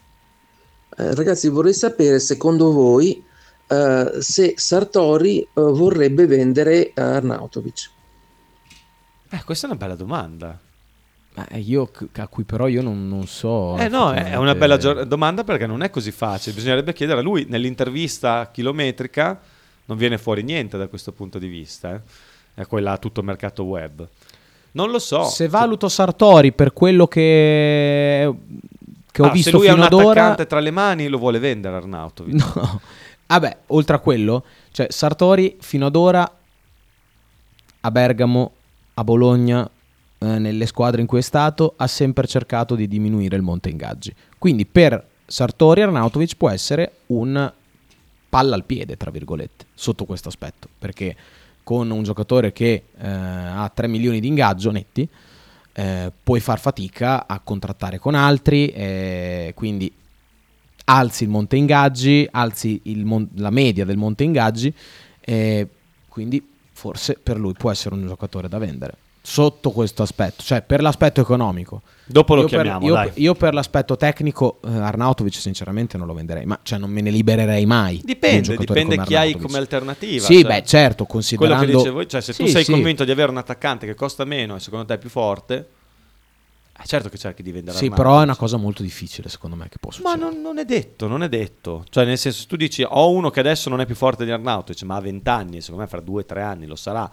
Eh, 0.97 1.13
ragazzi, 1.15 1.49
vorrei 1.49 1.73
sapere, 1.73 2.19
secondo 2.19 2.71
voi, 2.71 3.21
eh, 3.67 4.11
se 4.19 4.53
Sartori 4.55 5.39
eh, 5.41 5.47
vorrebbe 5.53 6.25
vendere 6.25 6.91
Arnautovic. 6.93 7.89
Eh, 9.29 9.43
questa 9.43 9.67
è 9.67 9.69
una 9.69 9.79
bella 9.79 9.95
domanda. 9.95 10.59
Ma 11.35 11.45
io, 11.57 11.91
a 12.15 12.27
cui 12.27 12.45
però 12.45 12.67
io 12.67 12.81
non, 12.81 13.09
non 13.09 13.27
so. 13.27 13.75
Eh 13.77 13.89
no, 13.89 14.13
è- 14.13 14.37
una 14.37 14.55
bella 14.55 14.77
gio- 14.77 15.03
domanda 15.03 15.43
perché 15.43 15.67
non 15.67 15.83
è 15.83 15.89
così 15.89 16.11
facile. 16.11 16.55
Bisognerebbe 16.55 16.93
chiedere 16.93 17.19
a 17.19 17.23
lui. 17.23 17.45
Nell'intervista 17.49 18.49
chilometrica 18.53 19.41
non 19.85 19.97
viene 19.97 20.17
fuori 20.17 20.43
niente 20.43 20.77
da 20.77 20.87
questo 20.87 21.11
punto 21.11 21.37
di 21.39 21.47
vista. 21.47 21.93
eh. 21.95 22.01
È 22.55 22.65
quella 22.65 22.97
tutto 22.97 23.21
mercato 23.21 23.63
web. 23.63 24.07
Non 24.71 24.89
lo 24.91 24.99
so. 24.99 25.23
Se 25.25 25.47
valuto 25.47 25.87
Sartori 25.89 26.51
per 26.51 26.73
quello 26.73 27.07
che, 27.07 28.33
che 29.11 29.21
ho 29.21 29.25
Ah, 29.25 29.31
visto 29.31 29.49
se 29.51 29.55
lui 29.55 29.67
ha 29.67 29.73
un 29.73 29.83
fino 29.83 29.85
ad 29.87 29.93
ora. 29.93 30.09
attaccante 30.21 30.47
tra 30.47 30.59
le 30.59 30.71
mani 30.71 31.07
lo 31.07 31.17
vuole 31.17 31.39
vendere 31.39 31.75
Arnautovic. 31.77 32.33
No. 32.55 32.81
Vabbè, 33.27 33.57
oltre 33.67 33.95
a 33.95 33.99
quello, 33.99 34.43
cioè 34.71 34.87
Sartori 34.89 35.57
fino 35.59 35.87
ad 35.87 35.95
ora 35.95 36.31
a 37.81 37.91
Bergamo, 37.91 38.51
a 38.95 39.03
Bologna, 39.03 39.67
eh, 40.19 40.25
nelle 40.39 40.65
squadre 40.67 41.01
in 41.01 41.07
cui 41.07 41.19
è 41.19 41.23
stato, 41.23 41.73
ha 41.77 41.87
sempre 41.87 42.27
cercato 42.27 42.75
di 42.75 42.87
diminuire 42.87 43.35
il 43.35 43.41
monte 43.41 43.69
ingaggi. 43.69 44.13
Quindi 44.37 44.65
per 44.65 45.03
Sartori 45.25 45.81
Arnautovic 45.81 46.35
può 46.37 46.49
essere 46.49 46.97
un 47.07 47.51
palla 48.35 48.55
al 48.55 48.65
piede, 48.65 48.97
tra 48.97 49.11
virgolette, 49.11 49.67
sotto 49.73 50.03
questo 50.03 50.27
aspetto, 50.27 50.67
perché 50.77 51.15
con 51.63 51.89
un 51.89 52.03
giocatore 52.03 52.51
che 52.51 52.83
eh, 52.97 53.07
ha 53.07 53.71
3 53.73 53.87
milioni 53.87 54.19
di 54.19 54.27
ingaggio 54.27 54.71
netti, 54.71 55.07
eh, 55.71 56.11
puoi 56.21 56.41
far 56.41 56.59
fatica 56.59 57.27
a 57.27 57.39
contrattare 57.39 57.97
con 57.97 58.13
altri, 58.13 58.67
eh, 58.67 59.53
quindi 59.55 59.89
alzi 60.83 61.23
il 61.23 61.29
monte 61.29 61.55
ingaggi, 61.55 62.27
alzi 62.29 62.81
mon- 63.05 63.29
la 63.35 63.51
media 63.51 63.85
del 63.85 63.95
monte 63.95 64.25
ingaggi, 64.25 64.73
e 65.21 65.69
quindi 66.09 66.45
forse 66.73 67.13
per 67.13 67.39
lui 67.39 67.53
può 67.53 67.71
essere 67.71 67.95
un 67.95 68.05
giocatore 68.05 68.49
da 68.49 68.57
vendere. 68.57 68.97
Sotto 69.27 69.71
questo 69.71 70.03
aspetto, 70.03 70.43
cioè 70.43 70.61
per 70.61 70.83
l'aspetto 70.83 71.19
economico. 71.19 71.81
Dopo 72.05 72.35
lo 72.35 72.41
Io 72.41 72.47
per- 72.47 72.61
chiamiamo, 72.61 72.85
io, 72.85 72.93
dai. 72.93 73.11
io 73.15 73.33
per 73.33 73.55
l'aspetto 73.55 73.97
tecnico, 73.97 74.59
eh, 74.63 74.69
Arnautovic 74.69 75.33
sinceramente 75.33 75.97
non 75.97 76.05
lo 76.05 76.13
venderei, 76.13 76.45
ma 76.45 76.59
cioè 76.61 76.77
non 76.77 76.91
me 76.91 77.01
ne 77.01 77.09
libererei 77.09 77.65
mai. 77.65 78.01
Dipende, 78.03 78.55
dipende 78.55 79.01
chi 79.01 79.15
hai 79.15 79.35
come 79.35 79.57
alternativa. 79.57 80.23
Sì, 80.23 80.41
cioè, 80.41 80.43
beh, 80.51 80.63
certo, 80.63 81.05
Quello 81.05 81.11
considerando... 81.11 81.65
che 81.65 81.71
dicevo, 81.75 82.05
cioè 82.05 82.21
se 82.21 82.33
tu 82.33 82.45
Sì, 82.45 82.51
sei 82.51 82.63
sì. 82.65 82.71
convinto 82.71 83.03
di 83.03 83.09
avere 83.09 83.31
un 83.31 83.37
attaccante 83.37 83.87
che 83.87 83.95
costa 83.95 84.25
meno 84.25 84.55
e 84.57 84.59
secondo 84.59 84.85
te 84.85 84.93
è 84.93 84.97
più 84.99 85.09
forte, 85.09 85.69
Eh, 86.77 86.85
certo 86.85 87.09
che 87.09 87.17
cerchi 87.17 87.41
di 87.41 87.51
vendere 87.51 87.77
Sì, 87.77 87.89
però 87.89 88.19
è 88.19 88.23
una 88.23 88.35
cosa 88.35 88.57
molto 88.57 88.83
difficile 88.83 89.29
secondo 89.29 89.55
me 89.55 89.69
che 89.69 89.77
può 89.79 89.89
Ma 89.89 89.95
succedere. 90.11 90.19
non, 90.33 90.41
non 90.41 90.57
è 90.59 90.65
detto, 90.65 91.07
non 91.07 91.23
è 91.23 91.29
detto. 91.29 91.83
Cioè, 91.89 92.05
nel 92.05 92.17
senso, 92.19 92.41
se 92.41 92.47
tu 92.47 92.57
dici 92.57 92.85
ho 92.87 93.09
uno 93.09 93.31
che 93.31 93.39
adesso 93.39 93.69
non 93.69 93.79
è 93.81 93.85
più 93.87 93.95
forte 93.95 94.23
di 94.23 94.29
Arnautovic, 94.31 94.83
ma 94.83 94.97
ha 94.97 95.01
20 95.01 95.29
anni, 95.29 95.61
secondo 95.61 95.81
me 95.81 95.87
fra 95.87 96.01
2-3 96.01 96.41
anni 96.43 96.65
lo 96.67 96.75
sarà, 96.75 97.09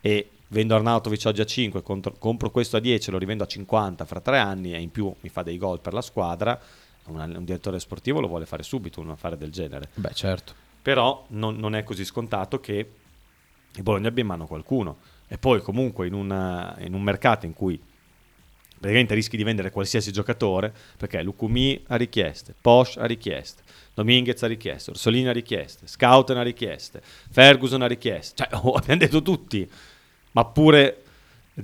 e 0.00 0.28
vendo 0.48 0.74
Arnautovic 0.74 1.22
oggi 1.26 1.40
a 1.40 1.46
5, 1.46 1.82
contro- 1.82 2.14
compro 2.18 2.50
questo 2.50 2.76
a 2.76 2.80
10, 2.80 3.10
lo 3.10 3.18
rivendo 3.18 3.44
a 3.44 3.46
50 3.46 4.04
fra 4.04 4.20
3 4.20 4.38
anni, 4.38 4.74
e 4.74 4.80
in 4.80 4.90
più 4.90 5.12
mi 5.20 5.28
fa 5.28 5.42
dei 5.42 5.58
gol 5.58 5.80
per 5.80 5.92
la 5.92 6.02
squadra, 6.02 6.58
un, 7.06 7.34
un 7.36 7.44
direttore 7.44 7.78
sportivo 7.78 8.20
lo 8.20 8.28
vuole 8.28 8.46
fare 8.46 8.62
subito, 8.62 9.00
un 9.00 9.10
affare 9.10 9.36
del 9.36 9.50
genere. 9.50 9.88
Beh, 9.94 10.12
certo. 10.14 10.54
Però 10.82 11.24
non, 11.30 11.56
non 11.56 11.74
è 11.74 11.82
così 11.82 12.04
scontato 12.04 12.60
che 12.60 12.90
il 13.74 13.82
Bologna 13.82 14.08
abbia 14.08 14.22
in 14.22 14.28
mano 14.28 14.46
qualcuno. 14.46 14.96
E 15.28 15.38
poi 15.38 15.60
comunque 15.60 16.06
in, 16.06 16.14
una- 16.14 16.76
in 16.78 16.94
un 16.94 17.02
mercato 17.02 17.46
in 17.46 17.52
cui 17.52 17.80
praticamente 18.78 19.14
rischi 19.14 19.36
di 19.36 19.42
vendere 19.42 19.70
qualsiasi 19.70 20.12
giocatore, 20.12 20.72
perché 20.96 21.22
Lucumi 21.22 21.82
ha 21.88 21.96
richieste, 21.96 22.54
Posh 22.60 22.96
ha 22.98 23.06
richieste, 23.06 23.62
Dominguez 23.94 24.42
ha 24.42 24.46
richieste, 24.46 24.90
Orsolini 24.90 25.28
ha 25.28 25.32
richieste, 25.32 25.86
Scouten 25.88 26.36
ha 26.36 26.42
richieste, 26.42 27.02
Ferguson 27.02 27.82
ha 27.82 27.86
richieste, 27.86 28.44
cioè 28.44 28.48
oh, 28.62 28.72
abbiamo 28.74 29.00
detto 29.00 29.22
tutti, 29.22 29.68
ma 30.36 30.44
pure 30.44 31.02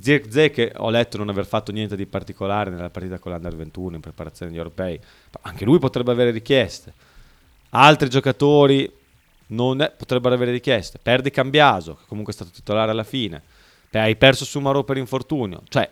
Zirkzee 0.01 0.51
che 0.51 0.73
ho 0.75 0.89
letto 0.89 1.19
non 1.19 1.29
aver 1.29 1.45
fatto 1.45 1.73
niente 1.73 1.95
di 1.95 2.07
particolare 2.07 2.71
nella 2.71 2.89
partita 2.89 3.19
con 3.19 3.31
l'Under 3.31 3.55
21 3.55 3.97
in 3.97 4.01
preparazione 4.01 4.51
agli 4.51 4.57
europei, 4.57 4.99
anche 5.43 5.67
lui 5.67 5.79
potrebbe 5.79 6.11
avere 6.11 6.31
richieste. 6.31 6.95
Altri 7.71 8.09
giocatori 8.09 8.85
è- 8.87 9.93
potrebbero 9.95 10.35
avere 10.35 10.53
richieste. 10.53 10.99
Perdi 10.99 11.31
Cambiaso, 11.31 11.97
che 11.97 12.05
comunque 12.09 12.33
è 12.33 12.37
stato 12.37 12.51
titolare 12.51 12.91
alla 12.91 13.05
fine. 13.05 13.43
Hai 13.91 14.17
perso 14.17 14.47
Sumarò 14.47 14.85
per 14.85 14.97
infortunio. 14.97 15.63
Cioè, 15.69 15.91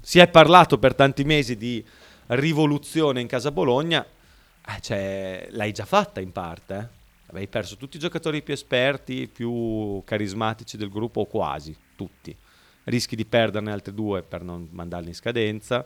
si 0.00 0.18
è 0.18 0.26
parlato 0.26 0.76
per 0.78 0.96
tanti 0.96 1.22
mesi 1.22 1.56
di 1.56 1.84
rivoluzione 2.26 3.20
in 3.20 3.28
casa 3.28 3.52
Bologna. 3.52 4.04
eh, 4.04 4.80
cioè, 4.80 5.46
l'hai 5.50 5.70
già 5.70 5.84
fatta 5.84 6.20
in 6.20 6.32
parte. 6.32 6.76
eh. 6.76 6.93
Avevi 7.26 7.48
perso 7.48 7.76
tutti 7.76 7.96
i 7.96 8.00
giocatori 8.00 8.42
più 8.42 8.52
esperti, 8.54 9.28
più 9.28 10.02
carismatici 10.04 10.76
del 10.76 10.90
gruppo, 10.90 11.22
o 11.22 11.26
quasi 11.26 11.76
tutti. 11.96 12.36
Rischi 12.84 13.16
di 13.16 13.24
perderne 13.24 13.72
altri 13.72 13.94
due 13.94 14.22
per 14.22 14.42
non 14.42 14.68
mandarli 14.70 15.08
in 15.08 15.14
scadenza. 15.14 15.84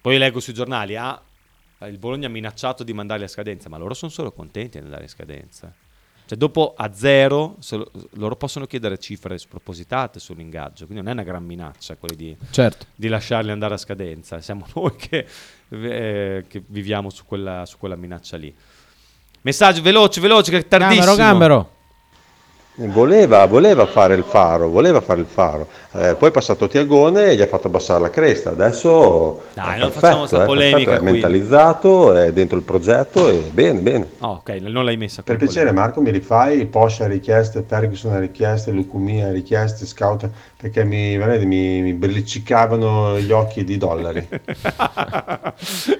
Poi 0.00 0.18
leggo 0.18 0.40
sui 0.40 0.54
giornali, 0.54 0.96
ah, 0.96 1.20
il 1.86 1.98
Bologna 1.98 2.26
ha 2.28 2.30
minacciato 2.30 2.84
di 2.84 2.92
mandarli 2.92 3.24
a 3.24 3.28
scadenza, 3.28 3.68
ma 3.68 3.76
loro 3.76 3.94
sono 3.94 4.10
solo 4.10 4.32
contenti 4.32 4.78
di 4.78 4.84
andare 4.84 5.02
in 5.02 5.08
scadenza. 5.08 5.74
Cioè, 6.26 6.38
dopo 6.38 6.72
a 6.74 6.90
zero, 6.94 7.58
lo- 7.70 7.90
loro 8.12 8.36
possono 8.36 8.66
chiedere 8.66 8.98
cifre 8.98 9.36
spropositate 9.36 10.18
sull'ingaggio, 10.20 10.86
quindi 10.86 11.02
non 11.04 11.08
è 11.08 11.12
una 11.12 11.22
gran 11.22 11.44
minaccia 11.44 11.96
quelli 11.96 12.16
di, 12.16 12.36
Certo. 12.50 12.86
di 12.94 13.08
lasciarli 13.08 13.50
andare 13.50 13.74
a 13.74 13.76
scadenza. 13.78 14.40
Siamo 14.40 14.66
noi 14.74 14.94
che, 14.96 15.26
eh, 15.68 16.44
che 16.48 16.62
viviamo 16.66 17.10
su 17.10 17.26
quella, 17.26 17.66
su 17.66 17.76
quella 17.76 17.96
minaccia 17.96 18.38
lì. 18.38 18.54
Messaggio 19.44 19.82
veloce, 19.82 20.22
veloce, 20.22 20.50
che 20.50 20.56
è 20.58 20.66
tardissimo. 20.66 21.04
Gambero, 21.04 21.16
gambero. 21.16 21.68
Voleva, 22.76 23.44
voleva 23.46 23.84
fare 23.86 24.14
il 24.14 24.24
faro, 24.24 24.70
voleva 24.70 25.02
fare 25.02 25.20
il 25.20 25.26
faro. 25.26 25.68
Eh, 25.92 26.14
poi 26.14 26.30
è 26.30 26.32
passato 26.32 26.66
Tiagone 26.66 27.26
e 27.26 27.36
gli 27.36 27.42
ha 27.42 27.46
fatto 27.46 27.66
abbassare 27.66 28.00
la 28.00 28.08
cresta. 28.08 28.50
Adesso 28.50 29.42
Dai, 29.52 29.76
è 29.76 29.78
non 29.78 29.90
perfetto, 29.90 30.00
facciamo 30.00 30.26
sta 30.26 30.42
eh, 30.42 30.46
polemica 30.46 30.90
perfetto, 30.92 31.06
è 31.06 31.12
mentalizzato, 31.12 32.14
è 32.14 32.32
dentro 32.32 32.56
il 32.56 32.62
progetto 32.64 33.28
e 33.28 33.50
bene, 33.52 33.80
bene. 33.80 34.08
Ah, 34.20 34.30
ok, 34.30 34.48
non 34.62 34.84
l'hai 34.84 34.96
messa 34.96 35.22
Per 35.22 35.36
piacere 35.36 35.72
Marco 35.72 36.00
mi 36.00 36.10
rifai 36.10 36.64
Porsche 36.64 37.04
a 37.04 37.06
richieste, 37.06 37.62
Ferguson 37.64 38.14
a 38.14 38.18
richieste, 38.18 38.70
Lucumi 38.70 39.22
a 39.22 39.30
richieste, 39.30 39.84
Scout 39.84 40.28
perché 40.64 40.82
mi, 40.82 41.14
veramente 41.18 41.44
mi, 41.44 41.82
mi 41.82 41.92
belliccicavano 41.92 43.20
gli 43.20 43.30
occhi 43.32 43.64
di 43.64 43.76
dollari. 43.76 44.26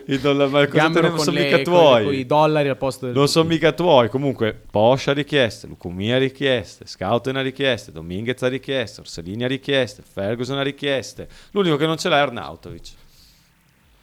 I 0.06 0.18
dollari, 0.18 0.50
ma 0.50 0.66
cosa 0.66 0.78
Gambero 0.78 1.08
non 1.08 1.16
con 1.16 1.24
sono 1.26 1.36
le- 1.36 1.44
mica 1.44 1.58
tuoi. 1.58 2.04
con 2.04 2.14
i 2.14 2.24
dollari 2.24 2.68
al 2.70 2.78
posto 2.78 3.04
del 3.04 3.14
Non 3.14 3.28
sono 3.28 3.46
mica 3.46 3.72
tuoi. 3.72 4.08
Comunque, 4.08 4.58
Porsche 4.70 5.10
ha 5.10 5.12
richieste, 5.12 5.66
Lucumi 5.66 6.12
ha 6.12 6.16
richieste, 6.18 6.86
Scouten 6.86 7.36
ha 7.36 7.42
richieste, 7.42 7.92
Dominguez 7.92 8.42
ha 8.42 8.48
richieste, 8.48 9.02
Orsolini 9.02 9.44
ha 9.44 9.48
richieste, 9.48 10.02
Ferguson 10.02 10.56
ha 10.56 10.62
richieste. 10.62 11.28
L'unico 11.50 11.76
che 11.76 11.84
non 11.84 11.98
ce 11.98 12.08
l'ha 12.08 12.16
è 12.16 12.20
Arnautovic. 12.20 12.88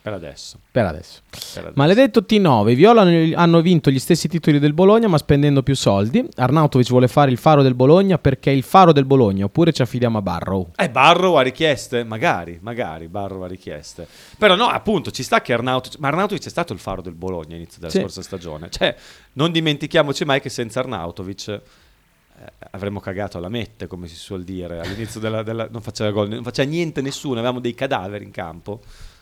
Per 0.03 0.11
adesso. 0.13 0.57
Per 0.71 0.83
adesso. 0.83 1.21
Per 1.29 1.59
adesso. 1.59 1.73
Maledetto 1.75 2.21
T9, 2.27 2.69
i 2.71 2.75
Viola 2.75 3.01
hanno- 3.01 3.61
vinto 3.61 3.91
gli 3.91 3.99
stessi 3.99 4.27
titoli 4.27 4.57
del 4.57 4.73
Bologna 4.73 5.07
ma 5.07 5.19
spendendo 5.19 5.61
più 5.61 5.75
soldi. 5.75 6.27
Arnautovic 6.37 6.89
vuole 6.89 7.07
fare 7.07 7.29
il 7.29 7.37
faro 7.37 7.61
del 7.61 7.75
Bologna 7.75 8.17
perché 8.17 8.49
è 8.51 8.53
il 8.55 8.63
faro 8.63 8.93
del 8.93 9.05
Bologna 9.05 9.45
oppure 9.45 9.71
ci 9.71 9.83
affidiamo 9.83 10.17
a 10.17 10.21
Barrow. 10.23 10.71
Eh, 10.75 10.89
Barrow 10.89 11.35
ha 11.35 11.41
richieste? 11.43 12.03
Magari, 12.03 12.57
magari 12.63 13.07
Barrow 13.09 13.43
ha 13.43 13.47
richieste. 13.47 14.07
Però 14.39 14.55
no, 14.55 14.65
appunto, 14.69 15.11
ci 15.11 15.21
sta 15.21 15.41
che 15.41 15.53
Arnautovic... 15.53 15.99
Ma 15.99 16.07
Arnautovic 16.07 16.45
è 16.45 16.49
stato 16.49 16.73
il 16.73 16.79
faro 16.79 17.03
del 17.03 17.13
Bologna 17.13 17.51
all'inizio 17.53 17.79
della 17.79 17.91
Sì. 17.91 17.99
scorsa 17.99 18.23
stagione. 18.23 18.69
Cioè, 18.71 18.95
non 19.33 19.51
dimentichiamoci 19.51 20.25
mai 20.25 20.41
che 20.41 20.49
senza 20.49 20.79
Arnautovic 20.79 21.47
eh, 21.47 21.61
avremmo 22.71 22.99
cagato 22.99 23.37
alla 23.37 23.49
mette, 23.49 23.85
come 23.85 24.07
si 24.07 24.15
suol 24.15 24.43
dire. 24.43 24.79
All'inizio 24.79 25.19
della... 25.19 25.43
della- 25.43 25.67
non 25.69 25.81
faceva 25.81 26.09
gol, 26.09 26.27
non 26.29 26.41
faceva 26.43 26.67
niente 26.67 27.01
nessuno, 27.01 27.35
avevamo 27.37 27.59
dei 27.59 27.75
cadaveri 27.75 28.23
in 28.23 28.31
campo, 28.31 28.81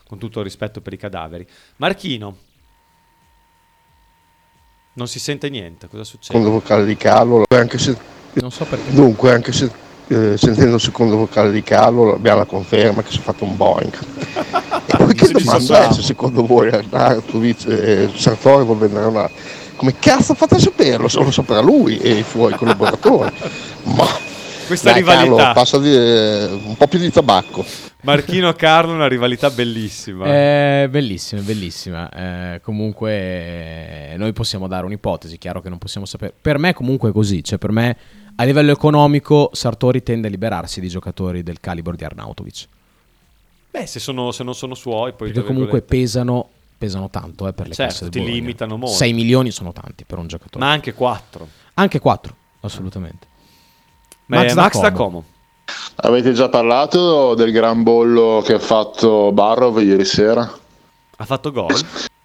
con 0.09 0.17
tutto 0.17 0.39
il 0.39 0.45
rispetto 0.45 0.81
per 0.81 0.91
i 0.93 0.97
cadaveri. 0.97 1.45
Marchino. 1.75 2.35
Non 4.93 5.07
si 5.07 5.19
sente 5.19 5.49
niente, 5.51 5.87
cosa 5.87 6.03
succede? 6.03 6.39
Secondo 6.39 6.49
vocale 6.49 6.83
di 6.83 6.97
Carlo, 6.97 7.45
anche 7.47 7.77
se, 7.77 7.95
non 8.33 8.51
so 8.51 8.65
perché. 8.65 8.91
Dunque, 8.91 9.31
anche 9.31 9.51
se 9.51 9.71
eh, 10.07 10.35
sentendo 10.35 10.75
il 10.75 10.81
secondo 10.81 11.15
vocale 11.15 11.51
di 11.51 11.61
Carlo 11.61 12.15
abbiamo 12.15 12.39
la 12.39 12.45
conferma 12.45 13.03
che 13.03 13.11
si 13.11 13.19
è 13.19 13.21
fatto 13.21 13.43
un 13.43 13.55
Boeing. 13.55 13.93
E 13.93 14.97
poi 14.97 15.13
che 15.13 15.27
domanda 15.27 15.89
è 15.89 15.93
se 15.93 16.01
secondo 16.01 16.43
voi 16.43 16.69
Arnautovic 16.69 17.67
e 17.67 18.09
Sartori 18.15 18.65
vuol 18.65 18.79
vendere 18.79 19.05
una... 19.05 19.29
Come 19.75 19.93
cazzo 19.99 20.33
fate 20.33 20.55
a 20.55 20.59
saperlo? 20.59 21.07
Se 21.07 21.23
lo 21.23 21.29
saprà 21.29 21.61
lui 21.61 21.99
e 21.99 22.17
i 22.17 22.25
suoi 22.27 22.53
collaboratori. 22.55 23.31
Ma 23.95 24.07
Questa 24.69 24.91
dai, 24.91 24.99
rivalità. 24.99 25.35
Carlo, 25.35 25.53
passa 25.53 25.79
di, 25.79 25.91
eh, 25.91 26.45
un 26.45 26.75
po' 26.77 26.87
più 26.87 26.99
di 26.99 27.09
tabacco. 27.09 27.65
Marchino 28.03 28.53
Carlo, 28.53 28.93
una 28.93 29.07
rivalità 29.07 29.49
bellissima. 29.49 30.27
È 30.27 30.87
bellissima, 30.91 31.41
bellissima. 31.41 32.53
Eh, 32.53 32.61
comunque 32.61 34.11
eh, 34.11 34.13
noi 34.15 34.31
possiamo 34.31 34.67
dare 34.67 34.85
un'ipotesi, 34.85 35.39
chiaro 35.39 35.61
che 35.61 35.69
non 35.69 35.79
possiamo 35.79 36.05
sapere. 36.05 36.31
Per 36.39 36.59
me 36.59 36.73
comunque 36.75 37.09
è 37.09 37.11
così, 37.11 37.43
cioè 37.43 37.57
per 37.57 37.71
me 37.71 37.97
a 38.35 38.43
livello 38.43 38.71
economico 38.71 39.49
Sartori 39.53 40.03
tende 40.03 40.27
a 40.27 40.29
liberarsi 40.29 40.79
di 40.79 40.87
giocatori 40.87 41.41
del 41.41 41.59
calibro 41.59 41.95
di 41.95 42.03
Arnautovic. 42.03 42.67
Beh, 43.71 43.87
se, 43.87 43.99
sono- 43.99 44.31
se 44.31 44.43
non 44.43 44.53
sono 44.53 44.75
suoi, 44.75 45.13
poi 45.13 45.31
Perché 45.31 45.47
comunque 45.47 45.81
pesano, 45.81 46.47
pesano 46.77 47.09
tanto 47.09 47.47
eh, 47.47 47.53
per 47.53 47.67
le 47.67 47.73
Certo, 47.73 47.91
casse 47.91 48.09
del 48.09 48.21
Bologna. 48.21 48.39
limitano 48.39 48.77
molto. 48.77 48.95
6 48.95 49.13
milioni 49.13 49.49
sono 49.49 49.73
tanti 49.73 50.03
per 50.05 50.19
un 50.19 50.27
giocatore. 50.27 50.63
Ma 50.63 50.69
anche 50.71 50.93
4. 50.93 51.47
Anche 51.73 51.99
4, 51.99 52.35
assolutamente. 52.61 53.25
Max, 54.29 54.53
Max 54.53 54.79
da 54.79 54.91
Como. 54.91 55.23
Avete 56.01 56.33
già 56.33 56.49
parlato 56.49 57.33
del 57.33 57.51
gran 57.51 57.81
bollo 57.81 58.43
che 58.45 58.53
ha 58.53 58.59
fatto 58.59 59.31
Barrow 59.31 59.75
ieri 59.79 60.05
sera? 60.05 60.49
Ha 61.17 61.25
fatto 61.25 61.51
gol? 61.51 61.73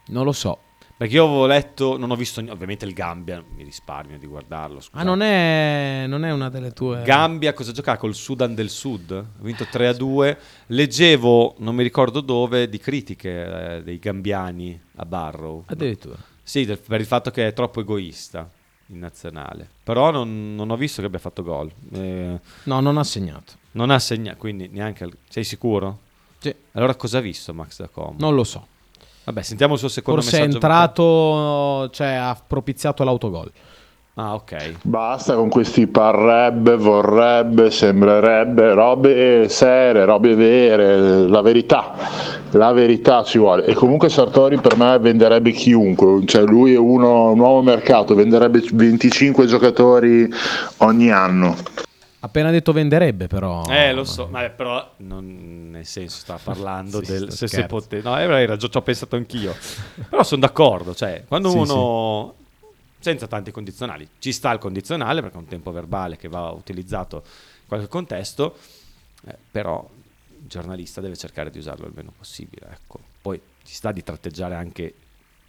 Non 0.09 0.25
lo 0.25 0.33
so. 0.33 0.59
Perché 0.97 1.15
io 1.15 1.25
avevo 1.25 1.47
letto, 1.47 1.97
non 1.97 2.11
ho 2.11 2.15
visto 2.15 2.41
ovviamente 2.41 2.85
il 2.85 2.93
Gambia, 2.93 3.43
mi 3.57 3.65
risparmio 3.65 4.19
di 4.19 4.27
guardarlo. 4.27 4.81
Ah, 4.93 5.03
non 5.03 5.23
è, 5.23 6.05
non 6.07 6.25
è 6.27 6.31
una 6.31 6.51
delle 6.51 6.73
tue... 6.73 7.03
Gambia 7.03 7.55
cosa 7.55 7.73
giocava 7.73 7.97
col 7.97 8.15
Sudan 8.15 8.55
del 8.55 8.69
Sud? 8.69 9.11
Ha 9.11 9.43
vinto 9.43 9.67
3 9.69 9.89
a 9.89 9.93
2. 9.95 10.39
Leggevo, 10.67 11.55
non 11.59 11.75
mi 11.75 11.83
ricordo 11.83 12.21
dove, 12.21 12.69
di 12.69 12.79
critiche 12.79 13.77
eh, 13.77 13.83
dei 13.83 13.99
gambiani 13.99 14.79
a 14.97 15.05
Barrow. 15.07 15.65
Addirittura. 15.67 16.17
Sì, 16.43 16.67
del- 16.67 16.79
per 16.79 17.01
il 17.01 17.07
fatto 17.07 17.31
che 17.31 17.47
è 17.49 17.53
troppo 17.55 17.81
egoista 17.81 18.49
in 18.89 18.99
nazionale. 18.99 19.69
Però 19.83 20.11
non, 20.11 20.55
non 20.55 20.71
ho 20.71 20.77
visto 20.77 21.01
che 21.01 21.07
abbia 21.07 21.19
fatto 21.19 21.43
gol. 21.43 21.71
Eh, 21.93 22.39
No, 22.65 22.81
non 22.81 22.99
ha 22.99 23.05
segnato. 23.05 23.53
non 23.73 23.91
ha 23.91 23.99
segnato, 23.99 24.37
quindi 24.39 24.69
neanche... 24.69 25.05
al- 25.05 25.17
Sei 25.29 25.45
sicuro? 25.45 25.99
Sì. 26.39 26.55
Allora 26.73 26.95
cosa 26.95 27.19
ha 27.19 27.21
visto 27.21 27.55
Max 27.55 27.79
da 27.79 27.89
Como? 27.89 28.17
Non 28.19 28.35
lo 28.35 28.45
so. 28.45 28.67
Vabbè, 29.25 29.41
sentiamo 29.43 29.73
il 29.73 29.79
suo 29.79 29.89
secondo 29.89 30.21
Forse 30.21 30.37
è 30.37 30.41
messaggio. 30.41 30.57
entrato, 30.57 31.91
cioè 31.93 32.09
ha 32.09 32.35
propiziato 32.47 33.05
l'autogol. 33.05 33.51
Ah, 34.17 34.35
ok. 34.35 34.75
Basta 34.83 35.35
con 35.35 35.49
questi 35.49 35.89
parrebbe, 35.89 36.77
vorrebbe, 36.77 37.69
sembrerebbe, 37.73 38.73
robe 38.73 39.49
serie, 39.49 40.05
robe 40.05 40.37
vere, 40.37 41.27
la 41.27 41.41
verità, 41.43 41.95
la 42.51 42.71
verità 42.73 43.25
ci 43.25 43.39
vuole. 43.39 43.65
E 43.65 43.75
comunque 43.75 44.09
Sartori 44.09 44.59
per 44.61 44.77
me 44.77 44.97
venderebbe 45.01 45.51
chiunque, 45.51 46.25
cioè 46.27 46.43
lui 46.43 46.75
è 46.75 46.79
uno, 46.79 47.31
un 47.33 47.39
nuovo 47.39 47.61
mercato, 47.63 48.15
venderebbe 48.15 48.63
25 48.73 49.47
giocatori 49.47 50.29
ogni 50.79 51.11
anno. 51.11 51.57
Appena 52.21 52.53
detto 52.53 52.73
venderebbe, 52.73 53.27
però. 53.27 53.65
Eh, 53.69 53.93
lo 53.93 54.05
so, 54.05 54.29
ma 54.31 54.49
però 54.49 54.93
non 54.99 55.71
nel 55.73 55.85
senso 55.87 56.19
sta 56.21 56.39
parlando 56.43 56.99
Sì, 57.05 57.11
del 57.11 57.31
se, 57.33 57.37
se 57.37 57.47
scherzo. 57.49 57.67
pote- 57.67 58.01
No, 58.01 58.17
è 58.17 58.29
vero, 58.29 58.57
ci 58.57 58.69
ho 58.73 58.81
pensato 58.81 59.17
anch'io. 59.17 59.53
però 60.09 60.23
sono 60.23 60.41
d'accordo, 60.43 60.95
cioè, 60.95 61.25
quando 61.27 61.49
Sì, 61.49 61.57
uno 61.59 62.35
senza 63.05 63.27
tanti 63.27 63.51
condizionali, 63.51 64.09
ci 64.19 64.33
sta 64.33 64.51
il 64.51 64.59
condizionale 64.59 65.21
perché 65.21 65.37
è 65.37 65.39
un 65.39 65.47
tempo 65.47 65.71
verbale 65.73 66.17
che 66.17 66.29
va 66.29 66.49
utilizzato 66.53 67.17
in 67.17 67.69
qualche 67.69 67.87
contesto, 67.87 68.57
eh, 69.27 69.37
però 69.51 69.87
il 70.41 70.49
giornalista 70.49 71.03
deve 71.03 71.15
cercare 71.15 71.51
di 71.51 71.59
usarlo 71.59 71.87
il 71.87 71.93
meno 71.95 72.15
possibile. 72.17 72.67
Ecco. 72.73 72.99
Poi 73.21 73.39
ci 73.63 73.75
sta 73.75 73.93
di 73.93 74.03
tratteggiare 74.03 74.55
anche 74.55 74.95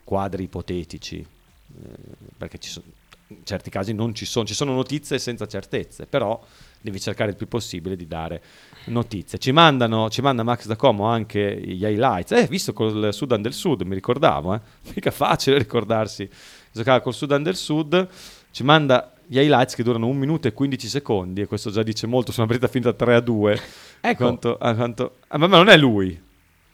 quadri 0.03 0.43
ipotetici, 0.43 1.19
eh, 1.19 1.89
perché 2.37 2.57
ci 2.57 2.69
sono, 2.69 2.87
in 3.27 3.45
certi 3.45 3.69
casi 3.69 3.93
non 3.93 4.13
ci 4.13 4.25
sono, 4.25 4.45
ci 4.45 4.53
sono 4.53 4.73
notizie 4.73 5.17
senza 5.17 5.47
certezze, 5.47 6.07
però 6.07 6.37
devi 6.81 6.99
cercare 6.99 7.31
il 7.31 7.37
più 7.37 7.47
possibile 7.47 7.95
di 7.95 8.05
dare 8.05 8.41
notizie. 8.87 9.37
Ci 9.37 9.53
mandano, 9.53 10.09
ci 10.09 10.21
manda 10.21 10.43
Max 10.43 10.65
da 10.65 10.75
Como 10.75 11.05
anche 11.05 11.57
gli 11.57 11.85
highlights. 11.85 12.33
Eh, 12.33 12.47
visto 12.47 12.73
col 12.73 13.13
Sudan 13.13 13.41
del 13.41 13.53
Sud, 13.53 13.81
mi 13.83 13.95
ricordavo, 13.95 14.55
eh. 14.55 14.59
Mica 14.93 15.11
facile 15.11 15.57
ricordarsi. 15.57 16.29
Giocava 16.75 16.99
col 16.99 17.13
Sudan 17.13 17.41
del 17.41 17.55
Sud, 17.55 18.05
ci 18.51 18.63
manda 18.63 19.13
gli 19.25 19.37
highlights 19.39 19.75
che 19.75 19.81
durano 19.83 20.07
1 20.07 20.19
minuto 20.19 20.49
e 20.49 20.53
15 20.53 20.89
secondi 20.89 21.39
e 21.39 21.45
questo 21.47 21.71
già 21.71 21.81
dice 21.83 22.05
molto 22.05 22.33
su 22.33 22.41
una 22.41 22.49
partita 22.49 22.69
finita 22.69 22.91
3 22.91 23.15
a 23.15 23.19
2. 23.21 23.59
Ecco. 24.01 24.23
Quanto, 24.23 24.57
ah, 24.57 24.75
quanto- 24.75 25.15
ah, 25.29 25.37
ma 25.37 25.47
non 25.47 25.69
è 25.69 25.77
lui. 25.77 26.21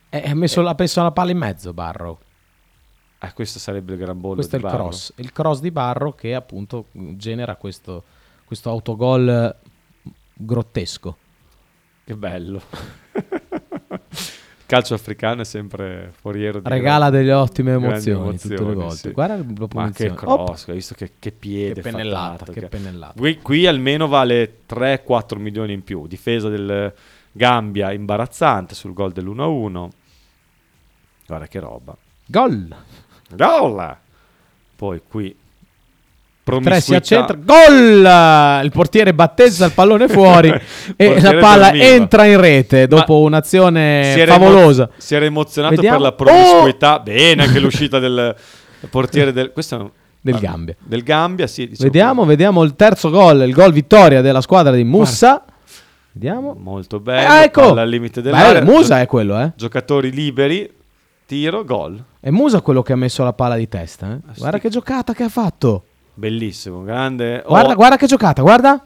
Eh, 0.09 0.23
ha 0.27 0.33
messo, 0.33 0.65
ha 0.65 0.75
messo 0.75 1.03
la 1.03 1.11
palla 1.11 1.29
in 1.29 1.37
mezzo 1.37 1.71
Barrow. 1.71 2.17
Ah, 3.19 3.31
questo 3.33 3.59
sarebbe 3.59 3.93
il 3.93 3.99
gran 3.99 4.19
bollo 4.19 4.35
Questo 4.35 4.55
è 4.55 4.57
il 4.57 4.65
Barro. 4.65 4.77
cross. 4.85 5.13
Il 5.17 5.31
cross 5.31 5.59
di 5.59 5.69
Barro 5.69 6.13
che 6.13 6.33
appunto 6.33 6.87
genera 6.91 7.55
questo, 7.55 8.03
questo 8.43 8.71
autogol 8.71 9.29
eh, 9.29 10.11
grottesco. 10.33 11.17
Che 12.03 12.15
bello. 12.15 12.61
Calcio 14.71 14.93
africano 14.93 15.41
è 15.41 15.43
sempre 15.43 16.13
foriero 16.17 16.61
di 16.61 16.69
Regala 16.69 17.09
grandi- 17.09 17.17
delle 17.17 17.33
ottime 17.33 17.77
grandi 17.77 18.09
emozioni 18.09 18.37
tutte 18.37 18.63
le 18.63 18.73
volte. 18.73 18.95
sì. 18.95 19.11
Guarda 19.11 19.35
la 19.35 19.67
Ma 19.73 19.91
che 19.91 20.13
cross, 20.13 20.69
hai 20.69 20.75
visto 20.75 20.95
che, 20.95 21.11
che 21.19 21.33
piede 21.33 21.73
Che 21.73 21.81
pennellata, 21.81 22.37
fattato, 22.37 22.51
che 22.53 22.67
pennellata. 22.67 23.13
Qui, 23.19 23.39
qui 23.39 23.67
almeno 23.67 24.07
vale 24.07 24.59
3-4 24.65 25.37
milioni 25.39 25.73
in 25.73 25.83
più. 25.83 26.07
Difesa 26.07 26.47
del 26.47 26.93
Gambia 27.33 27.91
imbarazzante 27.91 28.73
sul 28.73 28.93
gol 28.93 29.11
dell'1-1. 29.11 29.89
Guarda 31.27 31.47
che 31.47 31.59
roba. 31.59 31.93
Gol! 32.27 32.73
Gol! 33.35 33.97
Poi 34.77 35.01
qui 35.05 35.37
Tre 36.43 36.55
si 36.55 36.61
promiscuità. 36.61 36.97
accentra, 37.25 37.37
gol! 37.43 38.63
Il 38.65 38.71
portiere 38.71 39.13
battezza 39.13 39.65
il 39.65 39.71
pallone 39.73 40.07
fuori 40.09 40.51
e 40.95 41.21
la 41.21 41.35
palla 41.35 41.65
dormiva. 41.65 41.85
entra 41.85 42.25
in 42.25 42.39
rete 42.41 42.87
dopo 42.87 43.19
un'azione 43.19 44.13
si 44.15 44.25
favolosa. 44.25 44.83
emo- 44.83 44.93
si 44.97 45.15
era 45.15 45.25
emozionato 45.25 45.75
Vediamo. 45.75 45.97
per 45.97 46.05
la 46.05 46.11
promiscuità. 46.13 46.99
Bene, 46.99 47.43
anche 47.43 47.59
l'uscita 47.59 47.99
del 47.99 48.35
portiere 48.89 49.31
del, 49.31 49.51
questo 49.53 49.75
è 49.75 49.79
un- 49.79 49.89
Del 50.19 50.35
ah, 50.35 50.39
Gambia. 50.39 50.75
Del 50.79 51.03
Gambia, 51.03 51.47
sì. 51.47 51.67
dicevo 51.67 51.83
Vediamo, 51.83 52.25
vediamo 52.25 52.63
il 52.63 52.75
terzo 52.75 53.09
gol, 53.11 53.43
il 53.43 53.53
gol 53.53 53.71
vittoria 53.71 54.21
della 54.21 54.41
squadra 54.41 54.71
di 54.73 54.83
Mussa. 54.83 55.45
Vediamo. 56.13 56.55
Molto 56.59 56.99
bello. 56.99 57.29
Ah, 57.29 57.43
ecco. 57.43 57.73
al 57.73 57.87
limite 57.87 58.21
dell'area. 58.21 58.63
Musa 58.63 58.99
è 58.99 59.05
quello, 59.05 59.39
eh. 59.39 59.53
Giocatori 59.55 60.11
liberi, 60.11 60.69
tiro, 61.25 61.63
gol. 61.63 62.03
È 62.19 62.29
Musa 62.31 62.61
quello 62.61 62.81
che 62.81 62.93
ha 62.93 62.97
messo 62.97 63.23
la 63.23 63.31
palla 63.33 63.55
di 63.55 63.67
testa. 63.69 64.11
eh. 64.11 64.33
Guarda 64.37 64.57
che 64.59 64.69
giocata 64.69 65.13
che 65.13 65.23
ha 65.23 65.29
fatto. 65.29 65.85
Bellissimo, 66.13 66.83
grande. 66.83 67.43
Guarda, 67.45 67.71
Oh, 67.71 67.75
guarda 67.75 67.97
che 67.97 68.05
giocata, 68.07 68.41
guarda. 68.41 68.85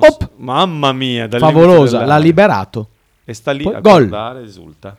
so- 0.00 0.30
mamma 0.36 0.92
mia, 0.92 1.28
Favolosa, 1.28 2.04
l'ha 2.04 2.18
liberato. 2.18 2.88
E 3.24 3.32
sta 3.34 3.52
lì 3.52 3.62
Poi 3.62 3.74
a 3.74 3.80
gol. 3.80 4.08
esulta. 4.42 4.96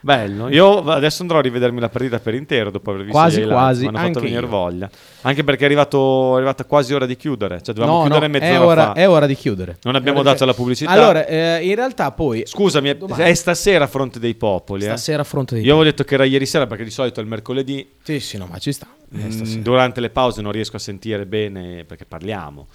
Bello. 0.00 0.48
Io 0.48 0.82
adesso 0.84 1.22
andrò 1.22 1.38
a 1.38 1.40
rivedermi 1.42 1.80
la 1.80 1.88
partita 1.88 2.18
per 2.20 2.34
intero 2.34 2.70
dopo 2.70 2.90
aver 2.90 3.02
visto 3.02 3.16
Quasi, 3.18 3.42
quasi, 3.42 3.80
Mi 3.82 3.88
hanno 3.88 3.96
fatto 3.96 4.06
anche 4.08 4.20
venire 4.20 4.40
io. 4.42 4.48
voglia. 4.48 4.90
Anche 5.22 5.44
perché 5.44 5.62
è, 5.62 5.64
arrivato, 5.66 6.32
è 6.34 6.36
arrivata 6.36 6.64
quasi 6.64 6.94
ora 6.94 7.06
di 7.06 7.16
chiudere. 7.16 7.60
Cioè, 7.62 7.74
dovevamo 7.74 7.98
No, 7.98 8.04
chiudere 8.04 8.26
no, 8.26 8.32
mezz'ora 8.38 8.54
è 8.54 8.60
ora, 8.66 8.82
fa. 8.84 8.92
è 8.92 9.08
ora 9.08 9.26
di 9.26 9.34
chiudere. 9.34 9.78
Non 9.82 9.94
abbiamo 9.96 10.22
dato 10.22 10.44
la 10.44 10.54
pubblicità. 10.54 10.90
Allora, 10.90 11.26
eh, 11.26 11.64
in 11.66 11.74
realtà 11.74 12.12
poi... 12.12 12.42
Scusami, 12.46 12.90
è- 12.90 12.96
Domani. 12.96 13.22
è 13.24 13.34
stasera 13.34 13.84
a 13.84 13.88
Fronte 13.88 14.18
dei 14.18 14.34
Popoli. 14.34 14.82
eh? 14.84 14.86
Stasera 14.86 15.22
a 15.22 15.24
Fronte 15.24 15.54
dei 15.56 15.64
Io 15.64 15.70
avevo 15.74 15.84
detto 15.84 16.04
che 16.04 16.14
era 16.14 16.24
ieri 16.24 16.46
sera 16.46 16.66
perché 16.66 16.84
di 16.84 16.90
solito 16.90 17.20
è 17.20 17.22
il 17.22 17.28
mercoledì. 17.28 17.88
Sì, 18.02 18.20
sì, 18.20 18.36
no, 18.38 18.46
ma 18.50 18.58
ci 18.58 18.72
sta. 18.72 18.86
Mm, 19.16 19.62
durante 19.62 20.00
le 20.00 20.10
pause 20.10 20.42
non 20.42 20.52
riesco 20.52 20.76
a 20.76 20.78
sentire 20.80 21.24
bene 21.24 21.84
perché 21.84 22.04
parliamo 22.04 22.66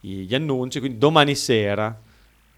gli, 0.00 0.34
annunci. 0.34 0.78
Quindi 0.80 0.98
domani 0.98 1.34
sera, 1.34 1.96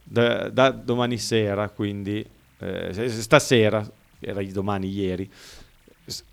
da, 0.02 0.48
da 0.48 0.70
domani 0.70 1.18
sera, 1.18 1.68
quindi 1.68 2.24
eh, 2.60 2.88
se- 2.92 3.08
se 3.08 3.20
stasera, 3.22 3.84
era 4.24 4.40
i 4.40 4.52
domani 4.52 4.88
ieri, 4.88 5.30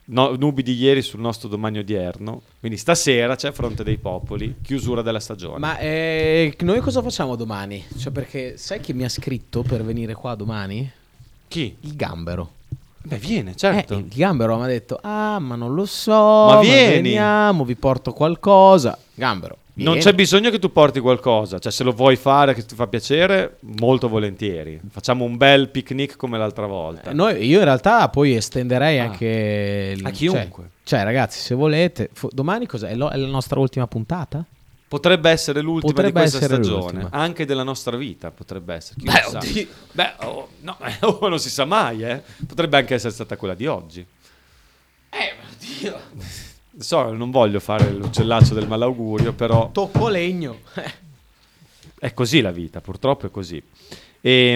no, 0.05 0.35
nubi 0.35 0.63
di 0.63 0.75
ieri 0.75 1.01
sul 1.01 1.19
nostro 1.19 1.47
domani 1.47 1.79
odierno. 1.79 2.41
Quindi 2.59 2.77
stasera 2.77 3.35
c'è 3.35 3.51
Fronte 3.51 3.83
dei 3.83 3.97
Popoli, 3.97 4.55
chiusura 4.61 5.01
della 5.01 5.19
stagione. 5.19 5.59
Ma 5.59 5.77
eh, 5.77 6.55
noi 6.59 6.79
cosa 6.79 7.01
facciamo 7.01 7.35
domani? 7.35 7.83
Cioè, 7.97 8.11
perché 8.11 8.57
sai 8.57 8.79
chi 8.79 8.93
mi 8.93 9.03
ha 9.03 9.09
scritto 9.09 9.61
per 9.61 9.83
venire 9.83 10.13
qua 10.13 10.35
domani? 10.35 10.89
Chi? 11.47 11.75
Il 11.81 11.95
Gambero. 11.95 12.59
Beh, 13.03 13.17
viene, 13.17 13.55
certo. 13.55 13.95
Eh, 13.95 13.97
il 13.97 14.07
Gambero 14.07 14.57
mi 14.57 14.63
ha 14.63 14.67
detto, 14.67 14.99
ah, 15.01 15.39
ma 15.39 15.55
non 15.55 15.73
lo 15.73 15.85
so, 15.85 16.11
Ma 16.11 16.59
vieni." 16.59 17.01
veniamo, 17.01 17.65
vi 17.65 17.75
porto 17.75 18.13
qualcosa. 18.13 18.97
Gambero, 19.15 19.57
Non 19.83 19.97
c'è 19.99 20.13
bisogno 20.13 20.49
che 20.49 20.59
tu 20.59 20.71
porti 20.71 20.99
qualcosa, 20.99 21.59
cioè 21.59 21.71
se 21.71 21.83
lo 21.83 21.91
vuoi 21.91 22.15
fare 22.15 22.53
che 22.53 22.63
ti 22.65 22.75
fa 22.75 22.87
piacere, 22.87 23.57
molto 23.61 24.07
volentieri. 24.09 24.79
Facciamo 24.89 25.23
un 25.25 25.37
bel 25.37 25.69
picnic 25.69 26.15
come 26.15 26.37
l'altra 26.37 26.65
volta. 26.65 27.11
Eh, 27.11 27.13
noi- 27.13 27.45
io 27.45 27.59
in 27.59 27.63
realtà 27.65 28.07
poi 28.09 28.35
estenderei 28.35 28.99
anche... 28.99 29.93
il- 29.97 30.05
A 30.05 30.09
chiunque. 30.11 30.63
Cioè, 30.83 30.99
cioè, 30.99 31.03
ragazzi, 31.03 31.39
se 31.39 31.55
volete, 31.55 32.09
fo- 32.13 32.29
domani 32.31 32.65
cos'è? 32.65 32.89
È, 32.89 32.95
lo- 32.95 33.09
è 33.09 33.15
la 33.17 33.27
nostra 33.27 33.59
ultima 33.59 33.87
puntata? 33.87 34.43
Potrebbe 34.87 35.29
essere 35.29 35.61
l'ultima 35.61 35.93
Potrebbe 35.93 36.21
di 36.21 36.29
questa 36.29 36.45
stagione, 36.45 36.99
l'ultima. 36.99 37.09
anche 37.11 37.45
della 37.45 37.63
nostra 37.63 37.95
vita, 37.95 38.29
potrebbe 38.29 38.73
essere. 38.73 38.99
Chi 38.99 39.05
Beh, 39.05 39.37
oddio. 39.37 39.67
Beh, 39.93 40.13
oh, 40.25 40.49
no, 40.59 40.77
oh, 41.19 41.27
non 41.29 41.39
si 41.39 41.49
sa 41.49 41.63
mai, 41.63 42.03
eh. 42.03 42.21
Potrebbe 42.45 42.75
anche 42.77 42.95
essere 42.95 43.13
stata 43.13 43.37
quella 43.37 43.53
di 43.53 43.67
oggi. 43.67 44.05
Eh, 45.09 45.33
oddio. 45.53 45.99
So, 46.81 47.13
non 47.13 47.31
voglio 47.31 47.59
fare 47.59 47.91
l'uccellaccio 47.91 48.53
del 48.53 48.67
malaugurio, 48.67 49.33
però 49.33 49.69
Tocco 49.71 50.09
legno. 50.09 50.59
è 51.99 52.13
così 52.13 52.41
la 52.41 52.51
vita, 52.51 52.81
purtroppo 52.81 53.27
è 53.27 53.31
così. 53.31 53.61
E, 54.19 54.53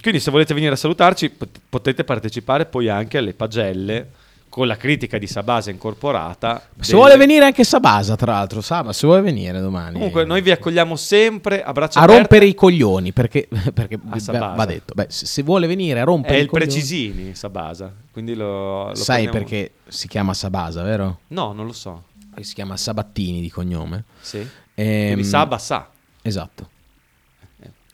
quindi 0.00 0.20
se 0.20 0.30
volete 0.30 0.54
venire 0.54 0.72
a 0.72 0.76
salutarci 0.76 1.30
pot- 1.30 1.60
potete 1.68 2.04
partecipare 2.04 2.66
poi 2.66 2.88
anche 2.88 3.18
alle 3.18 3.34
pagelle 3.34 4.10
con 4.56 4.66
la 4.66 4.78
critica 4.78 5.18
di 5.18 5.26
Sabasa 5.26 5.70
incorporata. 5.70 6.66
Se 6.80 6.92
del- 6.92 6.96
vuole 6.96 7.18
venire 7.18 7.44
anche 7.44 7.62
Sabasa, 7.62 8.16
tra 8.16 8.32
l'altro, 8.32 8.62
Saba, 8.62 8.94
se 8.94 9.06
vuole 9.06 9.20
venire 9.20 9.60
domani. 9.60 9.92
Comunque 9.92 10.24
noi 10.24 10.40
vi 10.40 10.50
accogliamo 10.50 10.96
sempre 10.96 11.62
a 11.62 11.72
braccia 11.74 12.00
a 12.00 12.04
aperte. 12.04 12.18
rompere 12.20 12.46
i 12.46 12.54
coglioni, 12.54 13.12
perché, 13.12 13.48
perché 13.74 13.98
beh, 13.98 14.18
Sabasa. 14.18 14.54
va 14.54 14.64
detto. 14.64 14.94
Beh, 14.94 15.08
se, 15.10 15.42
vuole 15.42 15.66
venire 15.66 16.00
a 16.00 16.04
rompere 16.04 16.36
È 16.36 16.40
il 16.40 16.46
coglioni... 16.48 16.70
Precisini, 16.70 17.34
Sabasa. 17.34 17.92
Quindi 18.10 18.34
lo, 18.34 18.88
lo 18.88 18.94
Sai 18.94 19.24
prendiamo- 19.28 19.46
perché 19.46 19.72
si 19.88 20.08
chiama 20.08 20.32
Sabasa, 20.32 20.82
vero? 20.82 21.18
No, 21.26 21.52
non 21.52 21.66
lo 21.66 21.74
so. 21.74 22.04
Si 22.40 22.54
chiama 22.54 22.78
Sabattini 22.78 23.42
di 23.42 23.50
cognome. 23.50 24.04
Sì. 24.20 24.38
Ehm, 24.74 25.06
Quindi 25.12 25.24
Saba 25.24 25.58
sa. 25.58 25.86
Esatto. 26.22 26.70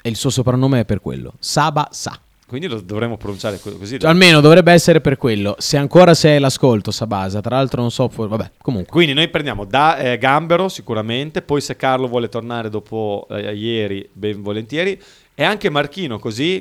E 0.01 0.09
il 0.09 0.14
suo 0.14 0.30
soprannome 0.30 0.80
è 0.80 0.84
per 0.84 1.01
quello. 1.01 1.32
Saba 1.40 1.89
sa. 1.90 2.16
Quindi 2.52 2.68
lo 2.68 2.82
dovremmo 2.82 3.16
pronunciare 3.16 3.58
co- 3.58 3.76
così. 3.78 3.98
Cioè, 3.98 4.10
almeno 4.10 4.40
dovrebbe 4.40 4.72
essere 4.72 5.00
per 5.00 5.16
quello. 5.16 5.54
Se 5.58 5.78
ancora 5.78 6.12
sei 6.12 6.36
all'ascolto, 6.36 6.90
Sabasa. 6.90 7.40
Tra 7.40 7.56
l'altro 7.56 7.80
non 7.80 7.90
so, 7.90 8.10
for- 8.10 8.28
vabbè, 8.28 8.50
comunque. 8.60 8.92
Quindi 8.92 9.14
noi 9.14 9.28
prendiamo 9.28 9.64
da 9.64 9.96
eh, 9.96 10.18
Gambero 10.18 10.68
sicuramente, 10.68 11.40
poi 11.40 11.62
se 11.62 11.76
Carlo 11.76 12.08
vuole 12.08 12.28
tornare 12.28 12.68
dopo 12.68 13.26
eh, 13.30 13.54
ieri, 13.54 14.06
ben 14.12 14.42
volentieri, 14.42 15.00
e 15.34 15.44
anche 15.44 15.70
Marchino, 15.70 16.18
così 16.18 16.60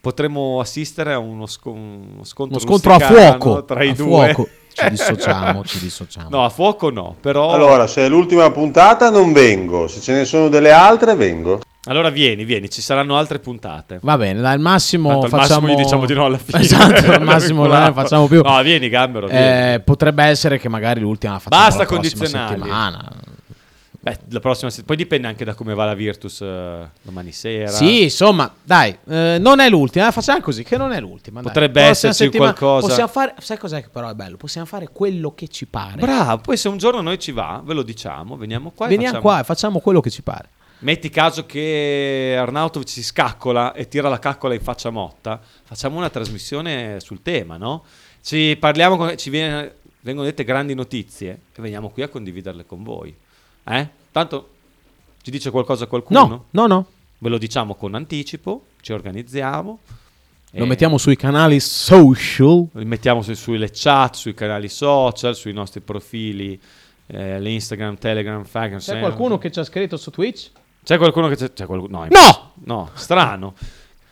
potremmo 0.00 0.58
assistere 0.58 1.12
a 1.12 1.18
uno, 1.18 1.44
sco- 1.44 1.70
uno 1.70 2.24
scontro, 2.24 2.56
Uno 2.58 2.66
scontro 2.66 2.94
a 2.94 2.98
fuoco. 2.98 3.64
tra 3.66 3.82
i 3.84 3.90
a 3.90 3.94
due. 3.94 4.32
fuoco. 4.32 4.48
Ci 4.72 4.88
dissociamo, 4.90 5.64
ci 5.64 5.78
dissociamo. 5.78 6.28
No, 6.30 6.44
a 6.44 6.48
fuoco 6.48 6.90
no, 6.90 7.14
però... 7.20 7.50
Allora, 7.50 7.86
se 7.86 8.06
è 8.06 8.08
l'ultima 8.08 8.50
puntata 8.50 9.10
non 9.10 9.32
vengo, 9.34 9.86
se 9.86 10.00
ce 10.00 10.12
ne 10.14 10.24
sono 10.24 10.48
delle 10.48 10.70
altre 10.70 11.14
vengo. 11.14 11.60
Allora 11.86 12.10
vieni, 12.10 12.44
vieni, 12.44 12.68
ci 12.70 12.80
saranno 12.82 13.16
altre 13.16 13.38
puntate. 13.38 13.98
Va 14.02 14.16
bene, 14.16 14.40
dai, 14.40 14.54
al 14.54 14.60
massimo 14.60 15.08
Tanto 15.10 15.24
al 15.26 15.30
facciamo... 15.30 15.60
massimo 15.66 15.78
gli 15.80 15.82
diciamo 15.84 16.06
di 16.06 16.14
no 16.14 16.24
alla 16.24 16.38
fine. 16.38 16.60
Esatto, 16.60 17.12
al 17.12 17.22
massimo 17.24 17.66
non 17.66 17.82
ne 17.82 17.92
facciamo 17.92 18.26
più. 18.26 18.42
No, 18.42 18.62
vieni 18.62 18.88
Gambero, 18.88 19.26
vieni. 19.28 19.74
Eh, 19.74 19.80
potrebbe 19.80 20.24
essere 20.24 20.58
che 20.58 20.68
magari 20.68 21.00
l'ultima 21.00 21.34
la 21.34 21.38
facciamo 21.38 21.62
Basta 21.62 21.80
la 21.82 21.86
prossima 21.86 22.10
condizionali. 22.20 22.58
settimana. 22.58 23.10
Beh, 24.00 24.18
la 24.30 24.38
prossima 24.40 24.70
se- 24.70 24.84
poi 24.84 24.94
dipende 24.94 25.26
anche 25.26 25.44
da 25.44 25.54
come 25.54 25.74
va 25.74 25.84
la 25.84 25.94
Virtus 25.94 26.40
eh, 26.40 26.88
domani 27.02 27.32
sera. 27.32 27.70
Sì, 27.72 28.04
insomma, 28.04 28.52
dai, 28.62 28.96
eh, 29.08 29.38
non 29.40 29.58
è 29.58 29.68
l'ultima, 29.68 30.08
eh, 30.08 30.12
facciamo 30.12 30.40
così, 30.40 30.62
che 30.62 30.76
non 30.76 30.92
è 30.92 31.00
l'ultima. 31.00 31.40
dai. 31.40 31.50
Potrebbe 31.50 31.82
esserci 31.82 32.22
settimana 32.24 32.52
qualcosa. 32.54 32.86
Possiamo 32.86 33.08
fare, 33.10 33.34
sai 33.40 33.58
cos'è 33.58 33.82
che 33.82 33.88
però 33.88 34.08
è 34.08 34.14
bello? 34.14 34.36
Possiamo 34.36 34.64
fare 34.66 34.88
quello 34.92 35.34
che 35.34 35.48
ci 35.48 35.66
pare. 35.66 35.96
Bravo, 36.00 36.38
poi 36.38 36.56
se 36.56 36.68
un 36.68 36.78
giorno 36.78 37.00
noi 37.00 37.18
ci 37.18 37.32
va, 37.32 37.60
ve 37.64 37.74
lo 37.74 37.82
diciamo, 37.82 38.36
veniamo 38.36 38.70
qua 38.72 38.86
e 38.86 38.90
Veniamo 38.90 39.14
facciamo- 39.14 39.32
qua 39.32 39.40
e 39.40 39.44
facciamo 39.44 39.78
quello 39.80 40.00
che 40.00 40.10
ci 40.10 40.22
pare. 40.22 40.48
Metti 40.80 41.08
caso 41.08 41.46
che 41.46 42.36
Arnautovic 42.38 42.88
si 42.88 43.02
scaccola 43.02 43.72
e 43.72 43.88
tira 43.88 44.08
la 44.10 44.18
caccola 44.18 44.52
in 44.54 44.60
faccia 44.60 44.88
a 44.88 44.90
Motta, 44.92 45.40
facciamo 45.64 45.96
una 45.96 46.10
trasmissione 46.10 47.00
sul 47.00 47.22
tema, 47.22 47.56
no? 47.56 47.82
Ci 48.22 48.56
parliamo, 48.60 48.96
con- 48.96 49.16
ci 49.16 49.30
viene- 49.30 49.76
vengono 50.00 50.26
dette 50.26 50.44
grandi 50.44 50.74
notizie 50.74 51.40
e 51.54 51.62
veniamo 51.62 51.88
qui 51.88 52.02
a 52.02 52.08
condividerle 52.08 52.66
con 52.66 52.82
voi. 52.82 53.14
Eh? 53.64 53.88
Tanto 54.12 54.48
ci 55.22 55.30
dice 55.30 55.50
qualcosa 55.50 55.86
qualcuno? 55.86 56.26
No, 56.26 56.44
no, 56.50 56.66
no. 56.66 56.86
Ve 57.18 57.28
lo 57.30 57.38
diciamo 57.38 57.74
con 57.74 57.94
anticipo, 57.94 58.66
ci 58.80 58.92
organizziamo 58.92 59.78
Lo 60.52 60.64
Eh. 60.64 60.66
mettiamo 60.66 60.96
sui 60.96 61.16
canali 61.16 61.58
social. 61.60 62.66
Li 62.72 62.84
mettiamo 62.84 63.20
su- 63.20 63.34
sulle 63.34 63.68
chat, 63.72 64.14
sui 64.14 64.32
canali 64.32 64.68
social, 64.68 65.34
sui 65.34 65.52
nostri 65.52 65.80
profili, 65.80 66.58
eh, 67.08 67.40
l'Instagram, 67.40 67.98
Telegram, 67.98 68.42
Fagan. 68.44 68.78
C'è 68.78 69.00
qualcuno 69.00 69.36
che 69.38 69.50
ci 69.50 69.58
ha 69.58 69.64
scritto 69.64 69.96
su 69.98 70.10
Twitch? 70.10 70.50
C'è 70.86 70.98
qualcuno 70.98 71.26
che 71.26 71.34
c'è, 71.34 71.52
c'è 71.52 71.66
qualcuno- 71.66 71.98
no, 71.98 72.06
No! 72.10 72.52
no, 72.64 72.90
strano. 72.94 73.54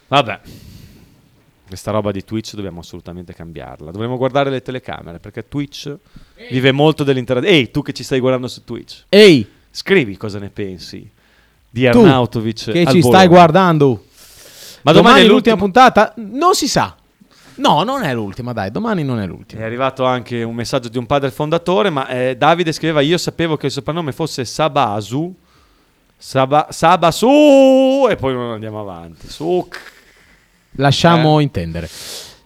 Vabbè. 0.09 0.41
Questa 1.69 1.93
roba 1.93 2.11
di 2.11 2.25
Twitch 2.25 2.55
dobbiamo 2.55 2.81
assolutamente 2.81 3.33
cambiarla. 3.33 3.93
Dovremmo 3.93 4.17
guardare 4.17 4.51
le 4.51 4.61
telecamere 4.61 5.21
perché 5.21 5.47
Twitch 5.47 5.95
vive 6.51 6.73
molto 6.73 7.05
dell'interazione. 7.05 7.57
Ehi, 7.57 7.71
tu 7.71 7.83
che 7.83 7.93
ci 7.93 8.03
stai 8.03 8.19
guardando 8.19 8.49
su 8.49 8.65
Twitch. 8.65 9.05
Ehi, 9.09 9.49
Scrivi 9.71 10.17
cosa 10.17 10.41
ne 10.41 10.49
pensi 10.51 11.09
di 11.71 11.89
tu 11.91 11.99
Arnautovic 11.99 12.71
che 12.73 12.81
al 12.83 12.93
ci 12.93 12.99
Bologna. 12.99 13.03
stai 13.03 13.29
guardando. 13.29 14.05
Ma 14.83 14.91
domani, 14.93 14.97
domani 15.07 15.21
è 15.25 15.29
l'ultima 15.29 15.57
puntata? 15.57 16.13
Non 16.17 16.55
si 16.55 16.67
sa. 16.67 16.97
No, 17.57 17.85
non 17.85 18.03
è 18.03 18.13
l'ultima, 18.13 18.53
dai, 18.53 18.73
domani 18.73 19.05
non 19.05 19.21
è 19.21 19.27
l'ultima. 19.27 19.61
È 19.63 19.65
arrivato 19.65 20.05
anche 20.05 20.43
un 20.43 20.57
messaggio 20.57 20.89
di 20.89 20.99
un 20.99 21.07
padre 21.07 21.31
fondatore, 21.31 21.89
ma 21.91 22.09
eh, 22.09 22.37
Davide 22.37 22.73
scriveva: 22.73 23.01
Io 23.01 23.17
sapevo 23.17 23.57
che 23.57 23.67
il 23.67 23.73
soprannome 23.73 24.11
fosse 24.11 24.45
Sabasu. 24.45 25.35
Saba, 26.27 26.69
Sabasu! 26.71 28.07
E 28.09 28.17
poi 28.17 28.33
non 28.33 28.53
andiamo 28.53 28.81
avanti. 28.81 29.29
Su. 29.29 29.69
Lasciamo 30.77 31.39
intendere. 31.39 31.87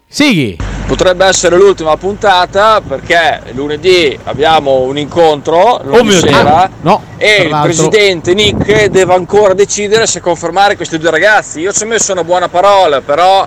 Sighi. 0.09 0.57
Potrebbe 0.89 1.25
essere 1.27 1.57
l'ultima 1.57 1.97
puntata 1.97 2.81
perché 2.81 3.41
lunedì 3.53 4.19
abbiamo 4.25 4.81
un 4.81 4.99
incontro 4.99 5.81
lunedì 5.85 6.15
Oh 6.17 6.19
sera 6.19 6.63
Ah, 6.63 6.71
no, 6.81 7.03
e 7.19 7.43
il 7.43 7.51
l'altro- 7.51 7.89
presidente 7.89 8.35
Nick 8.35 8.87
deve 8.87 9.15
ancora 9.15 9.55
decidere 9.55 10.07
se 10.09 10.19
confermare 10.21 10.75
questi 10.75 10.99
due 10.99 11.11
ragazzi. 11.11 11.61
Io 11.61 11.73
ci 11.73 11.85
ho 11.85 11.87
messo 11.87 12.11
una 12.11 12.25
buona 12.25 12.49
parola, 12.49 13.01
però 13.01 13.47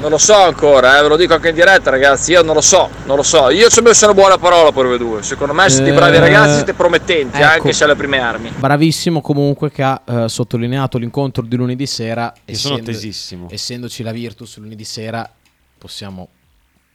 non 0.00 0.10
lo 0.10 0.18
so 0.18 0.34
ancora, 0.34 0.98
eh, 0.98 1.02
ve 1.02 1.08
lo 1.08 1.16
dico 1.16 1.34
anche 1.34 1.50
in 1.50 1.54
diretta 1.54 1.90
ragazzi, 1.90 2.32
io 2.32 2.42
non 2.42 2.54
lo 2.54 2.60
so, 2.60 2.88
non 3.04 3.16
lo 3.16 3.22
so. 3.22 3.50
Io 3.50 3.68
ci 3.68 3.78
ho 3.78 3.82
messo 3.82 4.04
una 4.06 4.14
buona 4.14 4.38
parola 4.38 4.72
per 4.72 4.86
voi 4.86 4.98
due. 4.98 5.22
Secondo 5.22 5.52
me 5.52 5.68
siete 5.68 5.90
Eh, 5.90 5.94
bravi 5.94 6.18
ragazzi, 6.18 6.54
siete 6.56 6.72
promettenti 6.74 7.36
ecco. 7.38 7.46
anche 7.52 7.72
se 7.72 7.84
alle 7.84 7.94
prime 7.96 8.18
armi. 8.18 8.50
Bravissimo 8.50 9.20
comunque 9.20 9.70
che 9.70 9.82
ha 9.82 10.00
eh, 10.04 10.28
sottolineato 10.28 10.98
l'incontro 10.98 11.42
di 11.42 11.54
lunedì 11.56 11.86
sera. 11.86 12.32
Io 12.46 12.54
sono 12.56 12.74
essendo- 12.76 12.90
tesissimo. 12.92 13.46
Essendoci 13.50 14.02
la 14.02 14.12
Virtus 14.12 14.56
lunedì 14.58 14.84
sera, 14.84 15.30
possiamo 15.78 16.28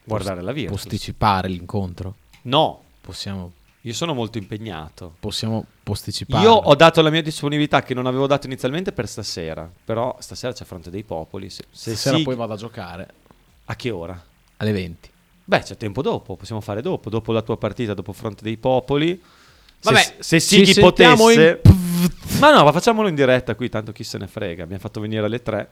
Guardare 0.04 0.42
la 0.42 0.52
Virtus. 0.52 0.82
posticipare 0.82 1.48
l'incontro. 1.48 2.16
No. 2.44 2.82
Possiamo, 3.02 3.52
Io 3.86 3.94
sono 3.94 4.16
molto 4.16 4.40
impegnato. 4.40 5.16
possiamo 5.20 5.64
posticipare. 5.84 6.44
Io 6.44 6.52
ho 6.52 6.74
dato 6.76 7.02
la 7.04 7.12
mia 7.12 7.22
disponibilità 7.22 7.84
che 7.84 7.94
non 7.94 8.08
avevo 8.08 8.26
dato 8.26 8.48
inizialmente 8.48 8.92
per 8.92 9.08
stasera. 9.08 9.70
Però 9.86 10.16
stasera 10.20 10.54
c'è 10.54 10.66
Fronte 10.66 10.90
dei 10.90 11.04
Popoli. 11.04 11.52
Se, 11.52 11.66
se 11.70 11.92
Stasera 11.92 12.18
sì- 12.18 12.24
poi 12.24 12.36
vado 12.36 12.54
a 12.54 12.58
giocare 12.58 13.08
A 13.66 13.76
che 13.76 13.92
ora? 13.92 14.20
alle 14.58 14.72
20. 14.72 15.10
Beh, 15.44 15.60
c'è 15.60 15.78
tempo 15.78 16.02
dopo, 16.02 16.36
possiamo 16.36 16.62
fare 16.62 16.82
dopo, 16.82 17.12
dopo 17.12 17.32
la 17.32 17.44
tua 17.44 17.58
partita, 17.58 17.94
dopo 17.94 18.12
Fronte 18.12 18.44
dei 18.44 18.58
Popoli. 18.58 19.22
Vabbè, 19.82 20.00
se, 20.00 20.16
se 20.20 20.40
Sighi 20.40 20.80
potesse... 20.80 21.62
Ma 22.40 22.52
no, 22.52 22.64
ma 22.64 22.72
facciamolo 22.72 23.08
in 23.08 23.14
diretta 23.16 23.54
qui, 23.54 23.70
tanto 23.70 23.92
chi 23.92 24.04
se 24.04 24.18
ne 24.18 24.26
frega. 24.26 24.64
Abbiamo 24.64 24.82
fatto 24.82 25.00
venire 25.00 25.24
alle 25.24 25.44
3. 25.44 25.70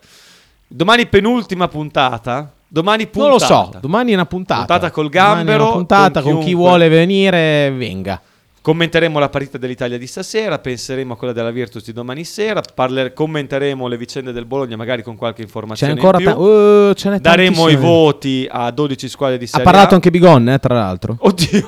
Domani 0.67 1.07
penultima 1.07 1.67
puntata. 1.67 2.53
Domani 2.73 3.05
puntata. 3.05 3.29
Non 3.29 3.37
lo 3.37 3.71
so, 3.71 3.77
domani 3.79 4.11
è 4.11 4.13
una 4.15 4.25
puntata. 4.25 4.59
Puntata 4.65 4.89
col 4.89 5.09
Domani 5.09 5.35
gambero. 5.35 5.63
una 5.65 5.71
puntata 5.73 6.21
con, 6.23 6.39
chi 6.39 6.45
chiunque. 6.45 6.53
vuole 6.55 6.89
venire, 6.89 7.69
venga. 7.69 8.19
Commenteremo 8.61 9.19
la 9.19 9.29
partita 9.29 9.59
dell'Italia 9.59 9.99
di 9.99 10.07
stasera, 10.07 10.57
penseremo 10.57 11.13
a 11.13 11.17
quella 11.17 11.33
della 11.33 11.51
Virtus 11.51 11.83
di 11.85 11.91
domani 11.93 12.23
sera, 12.23 12.61
parler- 12.73 13.13
commenteremo 13.13 13.87
le 13.87 13.95
vicende 13.97 14.31
del 14.31 14.45
Bologna 14.45 14.75
magari 14.75 15.03
con 15.03 15.15
qualche 15.17 15.41
C'è 15.41 15.43
informazione 15.47 15.91
ancora 15.91 16.17
in 16.17 16.23
più. 16.23 16.33
ta- 16.33 16.39
uh, 16.39 16.93
ce 16.93 17.09
n'è 17.09 17.19
Daremo 17.19 17.67
i 17.69 17.75
voti 17.75 18.47
a 18.49 18.71
12 18.71 19.07
squadre 19.09 19.37
di 19.37 19.43
Ha 19.43 19.47
Serie 19.49 19.65
parlato 19.65 19.91
A. 19.91 19.95
anche 19.95 20.09
Bigon, 20.09 20.49
eh, 20.49 20.57
tra 20.59 20.73
l'altro. 20.73 21.17
Oddio, 21.19 21.65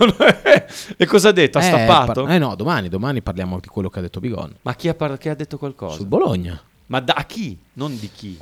e 0.97 1.05
cosa 1.05 1.29
ha 1.29 1.31
detto? 1.33 1.59
Ha 1.59 1.61
Eh, 1.61 1.65
stappato? 1.65 2.23
par- 2.23 2.33
eh 2.33 2.37
no, 2.39 2.55
domani, 2.55 2.87
domani 2.89 3.21
parliamo 3.21 3.59
di 3.59 3.67
quello 3.67 3.89
che 3.89 3.99
ha 3.99 4.01
detto 4.01 4.19
Bigon. 4.21 4.55
Ma 4.63 4.73
chi 4.73 4.87
ha, 4.87 4.95
par- 4.95 5.17
chi 5.19 5.29
ha 5.29 5.35
detto 5.35 5.59
qualcosa? 5.59 5.97
Sul 5.97 6.07
Bologna. 6.07 6.59
Ma 6.87 6.99
da 7.01 7.13
a 7.17 7.23
chi? 7.25 7.55
Non 7.73 7.95
di 7.99 8.09
chi. 8.11 8.37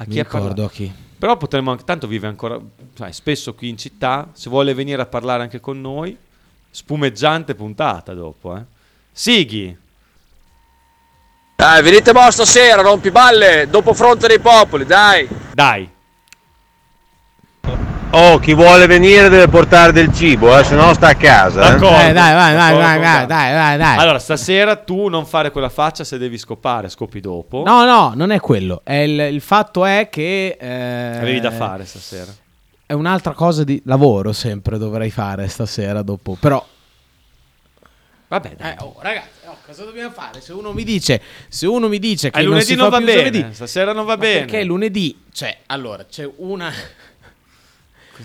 A 0.00 0.04
chi 0.04 0.10
Mi 0.10 0.22
ricordo 0.22 0.64
a 0.64 0.70
chi. 0.70 0.90
Però 1.18 1.36
potremmo 1.36 1.70
anche, 1.70 1.84
tanto 1.84 2.06
vive 2.06 2.26
ancora, 2.26 2.58
cioè, 2.94 3.12
spesso 3.12 3.52
qui 3.52 3.68
in 3.68 3.76
città, 3.76 4.30
se 4.32 4.48
vuole 4.48 4.72
venire 4.72 5.02
a 5.02 5.06
parlare 5.06 5.42
anche 5.42 5.60
con 5.60 5.78
noi, 5.78 6.16
spumeggiante 6.70 7.54
puntata 7.54 8.14
dopo, 8.14 8.56
eh. 8.56 8.62
Sighi, 9.12 9.76
Dai, 11.60 11.82
venite 11.82 12.14
mo 12.14 12.30
stasera, 12.30 12.80
rompiballe, 12.80 13.68
dopo 13.68 13.92
Fronte 13.92 14.26
dei 14.26 14.38
Popoli, 14.38 14.86
dai. 14.86 15.28
dai. 15.52 15.86
Oh, 18.12 18.40
chi 18.40 18.54
vuole 18.54 18.86
venire 18.88 19.28
deve 19.28 19.46
portare 19.46 19.92
del 19.92 20.12
cibo, 20.12 20.58
eh, 20.58 20.64
se 20.64 20.74
no 20.74 20.92
sta 20.94 21.08
a 21.08 21.14
casa. 21.14 21.60
eh. 21.60 21.70
D'accordo. 21.78 22.08
Eh, 22.08 22.12
dai, 22.12 22.34
vai, 22.34 22.34
vai, 22.34 22.54
D'accordo 22.54 22.78
vai, 22.80 23.00
Gabbo. 23.00 23.26
dai, 23.26 23.52
vai, 23.54 23.78
dai. 23.78 23.96
Allora, 23.98 24.18
stasera 24.18 24.74
tu 24.74 25.06
non 25.06 25.24
fare 25.26 25.52
quella 25.52 25.68
faccia 25.68 26.02
se 26.02 26.18
devi 26.18 26.36
scopare, 26.36 26.88
scopi 26.88 27.20
dopo. 27.20 27.62
No, 27.64 27.84
no, 27.84 28.12
non 28.16 28.32
è 28.32 28.40
quello. 28.40 28.80
È 28.82 28.94
il, 28.94 29.16
il 29.32 29.40
fatto 29.40 29.84
è 29.84 30.08
che. 30.10 30.56
eh, 30.60 31.18
Avevi 31.18 31.38
da 31.38 31.52
fare 31.52 31.84
stasera. 31.84 32.32
È 32.84 32.92
un'altra 32.94 33.32
cosa 33.32 33.62
di 33.62 33.80
lavoro 33.84 34.32
sempre 34.32 34.76
dovrei 34.76 35.10
fare 35.12 35.46
stasera 35.46 36.02
dopo. 36.02 36.36
Però. 36.40 36.66
Vabbè, 38.26 38.54
dai. 38.58 38.72
Eh, 38.72 38.76
oh, 38.80 38.96
ragazzi, 39.00 39.28
oh, 39.46 39.56
cosa 39.64 39.84
dobbiamo 39.84 40.10
fare? 40.10 40.40
Se 40.40 40.52
uno 40.52 40.72
mi 40.72 40.82
dice, 40.82 41.20
se 41.48 41.66
uno 41.68 41.86
mi 41.88 42.00
dice 42.00 42.30
che 42.30 42.38
Eh, 42.40 42.42
non 42.42 42.50
lunedì 42.50 42.66
si 42.66 42.74
non 42.74 42.84
fa 42.86 42.90
va 42.90 42.96
più 42.98 43.06
bene, 43.06 43.30
giovedì, 43.30 43.54
stasera 43.54 43.92
non 43.92 44.04
va 44.04 44.14
ma 44.16 44.20
bene. 44.20 44.40
Perché 44.46 44.64
lunedì, 44.64 45.16
cioè, 45.32 45.56
allora, 45.66 46.04
c'è 46.04 46.28
una 46.38 46.72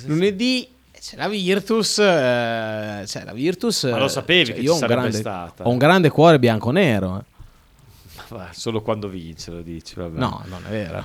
lunedì 0.06 0.68
c'è 1.00 1.18
la 1.18 1.28
Virtus, 1.28 2.00
eh, 2.00 3.04
c'è 3.06 3.24
la 3.24 3.34
Virtus. 3.34 3.84
Ma 3.84 3.98
lo 3.98 4.06
eh, 4.06 4.10
sapevi 4.10 4.46
cioè, 4.46 4.56
che 4.56 4.62
io 4.62 4.66
ci 4.66 4.70
ho 4.70 4.74
un 4.74 4.80
sarebbe 4.80 5.02
grande, 5.02 5.18
stata. 5.18 5.64
Ho 5.64 5.70
un 5.70 5.78
grande 5.78 6.10
cuore 6.10 6.40
bianco-nero. 6.40 7.20
eh. 7.20 7.34
Solo 8.52 8.82
quando 8.82 9.08
vince 9.08 9.52
lo 9.52 9.62
dici, 9.62 9.94
vabbè. 9.96 10.18
No, 10.18 10.44
non 10.48 10.64
è 10.68 10.70
vero. 10.72 11.04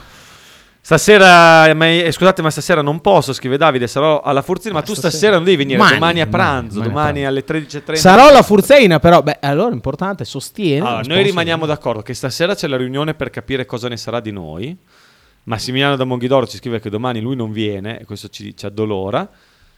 Stasera, 0.83 1.73
ma- 1.75 1.89
eh, 1.89 2.11
scusate, 2.11 2.41
ma 2.41 2.51
stasera 2.51 2.81
non 2.81 3.01
posso, 3.03 3.35
scrive 3.35 3.59
Davide, 3.59 3.87
sarò 3.87 4.23
alla 4.23 4.41
Furzina, 4.41 4.73
ma 4.73 4.81
tu 4.81 4.93
stasera- 4.93 5.11
stasera 5.11 5.35
non 5.35 5.45
devi 5.45 5.59
venire, 5.59 5.79
Mani, 5.79 5.93
domani 5.95 6.21
a 6.23 6.27
pranzo, 6.27 6.79
mani 6.79 6.87
a 6.87 6.89
domani 6.93 7.27
alle 7.27 7.45
13.30. 7.45 7.95
Sarò 7.97 8.29
alla 8.29 8.43
Furzeina, 8.43 8.99
però, 8.99 9.23
beh, 9.23 9.39
allora 9.43 9.71
è 9.71 9.75
importante, 9.75 10.25
sostiene. 10.25 10.87
Allora, 10.87 11.03
lo 11.03 11.15
noi 11.15 11.23
rimaniamo 11.23 11.67
d'accordo 11.67 12.01
che 12.01 12.15
stasera 12.15 12.55
c'è 12.55 12.67
la 12.67 12.79
riunione 12.79 13.13
per 13.13 13.29
capire 13.29 13.67
cosa 13.67 13.89
ne 13.89 13.99
sarà 13.99 14.21
di 14.21 14.33
noi. 14.33 14.77
Massimiliano 15.45 15.97
da 15.97 16.05
Monghidoro 16.05 16.47
ci 16.47 16.57
scrive 16.59 16.81
che 16.81 16.91
domani 16.91 17.21
lui 17.21 17.37
non 17.37 17.53
viene, 17.53 18.01
e 18.01 18.05
questo 18.05 18.29
ci, 18.29 18.57
ci 18.57 18.67
addolora. 18.67 19.29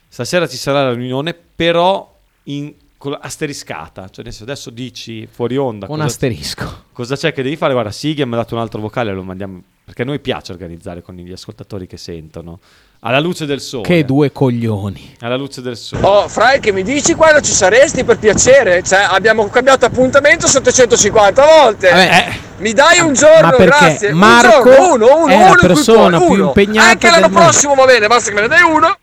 Stasera 0.09 0.47
ci 0.47 0.57
sarà 0.57 0.83
la 0.83 0.93
riunione, 0.93 1.35
però 1.35 2.15
in, 2.45 2.75
asteriscata. 3.21 4.09
Cioè, 4.09 4.25
adesso 4.41 4.71
dici 4.71 5.27
fuori 5.27 5.57
onda. 5.57 5.87
Un 5.87 5.93
cosa- 5.93 6.05
asterisco. 6.05 6.85
Cosa 6.93 7.17
c'è 7.17 7.33
che 7.33 7.43
devi 7.43 7.57
fare? 7.57 7.73
Guarda, 7.73 7.91
Sighi 7.91 8.25
mi 8.25 8.35
ha 8.35 8.37
dato 8.37 8.55
un 8.55 8.61
altro 8.61 8.81
vocale, 8.81 9.13
lo 9.13 9.23
mandiamo. 9.23 9.63
Perché 9.85 10.03
a 10.03 10.05
noi 10.05 10.21
piace 10.21 10.53
organizzare 10.53 11.03
con 11.03 11.17
gli 11.17 11.33
ascoltatori 11.33 11.87
che 11.87 11.97
sentono. 11.97 12.61
Alla 13.05 13.19
luce 13.19 13.47
del 13.47 13.61
sole. 13.61 13.83
Che 13.83 14.05
due 14.05 14.31
coglioni. 14.31 15.16
Alla 15.23 15.35
luce 15.35 15.61
del 15.61 15.77
sole. 15.77 16.07
Oh, 16.07 16.29
Frank, 16.29 16.69
mi 16.69 16.85
dici 16.85 17.15
quando 17.15 17.41
ci 17.41 17.51
saresti 17.51 18.05
per 18.05 18.16
piacere? 18.16 18.81
Cioè, 18.85 19.09
abbiamo 19.11 19.49
cambiato 19.49 19.87
appuntamento 19.87 20.47
750 20.47 21.45
volte. 21.45 21.91
Vabbè. 21.91 22.33
Mi 22.59 22.73
dai 22.73 23.01
un 23.01 23.12
giorno, 23.12 23.49
Ma 23.49 23.51
perché 23.51 23.65
grazie. 23.65 24.12
Marco 24.12 24.69
un 24.69 24.74
giorno, 24.77 24.93
uno, 24.93 25.16
uno, 25.16 25.27
è 25.27 25.37
la 25.37 25.45
uno 25.47 25.55
cui 25.57 25.66
persona 25.66 26.19
più 26.19 26.29
uno. 26.29 26.45
impegnata 26.47 26.91
Anche 26.91 27.07
l'anno 27.07 27.20
del 27.23 27.31
mondo. 27.33 27.49
prossimo 27.49 27.74
va 27.74 27.85
bene, 27.87 28.07
basta 28.07 28.29
che 28.29 28.35
me 28.37 28.41
ne 28.43 28.47
dai 28.49 28.62
uno. 28.62 28.97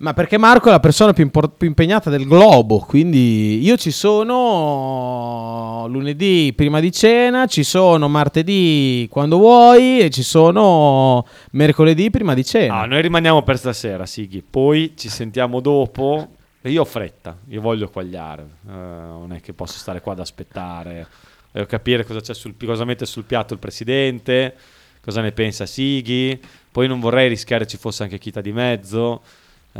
Ma 0.00 0.14
perché 0.14 0.38
Marco 0.38 0.68
è 0.68 0.70
la 0.70 0.80
persona 0.80 1.12
più, 1.12 1.24
impor- 1.24 1.52
più 1.58 1.68
impegnata 1.68 2.08
del 2.08 2.26
globo, 2.26 2.78
quindi 2.78 3.62
io 3.62 3.76
ci 3.76 3.90
sono 3.90 5.84
lunedì 5.88 6.54
prima 6.56 6.80
di 6.80 6.90
cena, 6.90 7.44
ci 7.44 7.62
sono 7.62 8.08
martedì 8.08 9.06
quando 9.10 9.36
vuoi 9.36 10.00
e 10.00 10.08
ci 10.08 10.22
sono 10.22 11.26
mercoledì 11.50 12.08
prima 12.08 12.32
di 12.32 12.42
cena. 12.46 12.80
No, 12.80 12.86
noi 12.86 13.02
rimaniamo 13.02 13.42
per 13.42 13.58
stasera, 13.58 14.06
Sighi. 14.06 14.42
Poi 14.42 14.94
ci 14.96 15.10
sentiamo 15.10 15.60
dopo. 15.60 16.28
Io 16.62 16.80
ho 16.80 16.86
fretta, 16.86 17.36
io 17.48 17.60
voglio 17.60 17.90
quagliare. 17.90 18.42
Eh, 18.68 18.72
non 18.72 19.34
è 19.34 19.40
che 19.42 19.52
posso 19.52 19.76
stare 19.76 20.00
qua 20.00 20.12
ad 20.12 20.20
aspettare. 20.20 21.06
Devo 21.52 21.66
capire 21.66 22.06
cosa, 22.06 22.20
c'è 22.20 22.32
sul, 22.32 22.54
cosa 22.64 22.86
mette 22.86 23.04
sul 23.04 23.24
piatto 23.24 23.52
il 23.52 23.58
presidente, 23.58 24.54
cosa 25.02 25.20
ne 25.20 25.32
pensa 25.32 25.66
Sighi. 25.66 26.40
Poi 26.72 26.88
non 26.88 27.00
vorrei 27.00 27.28
rischiare 27.28 27.66
ci 27.66 27.76
fosse 27.76 28.02
anche 28.02 28.16
Chita 28.16 28.40
di 28.40 28.52
mezzo. 28.52 29.20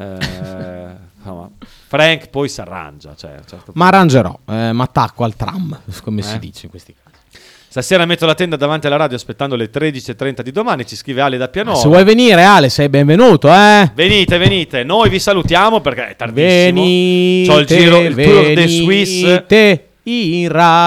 Eh, 0.01 1.09
Frank 1.87 2.29
poi 2.29 2.49
si 2.49 2.61
arrangia. 2.61 3.15
Cioè, 3.17 3.35
certo 3.47 3.73
Ma 3.75 3.89
arrangerò, 3.89 4.39
eh, 4.49 4.73
ma 4.73 4.85
attacco 4.85 5.25
al 5.25 5.35
tram, 5.37 5.79
come 6.03 6.23
si 6.23 6.35
Eh? 6.37 6.39
dice 6.39 6.65
in 6.65 6.71
questi 6.71 6.95
casi. 6.95 7.09
Stasera 7.71 8.05
metto 8.05 8.27
la 8.27 8.35
tenda 8.35 8.57
davanti 8.57 8.89
alla 8.89 8.97
radio 8.97 9.15
aspettando 9.17 9.55
le 9.55 9.71
13.30 9.71 10.41
di 10.43 10.51
domani. 10.51 10.85
Ci 10.85 10.97
scrive 10.97 11.21
Ale 11.21 11.37
da 11.37 11.47
Pianoro. 11.47 11.77
Se 11.77 11.87
vuoi 11.87 12.03
venire 12.03 12.43
Ale, 12.43 12.69
sei 12.69 12.89
benvenuto, 12.89 13.49
eh. 13.53 13.93
Venite, 13.95 14.39
venite. 14.39 14.83
Noi 14.83 15.09
vi 15.09 15.21
salutiamo 15.21 15.81
perché 15.81 16.09
è 16.09 16.17
tardissimo. 16.17 16.81
Venite, 16.81 17.49
C'ho 17.53 17.59
il 17.61 17.67
giro, 17.67 18.01
il 18.01 18.15
tour 18.17 18.53
de 18.55 18.67
Suisse. 18.67 19.45
In 20.05 20.49
radio. 20.49 20.79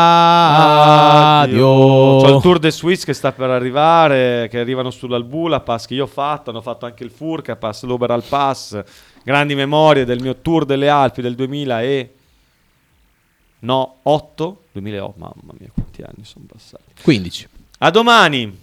C'è 2.21 2.29
il 2.29 2.41
Tour 2.41 2.59
de 2.59 2.71
Suisse 2.71 3.05
che 3.05 3.13
sta 3.13 3.31
per 3.31 3.49
arrivare, 3.49 4.47
che 4.49 4.59
arrivano 4.59 4.89
sull'Albula 4.89 5.59
Pass 5.59 5.85
che 5.85 5.93
io 5.93 6.03
ho 6.03 6.07
fatto, 6.07 6.49
hanno 6.49 6.61
fatto 6.61 6.85
anche 6.85 7.03
il 7.03 7.11
Furca 7.11 7.55
Pass, 7.55 7.83
l'Oberal 7.83 8.23
Pass, 8.23 8.83
grandi 9.23 9.55
memorie 9.55 10.05
del 10.05 10.21
mio 10.21 10.37
Tour 10.37 10.65
delle 10.65 10.89
Alpi 10.89 11.21
del 11.21 11.35
2000 11.35 11.81
e... 11.81 12.13
No, 13.59 13.97
8? 14.01 14.63
2008, 14.73 15.13
mamma 15.17 15.53
mia 15.57 15.69
quanti 15.73 16.01
anni 16.01 16.23
sono 16.23 16.45
passati. 16.51 17.01
15. 17.01 17.47
A 17.79 17.89
domani! 17.91 18.61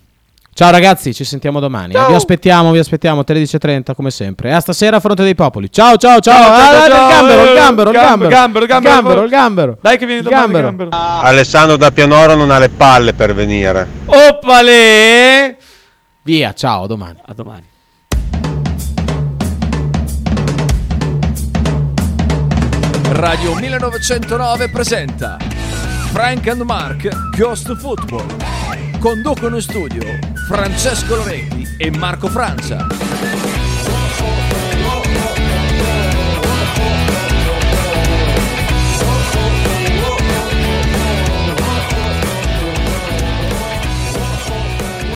Ciao 0.53 0.71
ragazzi, 0.73 1.15
ci 1.15 1.25
sentiamo 1.25 1.59
domani. 1.61 1.93
Vi 1.95 2.15
aspettiamo, 2.15 2.71
vi 2.73 2.79
aspettiamo, 2.79 3.23
13.30 3.27 3.95
come 3.95 4.11
sempre. 4.11 4.51
E 4.51 4.53
a 4.53 4.61
stasera 4.61 4.97
a 4.97 5.01
Fronte 5.01 5.23
dei 5.23 5.35
Popoli. 5.35 5.71
Ciao, 5.73 5.97
ciao, 5.97 6.21
ciao. 6.21 6.35
Ciao, 6.37 6.45
ciao, 6.45 6.75
Ah, 6.75 6.89
ciao, 6.89 7.07
il 7.07 7.09
gambero, 7.09 7.43
il 7.43 7.49
eh, 7.49 7.55
gambero, 7.55 7.91
il 7.91 7.97
gambero, 7.97 8.29
gambero. 8.29 8.29
gambero, 8.29 8.65
Il 8.65 8.69
gambero. 8.71 8.95
gambero, 8.95 9.23
il 9.25 9.31
gambero. 9.31 9.79
Dai 9.81 9.97
che 9.99 10.07
vieni 10.07 10.21
Il 10.21 10.27
domani, 10.29 10.53
gambero. 10.53 10.67
gambero. 10.89 10.91
Alessandro 11.23 11.77
da 11.77 11.91
Pianoro 11.93 12.35
non 12.35 12.51
ha 12.51 12.59
le 12.59 12.69
palle 12.69 13.15
per 13.15 13.33
venire. 13.35 13.87
Oppale! 14.07 15.57
Via, 16.25 16.53
ciao, 16.53 16.83
a 16.83 16.87
domani. 16.87 17.17
A 17.25 17.33
domani. 17.33 17.69
Radio 23.13 23.55
1909 23.55 24.69
presenta 24.71 25.37
Frank 26.13 26.47
and 26.49 26.63
Mark 26.63 27.09
Ghost 27.37 27.75
Football. 27.77 28.27
Conducono 29.01 29.57
in 29.57 29.63
studio 29.63 30.03
Francesco 30.47 31.17
Loretti 31.17 31.67
e 31.79 31.91
Marco 31.91 32.29
Francia. 32.29 33.50